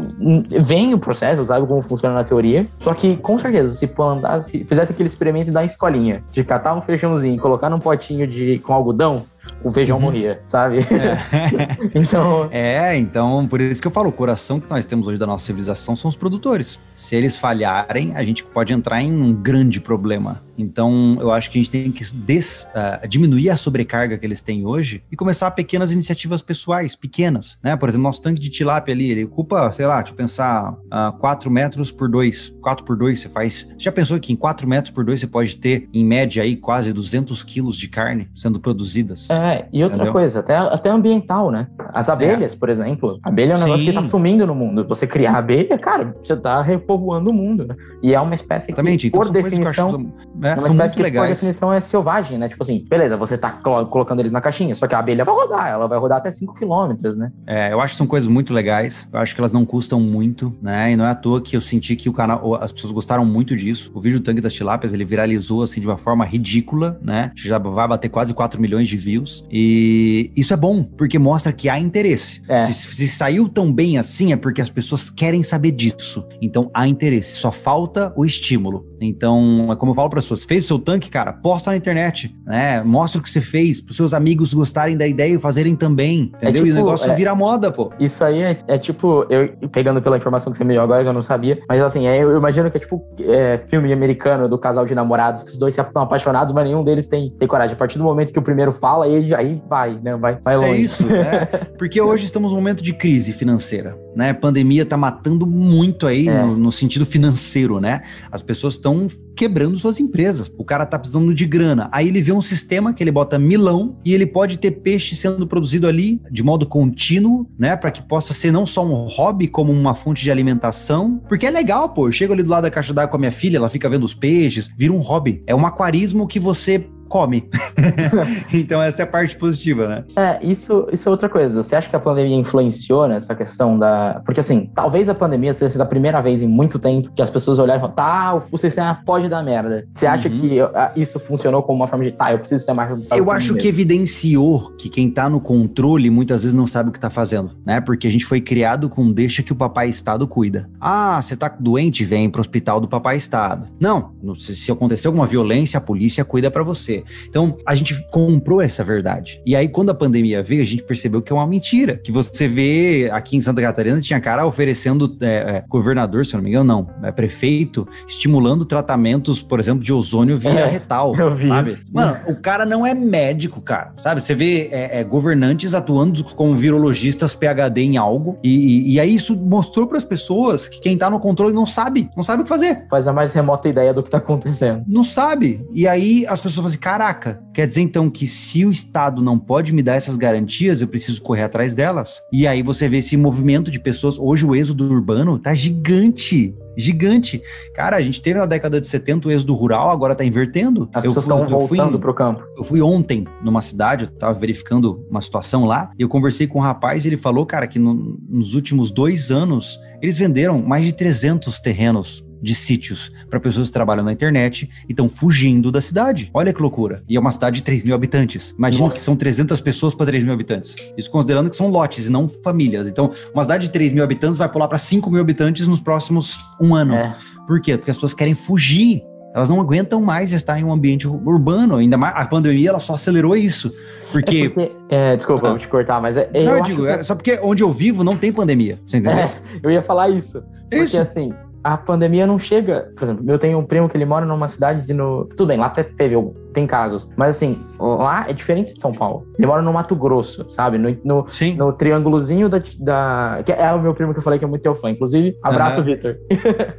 veem 0.63 0.93
o 0.93 0.99
processo, 0.99 1.43
sabem 1.43 1.67
como 1.67 1.81
funciona 1.81 2.15
na 2.15 2.23
teoria, 2.23 2.65
só 2.81 2.93
que 2.93 3.17
com 3.17 3.37
certeza, 3.37 3.73
se 3.73 3.87
plantasse, 3.87 4.63
fizesse 4.63 4.91
aquele 4.93 5.09
experimento 5.09 5.51
da 5.51 5.63
escolinha, 5.65 6.23
de 6.31 6.43
catar 6.43 6.73
um 6.75 6.81
feijãozinho 6.81 7.35
e 7.35 7.39
colocar 7.39 7.69
num 7.69 7.79
potinho 7.79 8.25
de, 8.27 8.59
com 8.59 8.73
algodão, 8.73 9.25
o 9.63 9.71
feijão 9.73 9.97
Uhum. 9.97 10.03
morria, 10.03 10.41
sabe? 10.45 10.79
então, 11.93 12.47
É, 12.51 12.95
então, 12.97 13.47
por 13.47 13.59
isso 13.61 13.81
que 13.81 13.87
eu 13.87 13.91
falo, 13.91 14.09
o 14.09 14.11
coração 14.11 14.59
que 14.59 14.69
nós 14.69 14.85
temos 14.85 15.07
hoje 15.07 15.19
da 15.19 15.25
nossa 15.27 15.45
civilização 15.45 15.95
são 15.95 16.09
os 16.09 16.15
produtores. 16.15 16.79
Se 16.95 17.15
eles 17.15 17.37
falharem, 17.37 18.15
a 18.15 18.23
gente 18.23 18.43
pode 18.43 18.73
entrar 18.73 19.01
em 19.01 19.11
um 19.11 19.33
grande 19.33 19.79
problema. 19.79 20.41
Então, 20.57 21.17
eu 21.19 21.31
acho 21.31 21.51
que 21.51 21.59
a 21.59 21.61
gente 21.61 21.71
tem 21.71 21.91
que 21.91 22.03
des- 22.15 22.67
ah, 22.73 23.01
diminuir 23.07 23.49
a 23.51 23.57
sobrecarga 23.57 24.17
que 24.17 24.25
eles 24.25 24.41
têm 24.41 24.65
hoje 24.65 25.03
e 25.11 25.15
começar 25.15 25.51
pequenas 25.51 25.91
iniciativas 25.91 26.41
pessoais, 26.41 26.95
pequenas, 26.95 27.59
né? 27.63 27.75
Por 27.75 27.87
exemplo, 27.89 28.03
nosso 28.03 28.21
tanque 28.21 28.39
de 28.39 28.49
tilápia 28.49 28.93
ali, 28.93 29.11
ele 29.11 29.25
ocupa, 29.25 29.71
sei 29.71 29.85
lá, 29.85 29.97
deixa 29.97 30.13
eu 30.13 30.15
pensar, 30.17 30.73
4 31.19 31.51
metros 31.51 31.91
por 31.91 32.09
2. 32.09 32.53
4 32.61 32.83
por 32.83 32.97
2 32.97 33.19
você 33.19 33.29
faz... 33.29 33.67
Já 33.77 33.91
pensou 33.91 34.19
que 34.19 34.33
em 34.33 34.35
4 34.35 34.67
metros 34.67 34.91
por 34.91 35.03
2 35.05 35.19
você 35.19 35.27
pode 35.27 35.55
ter, 35.57 35.87
em 35.93 36.03
média, 36.03 36.41
aí 36.41 36.55
quase 36.55 36.91
200 36.91 37.43
quilos 37.43 37.77
de 37.77 37.87
carne 37.87 38.27
sendo 38.35 38.59
produzidas? 38.59 39.29
é, 39.29 39.36
e 39.71 39.83
outra 39.83 39.97
Entendeu? 39.97 40.13
coisa, 40.13 40.39
até, 40.39 40.55
até 40.57 40.89
ambiental, 40.89 41.51
né? 41.51 41.67
As 41.93 42.09
abelhas, 42.09 42.55
por 42.55 42.69
exemplo. 42.69 43.19
Abelha 43.23 43.53
é 43.53 43.55
um 43.55 43.59
negócio 43.59 43.85
que 43.85 43.91
Sim. 43.91 43.95
tá 43.97 44.03
sumindo 44.03 44.45
no 44.47 44.55
mundo. 44.55 44.85
Você 44.87 45.05
criar 45.07 45.37
abelha, 45.37 45.77
cara, 45.77 46.15
você 46.23 46.35
tá 46.35 46.61
repovoando 46.61 47.29
o 47.29 47.33
mundo, 47.33 47.65
né? 47.65 47.75
E 48.01 48.13
é 48.13 48.19
uma 48.19 48.35
espécie 48.35 48.67
que, 48.67 48.71
então 48.73 48.83
por 49.11 49.17
eu 49.17 49.21
acho 49.21 49.33
definição, 49.33 49.91
né, 50.35 50.53
É 50.55 50.59
uma 50.59 50.67
espécie 50.67 50.95
que, 50.95 51.11
por 51.11 51.27
definição, 51.27 51.73
é 51.73 51.79
selvagem, 51.79 52.37
né? 52.37 52.47
Tipo 52.49 52.63
assim, 52.63 52.85
beleza, 52.89 53.17
você 53.17 53.37
tá 53.37 53.51
colo- 53.51 53.85
colocando 53.87 54.19
eles 54.19 54.31
na 54.31 54.41
caixinha, 54.41 54.73
só 54.75 54.87
que 54.87 54.95
a 54.95 54.99
abelha 54.99 55.23
vai 55.25 55.33
rodar, 55.35 55.67
ela 55.67 55.87
vai 55.87 55.97
rodar 55.97 56.19
até 56.19 56.31
5 56.31 56.53
km, 56.53 56.95
né? 57.17 57.31
É, 57.45 57.73
eu 57.73 57.81
acho 57.81 57.93
que 57.93 57.97
são 57.97 58.07
coisas 58.07 58.27
muito 58.27 58.53
legais. 58.53 59.09
Eu 59.11 59.19
acho 59.19 59.33
que 59.35 59.41
elas 59.41 59.53
não 59.53 59.65
custam 59.65 59.99
muito, 59.99 60.55
né? 60.61 60.91
E 60.91 60.95
não 60.95 61.05
é 61.05 61.09
à 61.11 61.15
toa 61.15 61.41
que 61.41 61.55
eu 61.55 61.61
senti 61.61 61.95
que 61.95 62.09
o 62.09 62.13
canal, 62.13 62.55
as 62.61 62.71
pessoas 62.71 62.91
gostaram 62.93 63.25
muito 63.25 63.55
disso. 63.55 63.91
O 63.93 63.99
vídeo 63.99 64.19
do 64.19 64.23
Tanque 64.23 64.41
das 64.41 64.53
Tilápias, 64.53 64.93
ele 64.93 65.05
viralizou 65.05 65.63
assim 65.63 65.79
de 65.81 65.87
uma 65.87 65.97
forma 65.97 66.25
ridícula, 66.25 66.99
né? 67.01 67.31
Já 67.35 67.57
vai 67.57 67.87
bater 67.87 68.09
quase 68.09 68.33
4 68.33 68.59
milhões 68.61 68.87
de 68.87 68.97
views. 68.97 69.26
E 69.51 70.31
isso 70.35 70.53
é 70.53 70.57
bom, 70.57 70.83
porque 70.83 71.17
mostra 71.19 71.51
que 71.51 71.69
há 71.69 71.79
interesse. 71.79 72.41
É. 72.47 72.63
Se, 72.63 72.95
se 72.95 73.07
saiu 73.07 73.47
tão 73.47 73.71
bem 73.71 73.97
assim, 73.97 74.31
é 74.31 74.35
porque 74.35 74.61
as 74.61 74.69
pessoas 74.69 75.09
querem 75.09 75.43
saber 75.43 75.71
disso. 75.71 76.25
Então 76.41 76.69
há 76.73 76.87
interesse, 76.87 77.35
só 77.35 77.51
falta 77.51 78.13
o 78.15 78.25
estímulo. 78.25 78.85
Então, 78.99 79.71
é 79.71 79.75
como 79.75 79.91
eu 79.91 79.95
falo 79.95 80.09
para 80.09 80.19
as 80.19 80.25
pessoas, 80.25 80.43
fez 80.43 80.65
o 80.65 80.67
seu 80.67 80.79
tanque, 80.79 81.09
cara, 81.09 81.31
posta 81.33 81.71
na 81.71 81.77
internet, 81.77 82.35
né? 82.45 82.81
Mostra 82.83 83.19
o 83.19 83.23
que 83.23 83.29
você 83.29 83.41
fez, 83.41 83.79
para 83.79 83.93
seus 83.93 84.13
amigos 84.13 84.53
gostarem 84.53 84.97
da 84.97 85.07
ideia 85.07 85.33
e 85.33 85.37
fazerem 85.37 85.75
também, 85.75 86.31
entendeu? 86.35 86.65
e 86.65 86.71
o 86.71 86.73
tipo, 86.73 86.75
negócio 86.75 87.11
é- 87.11 87.15
vira 87.15 87.35
moda, 87.35 87.71
pô. 87.71 87.91
Isso 87.99 88.23
aí 88.23 88.41
é, 88.41 88.63
é 88.67 88.77
tipo, 88.77 89.25
eu 89.29 89.49
pegando 89.71 90.01
pela 90.01 90.17
informação 90.17 90.51
que 90.51 90.57
você 90.57 90.63
me 90.63 90.73
deu 90.73 90.81
agora, 90.81 91.03
que 91.03 91.09
eu 91.09 91.13
não 91.13 91.21
sabia, 91.21 91.59
mas 91.67 91.81
assim, 91.81 92.07
é, 92.07 92.23
eu 92.23 92.35
imagino 92.37 92.71
que 92.71 92.77
é 92.77 92.79
tipo 92.79 93.03
é, 93.19 93.57
filme 93.69 93.91
americano 93.93 94.47
do 94.47 94.57
casal 94.57 94.85
de 94.85 94.95
namorados, 94.95 95.43
que 95.43 95.51
os 95.51 95.57
dois 95.57 95.77
estão 95.77 96.01
apaixonados, 96.01 96.53
mas 96.53 96.65
nenhum 96.65 96.83
deles 96.83 97.07
tem, 97.07 97.29
tem 97.37 97.47
coragem. 97.47 97.75
A 97.75 97.77
partir 97.77 97.97
do 97.97 98.03
momento 98.03 98.33
que 98.33 98.39
o 98.39 98.41
primeiro 98.41 98.71
fala, 98.71 99.07
aí, 99.17 99.33
aí 99.33 99.61
vai, 99.67 99.99
né? 100.01 100.15
Vai, 100.15 100.37
vai 100.43 100.55
longe. 100.57 100.71
É 100.71 100.77
isso, 100.77 101.05
né? 101.05 101.45
Porque 101.77 101.99
hoje 102.01 102.25
estamos 102.25 102.51
num 102.51 102.57
momento 102.57 102.83
de 102.83 102.93
crise 102.93 103.33
financeira, 103.33 103.97
né? 104.15 104.33
Pandemia 104.33 104.85
tá 104.85 104.97
matando 104.97 105.45
muito 105.45 106.07
aí 106.07 106.27
É. 106.27 106.41
no, 106.43 106.55
no 106.57 106.71
sentido 106.71 107.05
financeiro, 107.05 107.79
né? 107.79 108.01
As 108.31 108.41
pessoas 108.41 108.75
estão 108.75 109.07
quebrando 109.35 109.77
suas 109.77 109.99
empresas. 109.99 110.51
O 110.57 110.63
cara 110.63 110.85
tá 110.85 110.97
precisando 110.97 111.33
de 111.33 111.45
grana. 111.45 111.87
Aí 111.91 112.07
ele 112.07 112.21
vê 112.21 112.31
um 112.31 112.41
sistema 112.41 112.93
que 112.93 113.03
ele 113.03 113.11
bota 113.11 113.37
milão 113.37 113.97
e 114.03 114.13
ele 114.13 114.25
pode 114.25 114.57
ter 114.57 114.71
peixe 114.71 115.15
sendo 115.15 115.45
produzido 115.45 115.87
ali 115.87 116.19
de 116.31 116.41
modo 116.43 116.65
contínuo, 116.65 117.47
né? 117.57 117.75
Para 117.75 117.91
que 117.91 118.01
possa 118.01 118.33
ser 118.33 118.51
não 118.51 118.65
só 118.65 118.83
um 118.85 118.93
hobby, 119.05 119.47
como 119.47 119.71
uma 119.71 119.93
fonte 119.93 120.23
de 120.23 120.31
alimentação. 120.31 121.21
Porque 121.27 121.45
é 121.45 121.51
legal, 121.51 121.89
pô. 121.89 122.07
Eu 122.07 122.11
chego 122.11 122.33
ali 122.33 122.41
do 122.43 122.49
lado 122.49 122.63
da 122.63 122.71
caixa 122.71 122.93
d'água 122.93 123.09
com 123.11 123.17
a 123.17 123.19
minha 123.19 123.31
filha, 123.31 123.57
ela 123.57 123.69
fica 123.69 123.89
vendo 123.89 124.03
os 124.03 124.15
peixes, 124.15 124.69
vira 124.75 124.91
um 124.93 124.97
hobby. 124.99 125.43
É 125.45 125.53
um 125.55 125.65
aquarismo 125.65 126.27
que 126.27 126.39
você 126.39 126.87
come. 127.07 127.49
então 128.53 128.81
essa 128.81 129.01
é 129.01 129.05
a 129.05 129.07
parte 129.07 129.35
positiva, 129.37 129.87
né? 129.87 130.03
É, 130.15 130.39
isso, 130.45 130.87
isso 130.91 131.07
é 131.07 131.11
outra 131.11 131.29
coisa. 131.29 131.61
Você 131.63 131.75
acha 131.75 131.89
que 131.89 131.95
a 131.95 131.99
pandemia 131.99 132.35
influenciou 132.35 133.07
nessa 133.07 133.35
questão 133.35 133.77
da. 133.77 134.21
Porque, 134.25 134.39
assim, 134.39 134.69
talvez 134.73 135.09
a 135.09 135.15
pandemia 135.15 135.53
tenha 135.53 135.69
sido 135.69 135.81
a 135.81 135.85
primeira 135.85 136.21
vez 136.21 136.41
em 136.41 136.47
muito 136.47 136.77
tempo 136.79 137.11
que 137.15 137.21
as 137.21 137.29
pessoas 137.29 137.59
olharam 137.59 137.79
e 137.79 137.81
falaram, 137.81 137.95
tá, 138.41 138.47
o, 138.51 138.57
sistema 138.57 138.99
pode 139.05 139.29
dar 139.29 139.43
merda. 139.43 139.85
Você 139.93 140.05
acha 140.05 140.27
Uhum. 140.29 140.35
que 140.35 140.59
ah, 140.59 140.91
isso 140.95 141.19
funcionou 141.19 141.61
como 141.63 141.77
uma 141.79 141.87
forma 141.87 142.03
de, 142.05 142.11
tá, 142.11 142.31
eu 142.31 142.39
preciso 142.39 142.63
ser 142.65 142.73
mais 142.73 142.89
responsável 142.89 143.23
Eu 143.23 143.31
acho 143.31 143.49
que 143.55 143.65
mesmo"? 143.67 143.69
evidenciou 143.69 144.71
que 144.77 144.89
quem 144.89 145.09
tá 145.09 145.29
no 145.29 145.39
controle 145.39 146.09
muitas 146.09 146.43
vezes 146.43 146.55
não 146.55 146.65
sabe 146.67 146.89
o 146.89 146.91
que 146.91 146.99
tá 146.99 147.09
fazendo, 147.09 147.51
né? 147.65 147.79
Porque 147.79 148.07
a 148.07 148.11
gente 148.11 148.25
foi 148.25 148.41
criado 148.41 148.89
com 148.89 149.11
deixa 149.11 149.41
que 149.43 149.51
o 149.51 149.55
papai 149.55 149.89
Estado 149.89 150.27
cuida. 150.27 150.69
Ah, 150.81 151.21
você 151.21 151.35
tá 151.35 151.53
doente, 151.59 152.03
vem 152.03 152.29
pro 152.29 152.41
hospital 152.41 152.79
do 152.79 152.87
papai 152.87 153.17
Estado. 153.17 153.67
Não, 153.79 154.11
se, 154.35 154.55
se 154.55 154.71
acontecer 154.71 155.07
alguma 155.07 155.25
violência, 155.25 155.77
a 155.77 155.81
polícia 155.81 156.23
cuida 156.25 156.49
pra 156.51 156.63
você. 156.63 156.96
Então, 157.29 157.57
a 157.65 157.75
gente 157.75 157.95
comprou 158.11 158.61
essa 158.61 158.83
verdade. 158.83 159.41
E 159.45 159.55
aí, 159.55 159.67
quando 159.67 159.89
a 159.89 159.93
pandemia 159.93 160.41
veio, 160.43 160.61
a 160.61 160.65
gente 160.65 160.83
percebeu 160.83 161.21
que 161.21 161.31
é 161.31 161.35
uma 161.35 161.47
mentira. 161.47 161.97
Que 161.97 162.11
você 162.11 162.47
vê 162.47 163.09
aqui 163.11 163.35
em 163.37 163.41
Santa 163.41 163.61
Catarina, 163.61 163.99
tinha 163.99 164.19
cara 164.19 164.45
oferecendo 164.45 165.15
é, 165.21 165.27
é, 165.27 165.63
governador, 165.67 166.25
se 166.25 166.33
eu 166.33 166.37
não 166.37 166.43
me 166.43 166.49
engano, 166.49 166.65
não, 167.01 167.07
é 167.07 167.11
prefeito, 167.11 167.87
estimulando 168.07 168.65
tratamentos, 168.65 169.41
por 169.41 169.59
exemplo, 169.59 169.83
de 169.83 169.91
ozônio 169.93 170.37
via 170.37 170.51
É, 170.51 170.65
retal. 170.67 171.15
eu 171.15 171.35
vi 171.35 171.47
sabe? 171.47 171.71
isso. 171.71 171.85
Mano, 171.91 172.17
o 172.27 172.35
cara 172.35 172.65
não 172.65 172.85
é 172.85 172.93
médico, 172.93 173.61
cara, 173.61 173.93
sabe? 173.97 174.21
Você 174.21 174.33
vê 174.35 174.69
é, 174.71 174.99
é, 174.99 175.03
governantes 175.03 175.73
atuando 175.75 176.23
como 176.35 176.55
virologistas 176.55 177.33
PhD 177.35 177.81
em 177.81 177.97
algo, 177.97 178.37
e, 178.43 178.49
e- 178.49 178.93
e 178.93 178.99
aí 178.99 179.13
isso 179.13 179.35
mostrou 179.37 179.87
para 179.87 179.97
as 179.97 180.03
pessoas 180.03 180.67
que 180.67 180.79
quem 180.79 180.97
tá 180.97 181.09
no 181.09 181.19
controle 181.19 181.53
não 181.53 181.65
sabe, 181.67 182.09
não 182.15 182.23
sabe 182.23 182.41
o 182.41 182.43
que 182.43 182.49
fazer. 182.49 182.85
Faz 182.89 183.07
a 183.07 183.13
mais 183.13 183.33
remota 183.33 183.67
ideia 183.69 183.93
do 183.93 184.01
que 184.03 184.09
tá 184.09 184.17
acontecendo. 184.17 184.83
Não 184.87 185.03
sabe. 185.03 185.65
E 185.73 185.87
aí 185.87 186.25
as 186.27 186.39
pessoas 186.39 186.55
falam 186.55 186.67
assim: 186.69 186.79
caraca, 186.87 187.41
quer 187.53 187.67
dizer 187.67 187.81
então 187.81 188.09
que 188.09 188.25
se 188.25 188.65
o 188.65 188.71
Estado 188.71 189.21
não 189.21 189.37
pode 189.37 189.73
me 189.73 189.83
dar 189.83 189.95
essas 189.95 190.15
garantias, 190.15 190.81
eu 190.81 190.87
preciso 190.87 191.21
correr 191.21 191.43
atrás 191.43 191.73
delas. 191.73 192.21
E 192.31 192.47
aí 192.47 192.63
você 192.63 192.87
vê 192.87 192.99
esse 192.99 193.17
movimento 193.17 193.69
de 193.69 193.79
pessoas. 193.79 194.17
Hoje 194.17 194.45
o 194.45 194.55
êxodo 194.55 194.85
urbano 194.89 195.37
tá 195.37 195.53
gigante. 195.53 196.55
Gigante. 196.77 197.41
Cara, 197.73 197.95
a 197.97 198.01
gente 198.01 198.21
teve 198.21 198.37
na 198.39 198.45
década 198.45 198.79
de 198.79 198.85
70 198.87 199.27
o 199.27 199.31
êxodo 199.31 199.55
rural, 199.55 199.89
agora 199.89 200.13
tá 200.15 200.23
invertendo. 200.23 200.87
As 200.93 201.03
Eu 201.03 201.09
pessoas 201.11 201.25
fui- 201.25 201.33
estão 201.43 201.59
fui 201.67 201.77
voltando 201.77 201.99
pro 201.99 202.13
campo. 202.13 202.43
eu 202.55 202.63
fui 202.63 202.81
ontem 202.81 203.25
numa 203.43 203.61
cidade, 203.61 204.05
eu 204.05 204.11
tava 204.11 204.39
verificando 204.39 205.03
uma 205.09 205.19
situação 205.19 205.65
lá, 205.65 205.91
e 205.97 206.03
eu 206.03 206.07
conversei 206.07 206.45
com 206.47 206.59
um 206.59 206.61
rapaz 206.61 207.03
e 207.03 207.09
ele 207.09 207.17
falou, 207.17 207.45
cara, 207.45 207.65
que 207.67 207.79
no- 207.79 208.17
nos 208.29 208.53
últimos 208.53 208.91
dois 208.91 209.31
anos 209.31 209.79
eles 210.01 210.17
venderam 210.19 210.59
mais 210.59 210.85
de 210.85 210.93
300 210.93 211.59
terrenos 211.59 212.23
de 212.41 212.53
sítios 212.55 213.11
para 213.29 213.39
pessoas 213.39 213.69
que 213.69 213.73
trabalham 213.73 214.03
na 214.03 214.11
internet 214.13 214.69
e 214.87 214.91
estão 214.91 215.09
fugindo 215.09 215.71
da 215.71 215.81
cidade. 215.81 216.29
Olha 216.33 216.53
que 216.53 216.61
loucura. 216.61 217.01
E 217.07 217.15
é 217.15 217.19
uma 217.19 217.31
cidade 217.31 217.57
de 217.57 217.63
3 217.63 217.83
mil 217.83 217.95
habitantes. 217.95 218.53
Imagina 218.57 218.85
Nossa. 218.85 218.97
que 218.97 219.03
são 219.03 219.15
300 219.15 219.59
pessoas 219.61 219.93
para 219.95 220.05
3 220.07 220.23
mil 220.23 220.33
habitantes. 220.33 220.75
Isso 220.97 221.09
considerando 221.09 221.49
que 221.49 221.55
são 221.55 221.69
lotes 221.69 222.07
e 222.07 222.11
não 222.11 222.27
famílias. 222.27 222.87
Então, 222.87 223.11
uma 223.33 223.43
cidade 223.43 223.65
de 223.67 223.71
3 223.71 223.93
mil 223.93 224.03
habitantes 224.03 224.37
vai 224.37 224.49
pular 224.49 224.67
para 224.67 224.77
5 224.77 225.09
mil 225.09 225.21
habitantes 225.21 225.67
nos 225.67 225.79
próximos 225.79 226.37
um 226.61 226.73
ano. 226.75 226.93
É. 226.95 227.15
Por 227.47 227.61
quê? 227.61 227.77
Porque 227.77 227.91
as 227.91 227.97
pessoas 227.97 228.13
querem 228.13 228.33
fugir. 228.33 229.01
Elas 229.35 229.49
não 229.49 229.61
aguentam 229.61 230.01
mais 230.01 230.31
estar 230.31 230.59
em 230.59 230.63
um 230.63 230.71
ambiente 230.73 231.07
urbano. 231.07 231.75
Ainda 231.77 231.95
mais 231.95 232.13
a 232.15 232.25
pandemia, 232.25 232.69
ela 232.69 232.79
só 232.79 232.95
acelerou 232.95 233.35
isso. 233.35 233.71
Porque. 234.11 234.37
É 234.37 234.49
porque, 234.49 234.71
é, 234.89 235.15
desculpa, 235.15 235.47
Ah. 235.47 235.49
vou 235.51 235.59
te 235.59 235.67
cortar, 235.67 236.01
mas 236.01 236.17
é, 236.17 236.27
não, 236.33 236.41
eu, 236.41 236.53
acho 236.55 236.63
digo, 236.63 236.81
que- 236.83 236.87
é 236.87 237.03
só 237.03 237.13
porque 237.13 237.39
onde 237.43 237.61
eu 237.61 237.71
vivo 237.71 238.03
não 238.03 238.17
tem 238.17 238.31
pandemia. 238.31 238.79
Você 238.87 238.97
entendeu? 238.97 239.19
É, 239.25 239.31
eu 239.61 239.69
ia 239.69 239.81
falar 239.81 240.09
isso. 240.09 240.41
Porque 240.69 240.83
Isso. 240.85 240.99
assim, 241.01 241.31
a 241.63 241.75
pandemia 241.77 242.25
não 242.25 242.37
chega. 242.39 242.91
Por 242.95 243.03
exemplo, 243.03 243.25
eu 243.27 243.37
tenho 243.39 243.57
um 243.59 243.63
primo 243.65 243.89
que 243.89 243.97
ele 243.97 244.05
mora 244.05 244.25
numa 244.25 244.47
cidade 244.47 244.85
de 244.85 244.93
no. 244.93 245.25
Tudo 245.25 245.47
bem, 245.47 245.57
lá 245.57 245.65
até 245.67 245.83
teve, 245.83 246.15
tem 246.53 246.65
casos. 246.65 247.09
Mas 247.17 247.35
assim, 247.35 247.59
lá 247.79 248.25
é 248.29 248.33
diferente 248.33 248.73
de 248.73 248.79
São 248.81 248.91
Paulo. 248.91 249.25
Ele 249.37 249.47
mora 249.47 249.61
no 249.61 249.73
Mato 249.73 249.95
Grosso, 249.95 250.49
sabe? 250.49 250.77
No, 250.77 250.95
no, 251.03 251.25
Sim. 251.27 251.55
no 251.55 251.73
triângulozinho 251.73 252.47
da, 252.47 252.61
da. 252.79 253.41
Que 253.43 253.51
é 253.51 253.71
o 253.73 253.81
meu 253.81 253.93
primo 253.93 254.13
que 254.13 254.19
eu 254.19 254.23
falei 254.23 254.39
que 254.39 254.45
é 254.45 254.47
muito 254.47 254.61
teu 254.61 254.75
fã. 254.75 254.89
Inclusive, 254.89 255.35
abraço, 255.43 255.77
Aham. 255.81 255.85
Vitor. 255.85 256.15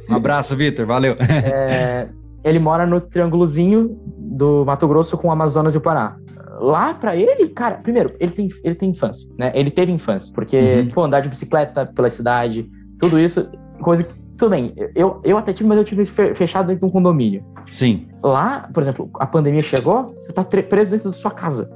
Um 0.09 0.15
abraço, 0.15 0.55
Vitor. 0.55 0.85
Valeu. 0.85 1.15
É, 1.51 2.07
ele 2.43 2.59
mora 2.59 2.85
no 2.85 3.01
triângulozinho 3.01 3.99
do 4.17 4.63
Mato 4.65 4.87
Grosso 4.87 5.17
com 5.17 5.27
o 5.27 5.31
Amazonas 5.31 5.73
e 5.73 5.77
o 5.77 5.81
Pará. 5.81 6.15
Lá 6.61 6.93
pra 6.93 7.15
ele, 7.15 7.47
cara, 7.49 7.75
primeiro, 7.75 8.13
ele 8.19 8.31
tem, 8.31 8.47
ele 8.63 8.75
tem 8.75 8.89
infância, 8.89 9.29
né? 9.37 9.51
Ele 9.55 9.71
teve 9.71 9.91
infância, 9.91 10.31
porque, 10.33 10.57
Uhum. 10.81 10.87
pô, 10.89 11.03
andar 11.03 11.21
de 11.21 11.29
bicicleta 11.29 11.85
pela 11.85 12.09
cidade, 12.09 12.69
tudo 12.99 13.17
isso, 13.19 13.49
coisa 13.81 14.03
que. 14.03 14.18
Tudo 14.39 14.51
bem, 14.51 14.73
eu, 14.95 15.19
eu 15.23 15.37
até 15.37 15.51
tive, 15.51 15.67
mas 15.67 15.77
eu 15.77 15.83
tive 15.83 16.05
fe- 16.05 16.33
fechado 16.33 16.67
dentro 16.67 16.79
de 16.79 16.85
um 16.85 16.89
condomínio. 16.89 17.43
Sim. 17.69 18.07
Lá, 18.23 18.69
por 18.73 18.81
exemplo, 18.81 19.09
a 19.19 19.27
pandemia 19.27 19.59
chegou, 19.61 20.07
você 20.07 20.31
tá 20.31 20.43
preso 20.43 20.91
dentro 20.91 21.11
da 21.11 21.15
sua 21.17 21.29
casa. 21.31 21.69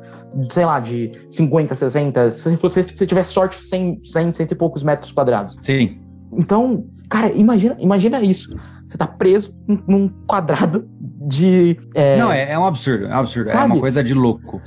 Sei 0.49 0.65
lá, 0.65 0.79
de 0.79 1.11
50, 1.29 1.75
60, 1.75 2.29
se 2.31 2.55
você 2.55 2.81
se 2.81 3.05
tiver 3.05 3.23
sorte, 3.23 3.55
100, 3.57 4.01
100, 4.05 4.33
cento 4.33 4.51
e 4.53 4.55
poucos 4.55 4.81
metros 4.81 5.11
quadrados. 5.11 5.55
Sim. 5.61 5.99
Então, 6.35 6.85
cara, 7.09 7.31
imagina, 7.33 7.75
imagina 7.79 8.21
isso. 8.23 8.49
Você 8.87 8.97
tá 8.97 9.05
preso 9.05 9.53
num- 9.87 10.09
quadrado 10.25 10.87
de. 11.27 11.77
é, 11.93 12.17
Não, 12.17 12.31
é, 12.31 12.51
é 12.51 12.57
um 12.57 12.65
absurdo, 12.65 13.05
é 13.05 13.15
um 13.15 13.19
absurdo. 13.19 13.49
É 13.49 13.53
Sabe? 13.53 13.73
uma 13.73 13.79
coisa 13.79 14.03
de 14.03 14.13
louco. 14.13 14.61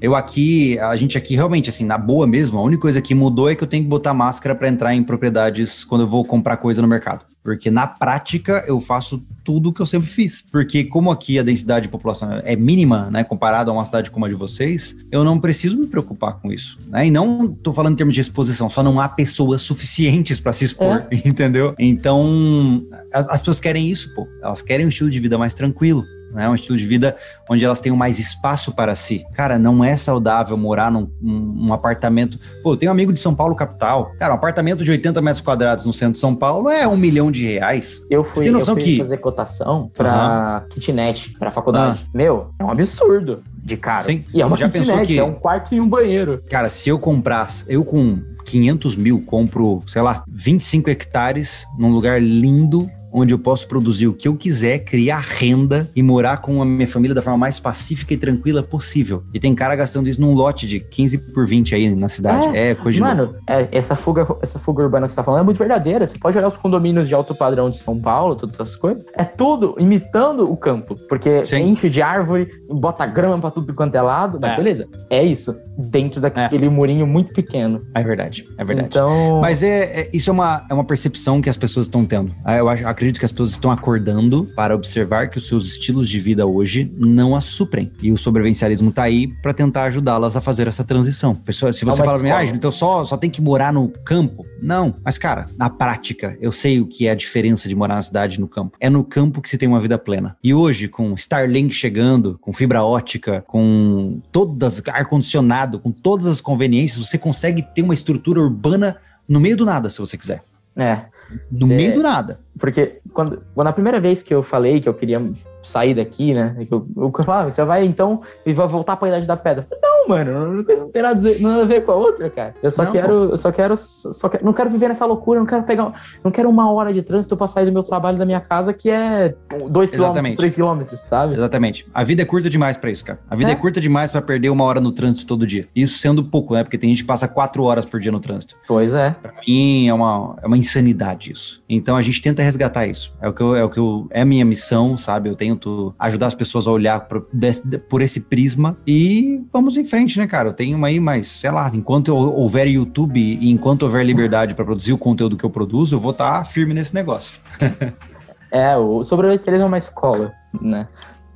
Eu 0.00 0.16
aqui, 0.16 0.78
a 0.80 0.96
gente 0.96 1.16
aqui 1.16 1.36
realmente, 1.36 1.70
assim, 1.70 1.84
na 1.84 1.96
boa 1.96 2.26
mesmo, 2.26 2.58
a 2.58 2.62
única 2.62 2.82
coisa 2.82 3.00
que 3.00 3.14
mudou 3.14 3.48
é 3.48 3.54
que 3.54 3.62
eu 3.62 3.68
tenho 3.68 3.84
que 3.84 3.88
botar 3.88 4.12
máscara 4.12 4.54
para 4.54 4.68
entrar 4.68 4.92
em 4.94 5.04
propriedades 5.04 5.84
quando 5.84 6.00
eu 6.00 6.08
vou 6.08 6.24
comprar 6.24 6.56
coisa 6.56 6.82
no 6.82 6.88
mercado. 6.88 7.24
Porque 7.42 7.70
na 7.70 7.86
prática 7.86 8.64
eu 8.68 8.80
faço 8.80 9.22
tudo 9.42 9.70
o 9.70 9.72
que 9.72 9.82
eu 9.82 9.86
sempre 9.86 10.08
fiz. 10.08 10.40
Porque 10.40 10.84
como 10.84 11.10
aqui 11.10 11.38
a 11.38 11.42
densidade 11.42 11.86
de 11.86 11.90
população 11.90 12.40
é 12.44 12.54
mínima, 12.54 13.10
né, 13.10 13.24
comparado 13.24 13.70
a 13.70 13.74
uma 13.74 13.84
cidade 13.84 14.10
como 14.10 14.24
a 14.24 14.28
de 14.28 14.34
vocês, 14.34 14.94
eu 15.10 15.24
não 15.24 15.40
preciso 15.40 15.78
me 15.78 15.86
preocupar 15.86 16.34
com 16.40 16.52
isso. 16.52 16.78
Né? 16.86 17.08
E 17.08 17.10
não 17.10 17.48
tô 17.48 17.72
falando 17.72 17.94
em 17.94 17.96
termos 17.96 18.14
de 18.14 18.20
exposição, 18.20 18.70
só 18.70 18.82
não 18.82 19.00
há 19.00 19.08
pessoas 19.08 19.60
suficientes 19.62 20.38
para 20.38 20.52
se 20.52 20.64
expor, 20.64 21.06
entendeu? 21.24 21.74
Então, 21.78 22.86
as, 23.12 23.28
as 23.28 23.40
pessoas 23.40 23.60
querem 23.60 23.90
isso, 23.90 24.14
pô. 24.14 24.28
Elas 24.42 24.62
querem 24.62 24.86
um 24.86 24.88
estilo 24.88 25.10
de 25.10 25.18
vida 25.18 25.36
mais 25.36 25.54
tranquilo 25.54 26.04
né? 26.32 26.48
Um 26.48 26.54
estilo 26.54 26.76
de 26.76 26.86
vida 26.86 27.16
onde 27.48 27.64
elas 27.64 27.80
tenham 27.80 27.96
mais 27.96 28.18
espaço 28.18 28.72
para 28.72 28.94
si. 28.94 29.24
Cara, 29.34 29.58
não 29.58 29.84
é 29.84 29.96
saudável 29.96 30.56
morar 30.56 30.90
num, 30.90 31.72
apartamento. 31.72 32.38
Pô, 32.62 32.72
eu 32.72 32.76
tenho 32.76 32.90
um 32.90 32.94
amigo 32.94 33.12
de 33.12 33.20
São 33.20 33.34
Paulo, 33.34 33.54
capital. 33.54 34.12
Cara, 34.18 34.32
um 34.32 34.36
apartamento 34.36 34.84
de 34.84 34.90
80 34.90 35.20
metros 35.22 35.40
quadrados 35.42 35.84
no 35.84 35.92
centro 35.92 36.14
de 36.14 36.18
São 36.18 36.34
Paulo 36.34 36.68
é 36.68 36.86
um 36.86 36.96
milhão 36.96 37.30
de 37.30 37.44
reais. 37.46 38.02
Eu 38.10 38.24
Você 38.24 38.30
fui, 38.30 38.42
tem 38.44 38.52
eu 38.52 38.58
noção 38.58 38.74
fui 38.74 38.84
que- 38.84 38.98
fazer 38.98 39.16
cotação 39.18 39.90
pra 39.96 40.64
kitnet, 40.70 41.32
pra 41.38 41.50
faculdade. 41.50 42.00
Meu, 42.14 42.50
é 42.58 42.64
um 42.64 42.70
absurdo 42.70 43.42
de 43.64 43.76
caro. 43.76 44.06
Sim. 44.06 44.24
E 44.34 44.40
é 44.42 44.46
uma 44.46 44.56
Já 44.56 44.68
pensou 44.68 45.00
que- 45.02 45.18
é 45.18 45.24
um 45.24 45.34
quarto 45.34 45.74
e 45.74 45.80
um 45.80 45.88
banheiro. 45.88 46.42
Cara, 46.50 46.68
se 46.68 46.88
eu 46.88 46.98
comprasse, 46.98 47.64
eu 47.68 47.84
com 47.84 48.18
500 48.44 48.96
mil 48.96 49.22
compro, 49.24 49.82
sei 49.86 50.02
lá, 50.02 50.24
25 50.28 50.90
hectares 50.90 51.64
num 51.78 51.90
lugar 51.92 52.20
lindo. 52.20 52.90
Onde 53.12 53.34
eu 53.34 53.38
posso 53.38 53.66
produzir 53.68 54.06
o 54.06 54.14
que 54.14 54.26
eu 54.26 54.34
quiser, 54.34 54.78
criar 54.80 55.18
renda 55.20 55.88
e 55.94 56.02
morar 56.02 56.38
com 56.38 56.62
a 56.62 56.64
minha 56.64 56.88
família 56.88 57.14
da 57.14 57.20
forma 57.22 57.38
mais 57.38 57.60
pacífica 57.60 58.14
e 58.14 58.16
tranquila 58.16 58.62
possível. 58.62 59.22
E 59.34 59.38
tem 59.40 59.54
cara 59.54 59.76
gastando 59.76 60.08
isso 60.08 60.20
num 60.20 60.32
lote 60.34 60.66
de 60.66 60.80
15 60.80 61.18
por 61.18 61.46
20 61.46 61.74
aí 61.74 61.94
na 61.94 62.08
cidade. 62.08 62.46
É, 62.56 62.74
coisa 62.74 62.96
de 62.96 63.02
louco. 63.02 63.16
Mano, 63.16 63.34
é, 63.48 63.68
essa, 63.70 63.94
fuga, 63.94 64.26
essa 64.40 64.58
fuga 64.58 64.82
urbana 64.82 65.06
que 65.06 65.12
você 65.12 65.16
tá 65.16 65.22
falando 65.22 65.40
é 65.40 65.44
muito 65.44 65.58
verdadeira. 65.58 66.06
Você 66.06 66.18
pode 66.18 66.36
olhar 66.38 66.48
os 66.48 66.56
condomínios 66.56 67.06
de 67.08 67.14
alto 67.14 67.34
padrão 67.34 67.70
de 67.70 67.78
São 67.78 67.98
Paulo, 68.00 68.34
todas 68.34 68.54
essas 68.58 68.76
coisas. 68.76 69.04
É 69.16 69.24
tudo 69.24 69.74
imitando 69.78 70.50
o 70.50 70.56
campo. 70.56 70.96
Porque 71.08 71.44
Sim. 71.44 71.68
enche 71.70 71.90
de 71.90 72.00
árvore, 72.00 72.48
bota 72.70 73.04
grama 73.06 73.38
pra 73.40 73.50
tudo 73.50 73.74
quanto 73.74 73.94
é 73.94 74.00
lado. 74.02 74.38
Mas 74.40 74.52
É. 74.52 74.56
beleza, 74.56 74.88
é 75.10 75.22
isso. 75.22 75.54
Dentro 75.76 76.20
daquele 76.20 76.68
murinho 76.68 77.06
muito 77.06 77.32
pequeno. 77.34 77.82
É 77.94 78.02
verdade, 78.02 78.46
é 78.58 78.64
verdade. 78.64 78.88
Então. 78.88 79.40
Mas 79.40 79.62
é, 79.62 80.02
é- 80.02 80.10
isso 80.12 80.30
é 80.30 80.32
uma, 80.32 80.66
é 80.70 80.74
uma 80.74 80.84
percepção 80.84 81.40
que 81.40 81.48
as 81.50 81.56
pessoas 81.56 81.86
estão 81.86 82.04
tendo. 82.04 82.32
Ah, 82.44 82.56
Eu 82.56 82.68
acho, 82.68 82.86
acredito 83.02 83.18
que 83.18 83.24
as 83.24 83.32
pessoas 83.32 83.50
estão 83.50 83.70
acordando 83.70 84.48
para 84.54 84.74
observar 84.74 85.28
que 85.28 85.36
os 85.36 85.48
seus 85.48 85.66
estilos 85.66 86.08
de 86.08 86.20
vida 86.20 86.46
hoje 86.46 86.92
não 86.96 87.34
as 87.34 87.44
suprem. 87.44 87.90
E 88.00 88.12
o 88.12 88.16
sobrevivencialismo 88.16 88.92
tá 88.92 89.02
aí 89.02 89.26
para 89.26 89.52
tentar 89.52 89.84
ajudá-las 89.84 90.36
a 90.36 90.40
fazer 90.40 90.68
essa 90.68 90.84
transição. 90.84 91.34
Pessoa, 91.34 91.72
se 91.72 91.84
você 91.84 91.98
fala 91.98 92.18
pra 92.18 92.22
mim, 92.22 92.30
ah, 92.30 92.44
então 92.44 92.70
só, 92.70 93.04
só 93.04 93.16
tem 93.16 93.28
que 93.28 93.42
morar 93.42 93.72
no 93.72 93.88
campo. 93.88 94.46
Não, 94.62 94.94
mas 95.04 95.18
cara, 95.18 95.46
na 95.56 95.68
prática, 95.68 96.36
eu 96.40 96.52
sei 96.52 96.80
o 96.80 96.86
que 96.86 97.08
é 97.08 97.10
a 97.10 97.14
diferença 97.14 97.68
de 97.68 97.74
morar 97.74 97.96
na 97.96 98.02
cidade 98.02 98.36
e 98.36 98.40
no 98.40 98.46
campo. 98.46 98.76
É 98.78 98.88
no 98.88 99.02
campo 99.02 99.42
que 99.42 99.48
se 99.48 99.58
tem 99.58 99.68
uma 99.68 99.80
vida 99.80 99.98
plena. 99.98 100.36
E 100.42 100.54
hoje, 100.54 100.86
com 100.86 101.12
Starlink 101.14 101.74
chegando, 101.74 102.38
com 102.40 102.52
fibra 102.52 102.84
ótica, 102.84 103.42
com 103.48 104.20
todas, 104.30 104.80
ar-condicionado, 104.86 105.80
com 105.80 105.90
todas 105.90 106.28
as 106.28 106.40
conveniências, 106.40 107.04
você 107.04 107.18
consegue 107.18 107.62
ter 107.62 107.82
uma 107.82 107.94
estrutura 107.94 108.40
urbana 108.40 108.96
no 109.28 109.40
meio 109.40 109.56
do 109.56 109.64
nada, 109.64 109.90
se 109.90 109.98
você 109.98 110.16
quiser. 110.16 110.44
É. 110.76 111.02
No 111.50 111.66
Cê- 111.66 111.74
meio 111.76 111.94
do 111.94 112.02
nada. 112.02 112.40
Porque 112.58 113.00
quando, 113.12 113.42
quando 113.54 113.66
a 113.68 113.72
primeira 113.72 114.00
vez 114.00 114.22
que 114.22 114.32
eu 114.34 114.42
falei 114.42 114.80
que 114.80 114.88
eu 114.88 114.94
queria 114.94 115.20
sair 115.62 115.94
daqui, 115.94 116.34
né? 116.34 116.56
Que 116.66 116.72
eu, 116.72 116.86
eu 116.96 117.12
falava, 117.24 117.50
você 117.50 117.64
vai 117.64 117.84
então 117.84 118.20
e 118.44 118.52
vai 118.52 118.66
voltar 118.66 118.96
pra 118.96 119.08
Idade 119.08 119.26
da 119.26 119.36
Pedra. 119.36 119.66
Eu 119.70 119.78
falei, 119.78 119.82
Não, 119.82 120.08
mano, 120.08 120.52
uma 120.54 120.64
coisa 120.64 120.82
não 120.82 120.90
tem 120.90 121.02
nada 121.02 121.14
a, 121.14 121.16
dizer- 121.22 121.40
nada 121.40 121.62
a 121.62 121.64
ver 121.66 121.84
com 121.84 121.92
a 121.92 121.94
outra, 121.94 122.28
cara. 122.30 122.54
Eu 122.62 122.70
só 122.70 122.84
Não, 122.84 122.90
quero, 122.92 123.12
eu 123.30 123.36
só 123.36 123.52
quero, 123.52 123.76
só 123.76 124.28
quero, 124.28 124.44
não 124.44 124.52
quero 124.52 124.70
viver 124.70 124.88
nessa 124.88 125.06
loucura, 125.06 125.38
não 125.38 125.46
quero 125.46 125.62
pegar, 125.62 125.92
não 126.24 126.30
quero 126.30 126.48
uma 126.50 126.70
hora 126.72 126.92
de 126.92 127.02
trânsito 127.02 127.36
pra 127.36 127.46
sair 127.46 127.66
do 127.66 127.72
meu 127.72 127.82
trabalho 127.82 128.18
da 128.18 128.26
minha 128.26 128.40
casa, 128.40 128.72
que 128.72 128.90
é 128.90 129.34
dois 129.70 129.90
quilômetros, 129.90 130.36
três 130.36 130.54
quilômetros, 130.54 131.00
sabe? 131.04 131.34
Exatamente. 131.34 131.86
A 131.94 132.02
vida 132.04 132.22
é 132.22 132.24
curta 132.24 132.50
demais 132.50 132.76
pra 132.76 132.90
isso, 132.90 133.04
cara. 133.04 133.18
A 133.30 133.36
vida 133.36 133.50
é, 133.50 133.54
É. 133.54 133.56
curta 133.56 133.80
demais 133.80 134.10
pra 134.10 134.20
perder 134.20 134.50
uma 134.50 134.64
hora 134.64 134.80
no 134.80 134.90
trânsito 134.92 135.26
todo 135.26 135.46
dia. 135.46 135.68
Isso 135.74 135.98
sendo 135.98 136.24
pouco, 136.24 136.54
né? 136.54 136.64
Porque 136.64 136.76
tem 136.78 136.90
gente 136.90 137.02
que 137.02 137.06
passa 137.06 137.28
quatro 137.28 137.62
horas 137.64 137.84
por 137.84 138.00
dia 138.00 138.10
no 138.10 138.18
trânsito. 138.20 138.56
Pois 138.66 138.92
é. 138.94 139.10
Pra 139.22 139.32
mim 139.46 139.86
é 139.88 139.94
uma, 139.94 140.36
é 140.42 140.46
uma 140.46 140.56
insanidade 140.58 141.30
isso. 141.32 141.62
Então 141.68 141.96
a 141.96 142.00
gente 142.02 142.20
tenta 142.20 142.42
resgatar 142.42 142.86
isso. 142.86 143.14
É 143.20 143.28
o 143.28 143.32
que 143.32 143.40
eu, 143.40 143.54
é 143.54 143.64
o 143.64 143.70
que 143.70 143.78
eu, 143.78 144.06
é 144.10 144.22
a 144.22 144.24
minha 144.24 144.44
missão, 144.44 144.96
sabe? 144.96 145.28
Eu 145.28 145.36
tento 145.56 145.94
ajudar 145.98 146.26
as 146.28 146.34
pessoas 146.34 146.66
a 146.66 146.70
olhar 146.72 147.06
desse- 147.32 147.78
por 147.78 148.02
esse 148.02 148.20
prisma 148.20 148.76
e 148.86 149.40
vamos 149.52 149.76
em 149.76 149.84
frente, 149.84 150.18
né, 150.18 150.26
cara? 150.26 150.48
Eu 150.48 150.52
tenho 150.52 150.82
aí, 150.84 150.98
mas 150.98 151.26
sei 151.26 151.50
lá, 151.50 151.70
enquanto 151.74 152.08
eu- 152.08 152.16
houver 152.16 152.66
YouTube 152.68 153.20
e 153.20 153.50
enquanto 153.50 153.82
houver 153.82 154.04
liberdade 154.04 154.54
pra 154.54 154.64
produzir 154.64 154.92
o 154.92 154.98
conteúdo 154.98 155.36
que 155.36 155.44
eu 155.44 155.50
produzo, 155.50 155.96
eu 155.96 156.00
vou 156.00 156.12
estar 156.12 156.44
firme 156.46 156.74
nesse 156.74 156.94
negócio. 156.94 157.38
É, 158.54 158.76
o 158.76 159.02
sobrevivencialismo 159.02 159.64
é 159.64 159.66
uma 159.66 159.78
escola, 159.78 160.30
né? 160.60 160.86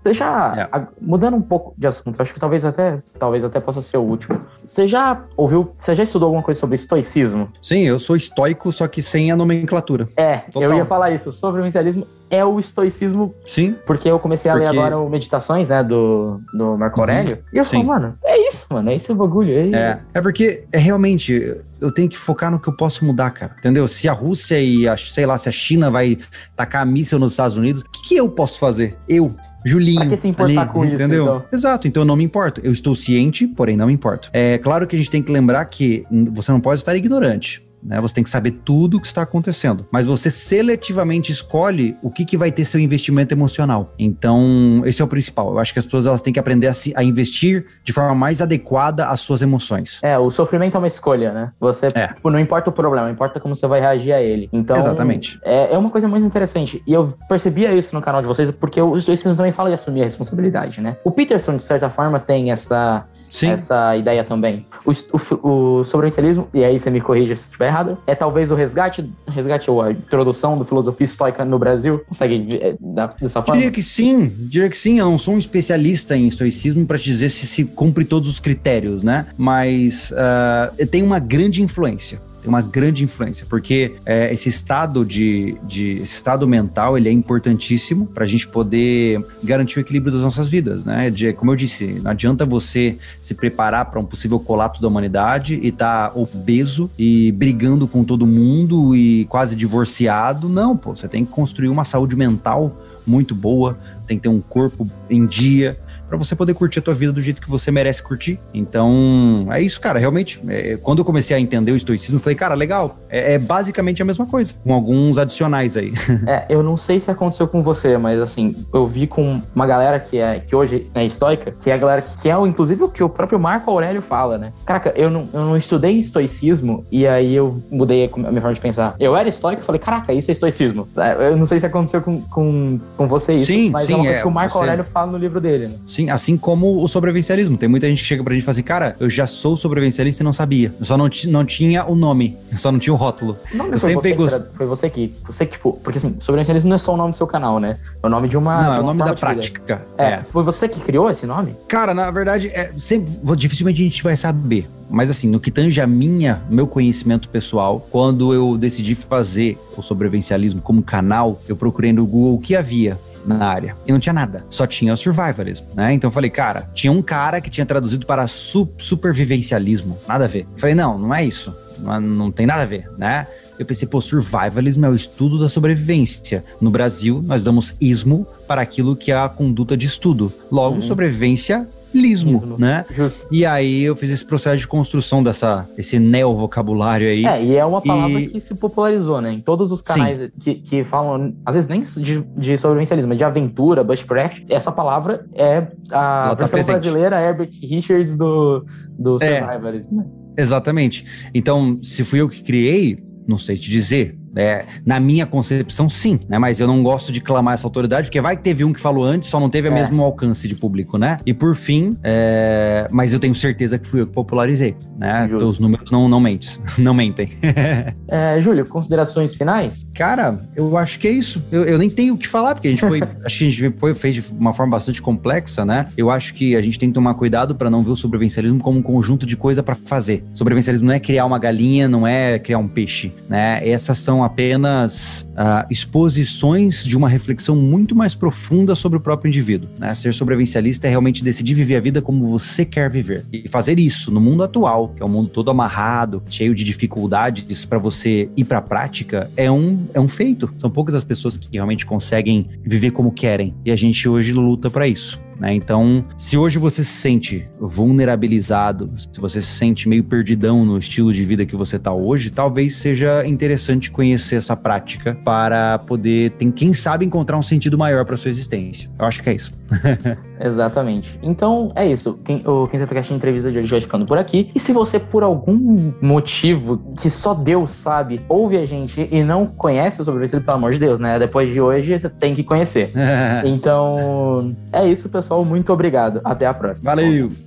Você 0.03 0.13
já, 0.13 0.55
É. 0.55 0.69
a- 0.71 0.87
mudando 1.01 1.35
um 1.35 1.41
pouco 1.41 1.73
de 1.79 1.87
assunto, 1.87 2.21
acho 2.21 2.35
que 2.35 2.39
talvez 2.39 2.63
até, 2.63 3.03
talvez 3.19 3.43
até 3.43 3.59
possa 3.59 3.81
ser 3.81 3.97
o 3.97 4.03
último. 4.03 4.39
Você 4.63 4.87
já 4.87 5.25
ouviu, 5.35 5.73
você 5.79 5.95
já 5.95 6.03
estudou 6.03 6.27
alguma 6.27 6.43
coisa 6.43 6.61
sobre 6.61 6.75
estoicismo? 6.77 7.49
Sim, 7.63 7.81
eu 7.85 7.99
sou 7.99 8.17
estoico, 8.17 8.71
só 8.71 8.87
que 8.87 9.01
sem 9.03 9.33
a 9.33 9.37
nomenclatura. 9.37 10.07
É, 10.15 10.37
Total. 10.53 10.71
eu 10.71 10.77
ia 10.77 10.85
falar 10.85 11.11
isso. 11.11 11.31
O 11.31 11.33
sobrevivencialismo 11.33 12.07
é 12.31 12.45
o 12.45 12.59
estoicismo, 12.59 13.35
Sim, 13.47 13.77
porque 13.87 14.09
eu 14.11 14.19
comecei 14.19 14.51
a 14.51 14.55
ler 14.55 14.65
Porque- 14.65 14.79
agora 14.79 14.99
o 14.99 15.09
Meditações, 15.09 15.69
né, 15.69 15.83
do, 15.83 16.41
do 16.53 16.77
Marco 16.77 16.97
Uhum. 16.99 17.03
Aurélio. 17.03 17.39
E 17.53 17.59
eu 17.59 17.65
Sim. 17.65 17.83
falo, 17.85 17.87
mano, 18.01 18.19
é 18.25 18.49
isso, 18.49 18.67
mano, 18.71 18.91
é 18.91 18.95
esse 18.97 19.13
o 19.13 19.15
bagulho. 19.15 19.53
É, 19.53 19.69
É, 19.77 20.01
é 20.15 20.21
porque 20.21 20.65
é 20.73 20.79
realmente 20.79 21.55
eu 21.81 21.93
tenho 21.93 22.09
que 22.09 22.17
focar 22.19 22.51
no 22.51 22.59
que 22.59 22.69
eu 22.69 22.77
posso 22.77 23.05
mudar, 23.05 23.31
cara. 23.31 23.55
Entendeu? 23.59 23.87
Se 23.87 24.09
a 24.09 24.13
Rússia 24.13 24.61
e 24.61 24.89
a, 24.89 24.97
sei 24.97 25.27
lá, 25.27 25.37
se 25.39 25.49
a 25.49 25.53
China 25.53 25.91
vai 25.91 26.17
tacar 26.57 26.85
míssil 26.87 27.19
nos 27.19 27.33
Estados 27.33 27.57
Unidos, 27.57 27.83
o 27.83 27.85
que, 27.91 28.09
que 28.09 28.17
eu 28.17 28.29
posso 28.29 28.59
fazer? 28.59 28.97
Eu, 29.09 29.35
Julinho. 29.65 29.99
Pra 30.01 30.09
que 30.11 30.17
se 30.17 30.29
importar 30.29 30.67
com 30.73 30.85
isso, 30.85 30.95
Entendeu? 30.95 31.25
então? 31.25 31.45
Exato, 31.53 31.89
então 31.89 32.03
eu 32.03 32.07
não 32.07 32.15
me 32.17 32.23
importo. 32.23 32.61
Eu 32.63 32.71
estou 32.71 32.95
ciente, 32.95 33.49
porém 33.49 33.77
não 33.77 33.89
me 33.89 33.93
importo. 33.93 34.31
É 34.33 34.59
claro 34.59 34.87
que 34.87 34.95
a 34.95 34.99
gente 34.99 35.11
tem 35.11 35.21
que 35.21 35.33
lembrar 35.33 35.65
que 35.65 36.07
você 36.33 36.53
não 36.53 36.61
pode 36.61 36.81
estar 36.81 36.95
ignorante. 36.95 37.66
Né? 37.87 38.01
Você 38.01 38.15
tem 38.15 38.25
que 38.25 38.31
saber 38.31 38.51
tudo 38.65 38.97
o 38.97 39.01
que 39.01 39.07
está 39.07 39.23
acontecendo. 39.23 39.87
Mas 39.91 40.07
você 40.07 40.29
seletivamente 40.31 41.33
escolhe 41.33 41.97
o 42.03 42.11
que, 42.11 42.25
que 42.25 42.37
vai 42.37 42.51
ter 42.51 42.65
seu 42.65 42.81
investimento 42.81 43.35
emocional. 43.35 43.95
Então, 43.99 44.83
esse 44.85 45.01
é 45.01 45.05
o 45.05 45.09
principal. 45.09 45.51
Eu 45.53 45.59
acho 45.59 45.73
que 45.73 45.79
as 45.79 45.85
pessoas 45.85 46.07
elas 46.07 46.23
têm 46.23 46.33
que 46.33 46.39
aprender 46.39 46.67
a, 46.67 46.75
se, 46.75 46.93
a 46.97 47.03
investir 47.03 47.67
de 47.85 47.93
forma 47.93 48.15
mais 48.15 48.43
adequada 48.43 49.07
às 49.07 49.21
suas 49.21 49.43
emoções. 49.43 50.01
É, 50.03 50.19
o 50.19 50.31
sofrimento 50.31 50.75
é 50.75 50.79
uma 50.79 50.87
escolha, 50.87 51.33
né? 51.33 51.53
Você, 51.61 51.89
É. 51.95 52.09
tipo, 52.09 52.31
não 52.31 52.39
importa 52.39 52.71
o 52.71 52.73
problema, 52.73 53.11
importa 53.11 53.39
como 53.41 53.55
você 53.55 53.67
vai 53.67 53.81
reagir 53.81 54.13
a 54.13 54.21
ele. 54.21 54.49
Então, 54.53 54.77
Exatamente. 54.77 55.39
É, 55.45 55.75
é 55.75 55.79
uma 55.79 55.91
coisa 55.91 56.09
muito 56.09 56.27
interessante. 56.27 56.83
E 56.87 56.93
eu 56.93 57.15
percebia 57.29 57.73
isso 57.73 57.95
no 57.95 58.01
canal 58.01 58.21
de 58.21 58.29
vocês, 58.29 58.51
porque 58.51 58.81
os 58.81 59.05
dois 59.05 59.23
também 59.23 59.53
falam 59.53 59.71
de 59.71 59.75
assumir 59.75 60.03
a 60.03 60.05
responsabilidade, 60.05 60.81
né? 60.81 60.97
O 61.05 61.11
Peterson, 61.11 61.57
de 61.57 61.63
certa 61.63 61.89
forma, 61.91 62.19
tem 62.19 62.51
essa, 62.51 63.07
Sim. 63.29 63.51
essa 63.51 63.97
ideia 63.97 64.25
também. 64.25 64.67
O, 64.85 64.93
o, 64.93 65.79
o 65.81 65.85
sobrevivencialismo, 65.85 66.49
e 66.55 66.65
aí 66.65 66.79
você 66.79 66.91
me 66.91 67.01
corrija 67.01 67.35
se 67.35 67.43
estiver 67.43 67.67
errado, 67.67 67.99
é 68.07 68.15
talvez 68.15 68.51
o 68.51 68.55
resgate, 68.55 69.11
resgate 69.29 69.71
ou 69.71 69.83
a 69.83 69.93
introdução 69.93 70.59
da 70.59 70.65
filosofia 70.65 71.05
estoica 71.05 71.45
no 71.45 71.59
Brasil. 71.59 72.03
Consegue 72.09 72.59
é, 72.61 72.77
dar 72.81 73.15
dessa 73.21 73.43
forma? 73.43 73.55
Diria 73.55 73.71
que 73.71 73.83
sim, 73.83 74.33
diria 74.39 74.69
que 74.69 74.77
sim. 74.77 74.99
Eu 74.99 75.07
não 75.07 75.19
sou 75.19 75.35
um 75.35 75.39
especialista 75.39 76.17
em 76.17 76.27
estoicismo 76.27 76.87
para 76.87 76.99
te 76.99 77.05
dizer 77.05 77.29
se 77.29 77.47
se 77.47 77.65
cumpre 77.65 78.05
todos 78.05 78.29
os 78.29 78.41
critérios, 78.41 79.03
né? 79.03 79.27
Mas 79.37 80.13
ah, 80.17 80.73
tem 80.91 81.03
uma 81.03 81.19
grande 81.19 81.63
influência. 81.63 82.21
Tem 82.47 82.49
uma 82.49 82.63
grande 82.63 83.03
influência, 83.03 83.45
porque 83.51 83.97
é, 84.07 84.33
esse 84.33 84.49
estado 84.49 85.05
de, 85.05 85.57
de 85.65 85.97
esse 85.97 86.15
estado 86.15 86.47
mental 86.47 86.97
ele 86.97 87.09
é 87.09 87.13
importantíssimo 87.13 88.07
para 88.07 88.23
a 88.23 88.27
gente 88.27 88.47
poder 88.47 89.21
garantir 89.43 89.81
o 89.81 89.81
equilíbrio 89.81 90.13
das 90.13 90.23
nossas 90.23 90.47
vidas, 90.47 90.85
né? 90.85 91.11
De, 91.11 91.33
como 91.33 91.51
eu 91.51 91.57
disse, 91.57 91.85
não 92.01 92.13
adianta 92.13 92.47
você 92.47 92.99
se 93.21 93.35
preparar 93.35 93.87
para 93.87 93.99
um 93.99 94.05
possível 94.05 94.39
colapso 94.39 94.81
da 94.81 94.87
humanidade 94.87 95.59
e 95.61 95.71
estar 95.71 96.17
obeso 96.17 96.89
e 96.97 97.33
brigando 97.33 97.89
com 97.89 98.05
todo 98.05 98.25
mundo 98.25 98.95
e 98.95 99.25
quase 99.25 99.57
divorciado. 99.57 100.49
Não, 100.49 100.77
pô, 100.77 100.95
você 100.95 101.09
tem 101.09 101.25
que 101.25 101.33
construir 101.33 101.69
uma 101.69 101.83
saúde 101.83 102.15
mental 102.15 102.81
muito 103.05 103.35
boa, 103.35 103.77
tem 104.07 104.19
que 104.19 104.23
ter 104.23 104.29
um 104.29 104.41
corpo 104.41 104.87
em 105.11 105.27
dia 105.27 105.77
para 106.09 106.17
você 106.17 106.35
poder 106.37 106.55
curtir 106.55 106.79
a 106.79 106.83
tua 106.83 106.95
vida 106.95 107.13
do 107.13 107.21
jeito 107.21 107.41
que 107.41 107.51
você 107.51 107.71
merece 107.71 108.03
curtir. 108.03 108.39
Então, 108.55 109.47
é 109.51 109.61
isso, 109.61 109.81
cara. 109.81 109.99
Realmente, 109.99 110.41
é, 110.49 110.77
quando 110.77 111.01
eu 111.01 111.05
comecei 111.05 111.37
a 111.37 111.41
entender 111.41 111.73
o 111.73 111.77
estoicismo, 111.77 112.17
eu 112.17 112.21
falei, 112.21 112.37
cara, 112.37 112.55
legal. 112.55 112.99
É, 113.09 113.35
é 113.35 113.39
basicamente 113.39 114.03
a 114.03 114.05
mesma 114.05 114.27
coisa, 114.27 114.55
com 114.63 114.73
alguns 114.73 115.19
adicionais 115.19 115.77
aí. 115.77 115.93
É, 116.27 116.45
eu 116.49 116.63
não 116.63 116.77
sei 116.77 116.99
se 116.99 117.09
aconteceu 117.11 117.47
com 117.47 117.63
você, 117.63 117.97
mas 117.97 118.19
assim, 118.21 118.57
eu 118.73 118.87
vi 118.87 119.07
com 119.07 119.41
uma 119.55 119.67
galera 119.67 120.01
que 120.01 120.19
é 120.19 120.41
que 120.41 120.57
hoje 120.57 120.91
é 120.95 121.05
estoica, 121.05 121.53
que 121.53 121.71
é 121.71 121.75
a 121.75 121.77
galera 121.77 122.03
que, 122.03 122.21
que 122.23 122.29
é 122.29 122.35
inclusive 122.41 122.83
o 122.83 122.89
que 122.89 123.03
o 123.03 123.09
próprio 123.09 123.39
Marco 123.39 123.71
Aurélio 123.71 124.03
fala, 124.03 124.37
né? 124.37 124.53
Caraca, 124.65 124.93
eu 124.97 125.09
não, 125.09 125.29
eu 125.33 125.41
não 125.45 125.57
estudei 125.57 125.97
estoicismo 125.99 126.85
e 126.91 127.07
aí 127.07 127.35
eu 127.35 127.63
mudei 127.71 128.11
a 128.13 128.19
minha 128.19 128.41
forma 128.41 128.55
de 128.55 128.61
pensar. 128.61 128.97
Eu 128.99 129.15
era 129.17 129.29
estoico 129.29 129.63
e 129.63 129.65
falei, 129.65 129.79
caraca, 129.79 130.13
isso 130.13 130.31
é 130.31 130.33
estoicismo. 130.33 130.89
Eu 131.21 131.37
não 131.37 131.47
sei 131.47 131.61
se 131.61 131.67
aconteceu 131.67 132.01
com, 132.01 132.21
com, 132.23 132.81
com 132.97 133.07
você 133.07 133.35
isso, 133.35 133.47
Sim, 133.47 133.71
mas 133.71 133.87
sim, 133.87 133.93
é 133.93 133.97
uma 133.97 134.05
coisa 134.05 134.19
é, 134.19 134.23
que 134.23 134.29
o 134.29 134.31
Marco 134.31 134.53
você- 134.53 134.59
Aurélio 134.59 134.85
fala 134.85 135.13
no 135.13 135.19
livro 135.19 135.41
dele, 135.41 135.69
né? 135.69 135.75
Sim, 135.97 136.11
assim 136.11 136.37
como 136.37 136.83
o 136.83 136.87
sobrevivencialismo. 136.87 137.57
Tem 137.57 137.71
muita 137.71 137.89
gente 137.89 138.03
que 138.03 138.05
chega 138.07 138.23
pra 138.23 138.35
gente 138.35 138.43
e 138.43 138.45
fala 138.45 138.53
assim, 138.53 138.63
cara, 138.63 138.95
eu 139.01 139.09
já 139.09 139.27
sou 139.27 139.57
sobrevivencialista 139.57 140.23
e 140.23 140.25
não 140.25 140.33
sabia. 140.35 140.75
Eu 140.79 140.85
só 140.85 140.95
não, 140.99 141.09
não 141.29 141.43
tinha 141.43 141.87
o 141.87 141.95
nome, 141.95 142.37
eu 142.53 142.59
só 142.59 142.71
não 142.71 142.79
tinha 142.79 142.93
o 142.93 142.97
rótulo. 142.99 143.35
Não, 143.55 143.65
Eu 143.65 143.79
foi 143.81 143.95
sempre 143.95 144.11
você, 144.11 144.11
que- 144.11 144.17
gost- 144.17 144.57
foi 144.57 144.67
você 144.67 144.91
que, 144.91 145.15
você 145.27 145.47
que, 145.47 145.53
tipo, 145.53 145.73
porque 145.83 145.97
assim, 145.97 146.17
sobrevivencialismo 146.21 146.69
não 146.69 146.77
é 146.77 146.79
só 146.79 146.93
o 146.93 146.99
nome 146.99 147.13
do 147.13 147.17
seu 147.17 147.27
canal, 147.27 147.59
né? 147.59 147.77
É 148.03 148.07
o 148.07 148.11
nome 148.11 148.29
de 148.29 148.37
uma. 148.37 148.63
não, 148.63 148.63
de 148.73 148.77
é 148.77 148.81
o 148.81 148.83
uma 148.83 148.93
nome 148.93 149.05
da 149.11 149.15
prática. 149.15 149.83
É, 149.97 150.05
é. 150.05 150.23
foi 150.29 150.43
você 150.45 150.69
que 150.69 150.81
criou 150.81 151.09
esse 151.09 151.25
nome? 151.25 151.57
Cara, 151.67 151.95
na 151.95 152.11
verdade, 152.11 152.49
é, 152.49 152.73
sempre, 152.77 153.11
dificilmente 153.35 153.81
a 153.81 153.85
gente 153.85 154.03
vai 154.03 154.17
saber. 154.19 154.69
Mas 154.91 155.09
assim, 155.09 155.29
no 155.31 155.41
que 155.41 155.51
tange 155.51 155.81
a 155.81 155.87
minha, 155.87 156.43
meu 156.51 156.67
conhecimento 156.67 157.29
pessoal, 157.31 157.87
quando 157.91 158.35
eu 158.35 158.59
decidi 158.59 158.95
fazer 158.95 159.59
o 159.79 159.83
sobrevivencialismo 159.83 160.61
como 160.61 160.83
canal, 160.83 161.41
eu 161.49 161.57
procurei 161.57 161.93
no 161.93 162.07
Google 162.07 162.35
o 162.35 162.39
que 162.39 162.55
havia 162.55 162.99
na 163.27 163.47
área. 163.47 163.77
E 163.87 163.93
não 163.93 163.99
tinha 163.99 164.13
nada. 164.13 164.45
Só 164.49 164.67
tinha 164.67 164.95
o 164.95 164.97
survivalismo, 164.97 165.67
né? 165.75 165.93
Então 165.93 166.09
eu 166.09 166.13
falei, 166.13 166.31
cara, 166.31 166.69
tinha 166.75 166.93
um 166.93 167.03
cara 167.03 167.41
que 167.41 167.51
tinha 167.51 167.67
traduzido 167.67 168.07
para 168.07 168.27
su 168.27 168.69
supervivencialismo. 168.79 169.99
Nada 170.07 170.25
a 170.25 170.29
ver. 170.29 170.47
Eu 170.53 170.59
falei, 170.59 170.75
não, 170.75 170.99
não 170.99 171.15
é 171.15 171.25
isso. 171.25 171.55
Não, 171.79 172.01
não 172.01 172.31
tem 172.33 172.47
nada 172.47 172.63
a 172.63 172.67
ver, 172.67 172.89
né? 172.97 173.27
Eu 173.59 173.65
pensei, 173.67 173.87
pô, 173.89 174.01
survivalismo 174.01 174.87
é 174.87 174.89
o 174.89 174.95
estudo 174.95 175.39
da 175.39 175.49
sobrevivência. 175.49 176.45
No 176.61 176.71
Brasil, 176.71 177.23
nós 177.25 177.43
damos 177.43 177.75
ismo 177.81 178.27
para 178.47 178.61
aquilo 178.63 178.95
que 178.97 179.11
é 179.11 179.17
a 179.17 179.29
conduta 179.29 179.77
de 179.77 179.87
estudo. 179.87 180.33
Logo, 180.51 180.77
Uhum. 180.77 180.83
sobrevivência, 180.83 181.69
lismo, 182.01 182.39
Ismo. 182.39 182.57
né? 182.59 182.85
Justo. 182.95 183.27
E 183.31 183.45
aí 183.45 183.83
eu 183.83 183.97
fiz 183.97 184.11
esse 184.11 184.25
processo 184.25 184.59
de 184.59 184.69
construção 184.69 185.23
dessa, 185.23 185.69
esse 185.77 185.99
neovocabulário 185.99 187.09
aí. 187.09 187.25
É, 187.25 187.43
e 187.45 187.57
é 187.57 187.65
uma 187.65 187.81
palavra 187.81 188.21
E- 188.21 188.29
que 188.29 188.41
se 188.41 188.55
popularizou, 188.55 189.21
né? 189.21 189.33
Em 189.33 189.41
todos 189.41 189.73
os 189.73 189.81
canais 189.83 190.31
que, 190.41 190.57
que 190.57 190.85
falam, 190.85 191.35
às 191.45 191.55
vezes 191.55 191.69
nem 191.69 191.83
de, 191.83 192.23
de 192.37 192.59
sobrevivencialismo, 192.59 193.09
mas 193.09 193.19
de 193.19 193.25
aventura, 193.25 193.83
bushcraft, 193.83 194.43
essa 194.49 194.71
palavra 194.71 195.27
é 195.35 195.67
a 195.91 196.27
Ela 196.27 196.37
tá 196.37 196.47
versão 196.47 196.75
brasileira 196.79 197.21
Herbert 197.21 197.51
Richards 197.63 198.17
do, 198.17 198.65
do 198.99 199.17
É. 199.23 199.41
survivalismo. 199.41 199.97
né? 199.99 200.07
Exatamente. 200.39 201.05
Então, 201.35 201.79
se 201.83 202.05
fui 202.05 202.21
eu 202.21 202.29
que 202.29 202.43
criei, 202.43 202.99
não 203.27 203.39
sei 203.39 203.57
te 203.57 203.71
dizer. 203.71 204.17
É, 204.37 204.65
na 204.85 205.01
minha 205.01 205.27
concepção, 205.27 205.89
sim, 205.89 206.21
né? 206.29 206.39
Mas 206.39 206.61
eu 206.61 206.67
não 206.67 206.83
gosto 206.83 207.11
de 207.11 207.21
clamar 207.21 207.55
essa 207.55 207.67
autoridade, 207.67 208.09
porque 208.09 208.21
vai 208.21 208.37
que 208.37 208.43
teve 208.43 208.65
um 208.65 208.73
que 208.73 208.81
falou 208.81 209.05
antes, 209.05 209.29
só 209.29 209.41
não 209.41 209.49
teve 209.49 209.69
o 209.69 209.73
É. 209.73 209.75
mesmo 209.75 210.03
alcance 210.03 210.47
de 210.47 210.55
público, 210.55 210.99
né? 210.99 211.19
E 211.25 211.33
por 211.33 211.55
fim, 211.55 211.97
é, 212.03 212.87
mas 212.91 213.13
eu 213.13 213.19
tenho 213.19 213.35
certeza 213.35 213.79
que 213.79 213.87
fui 213.87 214.01
eu 214.03 214.07
que 214.07 214.13
popularizei, 214.13 214.77
né? 214.99 215.27
Justo. 215.29 215.45
Os 215.45 215.59
números 215.59 215.91
não, 215.91 216.09
não 216.09 216.21
mentem. 216.21 216.51
Não 216.79 216.95
mentem. 216.95 217.29
É, 218.09 218.41
Júlio, 218.41 218.65
considerações 218.69 219.35
finais? 219.35 219.85
Cara, 219.95 220.39
eu 220.55 220.77
acho 220.77 220.99
que 220.99 221.09
é 221.09 221.11
isso. 221.11 221.43
Eu, 221.51 221.65
eu 221.65 221.79
nem 221.79 221.91
tenho 221.91 222.15
o 222.15 222.19
que 222.19 222.29
falar, 222.29 222.55
porque 222.55 222.69
a 222.69 222.71
gente 222.71 222.81
foi. 222.81 223.03
acho 223.25 223.39
que 223.39 223.47
a 223.47 223.51
gente 223.51 223.75
foi, 223.79 223.95
fez 223.95 224.15
de 224.17 224.25
uma 224.39 224.53
forma 224.53 224.73
bastante 224.77 225.03
complexa, 225.03 225.65
né? 225.65 225.87
Eu 225.97 226.11
acho 226.11 226.33
que 226.35 226.55
a 226.55 226.63
gente 226.63 226.79
tem 226.79 226.89
que 226.89 226.95
tomar 226.95 227.15
cuidado 227.15 227.55
para 227.55 227.69
não 227.69 227.83
ver 227.83 227.91
o 227.91 227.97
sobrevivencialismo 227.97 228.61
como 228.61 228.79
um 228.79 228.83
conjunto 228.83 229.27
de 229.27 229.37
coisa 229.37 229.63
para 229.63 229.75
fazer. 229.75 230.23
Sobrevivencialismo 230.33 230.87
não 230.87 230.95
é 230.95 231.01
criar 231.01 231.25
uma 231.25 231.39
galinha, 231.39 231.89
não 231.89 232.07
é 232.07 232.39
criar 232.39 232.59
um 232.59 232.69
peixe, 232.69 233.13
né? 233.29 233.61
Essas 233.69 233.99
são 233.99 234.23
apenas 234.27 235.29
ah, 235.37 235.67
exposições 235.71 236.85
de 236.85 236.97
uma 236.97 237.09
reflexão 237.09 237.57
muito 237.57 237.95
mais 237.95 238.15
profunda 238.15 238.75
sobre 238.75 238.99
o 238.99 239.01
próprio 239.01 239.29
indivíduo. 239.29 239.69
Né? 239.79 239.95
Ser 239.95 240.13
sobrevivencialista 240.13 240.87
é 240.87 240.91
realmente 240.91 241.23
decidir 241.23 241.55
viver 241.55 241.77
a 241.77 241.81
vida 241.81 242.03
como 242.03 242.27
você 242.27 242.65
quer 242.65 242.91
viver. 242.91 243.25
E 243.33 243.49
fazer 243.49 243.79
isso 243.79 244.11
no 244.11 244.21
mundo 244.21 244.43
atual, 244.43 244.91
que 244.91 245.03
é 245.03 245.07
um 245.07 245.09
mundo 245.09 245.31
todo 245.31 245.51
amarrado, 245.51 246.23
cheio 246.29 246.55
de 246.55 246.65
dificuldades 246.65 247.65
para 247.65 247.79
você 247.79 248.29
ir 248.37 248.45
para 248.45 248.59
a 248.59 248.63
prática, 248.63 249.31
é 249.37 249.51
um, 249.51 249.87
é 249.95 250.01
um 250.01 250.09
feito. 250.09 250.53
São 250.57 250.71
poucas 250.71 250.95
as 250.95 251.05
pessoas 251.05 251.37
que 251.37 251.49
realmente 251.53 251.87
conseguem 251.87 252.49
viver 252.65 252.91
como 252.91 253.13
querem. 253.13 253.55
E 253.65 253.71
a 253.71 253.77
gente 253.77 254.09
hoje 254.09 254.33
luta 254.33 254.71
para 254.71 254.87
isso. 254.87 255.26
Né? 255.39 255.55
Então, 255.55 256.05
se 256.17 256.37
hoje 256.37 256.59
você 256.59 256.83
se 256.83 256.93
sente 256.93 257.45
vulnerabilizado, 257.61 258.91
se 258.97 259.21
você 259.21 259.41
se 259.41 259.49
sente 259.49 259.89
meio 259.89 260.05
perdidão 260.05 260.65
no 260.65 260.79
estilo 260.79 261.13
de 261.13 261.25
vida 261.25 261.45
que 261.45 261.57
você 261.57 261.79
tá 261.79 261.93
hoje, 261.93 262.31
talvez 262.31 262.77
seja 262.77 263.27
interessante 263.27 263.91
conhecer 263.91 264.37
essa 264.37 264.57
prática 264.57 265.15
para 265.25 265.79
poder, 265.79 266.31
tem, 266.33 266.51
quem 266.51 266.73
sabe, 266.73 267.05
encontrar 267.05 267.39
um 267.39 267.43
sentido 267.43 267.77
maior 267.79 268.05
para 268.05 268.17
sua 268.17 268.31
existência. 268.31 268.91
Eu 268.99 269.05
acho 269.05 269.23
que 269.23 269.31
é 269.31 269.35
isso. 269.35 269.53
Exatamente. 270.41 271.19
Então 271.23 271.73
é 271.75 271.87
isso. 271.87 272.19
Quem, 272.25 272.43
o 272.47 272.67
Quem 272.69 272.81
Tenta 272.81 272.95
Cast 272.95 273.13
Entrevista 273.13 273.51
de 273.51 273.59
hoje 273.59 273.71
vai 273.71 273.81
ficando 273.81 274.07
por 274.07 274.19
aqui. 274.19 274.51
E 274.55 274.61
se 274.61 274.73
você, 274.73 274.99
por 274.99 275.23
algum 275.23 275.93
motivo 276.01 276.79
que 277.01 277.11
só 277.11 277.35
Deus 277.35 277.71
sabe, 277.71 278.21
ouve 278.29 278.57
a 278.57 278.67
gente 278.67 279.09
e 279.11 279.23
não 279.23 279.47
conhece 279.47 280.01
o 280.01 280.05
Sobrevivencido, 280.05 280.43
pelo 280.43 280.57
amor 280.57 280.73
de 280.73 280.79
Deus, 280.79 281.01
né? 281.01 281.19
Depois 281.19 281.53
de 281.53 281.61
hoje 281.61 281.99
você 281.99 282.09
tem 282.09 282.35
que 282.35 282.43
conhecer. 282.43 282.93
Então 283.45 284.55
é 284.73 284.87
isso, 284.87 285.09
pessoal. 285.09 285.45
Muito 285.45 285.73
obrigado. 285.73 286.21
Até 286.25 286.47
a 286.47 286.55
próxima. 286.55 286.91
Valeu! 286.91 287.46